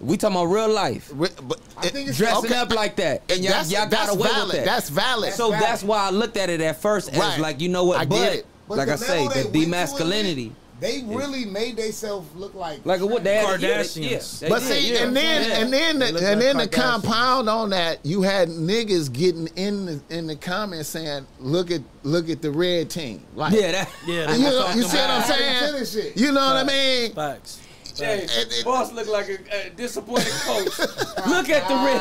[0.00, 1.10] We talking about real life.
[1.12, 4.46] re- but I Dressing okay, up like that, and y'all, y'all got that's away valid.
[4.46, 4.64] with that.
[4.64, 5.32] That's valid.
[5.34, 5.62] so valid.
[5.62, 7.38] that's why I looked at it at first as Right.
[7.38, 7.98] like, you know what?
[8.00, 8.46] I but get it.
[8.66, 10.52] But like I say, the went demasculinity.
[10.80, 14.40] They really made themselves look like Like what they had, yeah, Kardashians.
[14.40, 15.02] yeah, they But did, see, yeah.
[15.02, 15.56] and then Yeah.
[15.58, 19.12] and then the, They look and like then the compound on that, you had niggas
[19.12, 23.52] getting in the in the comments saying, "Look at look at the red team." Like,
[23.52, 25.72] yeah, that, Yeah, you, know, you I'm see what I'm saying?
[25.74, 26.16] Finish it.
[26.16, 27.12] You know what I mean?
[27.12, 27.58] Facts.
[28.02, 30.78] It- it- boss look like a, a disappointed coach.
[31.26, 32.00] look at the red.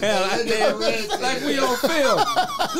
[0.00, 1.18] Hell, I.
[1.20, 2.18] Like we on film.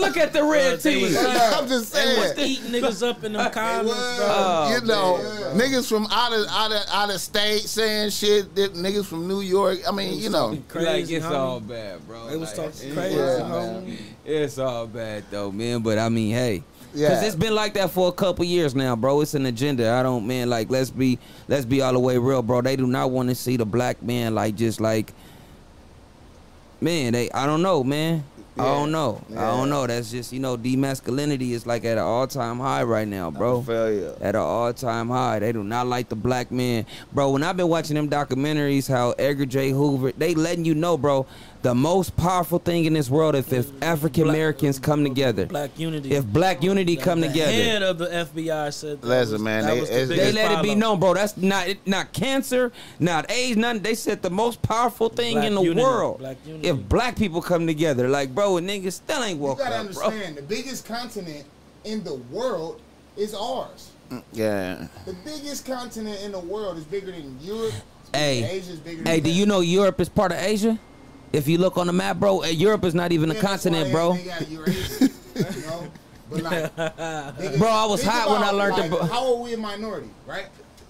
[0.00, 1.14] Look at the red team.
[1.16, 2.34] I'm just saying.
[2.38, 4.26] eating niggas up in them comments, bro.
[4.28, 5.18] Oh, you know,
[5.56, 8.54] niggas from out of out of out of state saying shit.
[8.54, 9.78] that Niggas from New York.
[9.88, 12.28] I mean, you know, Crazy, like it's all bad, bro.
[12.28, 13.98] It was talking crazy.
[14.24, 15.80] It's all bad though, man.
[15.80, 16.62] But I mean, hey.
[16.94, 17.08] Yeah.
[17.08, 19.20] Cause it's been like that for a couple years now, bro.
[19.20, 19.90] It's an agenda.
[19.90, 20.48] I don't, man.
[20.48, 22.62] Like, let's be, let's be all the way real, bro.
[22.62, 25.12] They do not want to see the black man like just like,
[26.80, 27.12] man.
[27.12, 28.24] They, I don't know, man.
[28.58, 29.22] I don't know.
[29.30, 29.86] I don't know.
[29.86, 33.62] That's just, you know, demasculinity is like at an all time high right now, bro.
[33.62, 34.16] failure.
[34.20, 35.38] At an all time high.
[35.38, 36.84] They do not like the black man.
[37.12, 39.70] Bro, when I've been watching them documentaries, how Edgar J.
[39.70, 41.26] Hoover, they letting you know, bro,
[41.62, 45.46] the most powerful thing in this world if, if African Americans come together.
[45.46, 46.12] Black unity.
[46.12, 47.52] If black unity come the together.
[47.52, 50.34] head of the FBI said that Listen, was, man, that they- was the They biggest
[50.34, 51.14] let it be known, bro.
[51.14, 52.70] That's not not cancer,
[53.00, 53.82] not AIDS, nothing.
[53.82, 56.18] They said the most powerful thing Black in the unity, world.
[56.18, 56.68] black unity.
[56.68, 60.04] If black people come together, like bro, niggas still ain't woke You gotta up, bro.
[60.06, 61.44] understand, the biggest continent
[61.84, 62.80] in the world
[63.16, 63.90] is ours.
[64.32, 64.86] Yeah.
[65.04, 67.74] The biggest continent in the world is bigger than Europe.
[68.14, 70.78] Hey, Asia is bigger Hey, than do you know Europe is part of Asia?
[71.32, 73.62] If you look on the map, bro, eh, Europe is not even a Yeah, that's
[73.64, 74.14] continent, bro.
[74.14, 75.88] Eurasia, you know?
[76.30, 76.74] But like,
[77.36, 80.10] think Bro, I was hot when I learned like, the- How are we a minority,
[80.26, 80.46] right?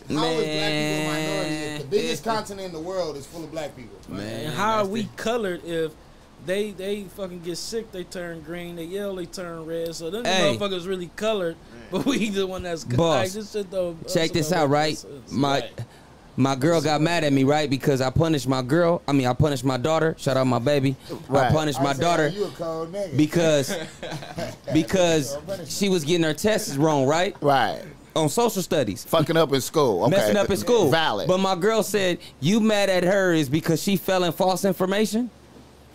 [0.09, 1.55] How is black people a minority?
[1.55, 3.97] If the biggest continent in the world is full of black people.
[4.09, 4.19] right?
[4.19, 5.93] Man, And how are we the- colored if
[6.47, 9.95] they they fucking get sick, they turn green, they yell, they turn red.
[9.95, 10.57] So them Hey.
[10.57, 11.57] motherfuckers really colored,
[11.91, 14.97] but we the one that's co- Boss, like, this shit don't- Check this out, right?
[14.97, 15.31] sense.
[15.33, 15.81] My Right.
[16.39, 17.69] My girl got mad at me, right?
[17.69, 19.03] Because I punished my girl.
[19.09, 20.15] I mean, I punished my daughter.
[20.19, 20.95] Shout out my baby.
[21.29, 21.51] Right.
[21.51, 23.17] I punished my I said, daughter oh, You a cold nigga.
[23.17, 23.77] because
[24.73, 25.37] because
[25.67, 27.37] she was getting her tests wrong, right?
[27.43, 27.83] Right.
[28.15, 29.05] On social studies.
[29.05, 30.05] Fucking up in school.
[30.05, 30.13] Okay.
[30.13, 30.91] Messing up in school.
[30.91, 31.27] Valid.
[31.27, 35.31] But my girl said, You mad at her is because she fell in false information?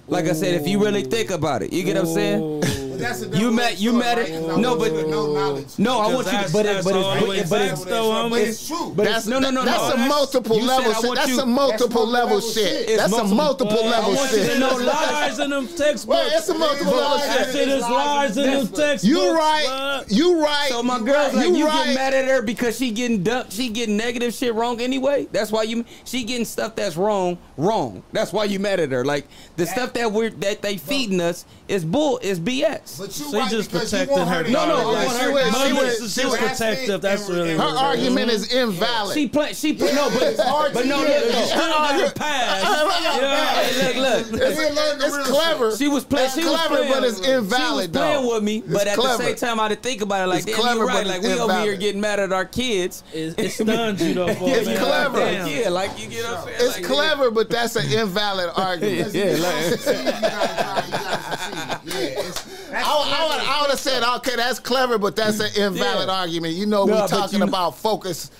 [0.08, 2.93] Like I said, if you really think about it, you get what I'm saying?
[3.04, 4.22] But that's a You met you met it.
[4.22, 4.32] right?
[4.32, 5.68] at- 'Cause I no, but- you to knowledge.
[5.78, 8.30] No, I want you to, but it, but it's, but, but it's, facts, though, homie.
[8.30, 8.94] But it's true.
[8.96, 11.16] But that's no, no, no, That's a multiple level shit.
[11.16, 12.88] That's a multiple multiple level level shit.
[12.88, 12.98] shit.
[12.98, 14.52] That's a multiple- multiple Well, level I want you shit.
[14.54, 16.06] to know lies in them textbooks.
[16.06, 17.28] Well, it's a multiple level lies.
[17.28, 17.54] That shit.
[17.56, 19.04] shit is lies in them textbooks.
[19.04, 19.66] You right.
[19.98, 20.12] What?
[20.12, 20.68] You right.
[20.70, 23.70] So my girl's like, you you get mad at her because she getting dumped, she
[23.70, 25.28] getting negative shit wrong anyway.
[25.32, 28.04] That's why you she getting stuff that's wrong wrong.
[28.12, 29.04] That's why you mad at her.
[29.06, 29.28] Like
[29.58, 32.93] the stuff that we're that they feeding us is bull is BS.
[32.98, 35.74] But you So right just protecting want her to No, no, like, she was- she
[35.74, 37.02] was- she was- protective.
[37.02, 39.14] That's really Her what argument is invalid.
[39.16, 41.46] She play she play no, but it's hard but to no, look, You look.
[41.46, 42.64] Still got a pass.
[42.64, 43.96] Look,
[44.32, 44.42] look.
[44.42, 45.76] It's, We learned the it's real clever.
[45.76, 46.30] She was playing.
[46.32, 49.36] She was clever, but it's invalid, She was playing with me, but at the same
[49.36, 50.28] time, I had to think about it.
[50.28, 51.08] Like, It's damn, clever, you're right.
[51.08, 53.04] Like, we over here getting mad at our kids.
[53.14, 55.20] It, it stuns you though, It's clever.
[55.48, 59.14] Yeah, like you get what It's clever, but that's an invalid argument.
[59.14, 61.84] Yeah, like, Succeed, you gotta try, you gotta succeed.
[61.86, 65.16] Yeah, it's, that's I, would- I would, I would have said, okay, that's clever, but
[65.16, 66.14] that's an invalid Yeah.
[66.14, 66.54] argument.
[66.56, 68.32] You know, No, we're talking you- about focus.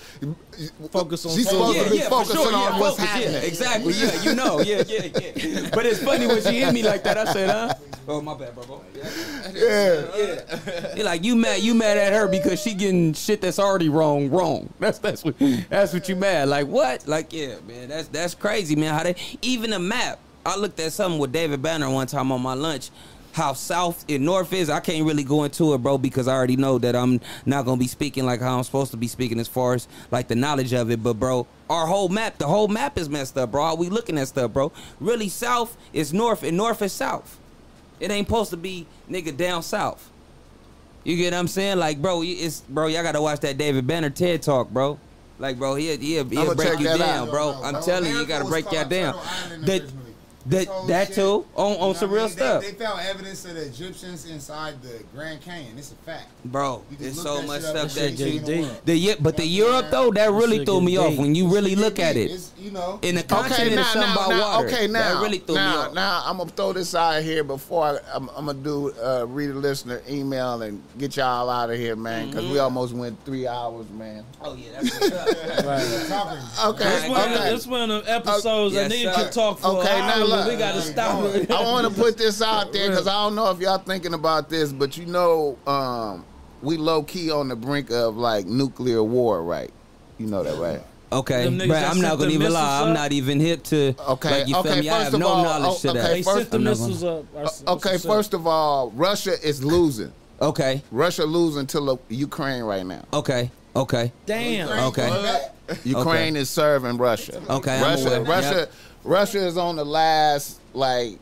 [0.92, 2.46] Focus on She's supposed yeah, to be yeah, focusing sure.
[2.46, 3.32] on Yeah, what's focus, happening.
[3.32, 3.92] Yeah, exactly.
[3.94, 4.60] Yeah, you know.
[4.60, 5.70] Yeah, yeah, yeah.
[5.74, 7.18] But it's funny when she hit me like that.
[7.18, 7.74] I said, huh?
[8.06, 8.80] Oh, my bad, bro.
[8.94, 10.04] Yeah.
[10.16, 10.94] Yeah.
[10.94, 11.60] You're like you mad.
[11.60, 14.30] You mad at her because she getting shit that's already wrong.
[14.30, 14.72] Wrong.
[14.78, 15.34] That's that's what
[15.68, 16.48] that's what you mad.
[16.48, 17.08] Like what?
[17.08, 17.88] Like yeah, man.
[17.88, 18.94] That's that's crazy, man.
[18.94, 20.18] How they even a map.
[20.46, 22.90] I looked at something with David Banner one time on my lunch.
[23.34, 26.54] How south and north is, I can't really go into it, bro, because I already
[26.54, 29.48] know that I'm not gonna be speaking like how I'm supposed to be speaking as
[29.48, 31.02] far as like the knowledge of it.
[31.02, 33.64] But bro, our whole map, the whole map is messed up, bro.
[33.64, 34.70] Are we looking at stuff, bro?
[35.00, 37.40] Really, south is north and north is south.
[37.98, 40.12] It ain't supposed to be nigga down south.
[41.02, 41.78] You get what I'm saying?
[41.78, 45.00] Like, bro, it's bro, y'all gotta watch that David Banner TED talk, bro.
[45.40, 47.30] Like, bro, he'll he'll, he'll break you down, out.
[47.30, 47.60] bro.
[47.64, 49.20] I'm telling you, you gotta break that down.
[50.46, 53.64] That that that too on on some real stuff, They, they found evidence of the
[53.66, 55.78] Egyptians inside the Grand Canyon.
[55.78, 56.28] It's a fact.
[56.44, 56.82] bro.
[56.90, 58.38] You can There's look so that much shit up stuff that shit you.
[58.40, 58.80] in the world.
[58.86, 61.98] Yeah, but the Europe though, that really threw me get off when you really look
[61.98, 62.30] at it.
[62.30, 64.66] It's, you know, In the Okay, continent now, is something now, about now, water.
[64.68, 65.94] okay, now, that really threw me off.
[65.94, 69.50] now, I'm gonna throw this out here before I, I'm, I'm gonna do uh, read
[69.50, 72.52] a listener email and get y'all out of here, man, because Mm-hmm.
[72.52, 74.24] we almost went three hours, man.
[74.42, 75.28] Oh yeah, that's what's up.
[75.64, 76.64] Right.
[76.66, 77.50] Okay, This one, okay.
[77.50, 79.30] this one of them episodes Yes, that nigga sir.
[79.30, 80.48] talk for Okay, now hour, but look.
[80.48, 81.50] we gotta stop it.
[81.50, 84.48] I want to put this out there because I don't know if y'all thinking about
[84.50, 86.24] this, but you know, um,
[86.62, 89.70] we low key on the brink of like nuclear war, right?
[90.18, 90.82] You know that, right?
[91.12, 92.60] Okay, Them niggas but that I'm not gonna even lie.
[92.62, 93.94] missiles I'm not even hip to.
[94.08, 94.88] Okay, like, you okay, feel me?
[94.90, 96.04] I first have of no all, knowledge to oh, that.
[96.04, 97.26] okay, They first- sent the missiles gonna- up.
[97.68, 100.12] Uh, Okay, first of all, Russia is losing.
[100.42, 103.04] Okay, Russia losing to Ukraine right now.
[103.12, 104.68] okay, okay, Damn.
[104.88, 105.40] okay.
[105.84, 107.40] Ukraine is serving Russia.
[107.48, 108.22] Okay, I'm Russia, aware.
[108.24, 108.72] Russia, Yep.
[109.04, 111.18] Russia is on the last like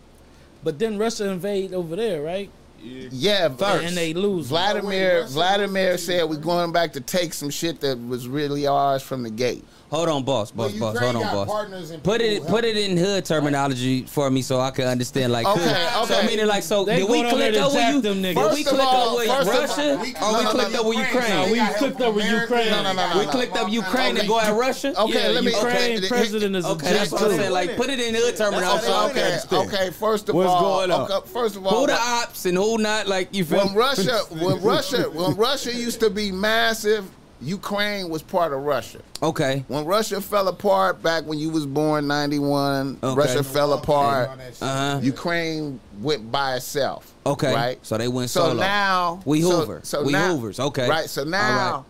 [0.63, 2.51] But then Russia invade over there, right?
[2.85, 3.85] yeah first.
[3.85, 4.49] And they lose.
[4.49, 9.03] Vladimir Russia- Vladimir said we're going back to take some shit that was really ours
[9.03, 9.65] from the gate.
[9.93, 10.99] Hold on, boss, boss, boss.
[10.99, 11.93] Hold on, boss.
[12.03, 15.33] Put it, put it in hood terminology for me so I can understand.
[15.33, 16.09] Like, Okay, hood.
[16.09, 16.27] So okay.
[16.27, 18.01] meaning like, so They did we click there to over you?
[18.01, 18.35] them niggas.
[18.35, 20.43] Did First we of click all- over first of all- Russia, We- or we no,
[20.45, 21.13] no, clicked no, over Ukraine.
[21.13, 21.51] Ukraine?
[21.53, 22.21] We clicked help over.
[22.21, 22.71] Ukraine.
[22.71, 24.21] No, no, no, no, We clicked up Ukraine Okay.
[24.21, 24.95] and go at Russia.
[24.99, 25.51] Okay, let me.
[25.51, 27.51] Ukraine okay, president is a Okay, that's what I'm saying.
[27.53, 28.87] Like, put it in hood terminology.
[28.87, 29.91] so I can Okay, okay.
[29.91, 31.03] First of all, going on?
[31.13, 33.09] okay, first of all, Who the ops and who not?
[33.09, 33.75] Like, you feel when?
[33.75, 37.05] Russia, when Russia, when Russia used to be massive,
[37.43, 39.01] Ukraine was part of Russia.
[39.23, 43.17] Okay, When Russia fell apart back when you was born, ninety one, Okay.
[43.19, 44.31] Russia fell apart.
[44.61, 45.01] Uh-huh.
[45.03, 47.13] Ukraine went by itself.
[47.27, 47.53] Okay.
[47.55, 47.79] right.
[47.87, 48.61] So they went So solo.
[48.61, 49.81] now We Hoover.
[49.83, 50.59] So We now, Hoovers.
[50.61, 50.89] Okay.
[50.89, 51.09] Right.
[51.09, 51.85] So now, right.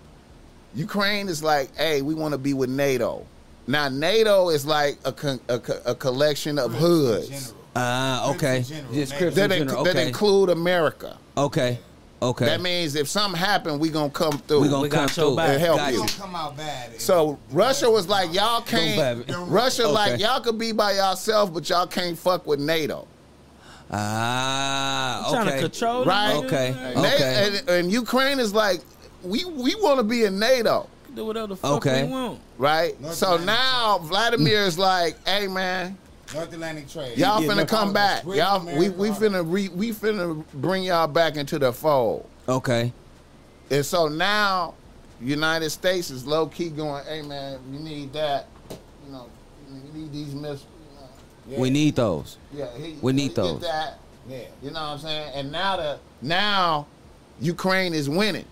[0.74, 3.26] Ukraine is like, hey, we want to be with NATO.
[3.66, 8.56] Now NATO is like a con- a, co- a collection of hoods Ah, okay.
[8.56, 9.34] Crips general, Just man.
[9.34, 11.16] That, in inc- that include America.
[11.36, 11.78] Okay.
[12.22, 12.44] Okay.
[12.46, 14.60] That means if something happen, we gonna come through.
[14.60, 15.50] we gonna We come got through back.
[15.50, 15.98] And help Got you.
[15.98, 17.00] Don't come out bad.
[17.00, 19.00] So Russia was like, y'all can't.
[19.00, 19.34] have it.
[19.48, 23.08] Russia like y'all could be by yourself, but y'all can't fuck with NATO,
[23.90, 25.32] Ah, okay.
[25.42, 26.34] Trying to control them Right.
[26.44, 26.92] Okay.
[26.94, 27.52] Na- Okay.
[27.58, 28.80] and, and Ukraine is like,
[29.22, 32.04] we we want to be in NATO, Do whatever the fuck Okay.
[32.04, 32.40] we want.
[32.58, 32.98] right?
[33.00, 35.96] North so Atlantic now Vladimir is like, hey man,
[36.34, 37.18] North Atlantic trade.
[37.18, 38.24] y'all Yeah, finna North come back.
[38.24, 42.28] Y'all we we finna re, we finna bring y'all back into the fold.
[42.48, 42.92] Okay.
[43.70, 44.74] And so now,
[45.20, 48.46] United States is low key going, hey man, we need that.
[49.06, 49.26] you know,
[49.94, 50.66] we need these missiles.
[51.46, 51.62] You know.
[51.62, 52.38] We need those.
[52.52, 53.60] Yeah, he, We need he those.
[53.60, 53.98] Get that.
[54.28, 54.38] Yeah.
[54.62, 55.32] You know what I'm saying?
[55.34, 56.86] And now the now
[57.40, 58.44] Ukraine is winning.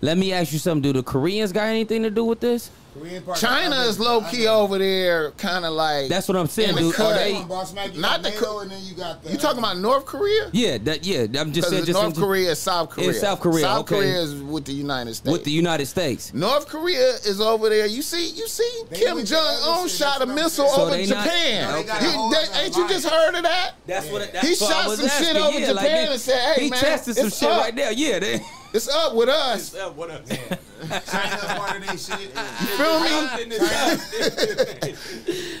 [0.00, 0.82] Let me ask you something.
[0.82, 2.70] Do the Koreans got anything to do with this?
[2.94, 6.08] Korean part- China is low key over there, kind of like.
[6.08, 6.94] That's what I'm saying, In the dude.
[6.94, 7.34] They?
[7.36, 7.92] On, boss man.
[7.92, 9.32] You Not the NATO, co- and then you got the.
[9.32, 10.50] you talking about North Korea?
[10.52, 11.26] Yeah, that, yeah.
[11.40, 11.84] I'm just saying.
[11.86, 13.14] Just North Korea is South Korea.
[13.14, 13.96] South Korea, South okay.
[13.96, 15.32] Korea is with the United States.
[15.32, 16.34] with the United States.
[16.34, 17.86] North Korea is over there.
[17.86, 20.68] You see, you see, They Kim Jong Un shot a that's what I'm missile.
[20.68, 21.70] So over they not- Japan.
[21.72, 23.72] No, they He- they- ain't you just heard of that?
[23.86, 24.12] That's Yeah.
[24.12, 24.32] what.
[24.32, 26.64] That's He what shot was some shit over yeah, Japan like they- and said, "Hey,
[26.64, 27.92] he man, tested some shit right there.
[27.92, 28.40] Yeah, they.
[28.74, 29.74] It's up with us.
[29.94, 30.26] what up?
[30.26, 32.20] China's part of this shit.
[32.20, 33.08] You feel me?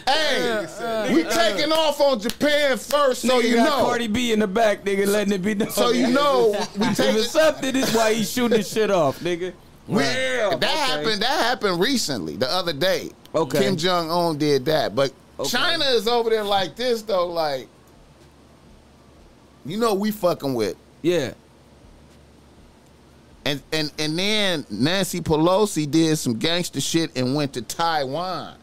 [0.06, 3.84] Hey, uh, we taking off on Japan first, so you got know.
[3.84, 5.70] Cardi B in the back, nigga, letting it be known.
[5.70, 7.16] So you know we taking.
[7.16, 9.52] it's something, this why he shooting the shit off, nigga.
[9.88, 10.66] We, Yeah, that okay.
[10.66, 11.22] happened.
[11.22, 13.10] That happened recently, the other day.
[13.34, 13.58] Okay.
[13.60, 15.48] Kim Jong Un did that, but Okay.
[15.50, 17.26] China is over there like this though.
[17.26, 17.66] Like,
[19.64, 21.32] you know, we fucking with, Yeah.
[23.44, 28.54] And and and then Nancy Pelosi did some gangster shit and went to Taiwan.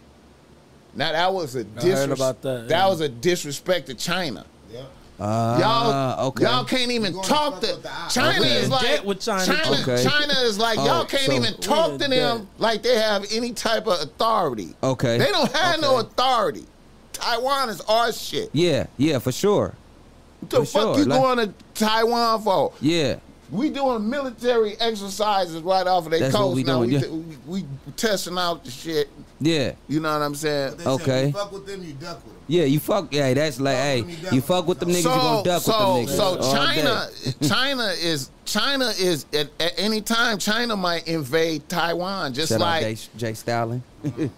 [0.96, 2.88] Now that was a I heard disres- about that, yeah.
[2.88, 4.46] was a disrespect to China.
[4.72, 4.92] Yep.
[5.20, 6.44] Uh, Y'all, okay.
[6.46, 8.08] y'all can't even talk to with the eye.
[8.10, 8.42] China.
[8.42, 9.82] We Is like debt with China, China.
[9.82, 10.02] Okay.
[10.04, 12.10] China is like Oh, y'all can't so- even talk in to debt.
[12.10, 14.74] them like they have any type of authority.
[14.82, 15.18] Okay.
[15.18, 16.66] They don't have no authority.
[17.12, 18.50] Taiwan is our shit.
[18.54, 19.74] Yeah, yeah, for sure.
[20.40, 22.72] What the For fuck sure, you like- going to Taiwan for?
[22.80, 23.18] Yeah.
[23.52, 26.78] We doing military exercises right off of their That's what coast we now.
[26.84, 27.08] doing, we, yeah.
[27.48, 27.66] we, we
[27.96, 29.10] testing out the shit.
[29.40, 29.74] Yeah.
[29.88, 30.78] You know what I'm saying?
[30.78, 31.26] They say Okay.
[31.28, 32.44] You fuck with them, you duck with them.
[32.48, 33.14] Yeah, you fuck.
[33.14, 35.44] Yeah, that's like, Fuck hey, with me, you fuck with them niggas, so, you gonna
[35.44, 36.18] duck so, with them niggas.
[36.18, 37.08] so all China.
[37.48, 42.82] China is China is at, at any time China might invade Taiwan, just Shout like
[42.84, 43.82] Jay, Jay Stalin.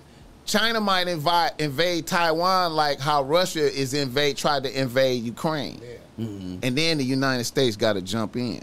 [0.45, 6.25] China might invite invade Taiwan, like how Russia is invade tried to invade Ukraine, Yeah.
[6.25, 6.57] Mm-hmm.
[6.63, 8.61] and then the United States got to jump in.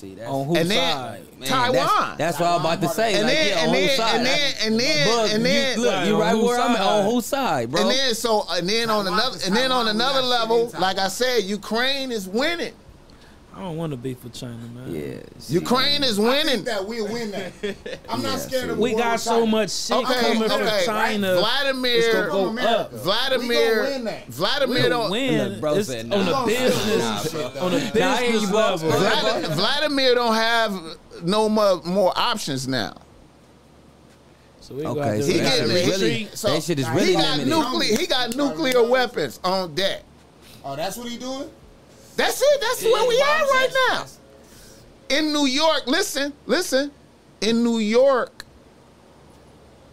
[0.00, 0.08] Sure.
[0.08, 1.22] See, that's, On whose And then- side?
[1.38, 1.72] man, Taiwan.
[1.74, 3.14] That's, that's what I'm about to say.
[3.14, 4.16] And like, then, yeah, and on then, whose side?
[4.16, 6.60] and then, and then, Bug, and then, you, look, Right, you on right whose where
[6.60, 6.76] I'm at.
[6.78, 6.86] side?
[7.04, 7.80] On whose side, bro?
[7.82, 11.08] and then, so, and then on another, is and then on another level, like I
[11.08, 12.72] said, Ukraine is winning.
[13.56, 14.92] I don't want to beef with China, man.
[14.92, 15.16] yeah.
[15.38, 16.46] see, Ukraine is I winning.
[16.46, 17.52] think that we'll win that.
[18.08, 20.56] I'm Yeah, not scared of We war got so much shit Okay, coming okay.
[20.84, 21.36] from China.
[21.36, 22.50] Vladimir, gonna go up.
[22.50, 22.88] America.
[22.92, 24.26] We Vladimir, win that.
[24.26, 25.10] Vladimir We'll don't.
[25.12, 25.60] win.
[25.60, 28.58] Bro It's said on a business, Nah, on the Nah, I hear you, business bro.
[28.60, 28.90] level.
[28.90, 30.82] Vlad, Vladimir don't have
[31.22, 32.94] no more, more options now.
[34.60, 36.86] So we Okay, gonna so He that getting shit is really- so that shit is
[36.88, 37.46] he got limited.
[37.48, 37.96] nuclear.
[37.98, 40.02] He got nuclear weapons on deck.
[40.64, 41.48] Oh, that's what he doing?
[42.16, 42.60] That's it.
[42.60, 44.06] That's where we are right now.
[45.08, 46.90] In New York, listen, listen.
[47.40, 48.44] In New York,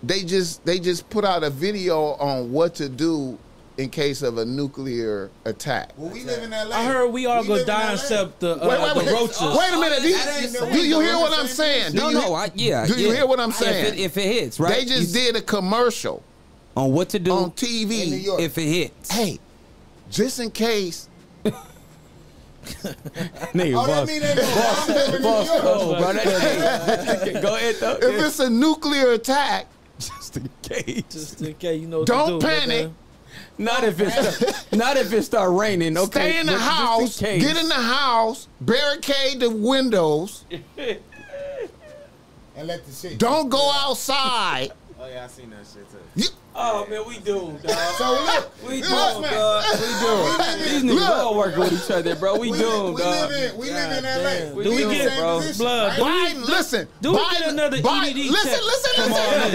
[0.03, 3.37] they just they just put out a video on what to do
[3.77, 5.91] in case of a nuclear attack.
[5.97, 6.75] Well, we live in L.A.
[6.75, 7.93] I heard we all We go live die LA.
[7.93, 9.41] except the, uh, Wait, wait, the roaches.
[9.41, 10.01] Wait a minute.
[10.01, 11.93] Do you, do you hear what I'm saying?
[11.95, 12.85] No, do you, no, I, yeah.
[12.85, 13.15] do you yeah.
[13.15, 13.93] hear what I'm If saying?
[13.95, 14.73] it, if it hits, right?
[14.75, 16.21] They just You- did a commercial
[16.77, 18.03] on what to do on TV.
[18.03, 18.41] In New York.
[18.41, 19.11] if it hits.
[19.11, 19.39] Hey,
[20.09, 21.07] just in case.
[23.53, 24.43] Nigga, Oh, that mean they know.
[24.55, 25.47] I'm living in New York.
[25.63, 27.97] Oh, bro, that, go ahead though.
[28.01, 29.67] If it's a nuclear attack,
[29.99, 31.03] just in case.
[31.09, 32.85] Just in case you know what Don't to do, panic.
[32.87, 32.93] nigga.
[33.57, 35.97] Not if it's not if it start raining.
[35.97, 37.41] Okay, stay in the just house, case.
[37.43, 40.45] get in the house, barricade the windows,
[42.55, 43.17] And let the shit.
[43.17, 44.71] don't go outside.
[44.99, 45.97] Oh yeah, I seen that shit too.
[46.15, 47.77] You, Oh man, we do, dog.
[47.97, 49.31] So look, We do, doomed, man.
[49.33, 49.63] dog.
[49.71, 50.61] We doomed.
[50.69, 52.37] These niggas all working with each other, bro.
[52.37, 53.29] We, We, doomed, we dog.
[53.31, 54.53] live in we live in God L.A.
[54.53, 55.99] We Do we get, same bro, position, blood?
[55.99, 56.35] right?
[56.35, 56.87] Biden, listen.
[57.01, 59.51] do we Biden, get another Biden, EDD listen, check listen, from all listen,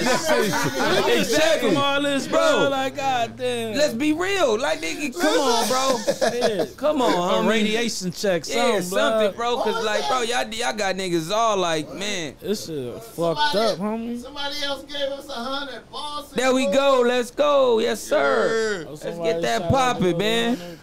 [1.06, 1.30] this?
[1.32, 1.68] Exactly.
[1.68, 2.38] From all this, Bro.
[2.60, 2.68] bro.
[2.70, 3.76] Like, god damn.
[3.76, 4.58] Let's be real.
[4.58, 6.38] Like, nigga, come on, bro.
[6.56, 6.64] yeah.
[6.78, 7.48] Come on, A homie.
[7.50, 9.58] radiation check, Yeah, something, something, bro.
[9.58, 12.34] Cause like, bro, y'all, y'all got niggas all like, man.
[12.40, 14.18] This shit fucked up, homie.
[14.20, 15.82] Somebody else gave us a hundred.
[15.90, 16.30] Boss.
[16.30, 16.85] There we go.
[17.06, 17.78] Let's go.
[17.78, 18.86] Yes, sir.
[18.88, 20.78] Oh, Let's get that shot popping, man.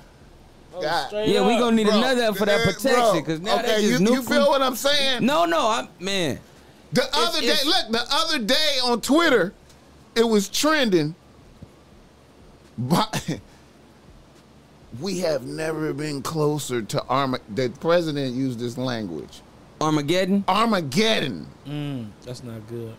[0.75, 1.11] Oh, God.
[1.27, 3.23] Yeah, we gonna need Bro, another for that protection.
[3.23, 5.25] Cause now okay, they you, you feel what I'm saying?
[5.25, 6.39] No, no, I'm man.
[6.91, 9.53] The other day, it's- look, the other day on Twitter,
[10.15, 11.15] it was trending.
[12.77, 13.39] But
[14.99, 17.39] we have never been closer to Arma.
[17.53, 19.41] The president used this language.
[19.81, 20.43] Armageddon.
[20.47, 21.47] Armageddon.
[21.67, 22.95] Mm, that's not good.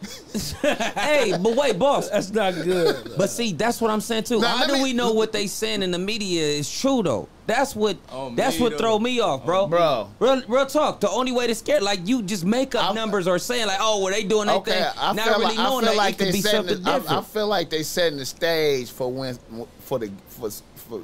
[0.62, 2.08] hey, but wait, boss.
[2.08, 3.12] That's not good.
[3.18, 4.40] But see, that's what I'm saying too.
[4.40, 7.28] Now, How do me- we know what they saying in the media is true though?
[7.46, 8.78] That's what Oh, that's what though.
[8.78, 9.62] throw me off, bro.
[9.62, 10.08] Oh, bro.
[10.18, 11.00] real, real talk.
[11.00, 13.78] The only way to scare, like you just make up I- numbers or saying like,
[13.80, 15.96] oh, well they doing their Okay, thing, I not feel really like, knowing feel that
[15.98, 17.18] like it could they be setting something the, different.
[17.18, 19.38] I feel like they setting the stage for when
[19.80, 21.02] for the for for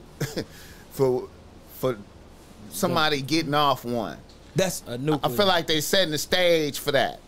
[0.93, 1.29] for,
[1.81, 1.99] for
[2.71, 4.17] somebody getting off one.
[4.55, 5.19] that's a new.
[5.23, 7.21] I feel like they setting the stage for that.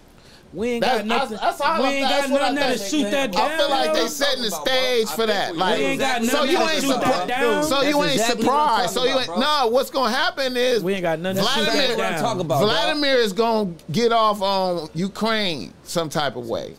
[0.54, 1.30] We ain't That's- got nothing.
[1.36, 2.90] that's- that's how we ain't that's got what nothing there to think.
[2.90, 3.50] shoot that down.
[3.50, 4.06] I feel like they yo.
[4.08, 4.74] setting the talking about, bro.
[5.04, 5.56] stage for that.
[5.56, 7.28] Like, We ain't got so nothing you to ain't shoot that surprised.
[7.28, 7.64] down.
[7.64, 8.94] So you ain't exactly surprised.
[8.94, 9.24] So you ain't.
[9.28, 12.22] about, No, what's gonna happen is We ain't got nothing to shoot Vladimir- that That's
[12.22, 12.46] what I'm down.
[12.46, 12.60] about.
[12.62, 16.74] Vladimir is gonna get off on Ukraine some type of way,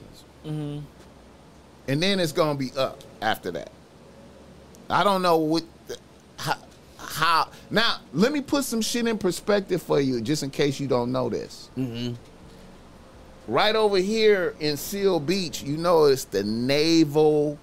[0.47, 0.79] Mm-hmm.
[1.87, 3.69] and then it's gonna be up after that.
[4.89, 5.97] I don't know what the,
[6.37, 6.55] how,
[6.97, 7.47] how.
[7.69, 11.11] Now let me put some shit in perspective for you, just in case you don't
[11.11, 11.69] know this.
[11.77, 12.15] Mm-hmm.
[13.49, 17.57] Right over here in Seal Beach, you know it's the Naval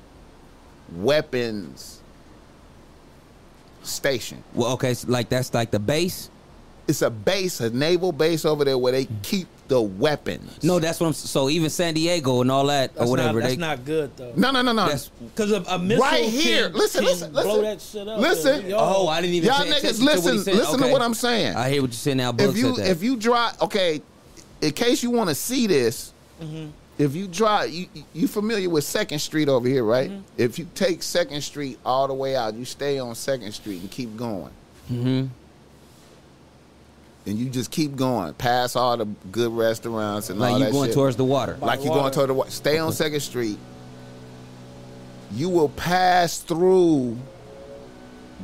[0.97, 2.03] Weapons
[3.85, 4.43] Station.
[4.53, 6.29] Well, okay, so like that's like the base.
[6.89, 9.23] It's a base, a naval base over there where they mm.
[9.23, 10.61] keep the weapons.
[10.65, 11.13] No, that's what I'm.
[11.13, 13.35] So even San Diego and all that That's or whatever.
[13.35, 14.33] Not, that's they, not good though.
[14.35, 14.93] no, no, no, no.
[15.21, 16.69] Because a, a missile Right here.
[16.69, 17.63] can, Listen, can listen, blow listen.
[17.63, 18.21] that shit up.
[18.21, 18.71] Listen.
[18.71, 19.51] Yo, oh, I didn't even.
[19.51, 20.55] Y'all niggas attention to what he listen, said.
[20.57, 21.55] listen to what I'm saying.
[21.55, 22.33] I hear what you're saying now.
[22.33, 22.91] Bugs if you said that.
[22.91, 24.03] if you drive, okay,
[24.61, 26.67] in case you want to see this, Mm-hmm.
[26.99, 30.11] if you drive, you you familiar with Second Street over here, right?
[30.11, 30.23] Mm-hmm.
[30.37, 33.91] If you take Second Street all the way out, you stay on Second Street and
[33.91, 34.51] keep going.
[34.93, 35.29] Mhm.
[37.27, 40.73] And you just keep going, past all the good restaurants and all like you that
[40.73, 40.95] going shit.
[40.95, 41.57] towards the water.
[41.61, 42.15] like the you're going water.
[42.15, 42.51] toward the water.
[42.51, 43.59] stay on Second Street.
[45.33, 47.17] You will pass through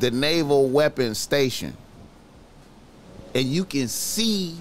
[0.00, 1.76] the naval weapons station,
[3.34, 4.56] and you can see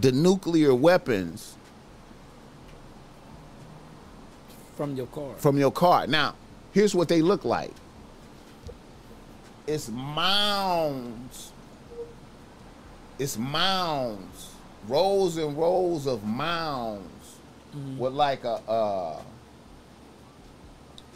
[0.00, 1.56] the nuclear weapons
[4.76, 5.34] from your car.
[5.36, 6.06] from your car.
[6.06, 6.34] Now,
[6.72, 7.72] here's what they look like.
[9.66, 11.52] It's mounds.
[13.18, 14.54] It's mounds,
[14.88, 17.36] rows and rows of mounds
[17.98, 19.20] with like a uh,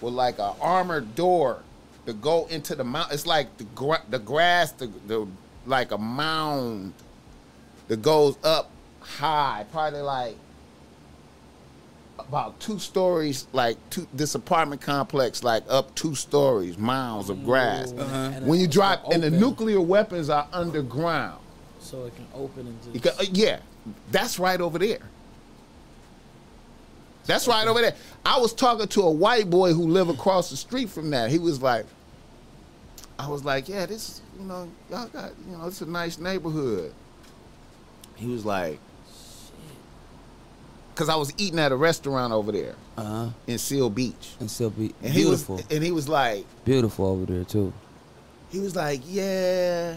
[0.03, 1.63] with like a armored door
[2.05, 3.11] to go into the mount.
[3.13, 5.27] It's like the gra- the grass, the, the
[5.65, 6.93] like a mound
[7.89, 8.71] that goes up
[9.07, 10.37] high, probably like
[12.19, 17.91] about two stories, like two, this apartment complex, like up two stories, mounds of grass.
[17.93, 21.41] And When you drop, and the nuclear weapons are underground.
[21.81, 23.05] so it can open and just.
[23.19, 23.59] ca- uh, yeah,
[24.11, 25.01] that's right over there.
[27.27, 27.95] That's right over there.
[28.25, 31.31] I was talking to a white boy who lived across the street from that.
[31.31, 31.87] He was like,
[33.19, 36.93] I was like, yeah, this, you know, y'all got, you know, it's a nice neighborhood.
[38.17, 38.79] He was like,
[40.95, 43.29] because I was eating at a restaurant over there Uh huh.
[43.49, 44.31] in Seal Beach.
[44.41, 45.57] And still be And beautiful.
[45.57, 47.73] he was, and he was like, beautiful over there too.
[48.51, 49.97] he was like, yeah,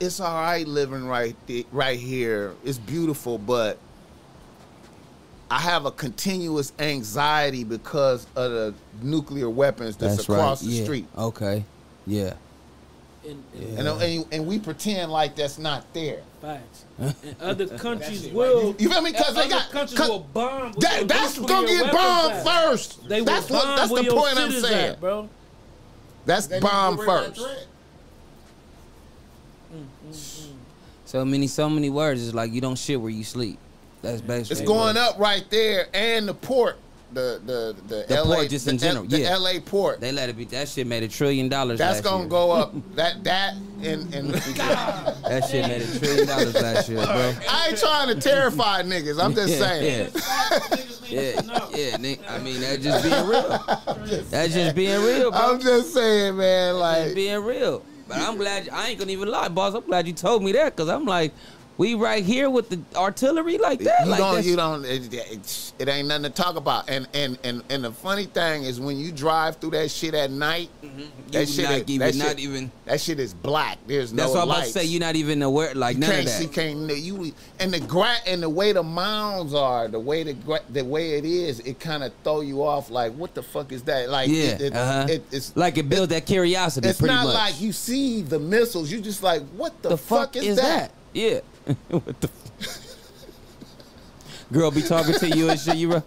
[0.00, 2.52] it's all right living right th- right here.
[2.64, 3.78] It's beautiful, but
[5.50, 10.70] I have a continuous anxiety because of the nuclear weapons that's, That's across right.
[10.70, 10.84] the yeah.
[10.84, 11.06] street.
[11.16, 11.64] Okay.
[12.06, 12.34] Yeah.
[13.24, 16.22] In, in And, and, and we pretend like that's not there.
[16.42, 16.84] facts.
[16.98, 18.74] And other countries shit will.
[18.78, 19.12] You feel me?
[19.12, 20.72] Because they other got countries 'cause will bomb.
[20.78, 22.44] that, that's gonna get bombed at.
[22.44, 23.08] first.
[23.08, 23.76] They will that's bomb what.
[23.76, 24.90] That's where the your point I'm saying.
[24.90, 25.28] at, bro.
[26.26, 27.66] That's They bomb get rid of that first.
[29.74, 30.50] Mm, mm, mm.
[31.06, 32.24] So many, so many words.
[32.24, 33.58] It's like you don't shit where you sleep.
[34.02, 34.62] That's basically.
[34.62, 36.76] It's going up right there, and the port,
[37.14, 39.36] the the the, The LA, port just the, in general, the yeah.
[39.36, 40.00] LA port.
[40.00, 40.44] They let it be.
[40.46, 41.78] That shit made a trillion dollars.
[41.78, 42.28] That's gonna year.
[42.28, 42.74] go up.
[42.96, 47.34] That that and and That shit made a trillion dollars last year, bro.
[47.48, 49.22] I ain't trying to terrify niggas.
[49.22, 50.10] I'm just Yeah, saying.
[51.06, 52.20] Yeah, yeah, Nick.
[52.28, 54.24] I mean, that's just being real.
[54.30, 55.40] That's just being real, bro.
[55.40, 56.72] I'm just saying, man.
[56.74, 57.82] Just Like being real.
[58.08, 58.68] But I'm glad.
[58.70, 59.74] I ain't gonna even lie, boss.
[59.74, 61.32] I'm glad you told me that because I'm like,
[61.76, 64.04] we right here with the artillery like that.
[64.04, 64.84] you like don't, you don't.
[64.84, 66.88] It, it, it ain't nothing to talk about.
[66.88, 70.30] And and and and the funny thing is when you drive through that shit at
[70.30, 70.70] night,
[71.32, 72.70] that shit, not is- even, that not shit, even.
[72.84, 73.78] that shit is black.
[73.86, 74.22] There's no.
[74.22, 74.84] That's what I'm about to say.
[74.84, 76.32] You're not even aware, like You none of can't that.
[76.32, 77.32] see, can't you?
[77.58, 81.24] And the gra- and the way the mounds are, the way the the way it
[81.24, 82.88] is, it kind of throw you off.
[82.90, 84.10] Like, what the fuck is that?
[84.10, 85.06] Like, yeah, it, it, uh-huh.
[85.10, 86.88] it- it's like it builds that curiosity.
[86.88, 87.34] It's not much.
[87.34, 88.92] like you see the missiles.
[88.92, 90.92] You just like, what the, the fuck, is that?
[91.12, 91.40] Yeah.
[91.88, 92.30] what the?
[94.52, 95.76] Girl be talking to you and shit.
[95.76, 96.02] You,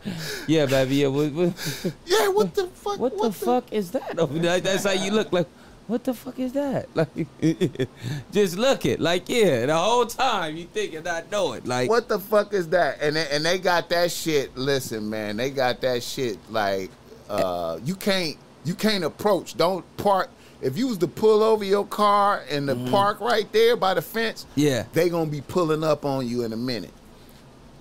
[0.47, 0.95] yeah, baby.
[0.97, 1.07] Yeah.
[1.07, 2.99] What, what, Yeah, what the fuck?
[2.99, 4.19] what the fuck is that?
[4.19, 4.59] over there?
[4.59, 5.33] That's how you look.
[5.33, 5.47] Like,
[5.87, 6.87] what the fuck is that?
[6.93, 7.09] Like,
[8.31, 8.99] just look it.
[8.99, 11.65] Like, yeah, the whole time you thinking not know it.
[11.65, 12.99] Like, What the fuck is that?
[13.01, 14.55] And they, and they got that shit.
[14.55, 16.37] Listen, man, they got that shit.
[16.51, 16.91] Like,
[17.29, 19.55] uh, you can't you can't approach.
[19.57, 20.29] Don't park.
[20.61, 24.01] If you was to pull over your car in the park right there by the
[24.01, 24.59] fence, Mm-hmm.
[24.61, 24.85] Yeah.
[24.93, 26.91] they gonna be pulling up on you in a minute.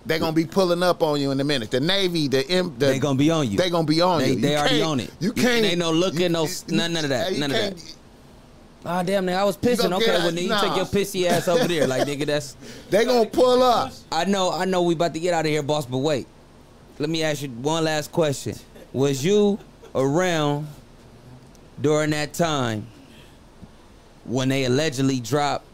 [0.04, 1.70] They gonna be pulling up on you in a minute.
[1.70, 3.56] The Navy, the M, the, They gonna be on you.
[3.56, 4.40] They gonna be on They- you.
[4.40, 5.10] they You already on it.
[5.20, 5.64] You You- can't.
[5.64, 7.74] ain't no looking, no none- none of that, you none of that.
[8.84, 9.92] ah, damn, nigga, I was pissing.
[9.92, 10.60] Okay, well, then you nah.
[10.60, 11.86] take your pissy ass over there.
[11.88, 12.56] Like, nigga, that's.
[12.90, 13.92] They gonna pull up.
[14.12, 16.26] I know, I know we about to get out of here, boss, but wait.
[16.98, 18.54] Let me ask you one last question.
[18.92, 19.58] Was you
[19.94, 20.68] around
[21.80, 22.86] during that time
[24.24, 25.64] when they allegedly dropped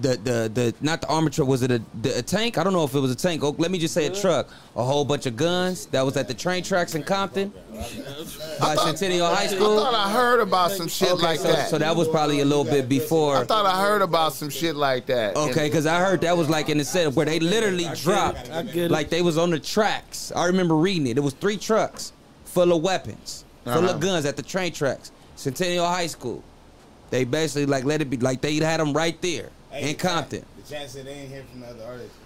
[0.00, 2.56] the the the not the armor truck was it a, the, a tank?
[2.56, 3.44] I don't know if it was a tank.
[3.44, 4.48] Oh, let me just say a truck.
[4.74, 7.52] A whole bunch of guns that was at the train tracks in Compton
[8.58, 9.78] by Centennial High School.
[9.78, 11.68] I thought I heard about some shit Okay, like so, that.
[11.68, 13.36] so that was probably a little bit before.
[13.36, 15.36] I thought I heard about some shit like that.
[15.36, 18.62] Okay, because I heard that was like in the set where they literally dropped, I
[18.62, 18.90] get it.
[18.90, 20.32] like they was on the tracks.
[20.34, 21.18] I remember reading it.
[21.18, 22.14] It was three trucks
[22.46, 23.94] full of weapons, full Uh-huh.
[23.94, 25.10] of guns at the train tracks.
[25.36, 26.42] Centennial High School.
[27.10, 30.74] They basically like let it be like they had them right there in Compton, The
[30.74, 32.16] chance that they ain't hear from the other artists.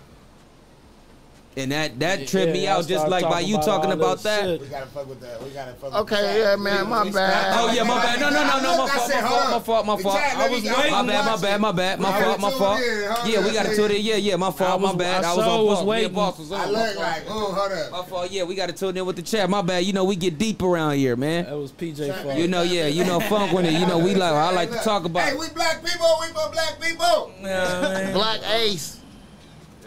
[1.58, 3.96] And that that tripped me Yeah, I out just like by you about talking all
[3.96, 4.44] about that that.
[4.46, 4.60] shit.
[4.60, 5.42] We gotta fuck with that.
[5.42, 6.00] We gotta fuck with that.
[6.00, 7.56] Okay, yeah, man, my We- we- bad.
[7.58, 8.20] Oh yeah, my bad.
[8.20, 10.16] No, no, no, no, my fault, my fault, my fault, my fault.
[10.20, 10.90] I was waiting.
[10.92, 12.80] My bad, my bad, my bad, my fault, my fault.
[13.26, 13.76] Yeah, we got to nigga.
[13.76, 14.02] tune in.
[14.02, 15.24] Yeah, yeah, my fault, my bad.
[15.24, 16.12] I I was sure on was waiting.
[16.12, 16.60] boss was on.
[16.60, 17.90] I My look like, oh, hold up.
[17.92, 18.30] My fault.
[18.30, 19.48] Yeah, we got to tune in with the chat.
[19.48, 19.84] My bad.
[19.84, 21.44] You know we get deep around here, man.
[21.46, 22.36] That was PJ fault.
[22.38, 23.72] You know, yeah, you know, funk when it.
[23.72, 24.32] You know, we like.
[24.32, 25.22] I like to talk about.
[25.22, 26.06] Hey, we black people.
[26.20, 27.32] We for black people.
[27.40, 28.98] Black Ace,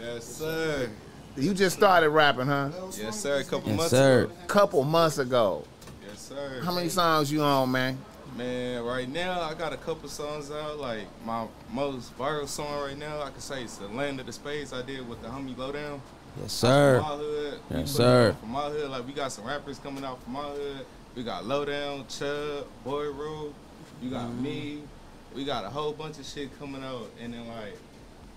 [0.00, 0.88] Yes, sir.
[1.36, 2.70] You just started rapping, huh?
[2.98, 3.38] Yes, sir.
[3.40, 4.22] A couple Yes, months sir.
[4.24, 4.32] ago.
[4.46, 5.64] Couple months ago.
[6.08, 6.60] Yes, sir.
[6.64, 7.98] How many songs you on, man?
[8.36, 10.78] Man, right now I got a couple songs out.
[10.78, 14.32] Like my most viral song right now, I could say it's "The Land of the
[14.32, 16.00] Spades" I did with the homie Lowdown.
[16.40, 17.00] Yes, sir.
[17.00, 17.10] From sir.
[17.10, 17.60] my hood.
[17.70, 18.36] Yes, sir.
[18.40, 20.86] From my hood, like we got some rappers coming out from my hood.
[21.16, 23.52] We got Lowdown, Chubb, Boy Rule.
[24.00, 24.42] You got Mm-hmm.
[24.42, 24.82] me.
[25.34, 27.76] We got a whole bunch of shit coming out, and then like.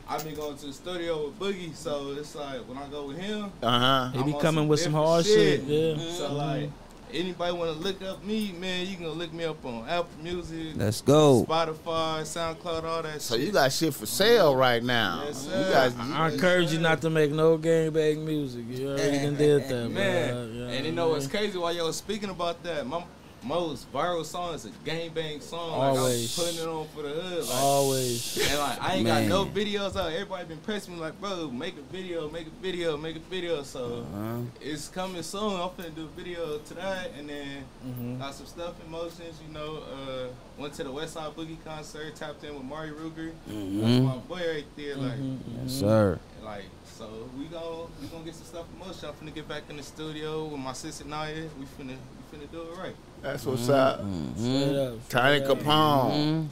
[0.07, 3.17] I've been going to the studio with Boogie, so it's like when I go with
[3.17, 4.11] him, Uh huh.
[4.17, 5.61] He be I'm coming some with some hard shit.
[5.63, 5.95] Yeah.
[6.11, 6.69] So like,
[7.13, 10.73] anybody want to look up me, man, you can look me up on Apple Music,
[10.75, 11.45] Let's go.
[11.47, 13.21] Spotify, SoundCloud, all that.
[13.21, 13.45] So shit.
[13.47, 15.23] you got shit for sale right now.
[15.25, 15.71] Yes, you sir.
[15.71, 18.65] guys, I encourage you not to make no gangbang music.
[18.67, 20.33] You already done did that, man.
[20.33, 20.45] bro.
[20.53, 21.57] You and you know what's crazy?
[21.57, 23.03] While y'all was speaking about that, my
[23.43, 25.71] most viral song is a gangbang song.
[25.71, 26.21] Like, I Always.
[26.21, 27.43] was putting it on for the hood.
[27.45, 28.49] Like, Always.
[28.49, 29.29] And like I ain't Man.
[29.29, 30.11] got no videos out.
[30.11, 33.63] Everybody been pressing me like, bro, make a video, make a video, make a video.
[33.63, 34.37] So Uh-huh.
[34.61, 35.59] it's coming soon.
[35.59, 38.19] I'm finna do a video tonight, and then Mhm.
[38.19, 39.39] got some stuff in motions.
[39.45, 43.31] You know, uh, went to the West Side Boogie concert, tapped in with Mari Ruger.
[43.45, 44.03] That's Mhm.
[44.05, 44.95] my boy right there.
[44.95, 45.19] Like,
[45.63, 46.19] Yes, sir.
[46.43, 46.65] like
[46.97, 47.07] so
[47.37, 49.09] we gon' we gonna get some stuff in motion.
[49.09, 51.47] I'm finna get back in the studio with my sister Naya.
[51.59, 52.95] We finna we finna do it right.
[53.21, 53.99] that's what's up.
[54.37, 55.09] Straight up.
[55.09, 55.59] Tiny straight up.
[55.59, 56.11] Capone.
[56.11, 56.47] Mhm.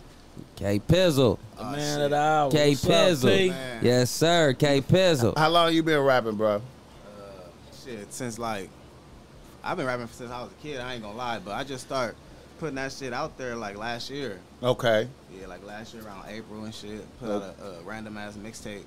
[0.56, 1.40] K Pizzle.
[1.58, 2.52] The man of the hour.
[2.52, 3.38] K What's up, Pizzle.
[3.38, 3.54] P?
[3.88, 4.54] Yes, sir.
[4.54, 5.38] K Pizzle.
[5.38, 6.56] How long you been rapping, bro?
[6.56, 6.62] Uh,
[7.84, 8.70] shit, since like
[9.64, 10.80] I've been rapping since I was a kid.
[10.80, 12.16] I ain't gonna lie, but I just start
[12.60, 14.40] putting that shit out there like last year.
[14.64, 15.08] Okay,
[15.40, 17.02] Yeah, like last year around April and shit.
[17.20, 18.84] Put out a, a random ass mixtape.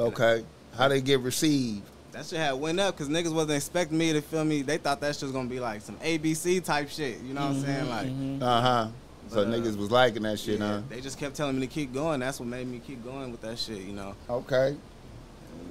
[0.00, 0.44] okay.
[0.76, 1.82] How they get received?
[2.18, 4.62] That shit had went up because niggas wasn't expecting me to feel me.
[4.62, 7.20] They thought that shit was gonna be like some ABC type shit.
[7.20, 7.88] You know what I'm saying?
[7.88, 8.42] Like, Mhm.
[8.42, 8.88] Uh huh.
[9.28, 10.80] So But, uh, niggas was liking that shit, yeah, huh?
[10.88, 12.18] they just kept telling me to keep going.
[12.18, 13.82] That's what made me keep going with that shit.
[13.82, 14.16] You know?
[14.28, 14.74] Okay.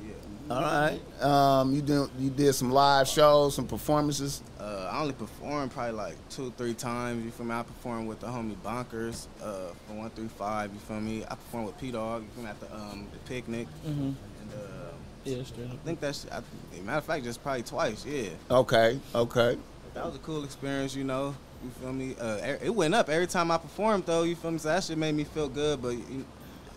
[0.06, 0.56] Yeah.
[0.56, 1.22] All right.
[1.22, 4.42] Um, you did you did some live shows, some performances.
[4.58, 7.26] Uh, I only performed probably like two, three times.
[7.26, 7.56] You feel me?
[7.56, 10.72] I performed with the homie Bonkers uh, from one through five.
[10.74, 11.26] You feel me?
[11.26, 12.24] I performed with P Dog.
[12.24, 12.50] You feel me?
[12.52, 13.68] At the um the picnic.
[13.86, 14.14] Mhm.
[15.28, 16.42] And Yeah, straight I think that's I,
[16.82, 18.06] matter of fact just probably twice.
[18.06, 18.30] Yeah.
[18.50, 19.00] Okay.
[19.14, 19.58] Okay.
[19.94, 21.36] That was a cool experience, you know.
[21.64, 22.16] You feel me?
[22.20, 24.24] Uh, it went up every time I performed, though.
[24.24, 24.60] You feel me?
[24.60, 25.82] So that shit made me feel good.
[25.82, 26.24] But you,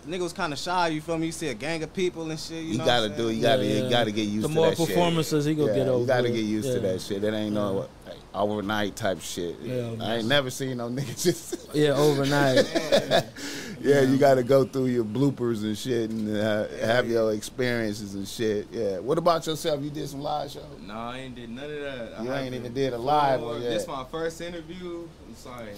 [0.09, 0.89] nigga was kind of shy.
[0.89, 1.27] You feel me?
[1.27, 2.63] You see a gang of people and shit.
[2.65, 3.25] You, You, know gotta what I'm do.
[3.27, 3.37] saying?
[3.37, 3.67] You gotta.
[3.67, 4.89] Yeah, You gotta get used The to more that shit.
[4.89, 6.33] The more performances he gonna yeah, get over You gotta it.
[6.33, 7.21] get used to that shit.
[7.21, 7.89] That ain't no like,
[8.35, 9.57] overnight type shit.
[9.61, 9.95] Yeah.
[10.01, 11.75] I ain't never seen no niggas just.
[11.75, 12.67] Yeah, overnight.
[13.81, 18.27] yeah, you gotta go through your bloopers and shit and uh, have your experiences and
[18.27, 18.69] shit.
[18.71, 18.99] Yeah.
[18.99, 19.83] What about yourself?
[19.83, 20.65] You did some live shows.
[20.87, 22.15] No, I ain't did none of that.
[22.21, 23.63] I ain't even did a live performed.
[23.63, 23.79] one yet.
[23.79, 25.07] This my first interview.
[25.47, 25.75] I'm like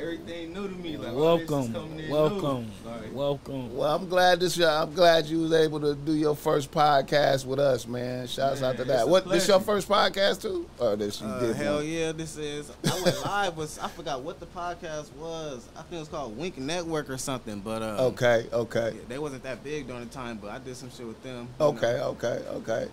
[0.00, 0.96] everything new to me.
[0.96, 2.12] Like all this is Welcome, coming in new.
[2.12, 3.76] welcome, Like, welcome.
[3.76, 4.58] Well, I'm glad this.
[4.60, 8.26] I'm glad you was able to do your first podcast with us, man.
[8.26, 8.94] Shouts out to that.
[9.00, 10.68] it's a What this your first podcast too?
[10.78, 11.86] Or this you Uh, did hell one?
[11.88, 12.70] yeah, this is.
[12.84, 13.56] I went live.
[13.56, 15.68] Was I forgot what the podcast was?
[15.76, 17.60] I think it was called Wink Network or something.
[17.60, 20.38] But uh, Okay, okay, yeah, they wasn't that big during the time.
[20.38, 21.48] But I did some shit with them.
[21.60, 22.16] okay, know.
[22.18, 22.88] okay, okay.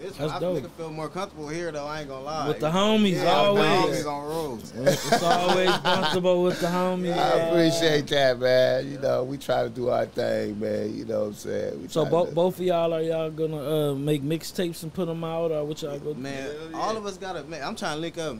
[0.00, 0.54] This That's I dope.
[0.54, 1.86] think I feel more comfortable here though.
[1.86, 2.48] I ain't gonna lie.
[2.48, 3.62] With the homies, yeah, always.
[3.96, 4.72] With the homies on roads.
[5.12, 7.18] It's always comfortable with the homies.
[7.18, 8.90] I appreciate that, man.
[8.90, 10.96] You know, we try to do our thing, man.
[10.96, 11.82] You know what I'm saying?
[11.82, 14.92] We So try bo- to- both of y'all are y'all gonna uh, make mixtapes and
[14.94, 16.14] put them out, or what y'all go?
[16.14, 16.76] Man, Hell yeah.
[16.78, 17.42] all of us gotta.
[17.44, 18.38] Man, I'm trying to link up.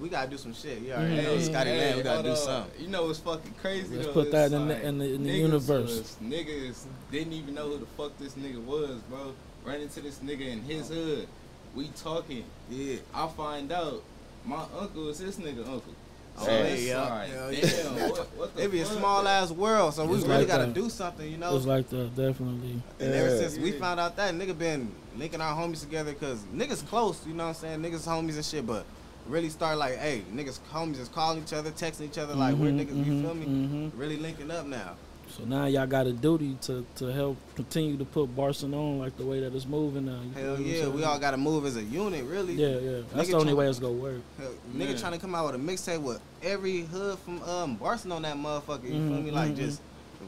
[0.00, 0.80] We gotta do some shit.
[0.80, 1.40] You already know, Mhm.
[1.42, 1.96] Scotty hey, Man.
[1.98, 2.36] We gotta do up.
[2.38, 2.82] something.
[2.82, 4.12] You know what's fucking crazy Let's though?
[4.14, 5.90] put that It's in the- in the- in the universe.
[5.90, 9.32] was- niggas didn't even know who the fuck this nigga was, bro.
[9.66, 11.26] Ran into this nigga in his hood.
[11.74, 12.44] We talking.
[12.70, 12.96] Yeah.
[13.12, 14.02] I find out
[14.44, 15.92] my uncle is his nigga uncle.
[16.38, 17.26] So Hey, it's yeah.
[17.26, 18.08] Hell damn, yeah.
[18.08, 20.66] what, what the It be a small ass world, so we It's really like gotta
[20.66, 20.74] that.
[20.74, 21.54] do something, you It know.
[21.54, 22.80] was like that, definitely.
[23.00, 23.38] And ever Yeah.
[23.38, 27.32] since we found out that nigga been linking our homies together, cause niggas close, you
[27.32, 27.80] know what I'm saying?
[27.80, 28.84] Niggas homies and shit, but
[29.26, 32.70] really start like, hey, niggas homies is calling each other, texting each other, like we're
[32.70, 33.46] Mhm, niggas, you mhm, feel me?
[33.46, 33.90] mhm.
[33.98, 34.94] Really linking up now.
[35.36, 39.18] So now y'all got a duty to, to help continue to put Barcelona on like
[39.18, 40.18] the way that it's moving now.
[40.22, 42.54] you Hell yeah, we all gotta move as a unit, really.
[42.54, 43.02] Yeah, yeah.
[43.12, 44.20] That's Nigga the only way it's gonna work.
[44.38, 44.88] Hell, Man.
[44.88, 48.22] nigga trying to come out with a mixtape with every hood from um Barcelona on
[48.22, 48.84] that motherfucker.
[48.84, 49.30] You feel Mhm, me?
[49.30, 49.56] Like mhm.
[49.56, 49.82] just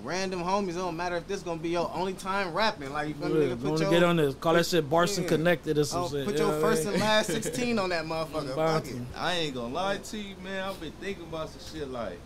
[0.05, 0.71] random homies.
[0.71, 2.93] It don't matter if this gonna be your only time rapping.
[2.93, 3.47] Like you feel me?
[3.49, 4.35] Yeah, Nigga, put your get on this?
[4.35, 5.29] Call that shit Barson Yeah.
[5.29, 6.27] Connected or some oh, shit.
[6.27, 6.93] put your know what I first mean?
[6.95, 8.31] and last sixteen on that motherfucker.
[8.33, 8.57] Fuck it.
[8.57, 9.07] Barton.
[9.17, 10.69] I ain't gonna lie to you, man.
[10.69, 12.19] I've been thinking about some shit like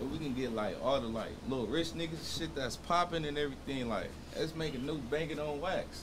[0.00, 3.38] if we can get like all the like little rich niggas shit that's popping and
[3.38, 3.88] everything.
[3.88, 6.02] Like let's make a new banging on wax.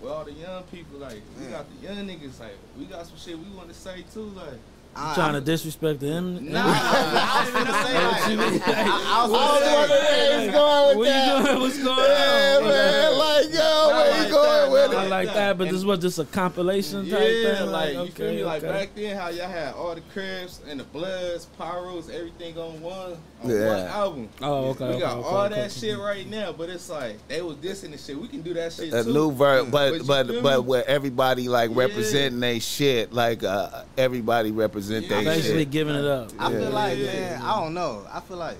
[0.00, 3.16] With all the young people, like we got the young niggas, like we got some
[3.16, 4.58] shit we want to say too, like.
[4.96, 6.50] I- trying to I'm- disrespect them.
[6.52, 10.40] Nah, I was finna say like, I, I was I was finna wondering say, where
[10.40, 11.44] he's going with Where you that.
[11.44, 11.60] going?
[11.60, 12.64] What's going Yeah, on?
[12.68, 13.18] man.
[13.18, 15.08] Like, yo, where like you going that, with nah, I it?
[15.08, 17.70] like that, but this was just a compilation type Yeah, thing.
[17.70, 18.44] like you okay, feel me?
[18.44, 18.72] Like okay.
[18.72, 23.12] back then, how y'all had all the Crips and the bloods, Pirus, everything on one
[23.44, 23.66] on Yeah.
[23.68, 24.28] one album.
[24.42, 24.94] Oh, okay.
[24.94, 25.80] we got okay, all okay, that okay.
[25.80, 28.18] shit right now, but it's like they was dissing the shit.
[28.18, 29.12] We can do that shit A too.
[29.12, 33.84] new ver, But but but feel but where everybody like representing they shit, like uh,
[33.96, 35.00] everybody represent Yeah.
[35.00, 35.70] they Basically shit.
[35.70, 36.30] giving it up.
[36.38, 36.58] I Yeah.
[36.60, 37.06] feel like, Yeah.
[37.06, 38.02] man, I don't know.
[38.12, 38.56] I feel like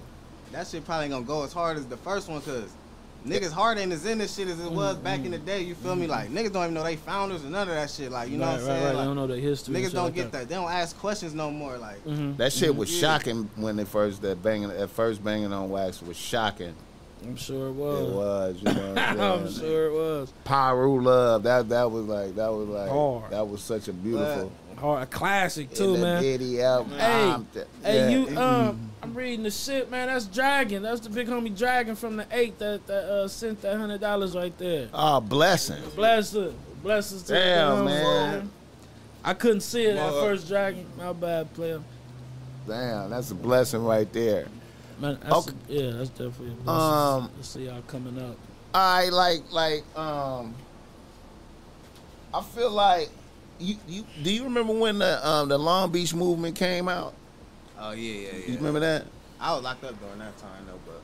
[0.52, 2.70] that shit probably ain't gonna go as hard as the first one, cause
[3.26, 5.60] niggas heart ain't as in this shit as it was back in the day.
[5.62, 6.06] You feel me?
[6.06, 8.10] Like niggas don't even know they founders and none of that shit.
[8.10, 8.84] Like you know right, what I'm right, saying?
[8.84, 8.92] right.
[8.94, 9.74] Like, they don't know the history.
[9.74, 10.48] niggas don't like get that.
[10.48, 11.76] They don't ask questions no more.
[11.78, 13.00] Like hmm That shit was Yeah.
[13.18, 16.74] shocking when they first that banging at first banging on wax was shocking.
[17.24, 17.98] I'm sure it was.
[17.98, 18.14] It was.
[18.14, 18.94] was, you know.
[18.94, 20.32] what I'm I'm sure it was.
[20.44, 23.32] Piru love that that was like that was like Hard.
[23.32, 26.22] that was such a beautiful Hard, a classic too, the man.
[26.22, 26.92] Diddy album.
[26.98, 27.36] Hey,
[27.82, 30.08] Hey, you um, I'm reading the shit, man.
[30.08, 30.82] That's Dragon.
[30.82, 34.34] That's the big homie Dragon from the eight that that uh, sent that hundred dollars
[34.34, 34.88] right there.
[34.94, 35.82] Oh, blessing.
[35.94, 38.50] Bless her, bless us to the Damn, damn man.
[39.24, 40.86] I couldn't see it at first, Dragon.
[40.96, 41.80] My bad, player.
[42.66, 44.46] Damn, that's a blessing right there.
[45.00, 45.56] Man, that's Okay.
[45.68, 46.68] yeah, that's definitely a blessing.
[47.24, 48.36] Um, Let's see y'all coming up.
[48.74, 50.54] I like like um
[52.34, 53.08] I feel like
[53.60, 57.14] you you do you remember when the um the Long Beach movement came out?
[57.78, 58.46] oh yeah, yeah, yeah.
[58.46, 59.04] You remember that?
[59.40, 61.00] I was locked up during that time though, but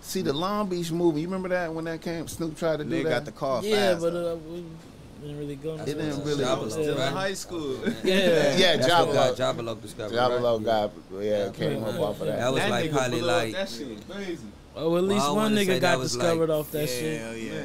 [0.00, 2.90] See the Long Beach movement, you remember that when that came Snoop tried to do
[2.90, 3.10] nigga that?
[3.10, 4.00] got the call yeah, fast.
[4.02, 4.64] but uh, we
[5.22, 5.72] didn't really go.
[5.74, 6.26] into It didn't that.
[6.26, 7.78] really- I was still in high school.
[8.02, 8.56] Yeah.
[8.58, 9.34] Yeah, That's Jabba what Low.
[9.36, 10.14] got Jabba discovered.
[10.14, 10.64] Diablo right?
[10.64, 12.38] got yeah, came up off of that.
[12.40, 14.38] That was that like nigga probably like that shit was crazy.
[14.74, 17.20] Oh, at least Well, one nigga got discovered like- off that shit.
[17.20, 17.64] Hell yeah.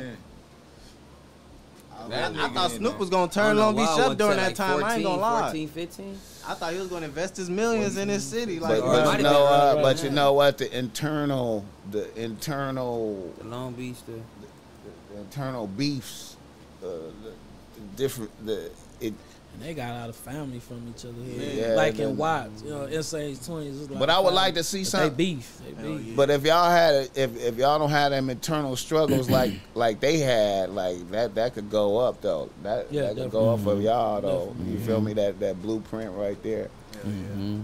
[2.09, 2.35] Man.
[2.35, 2.99] I, That I thought Snoop there.
[2.99, 4.83] was gonna turn don't Long Beach up during that, that like time.
[4.83, 5.41] I ain't gonna lie.
[5.43, 6.19] 14, 15?
[6.47, 8.59] I thought he was gonna invest his millions in this city.
[8.59, 9.75] But, Like, Or it but you know been what?
[9.75, 10.03] right but now.
[10.03, 10.57] you know what?
[10.57, 14.13] The internal, the internal, The Long Beach, the
[15.13, 16.37] the internal beefs,
[16.83, 17.11] uh, the,
[17.75, 18.75] the different, the it.
[19.57, 21.13] And they got a lot of family from each other.
[21.23, 21.69] Here.
[21.69, 23.81] Yeah, like in Watts, you know, Insane Twins.
[23.81, 25.01] is a lot But I would like to see some.
[25.01, 25.59] They beef.
[25.65, 26.05] They beef.
[26.07, 26.13] yeah.
[26.15, 30.19] But if y'all had, if if y'all don't have them internal struggles like like they
[30.19, 32.49] had, like that that could go up though.
[32.61, 34.47] That Yeah, that could go up for y'all though.
[34.47, 34.73] Definitely.
[34.73, 35.13] You feel me?
[35.13, 36.69] That that blueprint right there.
[37.05, 37.61] Mm-hmm.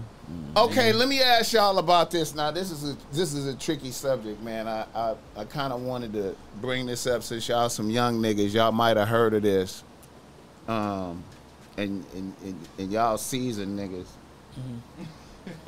[0.56, 2.34] Okay, let me ask y'all about this.
[2.34, 4.68] Now, this is a this is a tricky subject, man.
[4.68, 8.54] I I, I kind of wanted to bring this up since y'all some young niggas.
[8.54, 9.82] Y'all might have heard of this,
[10.68, 11.24] um,
[11.76, 14.06] and and, and, and y'all seasoned niggas.
[14.58, 15.04] Mm-hmm.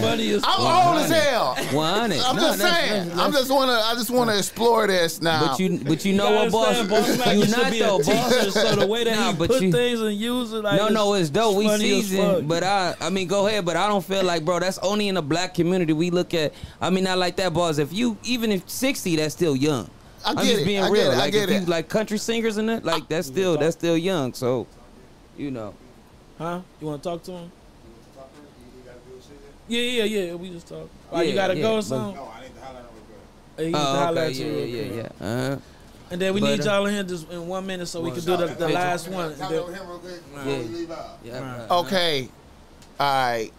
[0.00, 1.54] Funny as I'm old as hell.
[1.72, 2.20] One hundred.
[2.20, 3.18] I'm No, just that's- saying.
[3.20, 3.72] I'm just wanna.
[3.72, 5.48] I just wanna explore this now.
[5.48, 6.78] But you, but you know what, boss?
[6.78, 7.26] understand, boss?
[7.26, 8.54] Like, You you not be though, boss.
[8.54, 11.12] so the way that Nah, he put you- things and use it, like No, no,
[11.14, 11.56] it's dope.
[11.56, 12.08] We funny as fuck.
[12.10, 13.66] seasoned, but I, I mean, go ahead.
[13.66, 15.92] But I don't feel like, bro, that's only in the black community.
[15.92, 17.76] We look at, I mean, not like that, boss.
[17.76, 19.90] If you, even if sixty, that's still young.
[20.24, 20.64] I am get just it.
[20.66, 21.10] being I get real.
[21.10, 21.14] it.
[21.14, 23.96] I Like get if you like country singers and that, like that's still, that's still
[23.96, 24.32] young.
[24.34, 24.66] So,
[25.36, 25.74] you know,
[26.38, 26.60] huh?
[26.80, 27.52] You want to talk to him?
[29.68, 30.34] Yeah, yeah, yeah.
[30.34, 30.88] We just talk.
[31.10, 32.16] Oh, you gotta yeah, go or something.
[32.16, 32.88] No, I need to highlight on
[33.58, 33.58] it.
[33.58, 35.26] He needs to oh, okay, at yeah, yeah, yeah.
[35.26, 35.56] Uh-huh.
[36.10, 38.10] And then we But, need uh, y'all in here just in one minute so we
[38.10, 39.30] One can do the, the last one.
[39.30, 40.44] And Tap then- him real quick Yeah.
[40.44, 41.18] we leave out.
[41.24, 42.28] Yeah, okay.
[43.00, 43.50] All right.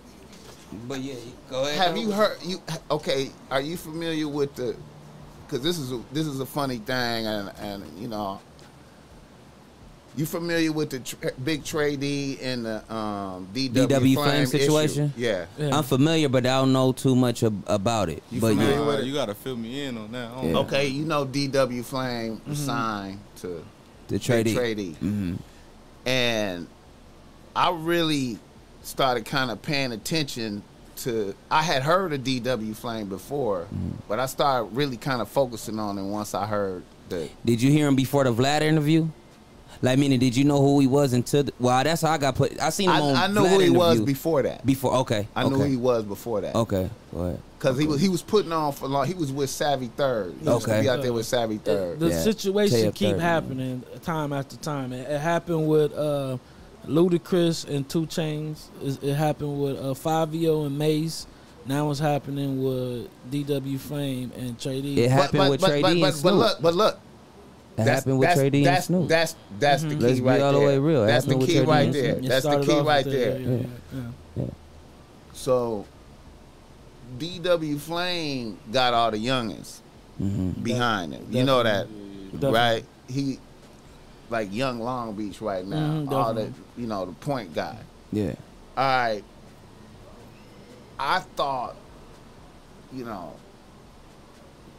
[0.88, 1.16] But yeah,
[1.50, 1.78] go ahead.
[1.78, 2.38] Have you heard?
[2.44, 2.62] You
[2.92, 3.30] okay?
[3.50, 4.76] Are you familiar with the?
[5.54, 8.42] Because this is a, this is a funny thing, and and you know,
[10.16, 14.42] you familiar with the tr- big Trey D and the um, DW, DW Flame Flame
[14.42, 14.58] issue?
[14.58, 15.14] situation?
[15.16, 15.46] Yeah.
[15.60, 15.78] Yeah.
[15.78, 18.24] I'm familiar, but I don't know too much ab- about it.
[18.32, 19.06] You but familiar yeah, with it?
[19.06, 20.32] you gotta fill me in on that.
[20.32, 20.52] I don't Yeah.
[20.54, 20.60] know.
[20.62, 23.64] Okay, you know DW Flame was signed to
[24.08, 24.56] the Big Trey D.
[24.56, 25.36] Tradie, hmm
[26.08, 26.68] and
[27.56, 28.40] I really
[28.82, 30.64] started kind of paying attention
[30.98, 31.34] to.
[31.50, 33.90] I had heard of DW Flame before, Mm-hmm.
[34.08, 37.72] but I started really kind of focusing on it once I heard the Did you
[37.72, 39.08] hear him before the Vlad interview?
[39.82, 41.44] Like, meaning, did you know who he was until?
[41.44, 42.58] The, well, that's how I got put.
[42.62, 43.16] I seen him on.
[43.16, 44.66] I, I know Vlad who he was before that.
[44.66, 45.28] Before, okay.
[45.36, 45.64] I knew okay.
[45.66, 46.56] who he was before that.
[46.56, 47.42] Okay, go ahead.
[47.60, 49.06] Because he was he was putting on for a long.
[49.08, 50.36] He was with Savvy Third.
[50.40, 50.82] He used to Okay.
[50.84, 52.00] be out there with Savvy Third.
[52.00, 52.22] the Yeah.
[52.22, 54.94] situation Taya keep third, happening time after time.
[54.94, 56.38] It, it happened with uh,
[56.88, 58.68] Ludacris and 2 Chainz.
[58.82, 61.28] It, it happened with uh, Fabio and Mace.
[61.66, 65.02] Now it's happening with DW Flame and Trey D.
[65.02, 66.40] It happened with Trey but, D but, and but Snoop.
[66.40, 67.00] look, but look.
[67.78, 69.08] It happened with that's, Trey D and that's, Snoop.
[69.08, 70.68] That's that's the key Let's be right all the there.
[70.68, 71.06] way real.
[71.06, 72.16] That's the key right there.
[72.16, 73.40] That's the key right there.
[73.40, 73.58] yeah,
[73.94, 74.02] yeah,
[74.36, 74.46] yeah.
[75.34, 75.86] So
[77.18, 79.80] DW Flame got all the youngins
[80.18, 81.28] hmm behind him.
[81.32, 81.88] You know that,
[82.34, 82.52] Definitely.
[82.52, 82.86] right?
[83.08, 83.40] He
[84.34, 85.78] like young Long Beach right now.
[85.78, 87.78] Mhm, all that you know, the point guy.
[88.12, 88.34] Yeah.
[88.76, 89.24] All right.
[91.00, 91.76] I thought,
[92.92, 93.34] you know,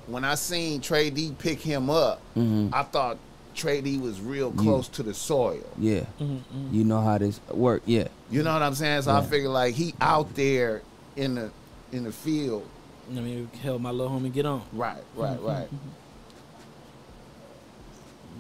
[0.07, 3.17] when I seen Trey D pick him up, hmm I thought
[3.55, 5.63] Trey D was real close to the soil.
[5.79, 6.05] Yeah.
[6.21, 6.73] Mhm, mhm.
[6.73, 7.83] You know how this work.
[7.87, 8.09] Yeah.
[8.31, 9.03] You know what I'm saying?
[9.03, 10.83] So I figured like he out there
[11.17, 11.51] in the
[11.93, 12.67] in the field.
[13.09, 15.69] I mean, help my little homie get on, Right, right, right.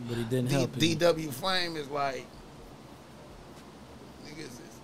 [0.08, 0.74] But he didn't D- help.
[0.74, 0.98] him.
[0.98, 2.26] DW Flame is like
[4.26, 4.80] niggas is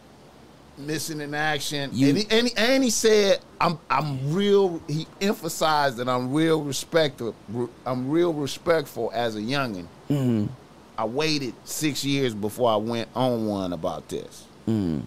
[0.79, 1.91] missing in action.
[1.93, 6.33] You- and, he, and, he, and he said, "I'm I'm real." He emphasized that I'm
[6.33, 7.35] real respectful.
[7.85, 9.87] I'm real respectful as a youngin.
[10.09, 10.47] hmm
[10.99, 14.45] I waited six years before I went on one about this.
[14.67, 15.01] hmm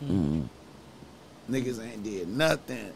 [0.00, 0.42] hmm
[1.50, 2.92] Niggas ain't did nothing.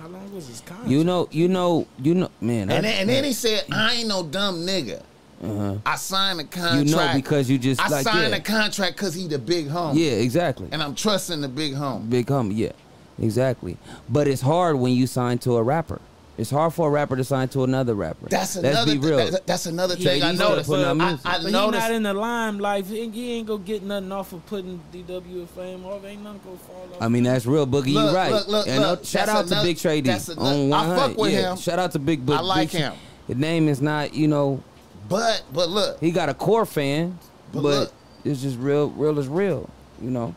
[0.00, 0.90] How long was his contract?
[0.90, 2.62] You know, you know, you know, man.
[2.70, 5.02] And I- then, and then he said, "I ain't no dumb nigga.
[5.42, 5.76] Uh-huh.
[5.86, 6.86] I signed a contract.
[6.88, 8.36] You know because you just I like signed yeah.
[8.36, 9.96] a contract because he the big home.
[9.96, 10.68] yeah, exactly.
[10.72, 12.08] and I'm trusting the big home.
[12.08, 12.72] Big hum, yeah,
[13.20, 13.76] exactly.
[14.08, 16.00] But it's hard when you sign to a rapper.
[16.36, 18.28] It's hard for a rapper to sign to another rapper.
[18.28, 18.92] That's Let's another.
[18.92, 19.16] be real.
[19.30, 20.68] that- that's another thing Yeah, I noticed.
[20.70, 21.26] putting I, music.
[21.26, 22.86] I But he not in the limelight.
[22.86, 26.04] He, he ain't gonna get nothing off of putting DW and Flame off.
[26.04, 27.02] Ain't nothing gonna fall off.
[27.02, 27.88] I mean, that's real, Boogie.
[27.88, 28.30] you Look, right.
[28.30, 30.86] look, look, and look, shout that's out to Big Trey D that's another- on I
[30.86, 30.96] 100.
[31.08, 31.50] fuck with yeah.
[31.50, 31.56] him.
[31.56, 32.38] Shout out to Big Book.
[32.38, 32.92] I like Big- him.
[33.26, 34.62] His name is not, you know,
[35.08, 37.18] but but look, he got a core fan,
[37.52, 37.92] But but, look.
[38.24, 38.90] it's just real.
[38.90, 39.68] Real is real.
[40.00, 40.34] You know.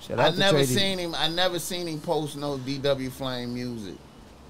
[0.00, 1.14] Shout out I to never seen him.
[1.14, 3.94] I never seen him post no DW Flame music.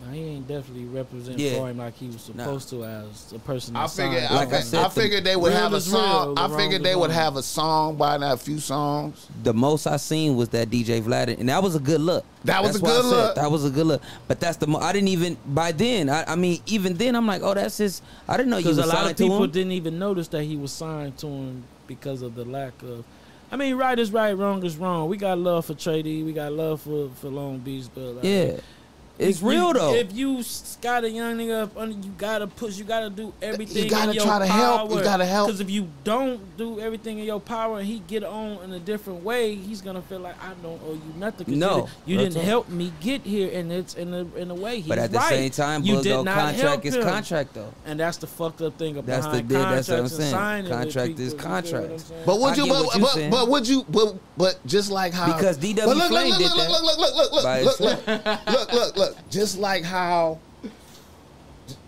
[0.06, 1.58] Nah, he ain't definitely representing Yeah.
[1.58, 3.74] for him like he was supposed to as a person.
[3.76, 4.24] I figured.
[4.24, 6.38] I, Like I said, I figured they would have a is real, song.
[6.38, 9.26] I figured is they would have a song by now, a few songs.
[9.42, 12.24] the most I seen was that DJ Vlad, and that was a good look.
[12.44, 13.34] That was That's a why I good said look.
[13.36, 14.02] That was a good look.
[14.28, 16.10] But that's the mo- I didn't even by then.
[16.10, 18.02] I, I mean, even then, I'm like, oh, that's his.
[18.28, 20.56] I didn't know you Because was a lot of people didn't even notice that he
[20.56, 23.04] was signed to him because of the lack of.
[23.52, 25.08] I mean, right is right, wrong is wrong.
[25.08, 26.22] We got love for Trey D.
[26.24, 28.56] We got love for, for Long Beach, but like, Yeah,
[29.18, 29.94] it's you- real though.
[29.94, 32.76] If you s- got a young nigga up under, you gotta push.
[32.78, 33.84] You gotta do everything.
[33.84, 34.90] You gotta in your try to help.
[34.90, 35.48] You gotta help.
[35.48, 38.78] Because if you don't do everything in your power, and he get on in a
[38.80, 41.58] different way, he's gonna feel like I don't owe you nothing.
[41.58, 42.48] No, you, didn't, you that's didn't all.
[42.50, 44.76] help me get here, and it's in a in a way.
[44.80, 45.28] He's but at the right.
[45.28, 47.02] same time, you did though, not help contract is him.
[47.02, 47.72] contract though.
[47.86, 50.18] And that's the fucked up thing about That's the behind deal- that's what I'm contracts
[50.18, 50.68] and saying.
[50.68, 51.90] Contract people, is contract.
[51.92, 52.66] what But would you?
[52.66, 53.84] But, what you but, but would you?
[53.88, 56.82] But, but just like how Because DW But look, Flame look, did look, that look,
[56.82, 58.40] look, look, look, look, by look, look, himself.
[58.48, 59.30] look, look, look.
[59.30, 60.38] Just like how,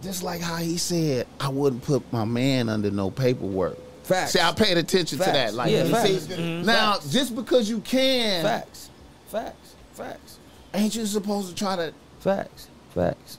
[0.03, 3.78] just like how he said, I wouldn't put my man under no paperwork.
[4.05, 4.33] Facts.
[4.33, 5.55] See, I paid attention to that.
[5.55, 6.09] Like, Yeah, you facts.
[6.27, 6.65] see, Mhm.
[6.65, 8.89] now just because you can, Facts.
[9.28, 9.75] Facts.
[9.95, 10.39] Facts.
[10.75, 11.93] ain't you supposed to try to?
[12.20, 12.69] Facts.
[12.95, 13.39] Facts.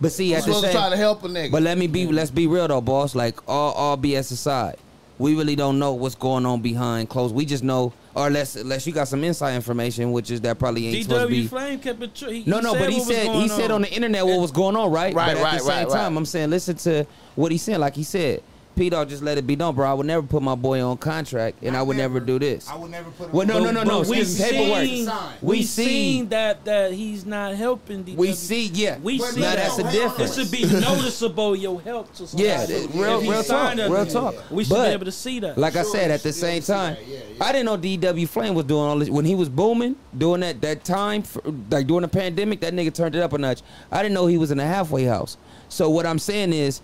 [0.00, 1.50] But see, You at the supposed to try to help a nigga.
[1.50, 3.14] but let me be, let's be real though, boss.
[3.14, 4.76] Like all, all BS aside,
[5.18, 7.34] we really don't know what's going on behind closed.
[7.34, 10.86] We just know, or unless, unless you got some inside information, which is that probably
[10.88, 11.46] ain't supposed to DW be.
[11.46, 12.30] Flame kept it true.
[12.30, 14.76] He, No, no, but he said going he said on the internet what was going
[14.76, 15.14] on, right?
[15.14, 16.18] Right, but at right, the same right, time, right.
[16.18, 17.78] I'm saying listen to what he said.
[17.80, 18.42] Like he said,
[18.76, 19.90] P Dog just let it be known, bro.
[19.90, 22.26] I would never put my boy on contract, and Not I would never, never.
[22.26, 22.68] do this.
[22.68, 23.98] I would never put him Well, no, on- no, no, no.
[24.02, 24.84] We excuse me, paperwork.
[24.84, 28.16] seen, we We seen seen- that that he's not helping DW.
[28.16, 28.98] We see, yeah.
[29.02, 30.36] We But see now that's the no, difference.
[30.36, 32.48] It should be noticeable your help to somebody.
[32.48, 33.00] Yeah, Absolutely.
[33.00, 34.34] real, If he real talk, signed a- real talk.
[34.50, 35.56] We should But, be able to see that.
[35.56, 36.96] Like I said, at the should be able same time.
[37.08, 37.44] Yeah, yeah.
[37.44, 40.60] I didn't know DW Flame was doing all this when he was booming, doing that
[40.60, 41.40] that time, for,
[41.70, 42.60] like during the pandemic.
[42.60, 43.62] That nigga turned it up a notch.
[43.90, 45.38] I didn't know he was in a halfway house.
[45.70, 46.82] So what I'm saying is,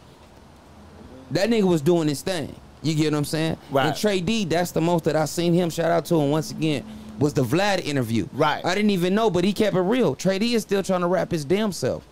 [1.33, 2.55] that nigga was doing his thing.
[2.83, 3.57] You get what I'm saying?
[3.71, 3.87] Right.
[3.87, 5.71] And Trey D, that's the most that I seen him.
[5.71, 6.85] Shout out to him once again.
[7.19, 8.27] Was the Vlad interview?
[8.33, 8.65] Right.
[8.65, 10.15] I didn't even know, but he kept it real.
[10.15, 12.05] Trey D is still trying to rap his damn self.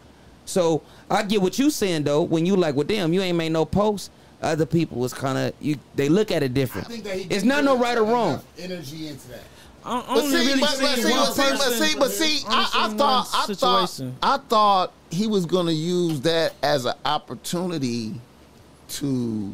[0.44, 2.22] So I get what you saying though.
[2.22, 4.10] When you like, well, damn, you ain't made no posts.
[4.42, 5.76] Other people was kind of you.
[5.96, 6.86] They look at it I different.
[6.88, 8.40] think that he It's not no right or wrong.
[8.58, 9.42] Energy into that.
[9.84, 12.44] I I But only see, really but, but see, but see, but see, but see,
[12.48, 14.02] I, I thought, one I thought.
[14.22, 18.20] I thought he was gonna use that as an opportunity
[18.90, 19.52] to,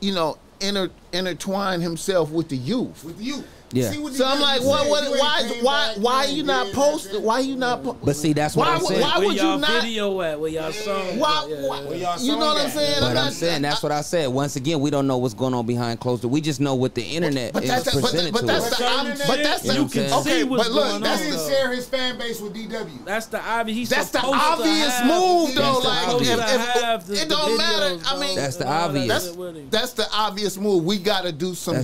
[0.00, 3.04] you know, inter, intertwine himself with the youth.
[3.04, 3.44] With you.
[3.70, 3.90] Yeah.
[3.92, 7.12] So I'm like, what, what, why, came why, why you you not did posting?
[7.12, 7.20] that.
[7.20, 7.84] Why you not?
[7.84, 9.00] Po- But see, that's what Why I'm saying.
[9.02, 10.40] why Where would you not- video at?
[10.40, 11.18] Where y'all song?
[11.18, 12.94] Why, why- yeah, y'all you know what I'm saying?
[12.94, 13.00] at?
[13.00, 14.28] But not- I'm saying that's what I said.
[14.28, 16.32] Once again, we don't know what's going on behind closed doors.
[16.32, 18.72] We just know what the internet But is that's the, but, presented but to that's
[18.72, 18.78] us.
[18.78, 20.30] the, I'm, but that's the, you can okay.
[20.38, 23.04] see what's But look, going that's He on, didn't share his fan base with DW.
[23.04, 23.76] That's the obvious.
[23.78, 25.80] He's That's the obvious move, though.
[25.84, 26.42] Like, if, supposed to
[26.84, 27.98] have if, the- it don't matter.
[28.06, 29.26] I mean, That's the and all that obvious.
[29.28, 29.68] shit with him.
[29.70, 30.84] that's the obvious move.
[30.84, 31.76] We got to do some.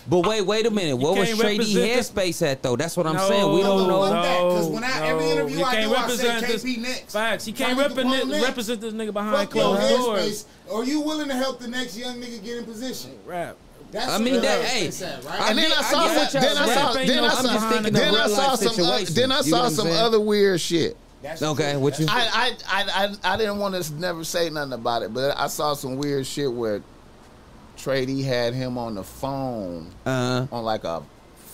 [0.00, 0.10] That's the.
[0.22, 0.96] But wait, wait a minute.
[0.96, 2.76] What was can't Trey D represent the- headspace at though?
[2.76, 3.52] That's what I'm No, saying.
[3.52, 4.02] We don't know.
[4.02, 5.30] fuck that, 'cause when I- every no.
[5.32, 7.12] interview You I can't do, I say represent this- next.
[7.12, 7.44] Facts.
[7.44, 10.44] He can't represent, represent this nigga behind Fuck your closed doors.
[10.72, 13.10] Are you willing to help the next young nigga get in position?
[13.26, 13.56] Rap.
[13.92, 15.40] That's I mean, the that- headspace hey, at, right?
[15.40, 16.40] I and then get- I I saw get some.
[16.42, 16.92] Then I saw.
[16.92, 17.42] Then I saw.
[17.42, 19.04] just thinking of Then I saw some.
[19.14, 20.96] Then I saw some other weird shit.
[21.22, 24.48] That's Okay, what you- That's I, I, I, I, I didn't want to never say
[24.48, 26.80] nothing about it, but I saw some weird shit where
[27.82, 31.02] Trey D had him on the phone Uh, on like a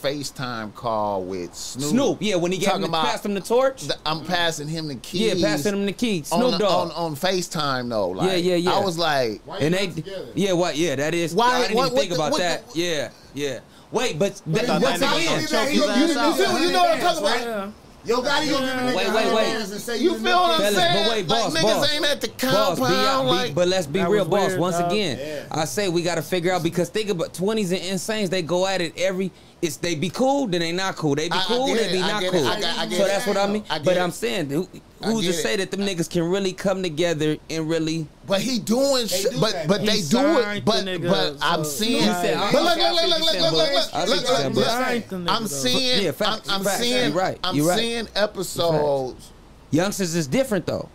[0.03, 1.89] FaceTime call with Snoop.
[1.91, 2.19] Snoop.
[2.21, 3.81] Yeah, when he gave Talking him, about- passed him the torch.
[3.83, 5.35] Th- I'm passing him the keys.
[5.41, 6.19] Yeah, passing him the key.
[6.31, 6.91] on, Snoop Dogg.
[6.91, 8.09] on on FaceTime though.
[8.11, 8.73] Like, Yeah, yeah, yeah.
[8.73, 10.27] I was like, Why and they, together?
[10.35, 10.77] yeah, what?
[10.77, 11.35] Yeah, that is.
[11.35, 12.71] Why- I didn't what- even what think the- about what that.
[12.73, 13.59] the- yeah, yeah.
[13.93, 16.61] Wait, but But that, that once again, gonna you, you, you out.
[16.61, 17.73] you know what I'm talking about?
[18.07, 18.15] Yeah.
[18.17, 19.45] Yo, Gotti gonna give a nigga Wait, a wait, hundred wait.
[19.45, 21.05] bands and say You the feel what I'm Fellas, saying?
[21.05, 21.89] but wait, boss, like, boss.
[21.89, 24.49] niggas ain't at the Boss, be out, be- but let's be real, boss.
[24.51, 24.93] weird, Once dog.
[24.93, 25.45] again, Yeah.
[25.51, 28.31] I say we got to figure out because think about twenties and insanes.
[28.31, 29.33] They go at it every.
[29.63, 31.15] It's they be cool, then they not cool.
[31.15, 32.47] They be I- I cool, get they be I not get cool.
[32.47, 33.09] I get- I so it.
[33.09, 33.65] that's what I mean.
[33.71, 34.01] I But it.
[34.01, 34.69] I'm saying, who,
[35.03, 35.57] who's to say it.
[35.57, 38.07] that them niggas can really come together and really?
[38.27, 39.33] But he doing shit.
[39.33, 39.87] do But but though.
[39.87, 40.63] they He do it.
[40.65, 42.03] But the nigga, but I'm so- seeing.
[42.03, 43.75] He said, But look I- I look see look what look you're look look saying,
[43.75, 44.65] look but- I see look what you're saying, look.
[44.65, 46.03] but- Signed the nigga, I'm seeing.
[46.05, 47.15] Yeah, I'm, I'm seeing.
[47.15, 47.79] Right, I'm you right.
[47.79, 49.31] seeing episodes.
[49.71, 50.89] Youngsters is different though.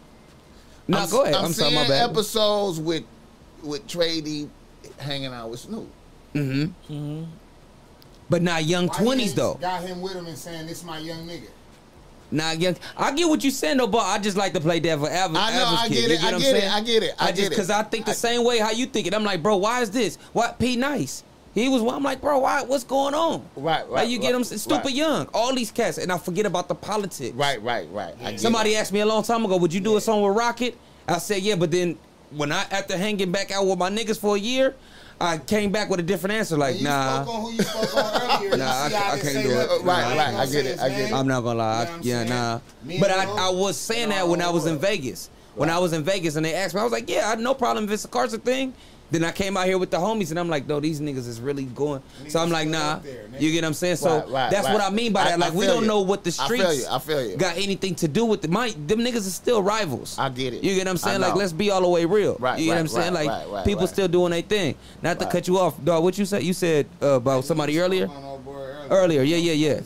[0.88, 1.36] No, I'm, go ahead.
[1.36, 2.10] I'm, I'm, sorry, seeing my bad.
[2.12, 3.04] episodes with
[3.64, 4.48] with Trey D
[4.98, 5.90] hanging out with Snoop.
[6.36, 7.24] mm-hmm.
[8.32, 9.56] But not young twenties though.
[9.56, 11.50] Got him with him and saying this my young nigga.
[12.32, 12.78] Not young.
[12.96, 15.52] I get what you saying though, but I just like to play devil adv- I
[15.52, 15.66] know.
[15.66, 16.24] I get You it.
[16.24, 16.72] I get it.
[16.72, 17.14] I get it.
[17.20, 17.50] I I get just it.
[17.50, 19.14] because I think the I- same way how you think it.
[19.14, 20.16] I'm like, bro, why is this?
[20.32, 21.26] What P nice?
[21.54, 21.82] He was.
[21.84, 22.64] I'm like, bro, why?
[22.64, 23.44] What's going on?
[23.58, 24.94] Right, Like right, you get right, them stupid right.
[24.96, 25.28] young.
[25.34, 27.36] All these cats, and I forget about the politics.
[27.36, 28.18] Right, right, right.
[28.18, 28.78] Get Somebody it.
[28.78, 30.78] asked me a long time ago, would you do a song with Rocket?
[31.10, 31.98] I said, yeah, but then
[32.30, 34.74] when I after hanging back out with my niggas for a year,
[35.22, 36.58] I came back with a different answer.
[36.58, 37.24] Like, you nah.
[37.24, 38.58] spoke on who you spoke on earlier.
[38.58, 39.84] Nah, I- I can't do it.
[39.84, 41.14] Right, I right, I get it, I get it.
[41.14, 41.84] I'm not gonna lie.
[41.84, 42.60] You know yeah, nah.
[42.84, 44.78] Me But I, I was saying that when I was in?
[44.80, 45.30] Vegas.
[45.56, 47.40] When I was in Vegas and they asked me, I was like, yeah, I had
[47.40, 48.74] no problem if it's a Carson thing.
[49.12, 51.42] Then I came out here with the homies and I'm like, no, these niggas is
[51.42, 52.02] really going.
[52.30, 53.00] So I'm like, nah.
[53.00, 53.26] there.
[53.38, 53.98] You get what I'm saying?
[53.98, 54.82] So Right, right, that's what.
[54.82, 55.40] I mean by I- that.
[55.40, 55.88] Like I we don't you.
[55.88, 56.88] know what the I feel streets you.
[56.90, 57.36] I feel you.
[57.38, 58.50] got anything to do with it.
[58.50, 60.18] My them niggas is still rivals.
[60.18, 60.64] I get it.
[60.64, 61.22] You get what I'm saying?
[61.22, 62.38] Like let's be all the way real.
[62.40, 63.14] Right, You get what I'm saying?
[63.14, 64.76] Like people still doing their thing.
[65.02, 66.04] Not to cut you off, dog.
[66.04, 66.44] What you said?
[66.44, 68.06] You said uh, about somebody earlier.
[68.08, 69.82] spoke on old boy Earlier, yeah, yeah, yeah.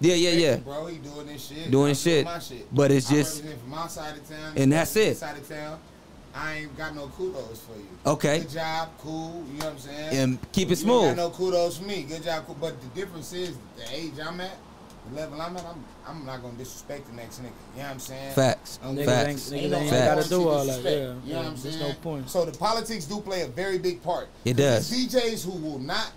[0.00, 0.56] Yeah, yeah, yeah.
[0.56, 1.70] Bro, he doing this shit.
[1.70, 2.26] Doing shit.
[2.42, 2.74] shit.
[2.74, 4.52] But it's just- represent from my side of town.
[4.56, 5.18] And that's it.
[6.36, 6.48] This side of town.
[6.48, 7.88] I ain't got no kudos for you.
[8.06, 8.38] Okay.
[8.40, 9.44] Good job, cool.
[9.52, 10.16] You know what I'm saying?
[10.16, 11.04] And keep it You smooth.
[11.08, 12.02] ain't got no kudos for me.
[12.02, 12.56] Good job, cool.
[12.60, 14.56] But the difference is the age I'm at.
[15.10, 17.44] the level I'm at, I'm, I'm not gonna disrespect the next nigga.
[17.44, 18.34] You know what I'm saying?
[18.34, 18.78] Facts.
[18.82, 19.52] Um, Niggas Facts.
[19.52, 20.14] ain't, niggas Ain't ain't Facts.
[20.16, 20.82] gotta do all that.
[20.82, 21.88] Yeah, You know yeah, what I'm there's saying?
[21.88, 22.28] no point.
[22.30, 24.28] So the politics do play a very big part.
[24.44, 24.90] It does.
[24.90, 26.10] DJs who will not.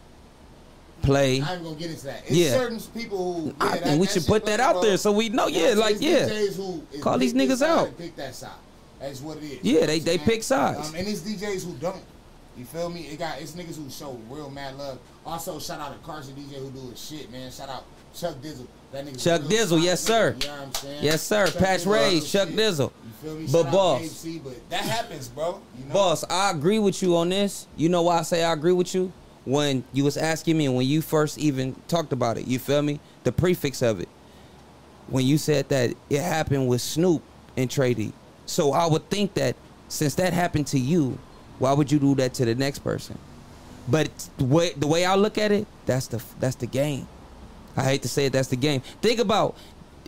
[1.01, 1.39] Play.
[1.41, 2.23] I ain't gonna get into that.
[2.25, 2.49] It's Yeah.
[2.57, 3.55] certain people who.
[3.61, 4.83] I yeah, think that- we should put that out role.
[4.83, 5.47] there so we know.
[5.47, 6.27] Yeah, like yeah.
[6.27, 7.97] DJs who is Call these niggas out.
[7.97, 8.49] Pick that side.
[8.99, 9.59] That's what it is.
[9.63, 10.75] Yeah, they- they pick saying?
[10.75, 10.89] sides.
[10.89, 12.01] Um, and it's DJs who don't.
[12.57, 13.01] You feel me?
[13.01, 14.99] It got it's niggas who show real mad love.
[15.25, 17.49] Also, shout out to Carson DJ who do his shit, man.
[17.51, 18.67] Shout out Chuck Dizzle.
[18.91, 19.23] That nigga.
[19.23, 20.35] Chuck Dizzle, yes, sir.
[20.39, 21.03] You know what I'm saying?
[21.03, 21.45] Yes, sir.
[21.47, 22.57] Chuck Patch Dizzle Rays, Chuck shit.
[22.57, 22.91] Dizzle.
[23.05, 23.45] You feel me?
[23.45, 24.25] But Shout out boss.
[24.43, 25.61] But that happens, bro.
[25.77, 25.93] You know?
[25.93, 27.65] Boss, I agree with you on this.
[27.77, 29.13] You know why I say I agree with you?
[29.45, 32.81] When you was asking me and when you first even talked about it, you feel
[32.81, 32.99] me?
[33.23, 34.09] The prefix of it.
[35.07, 37.21] When you said that it happened with Snoop
[37.55, 38.11] and Trey D.
[38.49, 39.55] So I would think that
[39.89, 41.17] since that happened to you,
[41.59, 43.17] why would you do that to the next person?
[43.87, 47.07] But the way, the way I look at it, that's the that's the game.
[47.77, 48.81] I hate to say it, that's the game.
[49.01, 49.55] Think about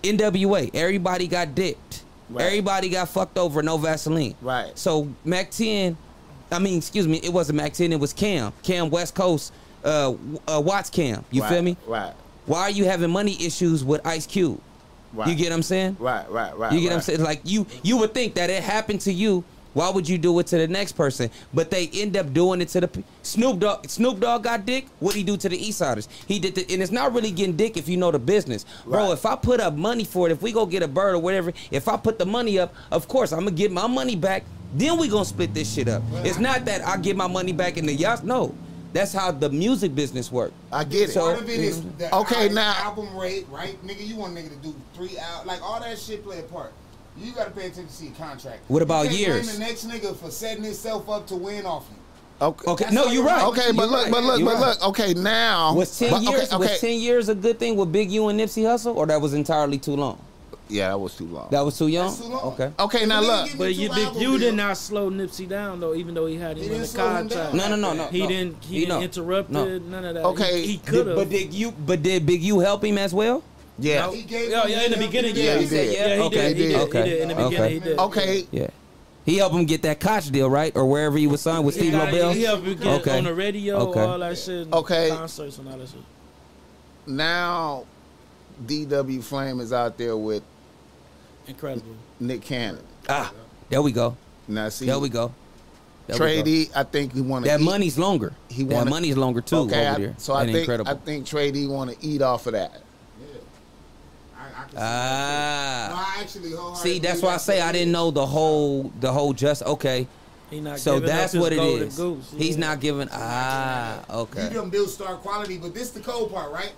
[0.01, 0.71] NWA.
[0.73, 2.03] Everybody got dipped.
[2.29, 2.45] Right.
[2.45, 3.61] Everybody got fucked over.
[3.61, 4.35] No Vaseline.
[4.41, 4.77] Right.
[4.77, 5.97] So Mack 10,
[6.51, 7.91] I mean, excuse me, it wasn't Mack 10.
[7.93, 8.53] It was Kam.
[8.63, 9.53] Kam West Coast.
[9.83, 10.15] Uh,
[10.47, 11.25] uh Watts Kam.
[11.31, 11.77] You Right, feel me?
[11.85, 12.13] Right.
[12.45, 14.59] Why are you having money issues with Ice Cube?
[15.14, 15.27] Right.
[15.27, 15.98] You get what I'm saying?
[15.99, 16.30] Right.
[16.30, 16.57] Right.
[16.57, 16.72] Right.
[16.73, 17.22] You get what I'm saying?
[17.22, 19.43] Like you, you would think that it happened to you.
[19.73, 21.30] Why would you do it to the next person?
[21.53, 23.88] But they end up doing it to the pe- Snoop Dogg.
[23.88, 24.88] Snoop Dogg got dick.
[24.99, 26.09] What he do to the East Siders?
[26.27, 29.06] He did, the, and it's not really getting dick if you know the business, bro.
[29.06, 29.14] Right.
[29.14, 31.53] If I put up money for it, if we go get a bird or whatever,
[31.72, 34.43] if I put the money up, of course I'm gonna get my money back.
[34.73, 36.03] Then we gonna split this shit up.
[36.25, 38.22] It's not that I get my money back in the y'all.
[38.25, 38.53] No,
[38.93, 40.53] that's how the music business works.
[40.71, 41.13] I get it.
[41.13, 41.97] So- Part of it is mm-hmm.
[41.97, 43.77] the Okay, al- now- album rate, right?
[43.85, 46.43] Nigga, you want a nigga to do three out, like all that shit play a
[46.43, 46.73] part.
[47.17, 48.59] You gotta pay attention to see a contract.
[48.69, 49.45] What about you can't years?
[49.57, 51.97] Blame the next nigga for setting himself up to win off you.
[52.47, 52.71] okay.
[52.71, 53.41] Okay, no, you're you're right.
[53.41, 53.47] right.
[53.49, 54.11] Okay, but You're look, right.
[54.11, 54.67] but look, You're but right.
[54.81, 54.83] look.
[54.89, 56.43] Okay, now Was ten but- years?
[56.53, 56.71] Okay, okay.
[56.71, 59.33] Was ten years a good thing with Big U and Nipsey Hussle, or that was
[59.33, 60.19] entirely too long?
[60.72, 61.50] Yeah, that was too long.
[61.51, 62.08] That was too young.
[62.08, 62.53] That's too long.
[62.53, 62.72] Okay.
[62.80, 63.50] okay, now look.
[63.58, 66.25] But me you, two Big album U did not slow Nipsey down though, even though
[66.27, 67.53] he had him He in the didn't slow him contract.
[67.53, 68.08] No, no, no, no.
[68.08, 68.27] He no.
[68.30, 68.64] didn't.
[68.64, 69.01] He, He didn't no.
[69.03, 69.67] interrupt No.
[69.67, 69.82] it.
[69.83, 70.25] None of that.
[70.25, 70.61] Okay.
[70.61, 71.16] he, he could have.
[71.17, 71.72] but did you?
[71.72, 73.43] But did Big U help him as well?
[73.80, 74.11] Yeah.
[74.11, 75.93] He gave Yeah, him- yeah, in the beginning, yeah, he did.
[75.93, 76.35] Yeah, he Okay.
[76.53, 76.58] did.
[76.58, 76.75] He did.
[76.82, 77.03] Okay.
[77.03, 77.22] He did.
[77.22, 77.74] In the beginning, Okay.
[77.74, 78.00] he did.
[78.00, 78.48] Okay.
[78.51, 78.67] Yeah.
[79.25, 80.75] He helped him get that Koch deal, right?
[80.75, 82.33] Or wherever he was signed with Steve got- Lobel.
[82.33, 83.17] He helped you get Okay.
[83.17, 84.00] on the radio, Okay.
[84.00, 84.72] all that shit.
[84.74, 85.09] Okay.
[85.09, 86.00] Concerts and all that shit.
[87.08, 87.85] Now,
[88.66, 90.43] DW Flame is out there with
[91.51, 91.95] Incredible.
[92.19, 92.83] Nick Cannon.
[93.09, 93.31] Ah,
[93.69, 94.15] there we go.
[94.47, 95.33] Now see, There we go.
[96.07, 96.17] There we.
[96.17, 98.33] Trey D, I think he want to That money's longer.
[98.49, 100.15] He wanna- money's longer too Okay, over I- there.
[100.17, 100.91] so I think incredible.
[100.91, 102.81] I think Trey D want to eat off of that.
[104.38, 104.80] I, I can see Ah.
[104.80, 105.95] that too.
[105.95, 109.11] No, I actually wholeheartedly See, that's why I say I didn't know the whole the
[109.11, 110.07] whole just okay.
[110.49, 111.95] He not So giving up that's what it golden is.
[111.95, 112.31] Goose.
[112.38, 112.67] He's Yeah.
[112.67, 114.43] not giving ah You okay.
[114.45, 116.71] You done build star quality, but this the cold part, right?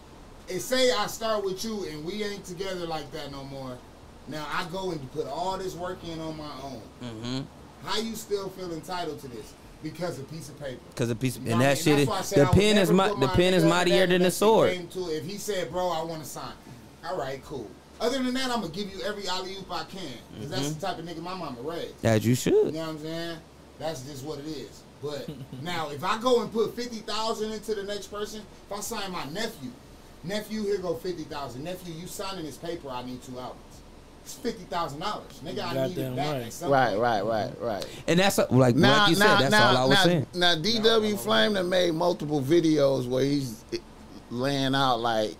[0.48, 3.78] It say I start with you and we ain't together like that no more.
[4.28, 6.82] Now I go and put all this work in on my own.
[7.04, 7.40] Mm-hmm.
[7.86, 9.54] How you still feel entitled to this?
[9.82, 10.80] Because a piece of paper.
[10.90, 13.14] Because a piece of, and that shit is why I said the pen is mi-
[13.20, 14.90] the pen is mightier than the sword.
[14.92, 15.00] to.
[15.10, 16.54] If he said, "Bro, I want to sign,"
[17.06, 17.70] all right, cool.
[18.00, 20.00] Other than that, I'm gonna give you every alley oop I can,
[20.34, 20.80] because that's Mm-hmm.
[20.80, 21.94] the type of nigga my mama raised.
[22.06, 22.54] As you should.
[22.68, 23.38] You know what I'm saying?
[23.80, 24.84] That's just what it is.
[25.02, 25.28] But
[25.62, 29.12] now, if I go and put fifty thousand into the next person, if I sign
[29.12, 29.72] my nephew,
[30.24, 31.66] nephew, here go fifty thousand.
[31.66, 32.90] Nephew, you signing this paper?
[32.90, 33.60] I need two albums.
[34.24, 35.66] It's fifty thousand dollars, nigga.
[35.66, 36.28] I need it back.
[36.42, 36.62] right.
[36.64, 37.86] at Right, right, right, right.
[38.08, 39.40] And that's uh, like Now, like you now, said.
[39.44, 40.28] That's now, all I was now, saying.
[40.34, 43.64] now, DW Flame that made multiple videos where he's
[44.30, 45.36] laying out like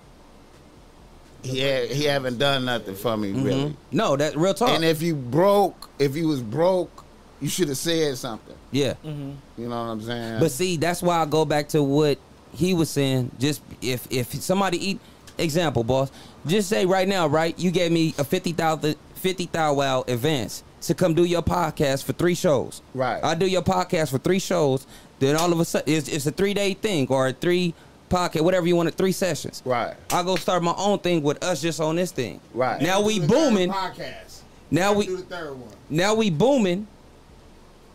[1.44, 3.66] he ha- he haven't done nothing for me really.
[3.70, 3.76] Mhm.
[3.92, 4.70] No, that real talk.
[4.70, 7.04] And if you broke, if you was broke,
[7.42, 8.56] you should have said something.
[8.72, 8.94] yeah.
[9.06, 9.32] Mm-hmm.
[9.62, 10.40] You know what I'm saying?
[10.40, 12.18] But see, that's why I go back to what
[12.54, 13.32] he was saying.
[13.40, 15.00] Just if if somebody eat
[15.38, 16.12] example, boss.
[16.46, 17.58] Just say right now, right?
[17.58, 22.04] You gave me a fifty thousand fifty thousand wow advance to come do your podcast
[22.04, 22.82] for three shows.
[22.94, 23.24] Right.
[23.24, 24.86] I do your podcast for three shows.
[25.20, 27.74] Then all of a sudden, it's, it's a three day thing or a three
[28.10, 29.62] podcast, whatever you want, it, three sessions.
[29.66, 29.96] Right.
[30.12, 32.42] I go start my own thing with us just on this thing.
[32.54, 32.82] Right.
[32.82, 33.72] Now we booming.
[33.72, 34.42] Podcast.
[34.70, 35.70] Now we do the third one.
[35.90, 36.88] now we booming.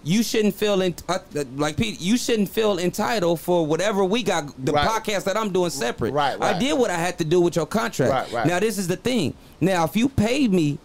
[0.05, 1.19] You shouldn't feel in, uh,
[1.57, 2.01] like Pete.
[2.01, 4.65] You shouldn't feel entitled for whatever we got.
[4.65, 4.87] The Right.
[4.89, 6.13] podcast that I'm doing separate.
[6.13, 6.55] Right, right.
[6.55, 8.13] I did what I had to do with your contract.
[8.13, 8.47] Right, right.
[8.47, 9.35] Now this is the thing.
[9.61, 10.79] Now if you paid me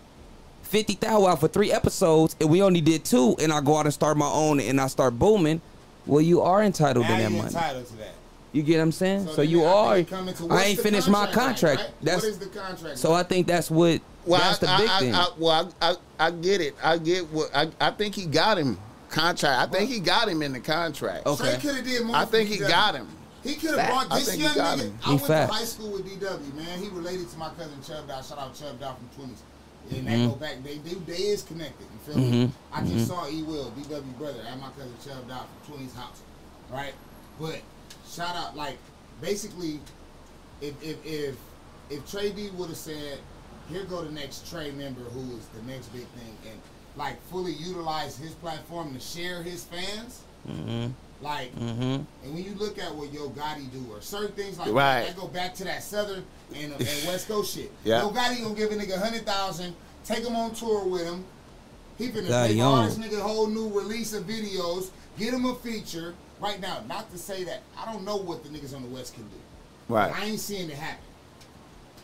[0.64, 3.86] fifty thousand out for three episodes and we only did two, and I go out
[3.86, 5.62] and start my own and I start booming,
[6.08, 7.44] well, you are entitled Now to that money.
[7.46, 8.14] entitled to that.
[8.52, 9.26] You get what I'm saying?
[9.28, 9.96] So, then you are.
[9.96, 11.90] think it come into I ain't the finished my contract right?
[12.02, 12.98] That's what is the contract.
[12.98, 13.14] so.
[13.14, 14.02] I think that's what.
[14.26, 15.16] Well, that's the I, big I, thing.
[15.16, 15.96] I, I, well, I, I,
[16.28, 16.76] I get it.
[16.84, 18.78] I get what I, I think he got him
[19.14, 19.62] contract.
[19.62, 21.26] I think he got him in the contract.
[21.26, 21.44] Okay.
[21.52, 22.16] Trey could have did more.
[22.16, 22.68] I think he DW.
[22.68, 23.08] got him.
[23.44, 24.80] He could have brought this young nigga.
[24.80, 25.00] him.
[25.04, 25.48] I He went fat.
[25.48, 26.80] to high school with DW, man.
[26.82, 28.22] He related to my cousin Chubb Dow.
[28.22, 29.44] Shout out Chubb Dow from Twenties.
[29.92, 30.08] And Mm-hmm.
[30.08, 30.64] they go back.
[30.64, 31.86] They they, they is connected.
[32.08, 32.52] You feel me?
[32.72, 36.22] I just saw E Will DW brother at my cousin Chubb Dow from Twenties house,
[36.72, 36.94] right?
[37.40, 37.60] But
[38.10, 38.78] shout out like
[39.22, 39.80] basically,
[40.62, 41.36] if if if
[41.90, 43.20] if Trey D would have said,
[43.70, 46.62] "Here go the next Trey member who is the next big thing," and
[46.96, 50.92] like fully utilize his platform to share his fans, Mm-hmm.
[51.24, 51.56] like.
[51.56, 51.82] Mm-hmm.
[52.24, 55.02] And when you look at what Yo Gotti do, or certain things like Right.
[55.06, 56.24] that, that go back to that Southern
[56.56, 57.72] and, uh, and West Coast shit.
[57.84, 58.02] Yeah.
[58.02, 59.74] Yo Gotti gonna give a nigga hundred thousand,
[60.06, 61.24] take him on tour with him.
[61.98, 65.56] He finna Gotti take all this nigga whole new release of videos, get him a
[65.56, 66.14] feature.
[66.40, 69.14] Right now, not to say that I don't know what the niggas on the West
[69.14, 69.36] can do.
[69.88, 70.12] Right.
[70.14, 71.04] I ain't seeing it happen.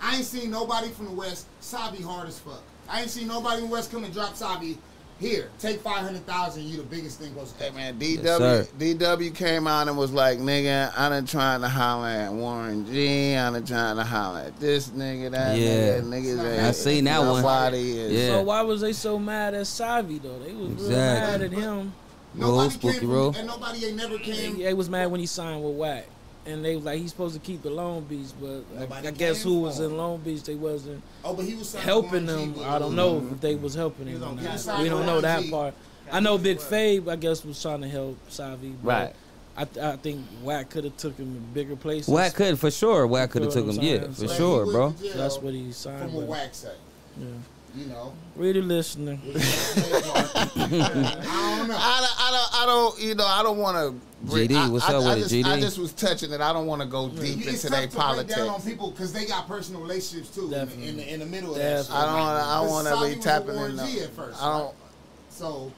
[0.01, 1.45] I ain't seen nobody from the West.
[1.59, 2.61] Sabi hard as fuck.
[2.89, 4.77] I ain't seen nobody in the West come and drop Sabi.
[5.19, 6.63] Here, take five hundred thousand.
[6.63, 7.53] You the biggest thing goes.
[7.59, 8.67] Hey man, DW sir.
[8.79, 13.35] DW came out and was like, nigga, I done trying to holler at Warren G,
[13.35, 15.99] I done trying to holler at this nigga, that Yeah.
[15.99, 17.41] nigga, niggas I ain't seen that one.
[17.41, 18.11] nobody is.
[18.13, 18.27] Yeah.
[18.35, 20.39] So why was they so mad at Savi though?
[20.39, 21.91] They was real mad at him.
[22.33, 24.57] Nobody Spooky came from, and nobody ain't never They, came.
[24.59, 26.05] they was mad when he signed with Wack.
[26.45, 29.43] And they was like, he's supposed to keep the Long Beach, but I, I guess
[29.43, 32.55] who was in Long Beach, they wasn't Oh, but he was helping them.
[32.55, 34.41] G, I don't know if they was helping him was or on not.
[34.45, 35.73] He was We don't know that part.
[36.11, 38.73] I know Big Fabe, I guess, was trying to help Savi.
[38.83, 39.15] but Right.
[39.57, 42.07] I, th- I think Wack could have took him to bigger places.
[42.07, 43.05] Wack could for sure.
[43.05, 43.75] Wack could have took him.
[43.83, 44.91] Yeah, for So sure, bro.
[44.99, 46.55] jail So that's what he signed From what with.
[46.55, 46.71] Say,
[47.19, 47.25] Yeah.
[47.75, 48.13] you know.
[48.37, 49.19] Really listening.
[49.35, 51.77] I don't know.
[51.77, 54.08] I, don't- I don't, I don't, you know, I don't want to.
[54.25, 55.45] GD, what's I, up I, with it, just, GD?
[55.45, 56.41] I just was touching it.
[56.41, 58.91] I don't want to go deep it's into tough their to break down on people
[58.91, 61.85] because they got personal relationships too in the, in, the, in the middle of that.
[61.85, 61.93] Shit.
[61.95, 64.41] I don't wanna- I wanna be tapping with Warren in G the- at first.
[64.43, 64.73] I don't- right?
[65.29, 65.71] So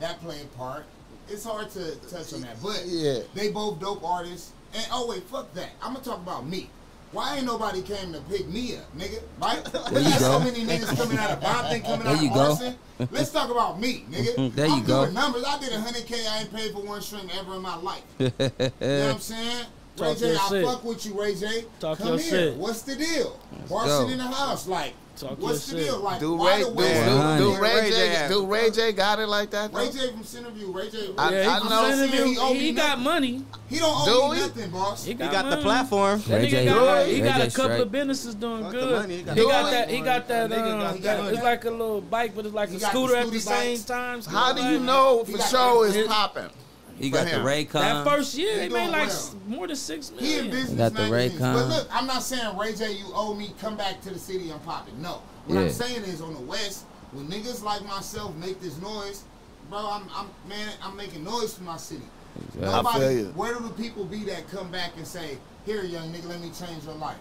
[0.00, 0.84] that playing part,
[1.28, 2.62] it's hard to touch on that.
[2.62, 3.20] But Yeah.
[3.34, 4.52] they both dope artists.
[4.74, 5.70] And oh wait, fuck that.
[5.82, 6.70] I'm gonna talk about me.
[7.14, 9.22] Why ain't nobody came to pick me up, nigga?
[9.40, 9.64] Right?
[9.64, 12.34] There you There's so many niggas coming out of Bompton, coming There out you of
[12.34, 12.40] go.
[12.40, 12.74] Austin.
[13.12, 14.52] Let's talk about me, nigga.
[14.56, 15.02] There I'm you go.
[15.04, 15.44] doing numbers.
[15.46, 16.28] I did 100K.
[16.28, 18.02] I ain't paid for one stream ever in my life.
[18.18, 19.66] You know what I'm saying?
[19.96, 20.64] Ray Talk J, your I shit.
[20.66, 21.64] fuck with you, Ray J.
[21.78, 22.18] Talk Come here.
[22.18, 22.56] shit.
[22.56, 23.38] What's the deal?
[23.70, 24.02] Bar go.
[24.04, 24.66] sit in the house.
[24.66, 25.86] Like, Talk what's the shit.
[25.86, 26.00] deal?
[26.00, 27.38] Like, Do Ray, the do, West?
[27.38, 29.72] Do, do Ray Ray J J, do Ray J got it like that?
[29.72, 29.90] Ray?
[29.90, 30.74] J from Centerview.
[30.74, 31.10] Ray J.
[31.16, 31.90] I- Yeah, he I from know.
[31.90, 32.26] Centerville.
[32.26, 33.44] He owe He, got money.
[33.68, 34.42] He don't Do owe me he?
[34.42, 35.04] nothing, boss.
[35.04, 36.20] He He got, got the platform.
[36.26, 37.80] That Ray J- got, Ray he got J a couple straight.
[37.82, 39.00] of businesses doing Fuck good.
[39.02, 39.90] money, he got He got that.
[39.90, 40.52] He got that.
[40.52, 43.78] Um, got it's like a little bike, but it's like a scooter at the same
[43.84, 44.20] time.
[44.22, 46.50] How do you know He for got sure it's popping?
[46.98, 47.44] He got the him.
[47.44, 47.72] Raycon.
[47.72, 49.34] That first year, He he made like well.
[49.46, 50.26] more than six million.
[50.30, 50.62] He in million.
[50.62, 51.40] business Got the magazines.
[51.40, 51.54] Raycon.
[51.54, 53.52] But look, I'm not saying Ray J, you owe me.
[53.60, 54.50] Come back to the city.
[54.52, 55.00] I'm popping.
[55.02, 55.20] No.
[55.46, 55.60] What Yeah.
[55.62, 59.24] I'm saying is, on the West, when niggas like myself make this noise,
[59.70, 62.02] bro, I'm, I'm man, I'm making noise for my city.
[62.36, 62.64] Exactly.
[62.68, 63.24] I Nobody, feel you.
[63.34, 66.50] where do the people be that come back and say, "Here, young nigga, let me
[66.58, 67.16] change your life"?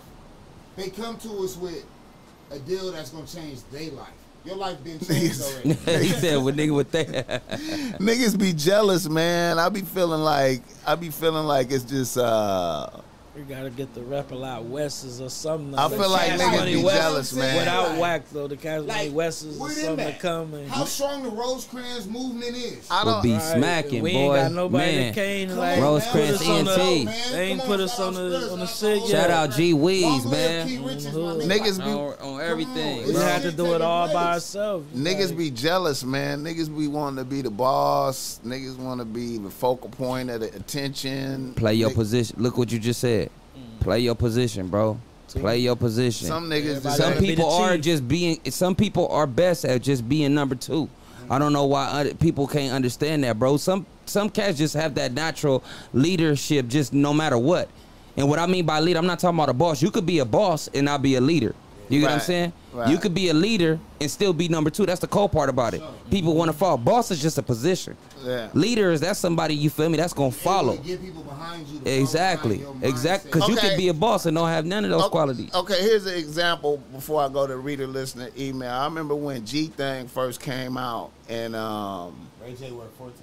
[0.76, 1.86] They come to us with
[2.52, 4.10] a deal that's gonna change their life.
[4.46, 5.74] Your life been changed already.
[6.06, 7.48] he said, "What nigga with that."
[8.00, 9.58] Niggas be jealous, man.
[9.58, 12.90] I be feeling like I be feeling like it's just uh
[13.36, 15.74] We gotta get the rap a lot West's or something.
[15.74, 17.56] I feel like Cash niggas be West- jealous, man.
[17.58, 20.54] Without Like- whack though, the Cash Money Like, West's or where them something to come
[20.54, 22.86] and How strong the Rosecrans movement is.
[22.92, 24.18] I don't be Right, smacking, we boy.
[24.20, 25.06] ain't got nobody Man.
[25.08, 27.06] that came Come like Rosecrans put us on the- ENT.
[27.06, 27.16] man.
[27.32, 29.10] They ain't Come put us on the- on the shout shit yet.
[29.10, 30.68] Shout out G Long Weez, man.
[30.68, 31.42] Keith Richards, my Mhm.
[31.42, 31.48] nigga.
[31.60, 34.86] Niggas be- on, on everything, on, We had to do it all by ourselves.
[34.96, 36.44] Niggas be jealous, man.
[36.44, 38.40] Niggas be wanting to be the boss.
[38.46, 41.54] Niggas want to be the focal point of the attention.
[41.56, 42.36] Play your position.
[42.38, 43.23] Look what you just said.
[43.84, 44.98] Play your position, bro.
[45.28, 46.28] Play your position.
[46.28, 49.66] Some niggas Everybody just some wanna be people are just being some people are best
[49.66, 50.90] at just being number two.
[51.30, 53.58] I don't know why other people can't understand that bro.
[53.58, 55.64] Some some cats just have that natural
[55.94, 57.68] leadership just no matter what.
[58.16, 59.82] And what i mean by leader i'm not talking about a boss.
[59.82, 61.56] You could be a boss and not be a leader.
[61.90, 62.90] You get what i'm saying right.
[62.90, 65.74] you could be a leader and still be number two that's the cool part about
[65.74, 67.96] it people want to follow boss is just a position
[68.26, 68.50] Yeah.
[68.54, 71.82] leader is that's somebody you feel me that's gonna follow Get people behind you.
[71.86, 73.34] exactly behind exactly mindset.
[73.34, 73.70] because you Okay.
[73.70, 76.16] could be a boss and don't have none of those O- qualities Okay, here's an
[76.16, 78.72] example before I go to reader listener email.
[78.72, 83.14] I remember when G Thing first came out and um Ray J worked 14.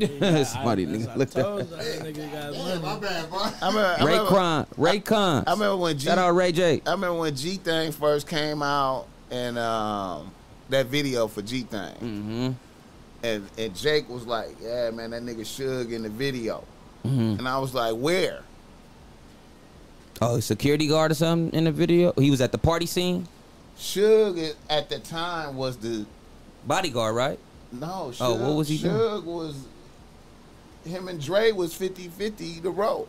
[0.40, 1.08] It's funny, I- nigga.
[1.10, 1.78] I Look told that.
[2.02, 3.36] nigga got Damn, my bad, boy.
[3.38, 5.44] I remember I Ray remember, Ray Khan.
[5.46, 6.82] I remember when G Shout out Ray J.
[6.86, 10.30] I remember when G Thing first came out and um
[10.70, 11.94] that video for G Thing.
[11.94, 12.50] Mm-hmm.
[13.22, 16.64] And and Jake was like, Yeah, man, that nigga Suge in the video.
[17.04, 17.38] Mm-hmm.
[17.38, 18.42] And I was like, Where?
[20.22, 22.12] Oh, security guard or something in the video.
[22.18, 23.26] He was at the party scene.
[23.78, 26.04] Suge at the time was the
[26.66, 27.38] Bodyguard, right?
[27.72, 28.92] no, Suge, Oh, what was he doing?
[28.94, 29.54] Suge was
[30.84, 33.06] him and Dre was 50-50 the road.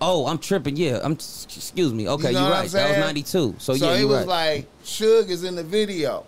[0.00, 0.76] Oh, I'm tripping.
[0.76, 1.12] Yeah, I'm.
[1.12, 2.08] Excuse me.
[2.08, 2.70] Okay, You know are right.
[2.70, 3.56] That was '92.
[3.58, 4.28] So, So yeah, it was right.
[4.28, 6.24] like Suge is in the video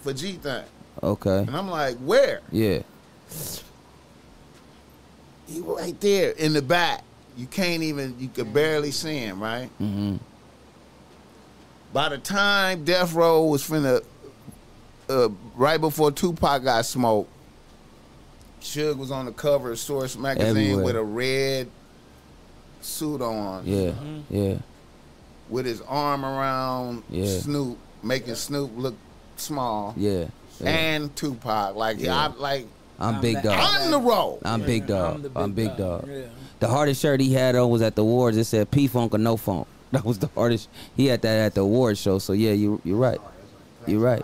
[0.00, 0.64] for G Thing,
[1.02, 1.38] okay.
[1.38, 2.40] and I'm like, where?
[2.50, 2.82] Yeah.
[5.46, 7.04] He right there in the back.
[7.36, 8.16] You can't even.
[8.18, 9.40] You could barely see him.
[9.40, 9.70] Right.
[9.80, 10.16] Mm-hmm.
[11.92, 14.02] By the time Death Row was finna,
[15.08, 17.30] uh, right before Tupac got smoked,
[18.60, 20.84] Suge was on the cover of Source magazine Everywhere.
[20.84, 21.68] with a red
[22.80, 23.90] suit on, Yeah.
[23.90, 24.18] Mm-hmm.
[24.36, 24.54] Yeah.
[25.48, 27.38] with his arm around Yeah.
[27.40, 28.94] Snoop, making Snoop look
[29.36, 30.26] small, Yeah.
[30.60, 30.68] yeah.
[30.70, 31.74] and Tupac.
[31.76, 32.16] Like Yeah.
[32.16, 32.66] I like
[33.00, 33.44] I'm I'm big back.
[33.44, 33.54] dog.
[33.60, 34.38] I'm the road.
[34.44, 35.22] I'm big dog.
[35.22, 36.08] the I'm big dog.
[36.08, 36.22] Yeah.
[36.60, 38.36] The hardest shirt he had on was at the awards.
[38.36, 39.66] It said P Funk or No Funk.
[39.92, 40.68] That was the hardest.
[40.96, 42.18] He had that at the awards show.
[42.18, 43.20] So yeah, you you're right.
[43.86, 44.22] You're right.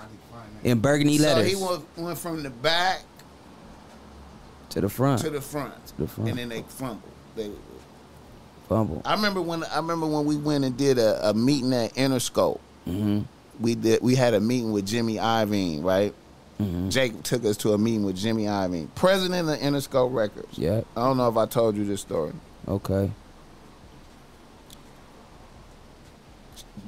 [0.63, 1.51] In burgundy letters.
[1.53, 3.03] So he went, went from the back
[4.75, 5.21] to the front.
[5.23, 6.31] to the front, To the front.
[6.31, 7.03] and then they fumbled.
[7.37, 7.51] They,
[8.69, 9.03] Fumble.
[9.05, 12.61] I remember when I remember when we went and did a, a meeting at Interscope.
[12.89, 13.21] Mm-hmm.
[13.61, 16.15] We did we had a meeting with Jimmy Iovine, right?
[16.61, 16.89] Mm-hmm.
[16.89, 20.57] Jake took us to a meeting with Jimmy Iovine, president of Interscope Records.
[20.57, 20.81] Yeah.
[20.97, 22.33] I don't know if I told you this story.
[22.67, 23.11] Okay.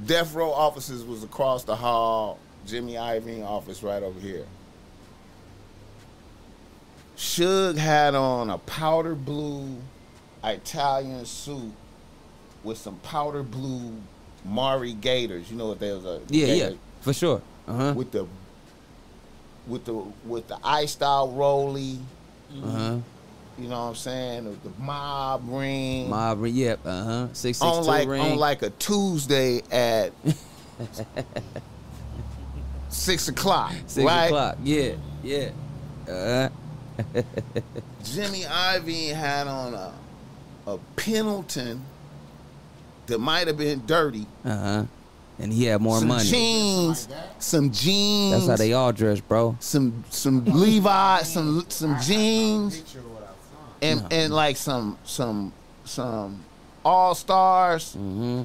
[0.05, 2.39] Death Row offices was across the hall.
[2.65, 4.45] Jimmy Iovine office right over here.
[7.17, 9.77] Suge had on a powder blue
[10.43, 11.73] Italian suit
[12.63, 13.93] with some powder blue
[14.45, 15.49] Mauri Gators.
[15.49, 16.05] You know what they was?
[16.05, 16.45] A Yeah.
[16.45, 16.77] gator Yeah.
[17.01, 17.41] For sure.
[17.67, 17.93] Uh huh.
[17.95, 18.27] With the
[19.65, 19.93] with the
[20.25, 21.99] with the iced out rolly.
[22.63, 22.97] Uh huh.
[23.57, 24.43] You know what I'm saying?
[24.43, 26.11] The, the mob ring.
[26.11, 26.39] Mob.
[26.39, 26.53] Ring.
[26.55, 26.79] Yep.
[26.85, 27.27] Uh huh.
[27.33, 28.21] Six six on two like ring.
[28.21, 30.13] on like a Tuesday at
[32.89, 33.73] six o'clock.
[33.87, 34.25] Six right?
[34.25, 34.57] o'clock.
[34.63, 34.93] Yeah.
[35.23, 35.49] Yeah.
[36.07, 36.49] Uh
[38.03, 39.93] Jimmy Iovine had on a
[40.65, 41.81] a Pendleton
[43.07, 44.25] that might have been dirty.
[44.43, 44.83] Uh huh.
[45.39, 46.27] And he had more some money.
[46.27, 47.07] jeans,
[47.39, 48.47] some jeans.
[48.47, 49.55] That's how they all dress, bro.
[49.59, 54.13] some some Levi's, some some jeans, Picture of what I and found.
[54.13, 55.53] and like some some
[55.85, 56.43] some
[56.83, 57.95] All Stars.
[57.95, 58.43] Mm-hmm.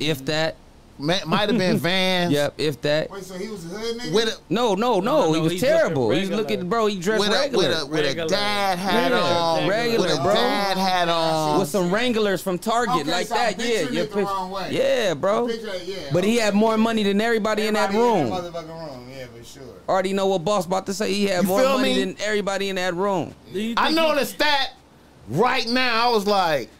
[0.00, 0.56] If that.
[0.96, 2.32] Might have been Vans.
[2.32, 2.54] Yep.
[2.56, 3.10] If that.
[3.10, 4.14] Wait, so he was a hood nigga?
[4.14, 5.22] With a No, no, no.
[5.26, 6.04] No, he was he's terrible.
[6.08, 6.42] looking He's regular.
[6.54, 6.86] looking, bro.
[6.86, 7.68] He dressed with a, regular.
[7.68, 9.22] with a with a dad hat Regular.
[9.22, 10.34] on, Regular, with a bro.
[10.34, 11.58] dad hat on.
[11.58, 13.58] with some Wranglers from Target Okay, like so I'm that.
[13.58, 14.68] Yeah, picturing your it the wrong way.
[14.70, 15.48] yeah, bro.
[15.48, 18.26] Picture yeah, But he had more money than everybody, in that room.
[18.26, 19.62] In that motherfucking room, yeah, for sure.
[19.88, 21.12] Already know what boss about to say.
[21.12, 22.04] He had You more money me?
[22.04, 23.34] than everybody in that room.
[23.52, 24.70] Do I noticed know he- the stat
[25.28, 26.08] right now.
[26.08, 26.70] I was like,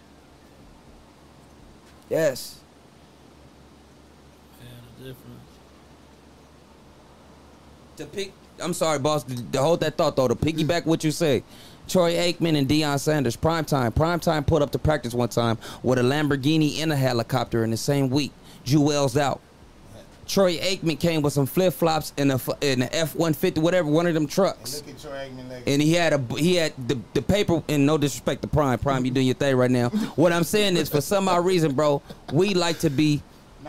[2.11, 2.61] Yes.
[4.61, 4.67] Yeah,
[4.99, 5.41] the difference.
[7.97, 9.25] To pick, I'm sorry, boss.
[9.25, 11.43] To, hold that thought though, to piggyback what you say.
[11.87, 13.93] Troy Aikman and Deion Sanders, prime time.
[13.93, 17.71] Prime time put up to practice one time with a Lamborghini and a helicopter in
[17.71, 18.33] the same week.
[18.65, 19.41] Jewels out.
[20.27, 23.61] Troy Aikman came with some flip flops in a f- in a F one fifty,
[23.61, 24.77] whatever, one of them And trucks.
[24.83, 27.99] look at Troy Aikman and he had a he had the, the paper and no
[27.99, 31.01] disrespect to prime prime you doing your thing right now what i'm saying is for
[31.03, 32.01] some odd reason bro
[32.33, 33.23] we like to be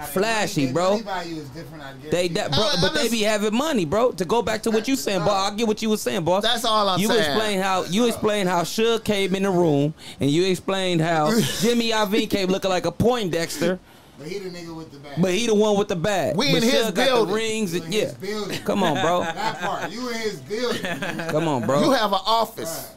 [0.03, 2.11] flashy bro money value is different, I guess.
[2.11, 4.71] they that bro I- I but they be having money bro to go back to
[4.71, 7.07] what you saying boss i get what you was saying boss That's all I'm you
[7.07, 7.19] saying.
[7.19, 11.91] explain how you explain how Suge came in the room and you explained how Jimmy
[11.91, 13.79] Iovine came looking like a Poindexter,
[14.17, 15.21] But he the nigga with the bag.
[15.21, 16.35] but he the one with the bag.
[16.35, 17.35] We but in his Suge got the building.
[17.35, 18.05] rings You and in yeah.
[18.05, 18.59] his building.
[18.63, 19.19] Come on, bro.
[19.23, 19.91] That part.
[19.91, 20.81] You in his building.
[21.29, 21.83] Come on, bro.
[21.83, 22.91] you have an office.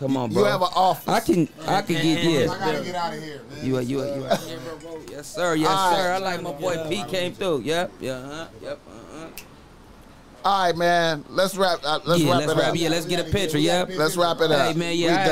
[0.00, 0.42] Come on, bro.
[0.42, 1.08] You have an office.
[1.08, 2.46] I can I can get I yeah.
[2.46, 3.66] gotta get out of here, man.
[3.66, 4.38] You are you are you are.
[5.10, 6.12] Yes sir, yes All sir.
[6.12, 7.60] I like my boy P came through.
[7.60, 9.26] Yep, yeah, uh-huh, yep, uh-huh.
[10.42, 11.22] All right, man.
[11.28, 11.80] Let's wrap.
[11.84, 12.68] Uh, let's yeah, wrap let's it wrap.
[12.70, 12.76] up.
[12.76, 13.58] Yeah, let's get a picture.
[13.58, 13.90] Yep.
[13.96, 14.72] Let's wrap it up.
[14.72, 15.26] Hey man, yeah,